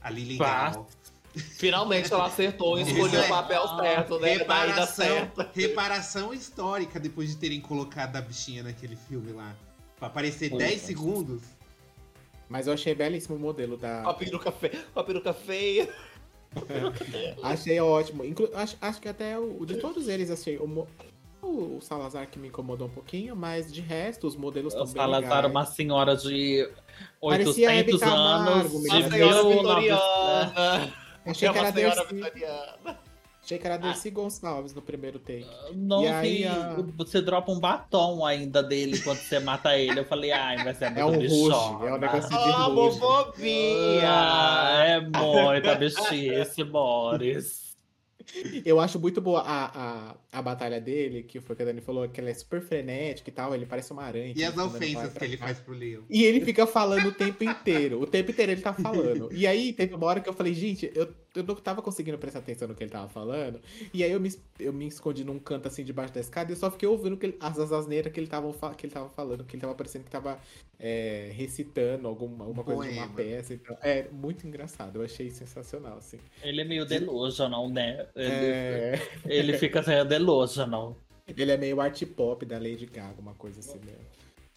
A 0.00 0.08
Lily. 0.10 0.36
Gal. 0.36 0.88
Finalmente 1.36 2.12
ela 2.12 2.26
acertou 2.26 2.78
e 2.78 2.82
escolheu 2.82 3.20
é- 3.22 3.26
o 3.26 3.28
papel 3.28 3.62
certo, 3.78 4.18
né? 4.18 4.34
Reparação, 4.38 5.30
reparação 5.54 6.34
histórica 6.34 6.98
depois 6.98 7.28
de 7.30 7.36
terem 7.36 7.60
colocado 7.60 8.16
a 8.16 8.20
bichinha 8.20 8.62
naquele 8.64 8.96
filme 8.96 9.32
lá. 9.32 9.54
Pra 9.96 10.08
aparecer 10.08 10.50
Puta. 10.50 10.64
10 10.64 10.80
segundos. 10.80 11.42
Mas 12.48 12.66
eu 12.66 12.72
achei 12.72 12.94
belíssimo 12.94 13.36
o 13.36 13.38
modelo 13.38 13.76
da. 13.76 14.02
Com 14.02 14.10
a 14.10 14.14
peruca 14.14 14.50
feia. 14.50 14.84
Com 14.92 14.98
a 15.00 15.04
peruca 15.04 15.32
feia. 15.32 15.88
Achei 17.42 17.78
ótimo. 17.80 18.24
Inclu- 18.24 18.50
acho, 18.54 18.76
acho 18.80 19.00
que 19.00 19.08
até 19.08 19.38
o, 19.38 19.64
de 19.64 19.76
todos 19.76 20.08
eles, 20.08 20.30
achei. 20.32 20.56
O, 20.58 20.66
mo- 20.66 20.88
o 21.42 21.80
Salazar 21.80 22.26
que 22.26 22.38
me 22.40 22.48
incomodou 22.48 22.88
um 22.88 22.90
pouquinho, 22.90 23.36
mas 23.36 23.72
de 23.72 23.80
resto, 23.80 24.26
os 24.26 24.34
modelos 24.36 24.72
estão 24.72 24.84
O 24.84 24.88
bem 24.88 24.94
Salazar, 24.96 25.28
legais. 25.36 25.50
uma 25.50 25.64
senhora 25.64 26.16
de 26.16 26.68
Parecia 27.20 27.70
Hebe 27.72 27.92
800 27.92 28.00
Camargo, 28.00 28.50
anos. 28.50 28.70
De 28.72 28.76
Uma 28.88 29.10
senhora 29.10 29.44
1900. 29.44 29.56
vitoriana. 29.56 30.94
Achei 31.26 31.48
É 31.48 31.52
que 31.52 31.58
era 31.58 31.70
Dercy, 31.70 32.00
achei 33.42 33.58
que 33.58 33.66
era 33.66 33.76
Dercy 33.76 34.10
Gonçalves 34.10 34.74
no 34.74 34.80
primeiro 34.82 35.18
take. 35.18 35.46
Não 35.74 36.02
E 36.02 36.08
aí, 36.08 36.46
a- 36.46 36.76
Você 36.96 37.20
dropa 37.20 37.50
um 37.52 37.58
batom 37.60 38.24
ainda 38.24 38.62
dele 38.62 38.98
quando 39.00 39.18
você 39.18 39.38
mata 39.40 39.76
ele. 39.76 40.00
Eu 40.00 40.04
falei, 40.04 40.32
ai, 40.32 40.62
vai 40.62 40.74
ser 40.74 40.86
muito 40.86 41.00
É 41.00 41.04
um 41.04 41.18
bichona. 41.18 41.86
é 41.88 41.94
um 41.94 41.98
negócio 41.98 42.28
de 42.30 42.36
Oh, 42.36 42.66
homofobia! 42.70 44.02
Ah, 44.04 44.82
é 44.86 45.00
muita 45.00 45.74
bichice, 45.74 46.64
Boris. 46.64 47.69
Eu 48.64 48.80
acho 48.80 48.98
muito 48.98 49.20
boa 49.20 49.40
a, 49.40 49.64
a, 49.64 50.16
a 50.32 50.42
batalha 50.42 50.80
dele, 50.80 51.22
que 51.22 51.40
foi 51.40 51.54
o 51.54 51.56
que 51.56 51.62
a 51.62 51.66
Dani 51.66 51.80
falou, 51.80 52.08
que 52.08 52.20
ela 52.20 52.30
é 52.30 52.34
super 52.34 52.60
frenética 52.60 53.30
e 53.30 53.32
tal, 53.32 53.54
ele 53.54 53.66
parece 53.66 53.92
uma 53.92 54.02
aranha. 54.02 54.32
E 54.36 54.44
as 54.44 54.54
lá 54.54 54.64
ofensas 54.64 55.12
que 55.12 55.24
ele 55.24 55.36
faz 55.36 55.58
pro 55.58 55.74
Leon. 55.74 56.02
E 56.08 56.24
ele 56.24 56.40
fica 56.40 56.66
falando 56.66 57.06
o 57.06 57.12
tempo 57.12 57.42
inteiro. 57.44 58.00
O 58.00 58.06
tempo 58.06 58.30
inteiro 58.30 58.52
ele 58.52 58.60
tá 58.60 58.72
falando. 58.72 59.28
E 59.32 59.46
aí 59.46 59.72
teve 59.72 59.94
uma 59.94 60.06
hora 60.06 60.20
que 60.20 60.28
eu 60.28 60.34
falei, 60.34 60.54
gente, 60.54 60.90
eu 60.94 61.08
eu 61.34 61.44
não 61.44 61.54
tava 61.54 61.80
conseguindo 61.80 62.18
prestar 62.18 62.40
atenção 62.40 62.66
no 62.66 62.74
que 62.74 62.82
ele 62.82 62.90
tava 62.90 63.08
falando. 63.08 63.60
E 63.94 64.02
aí 64.02 64.10
eu 64.10 64.20
me, 64.20 64.30
eu 64.58 64.72
me 64.72 64.86
escondi 64.86 65.24
num 65.24 65.38
canto 65.38 65.68
assim 65.68 65.84
debaixo 65.84 66.12
da 66.12 66.20
escada 66.20 66.50
e 66.50 66.54
eu 66.54 66.56
só 66.56 66.70
fiquei 66.70 66.88
ouvindo 66.88 67.16
que 67.16 67.26
ele, 67.26 67.36
as, 67.40 67.58
as 67.58 67.72
asneiras 67.72 68.12
que 68.12 68.18
ele, 68.18 68.26
tava, 68.26 68.52
que 68.74 68.86
ele 68.86 68.92
tava 68.92 69.08
falando, 69.08 69.44
que 69.44 69.54
ele 69.54 69.60
tava 69.60 69.74
parecendo 69.74 70.04
que 70.04 70.10
tava 70.10 70.38
é, 70.78 71.30
recitando 71.32 72.08
alguma, 72.08 72.44
alguma 72.44 72.64
coisa 72.64 72.92
de 72.92 72.98
uma 72.98 73.08
peça. 73.08 73.54
Então, 73.54 73.76
é 73.82 74.08
muito 74.10 74.46
engraçado, 74.46 74.96
eu 74.96 75.04
achei 75.04 75.30
sensacional, 75.30 75.98
assim. 75.98 76.18
Ele 76.42 76.60
é 76.60 76.64
meio 76.64 76.84
delusional, 76.84 77.68
né? 77.68 78.06
Ele, 78.14 78.28
é... 78.28 79.00
ele 79.26 79.58
fica 79.58 79.82
sendo 79.82 80.08
delusional. 80.08 80.96
Ele 81.26 81.52
é 81.52 81.56
meio 81.56 81.80
art 81.80 82.02
pop 82.06 82.44
da 82.44 82.58
Lady 82.58 82.86
Gaga, 82.86 83.20
uma 83.20 83.34
coisa 83.34 83.60
assim 83.60 83.78
mesmo. 83.84 84.04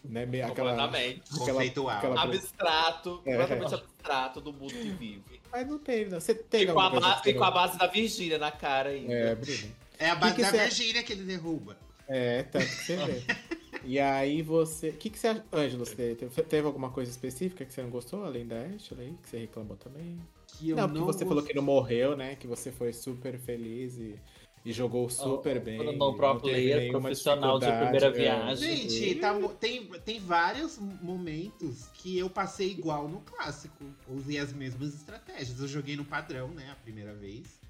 Né? 0.04 0.26
Meio, 0.26 0.46
aquela, 0.46 0.90
Conceitual. 1.30 1.96
Aquela... 1.96 2.22
Abstrato, 2.22 3.22
é. 3.24 3.32
completamente 3.32 3.74
abstrato 3.74 4.40
do 4.40 4.52
mundo 4.52 4.72
que 4.72 4.90
vive. 4.90 5.40
Mas 5.50 5.66
não 5.66 5.78
teve, 5.78 6.10
não. 6.10 6.20
Você 6.20 6.34
tem 6.34 6.62
e 6.62 6.66
com, 6.66 6.78
a, 6.78 6.90
ba 6.90 7.22
e 7.24 7.32
com 7.32 7.44
a 7.44 7.50
base 7.50 7.78
da 7.78 7.86
Virgínia 7.86 8.38
na 8.38 8.50
cara 8.50 8.90
ainda. 8.90 9.12
É, 9.12 9.34
Bruno. 9.34 9.72
É 9.98 10.10
a 10.10 10.14
base 10.14 10.34
que 10.34 10.44
que 10.44 10.52
da 10.52 10.62
Virgínia 10.64 11.02
que 11.02 11.12
ele 11.12 11.22
derruba. 11.22 11.76
É, 12.06 12.42
tanto 12.42 12.66
que 12.66 12.84
você 12.84 12.96
vê. 12.96 13.22
e 13.84 13.98
aí 13.98 14.42
você. 14.42 14.90
O 14.90 14.92
que, 14.94 15.08
que 15.08 15.18
você 15.18 15.28
acha, 15.28 15.44
Ângelo? 15.52 15.86
Você 15.86 16.14
teve, 16.14 16.42
teve, 16.42 16.66
alguma 16.66 16.90
coisa 16.90 17.10
específica 17.10 17.64
que 17.64 17.72
você 17.72 17.82
não 17.82 17.90
gostou, 17.90 18.24
além 18.24 18.46
da 18.46 18.56
Ashley? 18.56 19.16
Que 19.22 19.30
você 19.30 19.38
reclamou 19.38 19.76
também? 19.76 20.18
Que 20.46 20.70
eu 20.70 20.76
não, 20.76 20.88
porque 20.88 21.04
você 21.04 21.24
falou 21.24 21.42
que 21.42 21.54
não 21.54 21.62
morreu, 21.62 22.16
né? 22.16 22.36
Que 22.36 22.46
você 22.46 22.70
foi 22.70 22.92
super 22.92 23.38
feliz 23.38 23.96
e 23.96 24.18
e 24.64 24.72
jogou 24.72 25.10
super 25.10 25.58
oh, 25.58 25.60
bem. 25.60 25.96
No 25.96 26.14
pro 26.14 26.40
player 26.40 26.90
profissional 26.90 27.58
de 27.58 27.66
primeira 27.66 28.06
é. 28.06 28.10
viagem. 28.10 28.88
Gente, 28.88 29.14
tá, 29.16 29.34
tem, 29.60 29.86
tem 30.04 30.18
vários 30.18 30.78
momentos 30.78 31.86
que 31.94 32.18
eu 32.18 32.30
passei 32.30 32.70
igual 32.70 33.06
no 33.06 33.20
clássico. 33.20 33.84
Usei 34.08 34.38
as 34.38 34.52
mesmas 34.52 34.94
estratégias. 34.94 35.60
Eu 35.60 35.68
joguei 35.68 35.96
no 35.96 36.04
padrão, 36.04 36.48
né, 36.48 36.70
a 36.72 36.76
primeira 36.76 37.12
vez. 37.14 37.60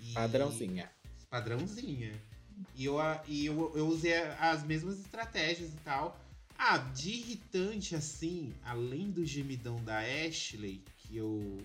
E... 0.00 0.12
Padrãozinha. 0.12 0.90
Padrãozinha. 1.30 2.12
E, 2.74 2.84
eu, 2.84 2.96
e 3.28 3.46
eu, 3.46 3.72
eu 3.76 3.86
usei 3.86 4.16
as 4.40 4.64
mesmas 4.64 4.98
estratégias 4.98 5.70
e 5.72 5.76
tal. 5.84 6.18
Ah, 6.58 6.78
de 6.78 7.10
irritante 7.10 7.94
assim, 7.94 8.52
além 8.64 9.10
do 9.10 9.24
gemidão 9.24 9.76
da 9.84 10.00
Ashley, 10.00 10.82
que 10.98 11.16
eu 11.16 11.58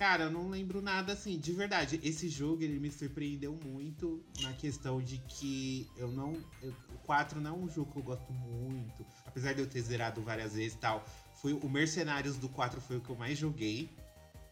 Cara, 0.00 0.24
eu 0.24 0.30
não 0.30 0.48
lembro 0.48 0.80
nada 0.80 1.12
assim, 1.12 1.38
de 1.38 1.52
verdade. 1.52 2.00
Esse 2.02 2.26
jogo 2.26 2.62
ele 2.62 2.80
me 2.80 2.90
surpreendeu 2.90 3.52
muito 3.62 4.24
na 4.40 4.50
questão 4.54 4.98
de 4.98 5.18
que 5.18 5.86
eu 5.94 6.10
não. 6.10 6.42
Eu, 6.62 6.74
o 6.94 6.98
4 7.04 7.38
não 7.38 7.50
é 7.50 7.52
um 7.52 7.68
jogo 7.68 7.92
que 7.92 7.98
eu 7.98 8.02
gosto 8.02 8.32
muito. 8.32 9.04
Apesar 9.26 9.52
de 9.52 9.60
eu 9.60 9.66
ter 9.66 9.82
zerado 9.82 10.22
várias 10.22 10.54
vezes 10.54 10.72
e 10.72 10.78
tal. 10.78 11.04
Foi, 11.42 11.52
o 11.52 11.68
Mercenários 11.68 12.38
do 12.38 12.48
4 12.48 12.80
foi 12.80 12.96
o 12.96 13.02
que 13.02 13.10
eu 13.10 13.16
mais 13.16 13.36
joguei. 13.36 13.90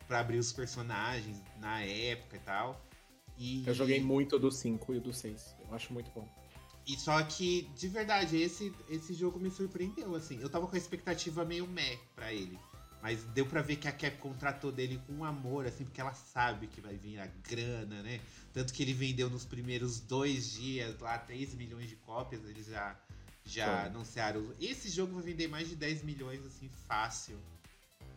para 0.06 0.20
abrir 0.20 0.36
os 0.36 0.52
personagens 0.52 1.42
na 1.58 1.80
época 1.80 2.36
e 2.36 2.40
tal. 2.40 2.84
E, 3.38 3.66
eu 3.66 3.72
joguei 3.72 4.02
muito 4.02 4.38
do 4.38 4.52
5 4.52 4.96
e 4.96 5.00
do 5.00 5.14
6. 5.14 5.56
Eu 5.66 5.74
acho 5.74 5.94
muito 5.94 6.10
bom. 6.10 6.28
E 6.86 6.94
só 6.98 7.22
que, 7.22 7.62
de 7.74 7.88
verdade, 7.88 8.36
esse, 8.36 8.70
esse 8.90 9.14
jogo 9.14 9.40
me 9.40 9.50
surpreendeu, 9.50 10.14
assim. 10.14 10.38
Eu 10.42 10.50
tava 10.50 10.66
com 10.66 10.74
a 10.74 10.78
expectativa 10.78 11.42
meio 11.42 11.66
meh 11.66 11.98
pra 12.14 12.34
ele. 12.34 12.58
Mas 13.00 13.22
deu 13.26 13.46
pra 13.46 13.62
ver 13.62 13.76
que 13.76 13.86
a 13.86 13.92
Capcom 13.92 14.32
tratou 14.32 14.72
dele 14.72 15.00
com 15.06 15.24
amor, 15.24 15.66
assim, 15.66 15.84
porque 15.84 16.00
ela 16.00 16.14
sabe 16.14 16.66
que 16.66 16.80
vai 16.80 16.96
vir 16.96 17.20
a 17.20 17.28
grana, 17.48 18.02
né? 18.02 18.20
Tanto 18.52 18.72
que 18.72 18.82
ele 18.82 18.92
vendeu 18.92 19.30
nos 19.30 19.44
primeiros 19.44 20.00
dois 20.00 20.52
dias 20.52 20.98
lá 20.98 21.16
3 21.16 21.54
milhões 21.54 21.88
de 21.88 21.96
cópias, 21.96 22.44
eles 22.44 22.66
já, 22.66 22.96
já 23.44 23.84
anunciaram. 23.84 24.52
Esse 24.60 24.88
jogo 24.88 25.14
vai 25.14 25.22
vender 25.22 25.46
mais 25.46 25.68
de 25.68 25.76
10 25.76 26.02
milhões, 26.02 26.44
assim, 26.44 26.68
fácil. 26.88 27.38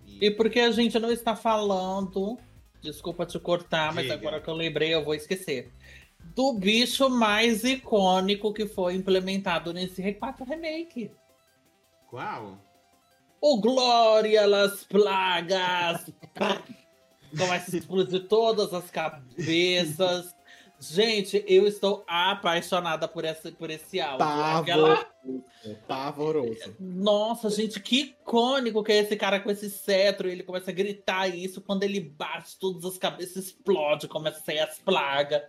E, 0.06 0.26
e 0.26 0.32
porque 0.32 0.60
a 0.60 0.72
gente 0.72 0.98
não 0.98 1.12
está 1.12 1.36
falando, 1.36 2.40
desculpa 2.82 3.26
te 3.26 3.40
cortar, 3.40 3.94
mas 3.94 4.10
agora 4.10 4.42
que 4.42 4.50
eu 4.50 4.56
lembrei 4.56 4.94
eu 4.94 5.06
vou 5.06 5.14
esquecer. 5.14 5.72
Do 6.34 6.54
bicho 6.54 7.08
mais 7.08 7.64
icônico 7.64 8.52
que 8.52 8.66
foi 8.66 8.96
implementado 8.96 9.72
nesse 9.74 10.02
R4 10.02 10.48
Remake. 10.48 11.12
Qual? 12.08 12.58
O 13.42 13.60
Glória 13.60 14.46
Las 14.46 14.84
Plagas! 14.84 16.06
Começa 17.36 17.76
a 17.76 17.80
explodir 17.80 18.28
todas 18.28 18.72
as 18.72 18.92
cabeças. 18.92 20.36
Gente, 20.80 21.44
eu 21.48 21.66
estou 21.66 22.04
apaixonada 22.08 23.08
por, 23.08 23.26
essa, 23.26 23.52
por 23.52 23.72
esse 23.72 24.00
áudio. 24.00 24.20
Pavor... 24.20 24.62
Aquela... 24.62 25.12
Pavoroso. 25.88 26.76
Nossa, 26.80 27.50
gente, 27.50 27.80
que 27.80 28.02
icônico 28.02 28.84
que 28.84 28.92
é 28.92 28.98
esse 28.98 29.16
cara 29.16 29.40
com 29.40 29.50
esse 29.50 29.72
cetro. 29.72 30.30
Ele 30.30 30.44
começa 30.44 30.70
a 30.70 30.74
gritar 30.74 31.28
isso. 31.28 31.62
Quando 31.62 31.82
ele 31.82 32.00
bate, 32.00 32.60
todas 32.60 32.86
as 32.86 32.98
cabeças 33.00 33.46
explodem, 33.46 34.08
começa 34.08 34.38
a 34.38 34.44
sair 34.44 34.60
as 34.60 34.78
plagas. 34.78 35.42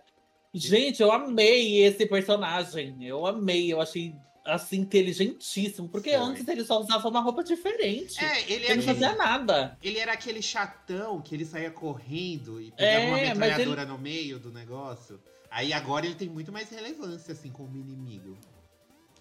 Gente, 0.51 1.01
eu 1.01 1.11
amei 1.11 1.83
esse 1.83 2.07
personagem. 2.07 2.95
Eu 3.05 3.27
amei, 3.27 3.71
eu 3.71 3.79
achei 3.79 4.15
assim, 4.45 4.79
inteligentíssimo. 4.79 5.87
Porque 5.87 6.09
Foi. 6.11 6.19
antes 6.19 6.47
ele 6.47 6.63
só 6.63 6.79
usava 6.79 7.07
uma 7.07 7.21
roupa 7.21 7.43
diferente. 7.43 8.23
É, 8.23 8.51
ele, 8.51 8.65
ele 8.65 8.75
não 8.75 8.83
fazia 8.83 9.15
nada. 9.15 9.77
Ele 9.81 9.99
era 9.99 10.13
aquele 10.13 10.41
chatão 10.41 11.21
que 11.21 11.33
ele 11.35 11.45
saía 11.45 11.71
correndo 11.71 12.61
e 12.61 12.71
pegava 12.71 13.05
é, 13.05 13.07
uma 13.07 13.17
metralhadora 13.17 13.81
ele... 13.83 13.91
no 13.91 13.97
meio 13.97 14.39
do 14.39 14.51
negócio. 14.51 15.19
Aí 15.49 15.71
agora 15.71 16.05
ele 16.05 16.15
tem 16.15 16.29
muito 16.29 16.51
mais 16.51 16.69
relevância, 16.69 17.31
assim, 17.31 17.51
como 17.51 17.77
inimigo. 17.77 18.37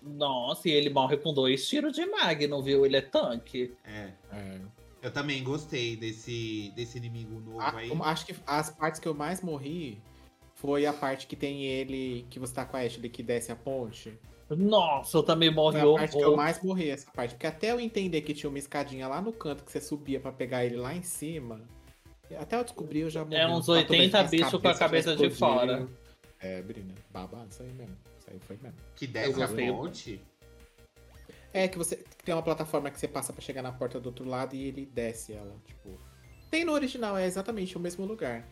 Nossa, 0.02 0.68
e 0.68 0.72
ele 0.72 0.90
morre 0.90 1.16
com 1.16 1.32
dois 1.32 1.68
tiros 1.68 1.92
de 1.92 2.04
Magnum, 2.06 2.62
viu? 2.62 2.84
Ele 2.84 2.96
é 2.96 3.02
tanque. 3.02 3.74
É. 3.84 4.12
é. 4.32 4.60
Eu 5.00 5.12
também 5.12 5.42
gostei 5.42 5.96
desse, 5.96 6.72
desse 6.74 6.96
inimigo 6.96 7.40
novo 7.40 7.60
a, 7.60 7.76
aí. 7.76 7.90
Acho 8.02 8.26
que 8.26 8.34
as 8.46 8.70
partes 8.70 9.00
que 9.00 9.06
eu 9.06 9.14
mais 9.14 9.42
morri 9.42 10.00
foi 10.54 10.86
a 10.86 10.92
parte 10.92 11.26
que 11.26 11.36
tem 11.36 11.64
ele, 11.64 12.26
que 12.30 12.38
você 12.38 12.54
tá 12.54 12.64
com 12.64 12.76
a 12.76 12.80
Ashley 12.80 13.10
que 13.10 13.22
desce 13.22 13.50
a 13.50 13.56
ponte. 13.56 14.16
Nossa, 14.56 15.16
eu 15.16 15.22
também 15.22 15.50
morri 15.50 15.80
Foi 15.80 15.94
a 15.94 15.98
parte 15.98 16.16
que 16.16 16.22
eu 16.22 16.36
mais 16.36 16.62
morri 16.62 16.90
essa 16.90 17.10
parte. 17.10 17.34
Porque 17.34 17.46
até 17.46 17.72
eu 17.72 17.80
entender 17.80 18.20
que 18.22 18.34
tinha 18.34 18.48
uma 18.50 18.58
escadinha 18.58 19.08
lá 19.08 19.20
no 19.20 19.32
canto 19.32 19.64
que 19.64 19.72
você 19.72 19.80
subia 19.80 20.20
para 20.20 20.32
pegar 20.32 20.64
ele 20.64 20.76
lá 20.76 20.94
em 20.94 21.02
cima. 21.02 21.60
Até 22.38 22.56
eu 22.56 22.64
descobri, 22.64 23.00
eu 23.00 23.10
já 23.10 23.24
morri. 23.24 23.36
É 23.36 23.46
uns 23.46 23.68
80 23.68 24.22
bichos 24.24 24.60
com 24.60 24.68
a 24.68 24.74
cabeça 24.74 25.14
de 25.14 25.30
fora. 25.30 25.86
É, 26.40 26.60
Brina. 26.62 26.94
Babado, 27.10 27.48
isso 27.50 27.62
aí 27.62 27.72
mesmo. 27.72 27.96
Isso 28.18 28.30
aí 28.30 28.38
foi 28.40 28.58
mesmo. 28.60 28.78
Que 28.96 29.06
desce 29.06 29.42
a 29.42 29.48
ponte? 29.48 30.20
É, 31.52 31.68
que 31.68 31.76
você 31.76 32.02
tem 32.24 32.34
uma 32.34 32.42
plataforma 32.42 32.90
que 32.90 32.98
você 32.98 33.06
passa 33.06 33.32
para 33.32 33.42
chegar 33.42 33.62
na 33.62 33.72
porta 33.72 34.00
do 34.00 34.06
outro 34.06 34.26
lado 34.26 34.56
e 34.56 34.66
ele 34.66 34.86
desce 34.86 35.34
ela. 35.34 35.54
Tipo. 35.66 36.00
Tem 36.50 36.64
no 36.64 36.72
original, 36.72 37.16
é 37.16 37.26
exatamente 37.26 37.76
o 37.76 37.80
mesmo 37.80 38.04
lugar. 38.04 38.46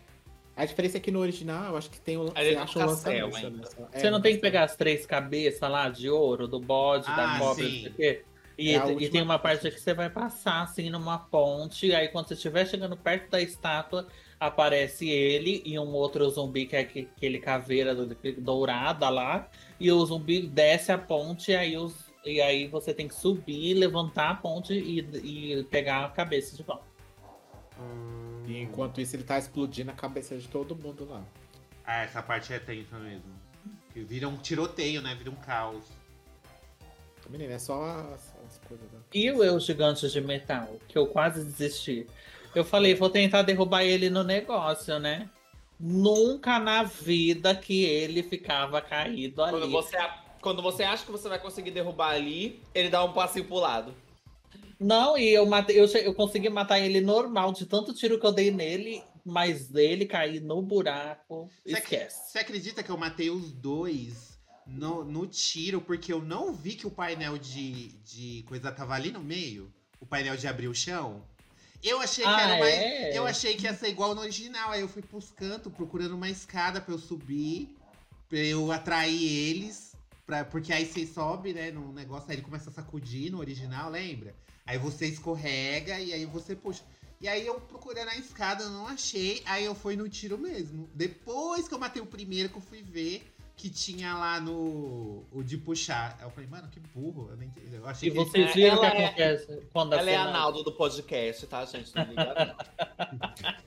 A 0.56 0.64
diferença 0.64 0.98
é 0.98 1.00
que 1.00 1.10
no 1.10 1.20
original, 1.20 1.70
eu 1.70 1.76
acho 1.76 1.90
que 1.90 2.00
tem 2.00 2.16
o. 2.16 2.24
Você 2.24 2.56
acha 2.56 2.78
o 2.78 2.86
lançamento. 2.86 3.50
Né? 3.50 3.62
É, 3.92 4.00
você 4.00 4.10
não 4.10 4.20
tem 4.20 4.34
que 4.34 4.40
pegar 4.40 4.64
as 4.64 4.76
três 4.76 5.06
cabeças 5.06 5.68
lá 5.70 5.88
de 5.88 6.10
ouro, 6.10 6.46
do 6.46 6.60
bode, 6.60 7.06
ah, 7.08 7.16
da 7.16 7.38
cobra, 7.38 7.64
não 7.64 7.70
sei 7.70 7.86
o 7.86 7.94
quê. 7.94 8.24
E, 8.60 8.74
é 8.74 8.92
e 8.92 9.08
tem 9.08 9.22
uma 9.22 9.38
parte 9.38 9.70
que 9.70 9.80
você 9.80 9.94
vai 9.94 10.10
passar 10.10 10.62
assim 10.62 10.90
numa 10.90 11.18
ponte, 11.18 11.86
e 11.86 11.94
aí 11.94 12.08
quando 12.08 12.28
você 12.28 12.34
estiver 12.34 12.66
chegando 12.66 12.94
perto 12.94 13.30
da 13.30 13.40
estátua, 13.40 14.06
aparece 14.38 15.08
ele 15.08 15.62
e 15.64 15.78
um 15.78 15.94
outro 15.94 16.28
zumbi 16.28 16.66
que 16.66 16.76
é 16.76 16.80
aquele 16.80 17.38
caveira 17.38 17.94
dourada 18.36 19.08
lá, 19.08 19.48
e 19.78 19.90
o 19.90 20.04
zumbi 20.04 20.42
desce 20.42 20.92
a 20.92 20.98
ponte, 20.98 21.52
e 21.52 21.56
aí, 21.56 21.78
os, 21.78 22.12
e 22.22 22.38
aí 22.42 22.68
você 22.68 22.92
tem 22.92 23.08
que 23.08 23.14
subir, 23.14 23.72
levantar 23.72 24.28
a 24.28 24.34
ponte 24.34 24.74
e, 24.74 25.00
e 25.00 25.64
pegar 25.64 26.04
a 26.04 26.08
cabeça 26.10 26.54
de 26.54 26.62
volta. 26.62 26.84
Hum. 27.80 28.29
E 28.46 28.60
enquanto 28.60 29.00
isso 29.00 29.16
ele 29.16 29.24
tá 29.24 29.38
explodindo 29.38 29.90
a 29.90 29.94
cabeça 29.94 30.36
de 30.36 30.48
todo 30.48 30.74
mundo 30.74 31.06
lá. 31.08 31.22
Ah, 31.84 32.02
essa 32.02 32.22
parte 32.22 32.52
é 32.52 32.58
tensa 32.58 32.98
mesmo. 32.98 33.32
Que 33.92 34.00
vira 34.00 34.28
um 34.28 34.36
tiroteio, 34.36 35.02
né? 35.02 35.14
Vira 35.14 35.30
um 35.30 35.36
caos. 35.36 35.84
Menina, 37.28 37.54
é 37.54 37.58
só 37.58 37.84
as, 37.84 38.34
as 38.44 38.58
coisas 38.66 38.90
da... 38.90 38.98
E 39.14 39.30
o 39.30 39.44
Eu 39.44 39.60
Gigante 39.60 40.08
de 40.08 40.20
Metal, 40.20 40.76
que 40.88 40.98
eu 40.98 41.06
quase 41.06 41.44
desisti. 41.44 42.06
Eu 42.54 42.64
falei, 42.64 42.94
vou 42.94 43.08
tentar 43.08 43.42
derrubar 43.42 43.84
ele 43.84 44.10
no 44.10 44.24
negócio, 44.24 44.98
né? 44.98 45.30
Nunca 45.78 46.58
na 46.58 46.82
vida 46.82 47.54
que 47.54 47.84
ele 47.84 48.22
ficava 48.24 48.80
caído 48.80 49.44
ali. 49.44 49.60
Quando 49.60 49.70
você, 49.70 49.96
quando 50.40 50.62
você 50.62 50.82
acha 50.82 51.04
que 51.06 51.12
você 51.12 51.28
vai 51.28 51.38
conseguir 51.38 51.70
derrubar 51.70 52.14
ali, 52.14 52.60
ele 52.74 52.88
dá 52.88 53.04
um 53.04 53.12
passinho 53.12 53.44
pro 53.44 53.56
lado. 53.56 53.94
Não, 54.80 55.18
e 55.18 55.28
eu 55.28 55.44
matei, 55.44 55.78
eu, 55.78 55.84
eu 55.86 56.14
consegui 56.14 56.48
matar 56.48 56.80
ele 56.80 57.02
normal, 57.02 57.52
de 57.52 57.66
tanto 57.66 57.92
tiro 57.92 58.18
que 58.18 58.26
eu 58.26 58.32
dei 58.32 58.50
nele, 58.50 59.02
mas 59.22 59.68
dele 59.68 60.06
cair 60.06 60.40
no 60.40 60.62
buraco. 60.62 61.50
Você 61.62 61.78
esquece. 61.78 62.32
Você 62.32 62.38
acredita 62.38 62.82
que 62.82 62.90
eu 62.90 62.96
matei 62.96 63.28
os 63.28 63.52
dois 63.52 64.38
no, 64.66 65.04
no 65.04 65.26
tiro, 65.26 65.82
porque 65.82 66.10
eu 66.10 66.22
não 66.22 66.54
vi 66.54 66.74
que 66.74 66.86
o 66.86 66.90
painel 66.90 67.36
de, 67.36 67.88
de 67.98 68.42
coisa 68.48 68.72
tava 68.72 68.94
ali 68.94 69.12
no 69.12 69.20
meio? 69.20 69.70
O 70.00 70.06
painel 70.06 70.36
de 70.36 70.48
abrir 70.48 70.68
o 70.68 70.74
chão? 70.74 71.22
Eu 71.82 72.00
achei 72.00 72.24
que 72.24 72.30
ah, 72.30 72.40
era 72.40 72.54
uma, 72.56 72.68
é? 72.68 73.16
Eu 73.16 73.26
achei 73.26 73.56
que 73.56 73.64
ia 73.64 73.74
ser 73.74 73.88
igual 73.88 74.14
no 74.14 74.22
original. 74.22 74.70
Aí 74.70 74.80
eu 74.80 74.88
fui 74.88 75.02
pros 75.02 75.30
cantos 75.30 75.72
procurando 75.72 76.14
uma 76.14 76.28
escada 76.28 76.80
pra 76.80 76.94
eu 76.94 76.98
subir, 76.98 77.74
pra 78.28 78.38
eu 78.38 78.72
atrair 78.72 79.22
eles. 79.22 79.94
Pra, 80.26 80.44
porque 80.44 80.72
aí 80.72 80.86
você 80.86 81.06
sobe, 81.06 81.52
né, 81.52 81.70
no 81.70 81.92
negócio, 81.92 82.30
aí 82.30 82.36
ele 82.36 82.42
começa 82.42 82.70
a 82.70 82.72
sacudir 82.72 83.32
no 83.32 83.40
original, 83.40 83.90
lembra? 83.90 84.34
Aí 84.66 84.78
você 84.78 85.06
escorrega 85.06 85.98
e 86.00 86.12
aí 86.12 86.24
você 86.24 86.54
puxa. 86.54 86.82
E 87.20 87.28
aí 87.28 87.46
eu 87.46 87.60
procurei 87.60 88.04
na 88.04 88.16
escada, 88.16 88.68
não 88.68 88.86
achei. 88.86 89.42
Aí 89.44 89.64
eu 89.64 89.74
fui 89.74 89.94
no 89.96 90.08
tiro 90.08 90.38
mesmo. 90.38 90.88
Depois 90.94 91.68
que 91.68 91.74
eu 91.74 91.78
matei 91.78 92.00
o 92.00 92.06
primeiro, 92.06 92.48
que 92.48 92.56
eu 92.56 92.62
fui 92.62 92.82
ver 92.82 93.30
que 93.56 93.68
tinha 93.68 94.14
lá 94.16 94.40
no. 94.40 95.22
O 95.30 95.42
de 95.44 95.58
puxar. 95.58 96.16
Aí 96.18 96.24
eu 96.24 96.30
falei, 96.30 96.48
mano, 96.48 96.68
que 96.68 96.80
burro. 96.80 97.28
Eu, 97.30 97.36
não 97.36 97.44
entendi. 97.44 97.74
eu 97.74 97.86
achei 97.86 98.08
E 98.08 98.12
que 98.12 98.16
vocês 98.18 98.48
É, 98.50 98.52
viram 98.54 98.76
o 98.76 98.80
que 98.80 98.86
é- 98.86 99.04
acontece 99.06 99.62
quando 99.70 99.92
a 99.92 99.98
Ela 99.98 100.10
é 100.10 100.16
a 100.16 100.30
Naldo 100.30 100.62
do 100.62 100.72
podcast, 100.72 101.46
tá, 101.46 101.62
gente? 101.66 101.94
Não 101.94 102.04
liga, 102.04 102.34
não. 102.34 103.60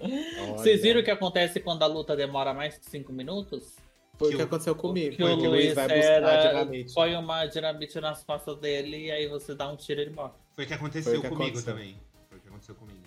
Vocês 0.58 0.82
viram 0.82 1.00
o 1.00 1.04
que 1.04 1.10
acontece 1.10 1.60
quando 1.60 1.82
a 1.82 1.86
luta 1.86 2.16
demora 2.16 2.52
mais 2.52 2.78
de 2.78 2.84
5 2.86 3.12
minutos? 3.12 3.76
Foi 4.18 4.28
o 4.28 4.30
que 4.30 4.36
que 4.36 4.42
o- 4.42 4.46
aconteceu 4.46 4.74
comigo. 4.76 5.16
Que 5.16 5.22
foi 5.22 5.32
o 5.32 5.38
que 5.40 5.48
Luiz 5.48 5.74
vai 5.74 5.88
buscar 5.88 6.48
dinamite. 6.48 6.94
põe 6.94 7.16
uma 7.16 7.46
dinamite 7.46 8.00
nas 8.00 8.22
costas 8.24 8.56
dele 8.58 9.06
e 9.06 9.10
aí 9.10 9.26
você 9.28 9.54
dá 9.54 9.68
um 9.68 9.76
tiro 9.76 10.00
e 10.00 10.04
ele 10.04 10.10
morre. 10.14 10.32
Foi 10.54 10.64
o 10.64 10.66
que 10.68 10.74
aconteceu 10.74 11.10
Foi 11.12 11.18
o 11.18 11.22
que 11.22 11.28
comigo 11.28 11.44
aconteceu. 11.50 11.72
também. 11.74 11.96
Foi 12.28 12.38
o 12.38 12.40
que 12.40 12.48
aconteceu 12.48 12.74
comigo. 12.76 12.98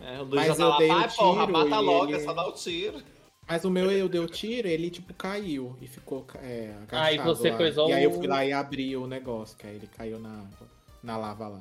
É, 0.00 0.18
o 0.20 0.24
Luiz 0.24 0.34
Mas 0.48 0.56
já 0.58 0.64
eu 0.64 0.68
lá, 0.68 0.78
dei 0.78 0.90
o 0.90 0.94
vai, 0.94 1.10
porra, 1.14 1.40
tiro 1.46 1.52
mata 1.52 1.78
logo, 1.80 2.04
ele- 2.12 2.16
é 2.16 2.20
só 2.20 2.32
dar 2.32 2.46
o 2.46 2.52
tiro. 2.52 3.02
Mas 3.48 3.64
o 3.64 3.70
meu 3.70 3.90
eu 3.90 4.08
dei 4.08 4.20
o 4.20 4.26
tiro, 4.26 4.68
ele 4.68 4.88
tipo 4.90 5.12
caiu 5.14 5.76
e 5.80 5.86
ficou 5.86 6.24
é, 6.36 6.74
agachado 6.82 7.06
Aí 7.08 7.18
você 7.18 7.50
lá. 7.50 7.56
coisou 7.56 7.88
E 7.88 7.92
aí 7.92 8.04
eu 8.04 8.12
fui 8.12 8.26
lá 8.26 8.44
e 8.44 8.52
abri 8.52 8.96
o 8.96 9.06
negócio, 9.06 9.56
que 9.56 9.66
aí 9.66 9.74
ele 9.76 9.86
caiu 9.96 10.18
na, 10.18 10.44
na 11.02 11.16
lava 11.16 11.48
lá. 11.48 11.60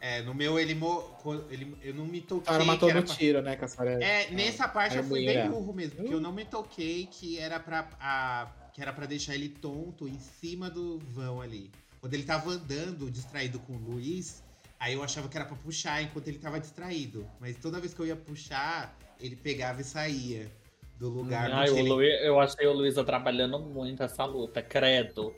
É, 0.00 0.22
no 0.22 0.32
meu 0.32 0.58
ele, 0.58 0.74
mo... 0.74 1.04
ele 1.50 1.76
eu 1.82 1.94
não 1.94 2.06
me 2.06 2.22
toquei. 2.22 2.48
A 2.48 2.52
Sara 2.52 2.64
que 2.64 2.66
matou 2.70 2.88
era 2.88 3.00
no 3.00 3.06
pra- 3.06 3.14
tiro, 3.16 3.42
né, 3.42 3.54
Cassara? 3.56 4.02
É, 4.02 4.30
nessa 4.30 4.66
parte 4.66 4.96
eu 4.96 5.04
fui 5.04 5.26
bem 5.26 5.48
burro 5.50 5.74
mesmo, 5.74 5.96
porque 5.96 6.14
eu 6.14 6.20
não 6.20 6.32
me 6.32 6.44
toquei 6.44 7.06
que 7.06 7.38
era 7.38 7.60
pra, 7.60 7.86
a, 8.00 8.48
que 8.72 8.80
era 8.80 8.92
pra 8.94 9.04
deixar 9.04 9.34
ele 9.34 9.50
tonto 9.50 10.08
em 10.08 10.18
cima 10.18 10.70
do 10.70 10.98
vão 11.10 11.42
ali. 11.42 11.70
Quando 12.00 12.14
ele 12.14 12.22
tava 12.22 12.50
andando, 12.50 13.10
distraído 13.10 13.58
com 13.60 13.74
o 13.74 13.76
Luiz, 13.78 14.42
aí 14.78 14.94
eu 14.94 15.02
achava 15.04 15.28
que 15.28 15.36
era 15.36 15.44
pra 15.44 15.56
puxar 15.56 16.02
enquanto 16.02 16.28
ele 16.28 16.38
tava 16.38 16.58
distraído. 16.58 17.26
Mas 17.38 17.56
toda 17.56 17.78
vez 17.78 17.92
que 17.92 18.00
eu 18.00 18.06
ia 18.06 18.16
puxar, 18.16 18.96
ele 19.20 19.36
pegava 19.36 19.82
e 19.82 19.84
saía 19.84 20.50
do 20.98 21.10
lugar. 21.10 21.50
Ai, 21.52 21.66
porque 21.66 21.78
o 21.78 21.84
ele- 21.84 21.88
Luiz, 21.90 22.22
eu 22.22 22.40
achei 22.40 22.66
o 22.66 22.72
Luiza 22.72 23.04
trabalhando 23.04 23.58
muito 23.58 24.02
essa 24.02 24.24
luta, 24.24 24.62
credo. 24.62 25.34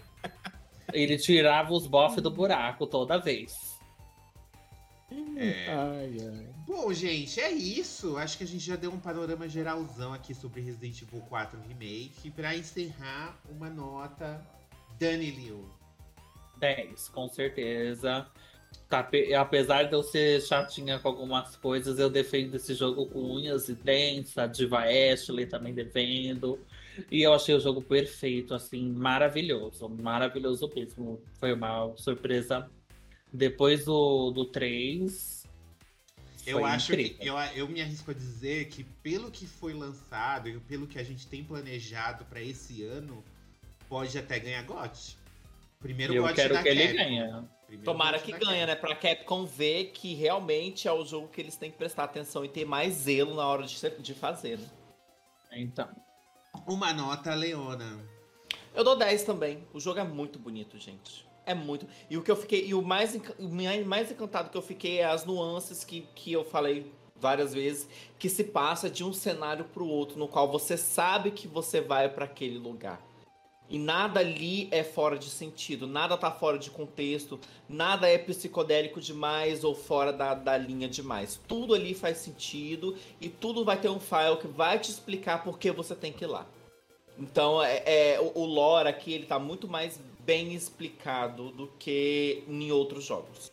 Ele 0.93 1.17
tirava 1.17 1.73
os 1.73 1.89
bofs 1.89 2.23
do 2.23 2.31
buraco 2.31 2.87
toda 2.87 3.19
vez. 3.19 3.72
É. 5.37 5.69
Ai, 5.69 6.17
ai. 6.21 6.49
Bom, 6.67 6.93
gente, 6.93 7.41
é 7.41 7.51
isso. 7.51 8.17
Acho 8.17 8.39
que 8.39 8.45
a 8.45 8.47
gente 8.47 8.65
já 8.65 8.77
deu 8.77 8.91
um 8.93 8.99
panorama 9.01 9.49
geralzão 9.49 10.13
aqui 10.13 10.35
sobre 10.35 10.61
Resident 10.61 11.03
Evil 11.03 11.21
4 11.23 11.59
Remake. 11.69 12.13
E 12.25 12.31
pra 12.31 12.57
encerrar, 12.57 13.39
uma 13.51 13.69
nota 13.69 14.41
Dani 14.99 15.31
Liu. 15.31 15.69
10, 16.59 17.09
com 17.09 17.29
certeza. 17.29 18.27
Tá, 18.89 19.03
pe- 19.03 19.35
apesar 19.35 19.85
de 19.85 19.93
eu 19.95 20.03
ser 20.03 20.41
chatinha 20.41 20.99
com 20.99 21.09
algumas 21.09 21.57
coisas, 21.57 21.99
eu 21.99 22.09
defendo 22.09 22.55
esse 22.55 22.75
jogo 22.75 23.07
com 23.07 23.21
unhas 23.35 23.69
e 23.69 23.75
dentes. 23.75 24.37
A 24.39 24.47
Diva 24.47 24.85
Ashley 24.85 25.47
também 25.47 25.75
defendo. 25.75 26.59
E 27.11 27.23
eu 27.23 27.33
achei 27.35 27.55
o 27.55 27.61
jogo 27.61 27.83
perfeito, 27.83 28.55
assim, 28.55 28.91
maravilhoso. 28.93 29.89
Maravilhoso 29.89 30.71
mesmo. 30.75 31.21
Foi 31.41 31.53
uma 31.53 31.93
surpresa. 31.97 32.71
Depois 33.33 33.85
do, 33.85 34.31
do 34.31 34.45
3. 34.45 35.47
Eu 36.45 36.65
acho 36.65 36.93
incrível. 36.93 37.19
que 37.19 37.27
eu, 37.27 37.39
eu 37.55 37.69
me 37.69 37.81
arrisco 37.81 38.11
a 38.11 38.15
dizer 38.15 38.69
que 38.69 38.83
pelo 38.83 39.31
que 39.31 39.47
foi 39.47 39.73
lançado 39.73 40.49
e 40.49 40.59
pelo 40.61 40.87
que 40.87 40.99
a 40.99 41.05
gente 41.05 41.27
tem 41.27 41.45
planejado 41.45 42.25
pra 42.25 42.41
esse 42.43 42.83
ano, 42.83 43.25
pode 43.89 44.19
até 44.19 44.41
ganhar 44.41 44.63
GOT. 44.65 45.17
Primeiro 45.79 46.15
Eu 46.15 46.23
GOT 46.23 46.35
quero 46.35 46.55
da 46.55 46.63
que 46.63 46.69
ele 46.69 46.89
Capcom. 46.89 46.97
ganhe. 46.99 47.45
Primeiro 47.67 47.85
Tomara 47.85 48.19
que 48.19 48.33
Capcom. 48.33 48.51
né? 48.51 48.75
Pra 48.75 48.95
Capcom 48.97 49.47
ver 49.47 49.93
que 49.93 50.15
realmente 50.15 50.89
é 50.89 50.93
o 50.93 51.05
jogo 51.05 51.29
que 51.29 51.41
eles 51.41 51.57
têm 51.57 51.71
que 51.71 51.79
prestar 51.79 52.05
atenção 52.05 52.45
e 52.45 52.49
ter 52.49 52.65
mais 52.65 52.93
zelo 52.95 53.35
na 53.35 53.47
hora 53.47 53.65
de, 53.65 53.91
de 54.01 54.15
fazer, 54.15 54.59
né? 54.59 54.69
Então. 55.53 55.89
Uma 56.67 56.93
nota 56.93 57.35
Leona. 57.35 57.99
Eu 58.75 58.85
dou 58.85 58.97
10 58.97 59.23
também. 59.25 59.67
O 59.73 59.81
jogo 59.81 60.01
é 60.01 60.05
muito 60.05 60.39
bonito, 60.39 60.79
gente. 60.79 61.27
É 61.45 61.55
muito. 61.55 61.87
E 62.09 62.17
o 62.17 62.23
que 62.23 62.31
eu 62.31 62.37
fiquei. 62.37 62.67
E 62.67 62.75
o 62.75 62.83
mais, 62.83 63.15
o 63.39 63.49
mais 63.87 64.11
encantado 64.11 64.51
que 64.51 64.57
eu 64.57 64.63
fiquei 64.63 64.99
é 64.99 65.05
as 65.05 65.25
nuances 65.25 65.85
que, 65.85 66.07
que 66.15 66.33
eu 66.33 66.45
falei 66.45 66.93
várias 67.23 67.55
vezes, 67.55 67.89
que 68.19 68.29
se 68.29 68.43
passa 68.43 68.91
de 68.91 69.05
um 69.05 69.13
cenário 69.13 69.65
pro 69.67 69.87
outro, 69.87 70.19
no 70.19 70.27
qual 70.27 70.51
você 70.51 70.77
sabe 70.77 71.31
que 71.31 71.47
você 71.47 71.81
vai 71.81 72.09
pra 72.09 72.25
aquele 72.25 72.59
lugar. 72.59 73.01
E 73.71 73.79
nada 73.79 74.21
ali 74.21 74.69
é 74.71 74.83
fora 74.83 75.17
de 75.17 75.31
sentido, 75.31 75.87
nada 75.87 76.19
tá 76.19 76.31
fora 76.31 76.59
de 76.59 76.69
contexto, 76.69 77.41
nada 77.69 78.07
é 78.07 78.19
psicodélico 78.19 79.01
demais 79.01 79.65
ou 79.65 79.75
fora 79.75 80.13
da, 80.13 80.35
da 80.35 80.59
linha 80.59 80.89
demais. 80.89 81.41
Tudo 81.49 81.75
ali 81.75 81.95
faz 81.95 82.19
sentido 82.19 82.95
e 83.19 83.31
tudo 83.31 83.65
vai 83.65 83.81
ter 83.81 83.89
um 83.89 84.01
file 84.01 84.37
que 84.39 84.49
vai 84.49 84.79
te 84.79 84.91
explicar 84.91 85.43
por 85.43 85.59
que 85.59 85.71
você 85.71 85.95
tem 85.95 86.13
que 86.13 86.25
ir 86.25 86.27
lá. 86.27 86.47
Então, 87.19 87.63
é, 87.63 87.83
é, 87.87 88.21
o, 88.21 88.41
o 88.41 88.45
lore 88.45 88.89
aqui 88.89 89.13
ele 89.13 89.27
tá 89.27 89.39
muito 89.39 89.69
mais 89.69 89.99
bem 90.25 90.55
explicado 90.55 91.51
do 91.51 91.67
que 91.79 92.45
em 92.47 92.71
outros 92.71 93.05
jogos. 93.05 93.53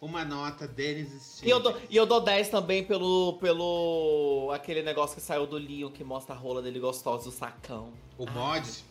Uma 0.00 0.24
nota 0.24 0.68
Dennis 0.68 1.42
E 1.42 1.50
eu, 1.50 1.58
dou, 1.58 1.76
e 1.90 1.96
eu 1.96 2.06
dou 2.06 2.20
10 2.20 2.50
também 2.50 2.84
pelo, 2.84 3.36
pelo 3.40 4.50
aquele 4.52 4.80
negócio 4.80 5.16
que 5.16 5.22
saiu 5.22 5.44
do 5.44 5.56
Leon 5.56 5.90
que 5.90 6.04
mostra 6.04 6.34
a 6.34 6.38
rola 6.38 6.62
dele 6.62 6.78
gostosa, 6.78 7.28
o 7.28 7.32
sacão. 7.32 7.92
O 8.16 8.24
mod. 8.30 8.84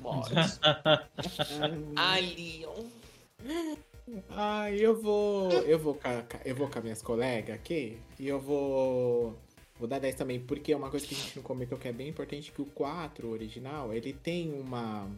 Mod. 0.00 0.30
Ai, 1.94 2.34
Leon. 2.36 2.84
Ai, 4.30 4.76
eu 4.76 5.00
vou. 5.00 5.50
Eu 5.52 5.78
vou 5.78 5.98
eu 6.44 6.54
vou 6.54 6.68
com 6.68 6.78
as 6.78 6.84
minhas 6.84 7.02
colegas 7.02 7.54
aqui 7.54 7.98
e 8.18 8.26
eu 8.26 8.40
vou. 8.40 9.38
Vou 9.78 9.88
dar 9.88 9.98
10 9.98 10.14
também, 10.14 10.40
porque 10.40 10.72
é 10.72 10.76
uma 10.76 10.90
coisa 10.90 11.06
que 11.06 11.14
a 11.14 11.18
gente 11.18 11.36
não 11.36 11.42
comentou 11.42 11.76
que 11.76 11.88
é 11.88 11.92
bem 11.92 12.08
importante, 12.08 12.52
que 12.52 12.62
o 12.62 12.66
4 12.66 13.28
original, 13.28 13.92
ele 13.92 14.12
tem 14.12 14.52
uma. 14.52 15.08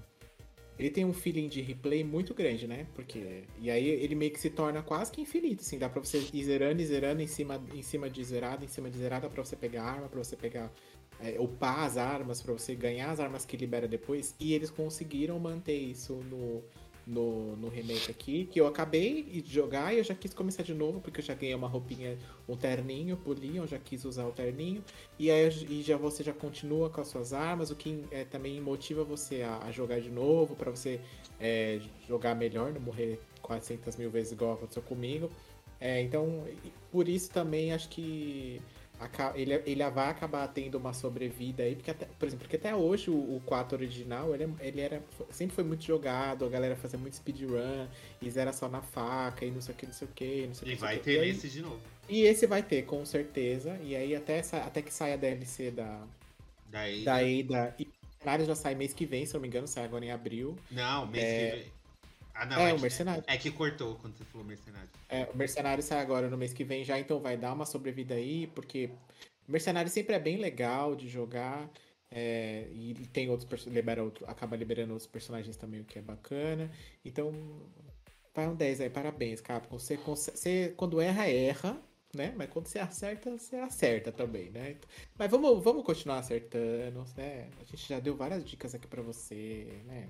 Ele 0.79 0.91
tem 0.91 1.05
um 1.05 1.13
feeling 1.13 1.49
de 1.49 1.61
replay 1.61 2.05
muito 2.05 2.35
grande, 2.35 2.67
né? 2.67 2.87
Porque. 2.95 3.45
E 3.61 3.71
aí 3.71 3.87
ele 3.89 4.15
meio 4.15 4.31
que 4.31 4.41
se 4.41 4.51
torna 4.51 4.83
quase 4.83 5.11
que 5.11 5.21
infinito, 5.21 5.63
assim. 5.63 5.79
Dá 5.79 5.89
pra 5.89 6.03
você 6.03 6.27
ir 6.33 6.45
zerando 6.45 6.83
e 6.83 6.87
zerando 6.87 7.23
em 7.23 7.27
cima, 7.27 7.63
em 7.75 7.83
cima 7.83 8.11
de 8.11 8.23
zerada, 8.23 8.65
em 8.65 8.69
cima 8.69 8.91
de 8.91 8.99
zerada, 8.99 9.29
pra 9.29 9.45
você 9.45 9.57
pegar 9.57 9.85
arma, 9.85 10.09
pra 10.09 10.23
você 10.23 10.37
pegar. 10.37 10.71
É, 11.19 11.37
upar 11.41 11.85
as 11.85 11.97
armas, 11.97 12.43
pra 12.43 12.53
você 12.53 12.75
ganhar 12.75 13.11
as 13.11 13.21
armas 13.21 13.47
que 13.47 13.57
libera 13.57 13.89
depois. 13.89 14.35
E 14.39 14.53
eles 14.53 14.69
conseguiram 14.69 15.39
manter 15.39 15.77
isso 15.77 16.13
no, 16.31 16.63
no, 17.07 17.57
no 17.57 17.69
remake 17.69 18.11
aqui, 18.11 18.47
que 18.47 18.61
eu 18.61 18.67
acabei 18.67 19.23
de 19.23 19.53
jogar 19.53 19.95
e 19.95 19.99
eu 19.99 20.05
já 20.05 20.15
quis 20.15 20.35
começar 20.35 20.65
de 20.65 20.75
novo, 20.75 21.01
porque 21.01 21.21
eu 21.21 21.25
já 21.25 21.35
ganhei 21.35 21.55
uma 21.55 21.69
roupinha, 21.69 22.19
um 22.49 22.57
terninho 22.57 23.17
por 23.17 23.39
Leon, 23.39 23.67
já 23.67 23.79
quis 23.79 24.05
usar 24.05 24.27
o 24.27 24.33
terninho. 24.33 24.83
E 25.19 25.31
aí 25.31 25.49
e 25.71 25.83
já 25.83 25.97
você 25.97 26.25
já 26.25 26.33
continua 26.33 26.91
com 26.91 27.01
as 27.01 27.07
suas 27.09 27.33
armas, 27.33 27.71
o 27.71 27.77
que 27.77 28.05
é, 28.11 28.25
também 28.25 28.61
motiva 28.61 29.05
você 29.05 29.43
a, 29.43 29.59
a 29.59 29.71
jogar 29.71 30.01
de 30.01 30.11
novo, 30.11 30.57
pra 30.57 30.71
você 30.71 31.01
é, 31.39 31.81
jogar 32.09 32.35
melhor, 32.35 32.73
não 32.73 32.81
morrer 32.81 33.21
400 33.41 33.97
mil 33.97 34.11
vezes 34.11 34.33
igual 34.33 34.55
aconteceu 34.55 34.83
comigo. 34.83 35.31
É, 35.79 36.01
então, 36.01 36.45
por 36.91 37.09
isso 37.09 37.31
também 37.31 37.73
acho 37.73 37.89
que 37.89 38.61
ele, 39.35 39.55
ele 39.67 39.91
vai 39.91 40.09
acabar 40.11 40.47
tendo 40.49 40.77
uma 40.79 40.93
sobrevida 40.95 41.63
aí, 41.63 41.75
porque 41.77 41.91
até, 41.91 42.07
por 42.19 42.27
exemplo, 42.27 42.45
porque 42.45 42.57
até 42.57 42.75
hoje 42.75 43.11
o, 43.11 43.15
o 43.15 43.43
4 43.45 43.77
original, 43.77 44.35
ele, 44.35 44.45
é- 44.45 44.67
ele 44.67 44.81
era, 44.81 45.03
sempre 45.31 45.55
foi 45.55 45.65
muito 45.65 45.85
jogado, 45.85 46.45
a 46.45 46.49
galera 46.49 46.75
fazia 46.77 46.99
muito 46.99 47.17
speedrun, 47.17 47.87
e 48.23 48.31
zera 48.31 48.53
só 48.53 48.69
na 48.69 48.81
faca, 48.83 49.45
e 49.45 49.51
não 49.51 49.61
sei 49.61 49.75
o 49.75 49.77
que, 49.79 49.87
não 49.87 49.93
sei 49.93 50.09
o 50.09 50.11
que, 50.13 50.47
não 50.47 50.55
sei 50.55 50.65
o 50.65 50.67
que. 50.71 50.73
E 50.73 50.81
vai 50.81 50.99
ter 50.99 51.17
E 51.17 51.21
aí- 51.21 51.31
esse 51.31 51.49
de 51.49 51.61
novo. 51.63 51.81
E 52.09 52.23
esse 52.23 52.47
vai 52.47 52.63
ter, 52.63 52.83
com 52.85 53.05
certeza, 53.05 53.79
e 53.83 53.95
aí 53.97 54.15
até, 54.15 54.39
essa, 54.39 54.59
até 54.59 54.81
que 54.81 54.93
saia 54.95 55.15
a 55.15 55.17
DLC 55.17 55.71
da, 55.71 56.01
da 56.71 56.81
Ada, 56.85 57.75
e 57.79 57.83
o 57.85 58.19
cenário 58.21 58.45
já 58.47 58.55
sai 58.55 58.75
mês 58.75 58.93
que 58.95 59.05
vem, 59.05 59.27
se 59.27 59.35
eu 59.35 59.39
não 59.39 59.43
me 59.43 59.49
engano, 59.49 59.67
sai 59.67 59.85
agora 59.85 60.05
em 60.05 60.11
abril. 60.11 60.57
Não, 60.71 61.07
mês 61.07 61.25
É. 61.25 61.51
que 61.51 61.57
vem. 61.57 61.76
Ah, 62.39 62.47
não. 62.47 62.59
é, 62.59 62.71
é 62.71 62.73
o 62.73 62.77
que- 62.77 62.83
Mercenário. 62.83 63.25
É 63.27 63.37
que 63.37 63.51
cortou 63.51 63.97
quando 63.97 64.17
você 64.17 64.25
falou 64.25 64.47
mercenário. 64.47 64.89
É, 65.09 65.25
o 65.33 65.37
Mercenário 65.37 65.83
sai 65.83 66.01
agora 66.01 66.29
no 66.29 66.37
mês 66.37 66.53
que 66.53 66.65
vem 66.65 66.85
já, 66.85 66.99
então 66.99 67.19
vai 67.21 67.37
dar 67.37 67.53
uma 67.53 67.65
sobrevida 67.67 68.15
aí, 68.15 68.47
porque 68.49 68.91
o 69.49 69.53
Mercenário 69.53 69.91
sempre 69.91 70.15
é 70.15 70.19
bem 70.19 70.37
legal 70.37 70.95
de 70.95 71.09
jogar. 71.09 71.69
é, 72.11 72.69
e 72.73 72.95
tem 73.13 73.29
outros 73.29 73.67
libera 73.67 74.03
outro, 74.03 74.25
acaba 74.31 74.55
liberando 74.57 74.93
outros 74.93 75.11
personagens 75.11 75.57
também, 75.57 75.81
o 75.81 75.85
que 75.85 75.99
é 75.99 76.03
bacana. 76.03 76.71
Então, 77.05 77.33
vai 78.35 78.47
um 78.47 78.55
10 78.55 78.81
aí, 78.81 78.89
parabéns, 78.89 79.41
Capcom. 79.41 79.77
Você, 79.79 79.97
você 79.97 80.73
quando 80.77 81.01
erra, 81.01 81.27
erra, 81.29 81.77
né? 82.15 82.33
Mas 82.37 82.49
quando 82.49 82.69
você 82.69 82.79
acerta, 82.79 83.31
você 83.37 83.57
acerta 83.57 84.13
também, 84.13 84.51
né? 84.51 84.77
Mas 85.19 85.29
vamos, 85.31 85.63
vamos 85.65 85.85
continuar 85.85 86.19
acertando, 86.21 87.05
né? 87.17 87.49
A 87.61 87.65
gente 87.65 87.89
já 87.89 87.99
deu 87.99 88.15
várias 88.17 88.45
dicas 88.45 88.73
aqui 88.75 88.87
pra 88.87 89.03
você, 89.03 89.83
né? 89.87 90.09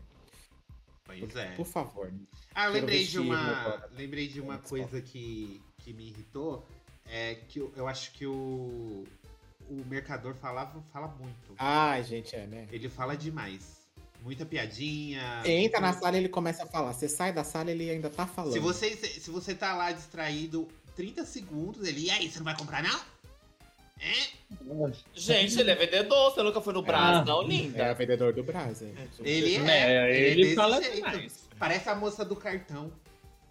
Pois 1.06 1.36
é. 1.36 1.52
Por 1.52 1.66
favor. 1.66 2.12
Ah, 2.54 2.66
lembrei 2.66 3.04
de 3.04 3.18
uma, 3.18 3.88
lembrei 3.96 4.28
de 4.28 4.40
uma 4.40 4.58
coisa 4.58 5.00
que, 5.00 5.62
que 5.78 5.92
me 5.92 6.08
irritou. 6.08 6.66
É 7.08 7.36
que 7.48 7.60
eu, 7.60 7.72
eu 7.76 7.86
acho 7.86 8.12
que 8.12 8.26
o, 8.26 9.04
o 9.70 9.84
mercador 9.86 10.34
falava, 10.34 10.82
fala 10.92 11.08
muito. 11.08 11.54
Ai, 11.56 12.02
gente, 12.02 12.34
é, 12.34 12.46
né? 12.46 12.66
Ele 12.72 12.88
fala 12.88 13.16
demais. 13.16 13.86
Muita 14.22 14.44
piadinha. 14.44 15.42
Você 15.42 15.52
entra 15.52 15.80
na 15.80 15.92
sala 15.92 16.16
e 16.16 16.20
ele 16.20 16.28
começa 16.28 16.64
a 16.64 16.66
falar. 16.66 16.92
Você 16.92 17.08
sai 17.08 17.32
da 17.32 17.44
sala 17.44 17.70
ele 17.70 17.88
ainda 17.88 18.10
tá 18.10 18.26
falando. 18.26 18.52
Se 18.52 18.58
você, 18.58 18.96
se 18.96 19.30
você 19.30 19.54
tá 19.54 19.72
lá 19.74 19.92
distraído, 19.92 20.66
30 20.96 21.24
segundos. 21.24 21.86
Ele, 21.86 22.06
e 22.06 22.10
aí, 22.10 22.28
você 22.28 22.38
não 22.38 22.44
vai 22.44 22.56
comprar, 22.56 22.82
não? 22.82 23.00
É? 23.98 24.92
Gente, 25.14 25.58
ele 25.60 25.70
é 25.70 25.74
vendedor. 25.74 26.30
Você 26.32 26.42
nunca 26.42 26.60
foi 26.60 26.72
no 26.74 26.82
Brás, 26.82 27.18
Ah. 27.18 27.24
não, 27.24 27.42
É 27.42 27.46
linda? 27.46 27.94
vendedor 27.94 28.32
do 28.32 28.42
Brás, 28.42 28.82
é. 28.82 28.92
Ele 29.20 29.56
é. 29.56 30.30
ele 30.30 30.42
é 30.42 30.44
desse 30.44 30.54
fala 30.54 30.80
jeito. 30.82 30.96
demais. 30.96 31.48
Parece 31.58 31.88
a 31.88 31.94
moça 31.94 32.24
do 32.24 32.36
cartão. 32.36 32.92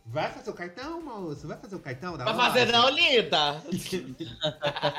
Vai 0.08 0.32
fazer 0.32 0.52
o 0.52 0.54
cartão, 0.54 1.02
moço? 1.02 1.48
Vai 1.48 1.58
fazer 1.58 1.76
o 1.76 1.80
cartão 1.80 2.16
da 2.16 2.26
Vai 2.26 2.36
fazer 2.36 2.72
não, 2.72 2.88
linda? 2.92 3.64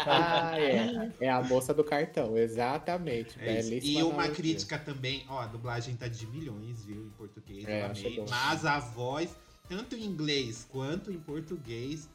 Ah, 0.05 0.59
é. 0.59 1.11
É 1.27 1.31
a 1.31 1.41
moça 1.43 1.73
do 1.73 1.85
cartão, 1.85 2.37
exatamente. 2.37 3.37
É 3.41 3.61
E 3.63 3.97
uma 4.03 4.15
analogia. 4.15 4.35
crítica 4.35 4.77
também, 4.79 5.25
ó, 5.29 5.39
a 5.41 5.47
dublagem 5.47 5.95
tá 5.95 6.09
de 6.09 6.27
milhões, 6.27 6.85
viu, 6.85 7.05
em 7.07 7.11
português, 7.11 7.65
É, 7.69 7.85
amei. 7.85 8.25
Mas 8.29 8.67
a 8.67 8.81
voz, 8.81 9.31
tanto 9.69 9.95
em 9.95 10.03
inglês 10.05 10.67
quanto 10.71 11.13
em 11.13 11.19
português, 11.21 12.09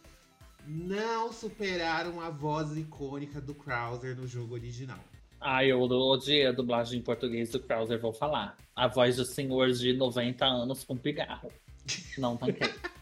não 0.68 1.32
superaram 1.32 2.20
a 2.22 2.30
voz 2.30 2.76
icônica 2.78 3.40
do 3.42 3.54
Krauser 3.54 4.16
no 4.16 4.28
jogo 4.28 4.54
original. 4.54 5.00
Ah, 5.40 5.66
eu 5.66 5.82
odiei 5.82 6.46
a 6.46 6.52
dublagem 6.52 7.00
em 7.00 7.02
português 7.02 7.50
do 7.50 7.60
Krauser, 7.60 8.00
vou 8.00 8.14
falar. 8.14 8.56
A 8.76 8.88
voz 8.88 9.16
do 9.16 9.26
senhor 9.26 9.72
de 9.72 9.94
90 9.94 10.46
anos 10.46 10.84
com 10.84 10.96
pigarro. 10.96 11.52
Não 12.18 12.38
tanquei. 12.38 12.70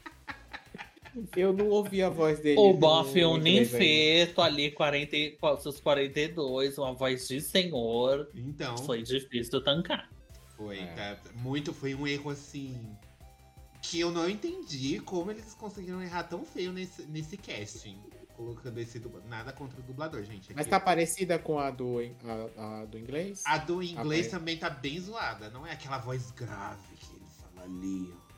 Eu 1.36 1.52
não 1.52 1.68
ouvi 1.70 2.02
a 2.02 2.10
voz 2.10 2.40
dele. 2.40 2.58
O 2.60 2.72
no 2.72 2.78
bofe 2.78 3.26
um 3.26 3.36
ninfeto 3.38 4.42
ali, 4.42 4.72
40, 4.72 5.18
e- 5.18 5.32
com 5.32 5.58
seus 5.58 5.80
42, 5.80 6.78
uma 6.78 6.94
voz 6.94 7.28
de 7.28 7.42
senhor. 7.42 8.30
Então, 8.34 8.78
Foi 8.78 9.02
difícil 9.02 9.62
tancar. 9.62 10.10
foi, 10.56 10.80
É. 10.80 10.86
tá, 10.86 11.18
muito, 11.36 11.74
foi 11.74 11.96
um 11.96 12.08
erro 12.08 12.30
assim 12.30 12.78
que 13.82 14.00
eu 14.00 14.12
não 14.12 14.30
entendi 14.30 15.00
como 15.00 15.32
eles 15.32 15.54
conseguiram 15.54 16.02
errar 16.02 16.24
tão 16.24 16.44
feio 16.46 16.72
nesse, 16.72 17.04
nesse 17.04 17.38
casting. 17.38 18.00
Colocando 18.36 18.78
esse 18.80 19.00
dublador. 19.00 19.28
Nada 19.30 19.52
contra 19.52 19.78
o 19.80 19.84
dublador, 19.84 20.24
gente. 20.24 20.54
Mas 20.54 20.62
Aqui- 20.62 20.70
tá 20.70 20.80
parecida 20.80 21.38
com 21.38 21.60
a 21.60 21.70
do, 21.70 21.98
a, 22.58 22.82
a 22.82 22.86
do 22.86 22.98
inglês? 22.98 23.44
A 23.46 23.58
do 23.58 23.84
inglês 23.84 24.28
Ah, 24.28 24.30
também 24.32 24.58
tá 24.58 24.70
bem 24.70 24.98
zoada. 25.00 25.50
Não 25.50 25.68
é 25.68 25.74
aquela 25.74 25.98
voz 25.98 26.32
grave 26.32 26.96
que 26.98 27.14
ele 27.16 27.26
fala 27.38 27.66
ali, 27.66 28.14
ó. 28.16 28.30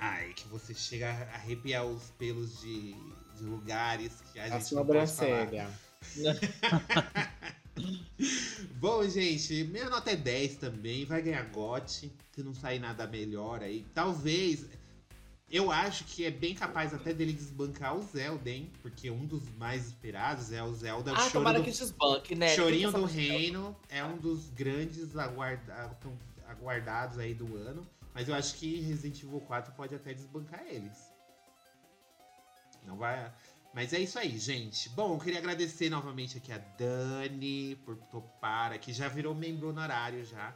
Ai, 0.00 0.32
que 0.32 0.48
você 0.48 0.72
chega 0.72 1.10
a 1.10 1.34
arrepiar 1.34 1.84
os 1.84 2.10
pelos 2.12 2.58
de, 2.62 2.94
de 3.36 3.42
lugares 3.44 4.22
que 4.32 4.40
a, 4.40 4.44
A 4.44 4.58
gente 4.58 4.74
não 4.74 4.86
pode 4.86 5.12
falar. 5.12 5.48
Bom, 8.76 9.06
gente, 9.08 9.64
minha 9.64 9.88
nota 9.90 10.10
é 10.10 10.16
10 10.16 10.56
também. 10.56 11.04
Vai 11.04 11.22
ganhar 11.22 11.42
GOT. 11.50 12.10
Se 12.32 12.42
não 12.42 12.54
sair 12.54 12.78
nada 12.78 13.06
melhor 13.06 13.62
aí. 13.62 13.86
Talvez. 13.94 14.66
Eu 15.52 15.68
acho 15.72 16.04
que 16.04 16.24
é 16.24 16.30
bem 16.30 16.54
capaz 16.54 16.94
até 16.94 17.12
dele 17.12 17.32
desbancar 17.32 17.96
o 17.96 18.02
Zelda, 18.02 18.48
hein? 18.48 18.70
Porque 18.82 19.10
um 19.10 19.26
dos 19.26 19.42
mais 19.58 19.88
esperados 19.88 20.52
é 20.52 20.62
o 20.62 20.72
Zelda 20.72 21.10
Ah, 21.12 21.16
Choro 21.16 21.32
tomara 21.32 21.58
do 21.58 21.64
que 21.64 21.72
desbanque, 21.72 22.36
né? 22.36 22.54
Chorinho 22.54 22.92
do 22.92 23.04
Reino 23.04 23.76
é 23.88 24.04
um 24.04 24.16
dos 24.16 24.48
grandes 24.50 25.16
aguarda- 25.16 25.90
aguardados 26.46 27.18
aí 27.18 27.34
do 27.34 27.56
ano. 27.56 27.84
Mas 28.14 28.28
eu 28.28 28.34
acho 28.36 28.54
que 28.54 28.80
Resident 28.80 29.20
Evil 29.24 29.40
4 29.40 29.72
pode 29.74 29.92
até 29.92 30.14
desbancar 30.14 30.62
eles. 30.68 30.96
Não 32.86 32.96
vai. 32.96 33.32
Mas 33.72 33.92
é 33.92 34.00
isso 34.00 34.18
aí, 34.18 34.36
gente. 34.38 34.88
Bom, 34.90 35.14
eu 35.14 35.18
queria 35.18 35.38
agradecer 35.38 35.88
novamente 35.88 36.38
aqui 36.38 36.52
a 36.52 36.58
Dani 36.58 37.76
por 37.84 37.96
topar 37.96 38.72
aqui. 38.72 38.92
Já 38.92 39.08
virou 39.08 39.34
membro 39.34 39.68
honorário 39.68 40.24
já. 40.24 40.54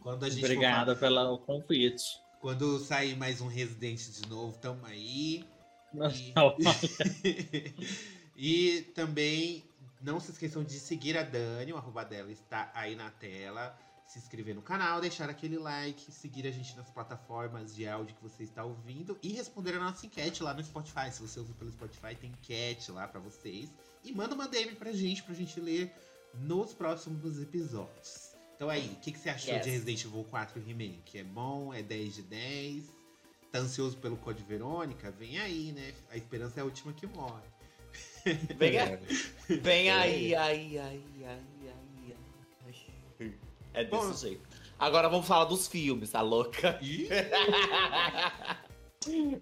Quando 0.00 0.24
a 0.24 0.28
gente 0.28 0.40
for 0.40 0.46
Obrigada 0.46 0.96
pelo 0.96 1.38
convite. 1.38 2.20
Quando 2.40 2.80
sair 2.80 3.16
mais 3.16 3.40
um 3.40 3.46
Resident 3.46 4.00
de 4.00 4.28
novo, 4.28 4.58
tamo 4.58 4.84
aí. 4.84 5.44
E 8.34 8.90
também 8.94 9.62
não 10.00 10.18
se 10.18 10.32
esqueçam 10.32 10.64
de 10.64 10.80
seguir 10.80 11.16
a 11.16 11.22
Dani, 11.22 11.72
o 11.72 11.76
arroba 11.76 12.04
dela 12.04 12.32
está 12.32 12.72
aí 12.74 12.96
na 12.96 13.10
tela. 13.10 13.78
Se 14.12 14.18
inscrever 14.18 14.54
no 14.54 14.60
canal, 14.60 15.00
deixar 15.00 15.30
aquele 15.30 15.56
like, 15.56 16.12
seguir 16.12 16.46
a 16.46 16.50
gente 16.50 16.76
nas 16.76 16.90
plataformas 16.90 17.74
de 17.74 17.88
áudio 17.88 18.14
que 18.14 18.22
você 18.22 18.42
está 18.42 18.62
ouvindo 18.62 19.18
e 19.22 19.32
responder 19.32 19.74
a 19.76 19.78
nossa 19.78 20.04
enquete 20.04 20.42
lá 20.42 20.52
no 20.52 20.62
Spotify. 20.62 21.10
Se 21.10 21.22
você 21.22 21.40
usa 21.40 21.54
pelo 21.54 21.72
Spotify, 21.72 22.14
tem 22.14 22.28
enquete 22.28 22.92
lá 22.92 23.08
pra 23.08 23.18
vocês. 23.18 23.70
E 24.04 24.12
manda 24.12 24.34
uma 24.34 24.46
DM 24.46 24.74
pra 24.74 24.92
gente, 24.92 25.22
pra 25.22 25.34
gente 25.34 25.58
ler 25.58 25.90
nos 26.34 26.74
próximos 26.74 27.40
episódios. 27.40 28.34
Então 28.54 28.68
aí, 28.68 28.86
o 28.88 28.96
que, 28.96 29.12
que 29.12 29.18
você 29.18 29.30
achou 29.30 29.54
Yes. 29.54 29.64
de 29.64 29.70
Resident 29.70 30.04
Evil 30.04 30.24
4 30.24 30.60
Remake? 30.60 31.18
É 31.18 31.24
bom? 31.24 31.72
É 31.72 31.82
10 31.82 32.14
de 32.16 32.22
10? 32.24 32.84
Tá 33.50 33.60
ansioso 33.60 33.96
pelo 33.96 34.18
Code 34.18 34.42
Verônica? 34.42 35.10
Vem 35.10 35.38
aí, 35.38 35.72
né? 35.72 35.94
A 36.10 36.18
esperança 36.18 36.60
é 36.60 36.62
a 36.62 36.66
última 36.66 36.92
que 36.92 37.06
morre. 37.06 37.48
Vem, 38.58 38.76
É. 38.76 38.82
aí, 38.82 39.56
vem 39.58 39.90
aí, 39.90 40.34
aí, 40.34 40.76
aí, 40.76 40.78
aí, 40.78 41.24
aí, 41.24 42.14
aí. 43.18 43.51
É 43.74 43.84
desse 43.84 44.06
Bom. 44.06 44.12
jeito. 44.12 44.48
Agora 44.78 45.08
vamos 45.08 45.26
falar 45.26 45.44
dos 45.44 45.68
filmes, 45.68 46.10
tá 46.10 46.20
louca? 46.20 46.78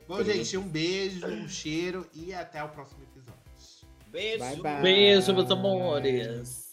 Bom, 0.07 0.23
gente, 0.23 0.57
um 0.57 0.69
beijo, 0.69 1.27
um 1.27 1.49
cheiro 1.49 2.07
e 2.15 2.33
até 2.33 2.63
o 2.63 2.69
próximo 2.69 3.03
episódio. 3.03 3.41
Beijo. 4.07 4.39
Bye, 4.39 4.57
bye. 4.57 4.83
Beijo, 4.83 5.35
meus 5.35 5.51
amores. 5.51 6.70